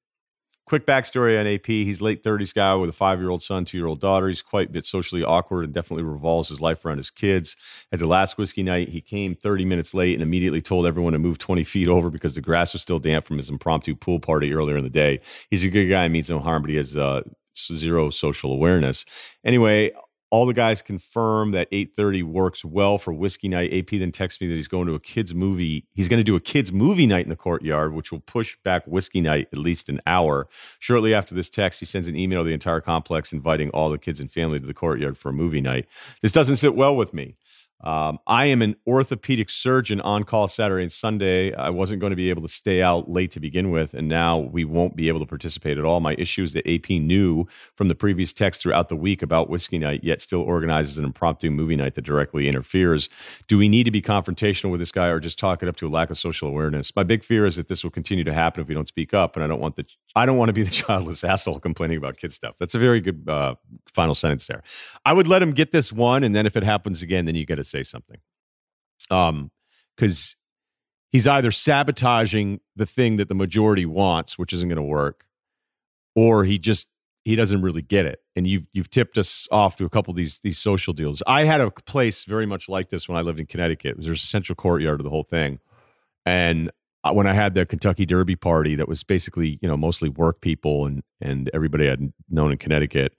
Quick 0.67 0.87
backstory 0.87 1.39
on 1.39 1.47
AP. 1.47 1.67
He's 1.67 2.01
late 2.01 2.23
30s 2.23 2.55
guy 2.55 2.75
with 2.75 2.89
a 2.89 2.95
five 2.95 3.21
year 3.21 3.31
old 3.31 3.43
son, 3.43 3.65
two 3.65 3.77
year 3.77 3.87
old 3.87 4.01
daughter. 4.01 4.29
He's 4.29 4.43
quite 4.43 4.69
a 4.69 4.73
bit 4.73 4.87
socially 4.87 5.23
awkward 5.23 5.65
and 5.65 5.75
definitely 5.75 6.05
revolves 6.05 6.49
his 6.49 6.61
life 6.61 6.85
around 6.85 6.99
his 6.99 7.11
kids. 7.11 7.57
At 7.93 7.99
the 7.99 8.07
last 8.07 8.39
whiskey 8.39 8.63
night, 8.63 8.89
he 8.89 9.01
came 9.01 9.35
30 9.35 9.65
minutes 9.65 9.93
late 9.93 10.15
and 10.15 10.23
immediately 10.23 10.63
told 10.63 10.87
everyone 10.87 11.13
to 11.15 11.19
move 11.19 11.39
20 11.39 11.65
feet 11.65 11.89
over 11.89 12.11
because 12.11 12.37
the 12.37 12.41
grass 12.41 12.73
was 12.73 12.81
still 12.81 13.01
damp 13.01 13.27
from 13.27 13.39
his 13.39 13.51
impromptu 13.51 13.95
pool 13.97 14.21
party 14.21 14.55
earlier 14.55 14.77
in 14.77 14.85
the 14.85 14.91
day. 14.91 15.21
He's 15.51 15.65
a 15.65 15.69
good 15.69 15.87
guy, 15.87 16.07
means 16.09 16.31
no 16.31 16.39
harm, 16.39 16.63
but 16.63 16.71
he 16.71 16.77
has 16.77 16.97
uh, 16.97 17.23
zero 17.57 18.11
social 18.11 18.53
awareness. 18.53 19.05
Anyway, 19.45 19.93
all 20.33 20.47
the 20.47 20.55
guys 20.55 20.81
confirm 20.81 21.51
that 21.51 21.71
8.30 21.71 22.23
works 22.25 22.65
well 22.65 22.97
for 22.97 23.13
whiskey 23.13 23.49
night. 23.49 23.71
Ap 23.71 23.91
then 23.91 24.11
texts 24.11 24.41
me 24.41 24.49
that 24.49 24.55
he's 24.55 24.67
going 24.67 24.87
to 24.87 24.95
a 24.95 25.01
kids 25.01 25.35
movie 25.35 25.87
he's 25.93 26.09
going 26.09 26.19
to 26.19 26.25
do 26.25 26.35
a 26.35 26.41
kids 26.41 26.73
movie 26.73 27.07
night 27.07 27.27
in 27.27 27.29
the 27.29 27.37
courtyard 27.37 27.93
which 27.93 28.11
will 28.11 28.21
push 28.21 28.57
back 28.65 28.83
whiskey 28.87 29.21
night 29.21 29.49
at 29.53 29.59
least 29.59 29.91
an 29.91 30.01
hour. 30.07 30.49
Shortly 30.79 31.13
after 31.13 31.35
this 31.35 31.51
text 31.51 31.81
he 31.81 31.87
sends 31.87 32.09
an 32.09 32.17
email 32.17 32.41
to 32.43 32.49
the 32.49 32.55
entire 32.55 32.81
complex 32.81 33.31
inviting 33.33 33.69
all 33.71 33.91
the 33.91 33.99
kids 33.99 34.21
and 34.21 34.33
family 34.33 34.59
to 34.59 34.67
the 34.67 34.73
courtyard 34.73 35.19
for 35.19 35.29
a 35.29 35.35
movie 35.35 35.61
night. 35.61 35.87
This 36.23 36.33
doesn't 36.33 36.57
sit 36.57 36.75
well 36.75 36.97
with 36.97 37.13
me 37.13 37.37
um, 37.83 38.19
I 38.27 38.47
am 38.47 38.63
an 38.63 38.77
orthopedic 38.87 39.51
surgeon 39.51 40.01
on 40.03 40.25
call 40.25 40.47
Saturday 40.47 40.83
and 40.83 40.93
Sunday. 40.93 41.53
I 41.55 41.71
wasn't 41.71 42.01
going 42.01 42.11
to 42.11 42.17
be 42.17 42.31
able 42.31 42.43
to 42.43 42.49
stay 42.49 42.81
out 42.81 43.11
late 43.11 43.33
to 43.33 43.41
begin 43.41 43.71
with, 43.71 43.93
and 43.95 44.09
now 44.09 44.39
we 44.39 44.65
won't 44.65 44.95
be 44.95 45.09
able 45.09 45.21
to 45.21 45.27
participate 45.27 45.79
at 45.79 45.85
all. 45.85 46.01
My 46.01 46.15
issue 46.15 46.45
is 46.45 46.53
that 46.53 46.69
AP 46.69 46.91
knew 46.91 47.47
from 47.75 47.89
the 47.89 47.95
previous 47.95 48.33
text 48.33 48.63
throughout 48.63 48.89
the 48.89 48.97
week 48.97 49.23
about 49.23 49.51
whiskey 49.51 49.79
night, 49.79 50.05
yet 50.05 50.23
still 50.23 50.43
organizes 50.43 50.97
an 50.97 51.05
impromptu 51.05 51.51
movie 51.51 51.75
night 51.75 51.97
that 51.97 52.03
directly 52.03 52.47
interferes. 52.47 53.09
Do 53.49 53.59
we 53.59 53.69
need 53.69 53.85
to 53.85 53.91
be 53.91 54.03
confrontational 54.03 54.71
with 54.71 54.79
this 54.79 54.93
guy 54.93 55.09
or 55.09 55.19
just 55.19 55.39
talk 55.39 55.63
it 55.63 55.69
up 55.69 55.77
to 55.77 55.89
a 55.89 55.91
lack 55.91 56.11
of 56.11 56.19
social 56.19 56.49
awareness? 56.49 56.95
My 56.95 57.03
big 57.03 57.25
fear 57.25 57.47
is 57.47 57.57
that 57.57 57.69
this 57.69 57.83
will 57.83 57.91
continue 57.91 58.25
to 58.25 58.33
happen 58.33 58.63
if 58.63 58.69
we 58.69 58.75
don't 58.75 58.89
speak 58.89 59.13
up, 59.13 59.35
and 59.35 59.45
I 59.45 59.49
don't 59.49 59.61
want 59.61 59.77
the 59.77 59.85
I 60.15 60.27
don't 60.27 60.37
want 60.37 60.51
to 60.51 60.53
be 60.53 60.63
the 60.63 60.71
childless 60.83 61.25
asshole 61.25 61.59
complaining 61.59 61.97
about 61.97 62.17
kid 62.17 62.33
stuff. 62.33 62.57
That's 62.59 62.75
a 62.75 62.79
very 62.79 63.01
good 63.01 63.25
uh, 63.29 63.57
final 63.93 64.15
sentence 64.15 64.47
there. 64.47 64.63
I 65.05 65.13
would 65.13 65.27
let 65.27 65.43
him 65.43 65.53
get 65.53 65.73
this 65.73 65.93
one, 65.93 66.23
and 66.23 66.35
then 66.35 66.47
if 66.47 66.57
it 66.57 66.63
happens 66.63 67.03
again, 67.03 67.25
then 67.25 67.35
you 67.35 67.45
got 67.45 67.57
to 67.57 67.65
say 67.73 67.83
something. 67.83 68.19
Um, 69.11 69.51
because 69.97 70.37
he's 71.11 71.27
either 71.27 71.51
sabotaging 71.51 72.61
the 72.75 72.87
thing 72.87 73.17
that 73.17 73.29
the 73.29 73.35
majority 73.35 73.87
wants, 73.87 74.39
which 74.39 74.53
isn't 74.53 74.69
going 74.69 74.77
to 74.77 74.83
work, 74.83 75.27
or 76.15 76.45
he 76.45 76.59
just 76.59 76.89
he 77.25 77.37
doesn't 77.37 77.63
really 77.63 77.83
get 77.83 78.07
it. 78.07 78.21
And 78.35 78.47
you've 78.47 78.67
you've 78.73 78.91
tipped 78.91 79.19
us 79.19 79.47
off 79.51 79.77
to 79.77 79.85
a 79.85 79.91
couple 79.91 80.13
of 80.13 80.17
these 80.17 80.39
these 80.41 80.59
social 80.59 80.93
deals. 80.93 81.23
I 81.27 81.45
had 81.45 81.61
a 81.61 81.71
place 81.71 82.25
very 82.25 82.47
much 82.47 82.69
like 82.69 82.89
this 82.89 83.09
when 83.09 83.19
I 83.19 83.23
lived 83.23 83.41
in 83.41 83.47
Connecticut. 83.47 83.97
There's 83.99 84.23
a 84.23 84.27
central 84.27 84.57
courtyard 84.57 85.01
of 85.01 85.05
the 85.05 85.11
whole 85.11 85.25
thing, 85.25 85.61
and 86.25 86.71
when 87.11 87.27
I 87.27 87.35
had 87.35 87.55
the 87.55 87.67
Kentucky 87.67 88.07
Derby 88.07 88.37
party, 88.37 88.77
that 88.77 88.89
was 88.89 89.03
basically 89.03 89.59
you 89.61 89.69
know 89.69 89.77
mostly 89.77 90.09
work 90.09 90.41
people 90.41 90.87
and 90.87 91.03
and 91.21 91.51
everybody 91.53 91.89
I'd 91.89 92.13
known 92.31 92.53
in 92.53 92.59
Connecticut, 92.59 93.15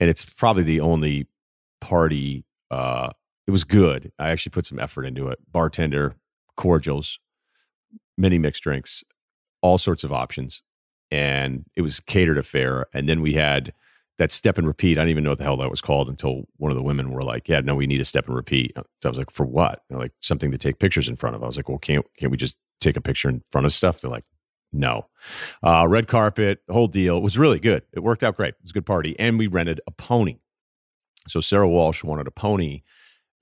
and 0.00 0.08
it's 0.08 0.24
probably 0.24 0.62
the 0.62 0.80
only 0.80 1.26
party 1.80 2.44
uh, 2.70 3.10
it 3.46 3.50
was 3.50 3.64
good. 3.64 4.12
I 4.18 4.30
actually 4.30 4.50
put 4.50 4.66
some 4.66 4.78
effort 4.78 5.04
into 5.04 5.28
it. 5.28 5.38
Bartender, 5.50 6.14
cordials, 6.56 7.18
many 8.16 8.38
mixed 8.38 8.62
drinks, 8.62 9.04
all 9.62 9.78
sorts 9.78 10.04
of 10.04 10.12
options. 10.12 10.62
And 11.10 11.64
it 11.76 11.82
was 11.82 12.00
catered 12.00 12.38
affair. 12.38 12.86
And 12.92 13.08
then 13.08 13.20
we 13.20 13.34
had 13.34 13.72
that 14.18 14.32
step 14.32 14.58
and 14.58 14.66
repeat. 14.66 14.96
I 14.96 15.02
didn't 15.02 15.10
even 15.10 15.24
know 15.24 15.30
what 15.30 15.38
the 15.38 15.44
hell 15.44 15.56
that 15.58 15.70
was 15.70 15.80
called 15.80 16.08
until 16.08 16.44
one 16.56 16.70
of 16.70 16.76
the 16.76 16.82
women 16.82 17.10
were 17.10 17.22
like, 17.22 17.48
"Yeah, 17.48 17.60
no, 17.60 17.74
we 17.74 17.86
need 17.86 18.00
a 18.00 18.04
step 18.04 18.26
and 18.26 18.36
repeat." 18.36 18.72
So 18.76 19.08
I 19.08 19.08
was 19.08 19.18
like, 19.18 19.30
"For 19.30 19.44
what?" 19.44 19.82
They're 19.88 19.98
like, 19.98 20.12
"Something 20.20 20.52
to 20.52 20.58
take 20.58 20.78
pictures 20.78 21.08
in 21.08 21.16
front 21.16 21.34
of." 21.36 21.42
I 21.42 21.46
was 21.46 21.56
like, 21.56 21.68
"Well, 21.68 21.78
can't 21.78 22.04
can't 22.16 22.30
we 22.30 22.36
just 22.36 22.56
take 22.80 22.96
a 22.96 23.00
picture 23.00 23.28
in 23.28 23.42
front 23.50 23.66
of 23.66 23.72
stuff?" 23.72 24.00
They're 24.00 24.10
like, 24.10 24.24
"No." 24.72 25.08
Uh, 25.64 25.86
red 25.88 26.06
carpet, 26.06 26.62
whole 26.70 26.86
deal. 26.86 27.16
It 27.16 27.22
was 27.24 27.38
really 27.38 27.58
good. 27.58 27.82
It 27.92 28.00
worked 28.00 28.22
out 28.22 28.36
great. 28.36 28.50
It 28.54 28.62
was 28.62 28.70
a 28.70 28.74
good 28.74 28.86
party, 28.86 29.18
and 29.18 29.36
we 29.36 29.48
rented 29.48 29.80
a 29.86 29.90
pony. 29.90 30.38
So 31.26 31.40
Sarah 31.40 31.68
Walsh 31.68 32.04
wanted 32.04 32.28
a 32.28 32.30
pony 32.32 32.82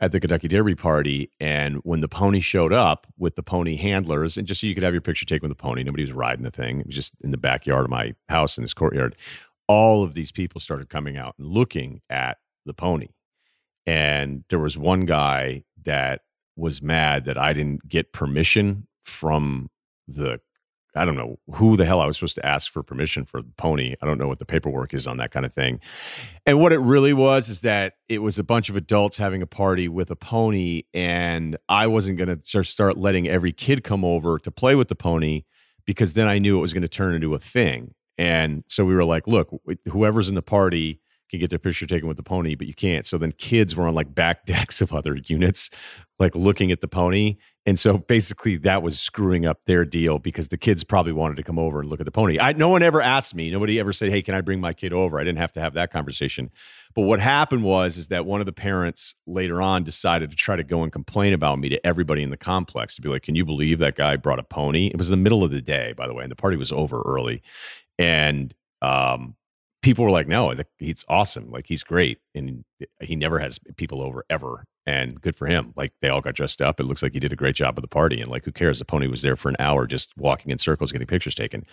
at 0.03 0.11
the 0.11 0.19
Kentucky 0.19 0.49
Derby 0.49 0.75
party. 0.75 1.31
And 1.39 1.77
when 1.85 2.01
the 2.01 2.09
pony 2.09 2.41
showed 2.41 2.73
up 2.73 3.07
with 3.19 3.37
the 3.37 3.43
pony 3.43 3.77
handlers, 3.77 4.37
and 4.37 4.49
just 4.49 4.61
so 4.61 4.67
you 4.67 4.75
could 4.75 4.83
have 4.83 4.93
your 4.93 5.01
picture 5.01 5.25
taken 5.25 5.49
with 5.49 5.57
the 5.57 5.63
pony, 5.63 5.85
nobody 5.85 6.03
was 6.03 6.13
riding 6.13 6.43
the 6.43 6.51
thing. 6.51 6.81
It 6.81 6.87
was 6.87 6.97
just 6.97 7.15
in 7.23 7.31
the 7.31 7.39
backyard 7.39 7.85
of 7.85 7.91
my 7.91 8.15
house 8.29 8.59
in 8.59 8.63
this 8.63 8.75
courtyard. 8.75 9.17
All 9.69 10.03
of 10.03 10.15
these 10.15 10.33
people 10.33 10.61
started 10.61 10.89
coming 10.91 11.17
out 11.17 11.37
and 11.39 11.47
looking 11.47 12.03
at 12.11 12.39
the 12.67 12.75
pony. 12.75 13.11
And 13.87 14.43
there 14.51 14.59
was 14.59 14.77
one 14.77 15.07
guy 15.07 15.63
that 15.85 16.23
was 16.57 16.83
mad 16.83 17.25
that 17.25 17.39
I 17.39 17.53
didn't 17.53 17.89
get 17.89 18.13
permission 18.13 18.89
from 19.05 19.71
the 20.09 20.41
I 20.95 21.05
don't 21.05 21.17
know 21.17 21.39
who 21.55 21.77
the 21.77 21.85
hell 21.85 22.01
I 22.01 22.07
was 22.07 22.17
supposed 22.17 22.37
to 22.37 22.47
ask 22.47 22.71
for 22.71 22.83
permission 22.83 23.25
for 23.25 23.43
the 23.43 23.53
pony. 23.57 23.95
I 24.03 24.07
don't 24.07 24.19
know 24.19 24.29
what 24.29 24.39
the 24.39 24.45
paperwork 24.45 24.95
is 24.95 25.07
on 25.07 25.17
that 25.19 25.31
kind 25.31 25.47
of 25.47 25.53
thing. 25.55 25.81
And 26.47 26.61
what 26.61 26.73
it 26.73 26.79
really 26.79 27.13
was 27.13 27.49
is 27.49 27.61
that 27.63 27.95
it 28.09 28.19
was 28.19 28.39
a 28.39 28.45
bunch 28.45 28.69
of 28.69 28.77
adults 28.77 29.17
having 29.17 29.43
a 29.43 29.47
party 29.47 29.89
with 29.89 30.11
a 30.11 30.17
pony, 30.17 30.85
and 30.95 31.57
I 31.69 31.87
wasn't 31.87 32.19
going 32.19 32.29
to 32.29 32.37
just 32.37 32.71
start 32.71 32.97
letting 32.97 33.29
every 33.29 33.53
kid 33.53 33.85
come 33.85 34.05
over 34.05 34.39
to 34.39 34.51
play 34.51 34.75
with 34.75 34.89
the 34.89 34.95
pony 34.95 35.43
because 35.85 36.15
then 36.15 36.29
I 36.29 36.39
knew 36.39 36.59
it 36.59 36.63
was 36.63 36.73
going 36.73 36.83
to 36.83 36.89
turn 36.89 37.15
into 37.15 37.35
a 37.35 37.39
thing. 37.39 37.95
And 38.19 38.63
so 38.69 38.85
we 38.85 38.95
were 38.95 39.05
like, 39.05 39.27
look, 39.27 39.51
whoever's 39.91 40.29
in 40.29 40.35
the 40.35 40.43
party 40.43 41.01
can 41.33 41.41
get 41.41 41.51
their 41.51 41.59
picture 41.59 41.87
taken 41.87 42.07
with 42.07 42.17
the 42.17 42.23
pony, 42.23 42.55
but 42.55 42.67
you 42.67 42.75
can't. 42.75 43.07
So 43.07 43.19
then 43.19 43.33
kids 43.33 43.75
were 43.75 43.87
on 43.87 43.95
like 43.95 44.15
back 44.15 44.47
decks 44.47 44.81
of 44.81 44.93
other 44.93 45.17
units, 45.27 45.71
like 46.19 46.35
looking 46.35 46.71
at 46.71 46.81
the 46.81 46.89
pony. 46.89 47.37
And 47.65 47.79
so 47.79 47.99
basically 47.99 48.57
that 48.59 48.83
was 48.83 48.99
screwing 48.99 49.47
up 49.47 49.61
their 49.67 49.85
deal 49.85 50.19
because 50.19 50.49
the 50.49 50.57
kids 50.57 50.83
probably 50.83 51.13
wanted 51.13 51.37
to 51.37 51.43
come 51.43 51.59
over 51.59 51.81
and 51.81 51.89
look 51.89 52.01
at 52.01 52.07
the 52.07 52.13
pony. 52.13 52.39
I, 52.39 52.53
no 52.53 52.69
one 52.69 52.83
ever 52.83 53.01
asked 53.01 53.35
me. 53.35 53.51
Nobody 53.51 53.79
ever 53.79 53.93
said, 53.93 54.11
Hey, 54.11 54.21
can 54.21 54.35
I 54.35 54.41
bring 54.41 54.61
my 54.61 54.73
kid 54.73 54.93
over? 54.93 55.19
I 55.19 55.25
didn't 55.25 55.39
have 55.39 55.53
to 55.53 55.61
have 55.61 55.75
that 55.75 55.93
conversation. 55.93 56.51
But 56.95 57.03
what 57.03 57.21
happened 57.21 57.63
was, 57.63 57.97
is 57.97 58.09
that 58.09 58.27
one 58.27 58.41
of 58.41 58.47
the 58.47 58.53
parents 58.53 59.15
later 59.27 59.63
on 59.63 59.85
decided 59.85 60.31
to 60.31 60.37
try 60.37 60.57
to 60.57 60.65
go 60.65 60.83
and 60.83 60.93
complain 60.93 61.33
about 61.33 61.59
me 61.61 61.69
to 61.71 61.87
everybody 61.87 62.23
in 62.23 62.31
the 62.31 62.37
complex 62.37 62.97
to 62.97 63.03
be 63.03 63.09
like, 63.09 63.23
can 63.23 63.37
you 63.37 63.45
believe 63.45 63.79
that 63.79 63.95
guy 63.95 64.17
brought 64.17 64.41
a 64.41 64.45
pony? 64.45 64.89
It 64.89 64.99
was 64.99 65.09
the 65.09 65.17
middle 65.17 65.45
of 65.45 65.53
the 65.53 65.63
day, 65.63 65.95
by 65.97 66.07
the 66.07 66.15
way, 66.15 66.25
and 66.25 66.33
the 66.33 66.37
party 66.37 66.57
was 66.57 66.73
over 66.73 67.01
early. 67.03 67.43
And, 67.99 68.53
um, 68.83 69.37
people 69.83 70.05
were 70.05 70.11
like, 70.11 70.29
no, 70.29 70.55
he's 70.79 71.05
awesome. 71.09 71.51
Like 71.51 71.67
he's 71.67 71.83
great. 71.83 72.19
And 72.35 72.65
he 73.01 73.17
never 73.17 73.39
has 73.39 73.59
people 73.77 74.01
over 74.01 74.25
ever. 74.31 74.65
And 74.85 75.21
good 75.21 75.37
for 75.37 75.47
him. 75.47 75.73
Like 75.77 75.93
they 76.01 76.09
all 76.09 76.21
got 76.21 76.35
dressed 76.35 76.61
up. 76.61 76.81
It 76.81 76.85
looks 76.85 77.03
like 77.03 77.13
he 77.13 77.21
did 77.21 77.33
a 77.33 77.37
great 77.37 77.55
job 77.55 77.79
of 77.79 77.83
the 77.83 77.89
party. 77.89 78.21
And 78.21 78.29
like, 78.29 78.45
who 78.45 78.53
cares? 78.53 78.79
The 78.79 78.85
pony 78.85 79.07
was 79.07 79.23
there 79.23 79.37
for 79.37 79.49
an 79.49 79.57
hour 79.59 79.87
just 79.87 80.11
walking 80.17 80.51
in 80.51 80.59
circles, 80.59 80.91
getting 80.91 81.07
pictures 81.07 81.35
taken. 81.35 81.65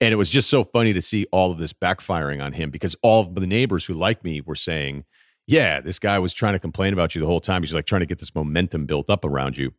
And 0.00 0.12
it 0.12 0.16
was 0.16 0.30
just 0.30 0.48
so 0.48 0.64
funny 0.64 0.92
to 0.92 1.02
see 1.02 1.26
all 1.30 1.50
of 1.50 1.58
this 1.58 1.72
backfiring 1.72 2.42
on 2.42 2.52
him 2.52 2.70
because 2.70 2.96
all 3.02 3.20
of 3.20 3.34
the 3.34 3.46
neighbors 3.46 3.84
who 3.84 3.94
like 3.94 4.24
me 4.24 4.40
were 4.40 4.54
saying, 4.54 5.04
yeah, 5.46 5.80
this 5.80 5.98
guy 5.98 6.18
was 6.18 6.32
trying 6.32 6.54
to 6.54 6.58
complain 6.58 6.94
about 6.94 7.14
you 7.14 7.20
the 7.20 7.26
whole 7.26 7.40
time. 7.40 7.62
He's 7.62 7.74
like 7.74 7.86
trying 7.86 8.00
to 8.00 8.06
get 8.06 8.18
this 8.18 8.34
momentum 8.34 8.86
built 8.86 9.10
up 9.10 9.26
around 9.26 9.58
you. 9.58 9.72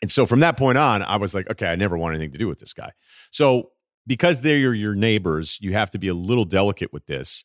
And 0.00 0.10
so 0.10 0.24
from 0.24 0.40
that 0.40 0.56
point 0.56 0.78
on, 0.78 1.02
I 1.02 1.16
was 1.16 1.34
like, 1.34 1.50
okay, 1.50 1.66
I 1.66 1.76
never 1.76 1.98
want 1.98 2.14
anything 2.14 2.32
to 2.32 2.38
do 2.38 2.48
with 2.48 2.58
this 2.58 2.72
guy. 2.72 2.92
So 3.30 3.72
because 4.08 4.40
they're 4.40 4.74
your 4.74 4.94
neighbors, 4.94 5.58
you 5.60 5.74
have 5.74 5.90
to 5.90 5.98
be 5.98 6.08
a 6.08 6.14
little 6.14 6.44
delicate 6.44 6.92
with 6.92 7.06
this. 7.06 7.44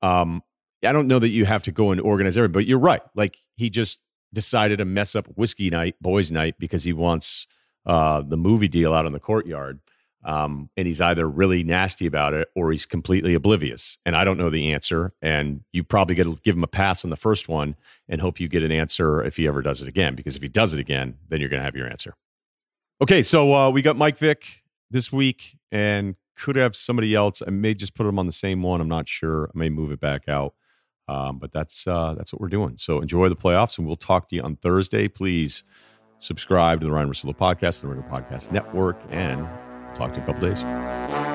Um, 0.00 0.42
I 0.82 0.92
don't 0.92 1.08
know 1.08 1.18
that 1.18 1.28
you 1.28 1.44
have 1.44 1.64
to 1.64 1.72
go 1.72 1.90
and 1.90 2.00
organize 2.00 2.36
everything, 2.36 2.52
but 2.52 2.66
you're 2.66 2.78
right. 2.78 3.02
Like 3.14 3.38
he 3.56 3.68
just 3.68 3.98
decided 4.32 4.78
to 4.78 4.84
mess 4.84 5.14
up 5.14 5.26
whiskey 5.34 5.70
night, 5.70 5.96
boys' 6.00 6.30
night, 6.30 6.54
because 6.58 6.84
he 6.84 6.92
wants 6.92 7.46
uh, 7.84 8.22
the 8.22 8.36
movie 8.36 8.68
deal 8.68 8.94
out 8.94 9.06
in 9.06 9.12
the 9.12 9.20
courtyard. 9.20 9.80
Um, 10.24 10.70
and 10.76 10.86
he's 10.86 11.02
either 11.02 11.28
really 11.28 11.64
nasty 11.64 12.06
about 12.06 12.32
it 12.32 12.48
or 12.56 12.70
he's 12.70 12.86
completely 12.86 13.34
oblivious. 13.34 13.98
And 14.06 14.16
I 14.16 14.24
don't 14.24 14.38
know 14.38 14.48
the 14.48 14.72
answer. 14.72 15.12
And 15.20 15.62
you 15.72 15.84
probably 15.84 16.14
got 16.14 16.24
to 16.24 16.38
give 16.42 16.56
him 16.56 16.64
a 16.64 16.68
pass 16.68 17.04
on 17.04 17.10
the 17.10 17.16
first 17.16 17.46
one 17.46 17.76
and 18.08 18.22
hope 18.22 18.40
you 18.40 18.48
get 18.48 18.62
an 18.62 18.72
answer 18.72 19.22
if 19.22 19.36
he 19.36 19.46
ever 19.46 19.60
does 19.60 19.82
it 19.82 19.88
again. 19.88 20.14
Because 20.14 20.34
if 20.34 20.40
he 20.40 20.48
does 20.48 20.72
it 20.72 20.80
again, 20.80 21.18
then 21.28 21.40
you're 21.40 21.50
going 21.50 21.60
to 21.60 21.64
have 21.64 21.76
your 21.76 21.88
answer. 21.88 22.14
Okay, 23.02 23.22
so 23.22 23.52
uh, 23.54 23.70
we 23.70 23.82
got 23.82 23.96
Mike 23.96 24.16
Vick 24.16 24.62
this 24.90 25.12
week 25.12 25.58
and 25.74 26.14
could 26.36 26.56
have 26.56 26.74
somebody 26.74 27.14
else. 27.14 27.42
I 27.46 27.50
may 27.50 27.74
just 27.74 27.94
put 27.94 28.04
them 28.04 28.18
on 28.18 28.26
the 28.26 28.32
same 28.32 28.62
one. 28.62 28.80
I'm 28.80 28.88
not 28.88 29.08
sure. 29.08 29.50
I 29.54 29.58
may 29.58 29.68
move 29.68 29.90
it 29.90 30.00
back 30.00 30.28
out. 30.28 30.54
Um, 31.06 31.38
but 31.38 31.52
that's 31.52 31.86
uh, 31.86 32.14
that's 32.16 32.32
what 32.32 32.40
we're 32.40 32.48
doing. 32.48 32.76
So 32.78 33.00
enjoy 33.00 33.28
the 33.28 33.36
playoffs, 33.36 33.76
and 33.76 33.86
we'll 33.86 33.96
talk 33.96 34.30
to 34.30 34.36
you 34.36 34.42
on 34.42 34.56
Thursday. 34.56 35.06
Please 35.06 35.64
subscribe 36.18 36.80
to 36.80 36.86
the 36.86 36.92
Ryen 36.92 37.10
Russillo 37.10 37.36
podcast, 37.36 37.82
the 37.82 37.88
Ringer 37.88 38.08
Podcast 38.08 38.52
Network, 38.52 38.98
and 39.10 39.46
talk 39.96 40.14
to 40.14 40.20
you 40.20 40.22
in 40.24 40.30
a 40.30 40.32
couple 40.32 40.48
days. 40.48 41.33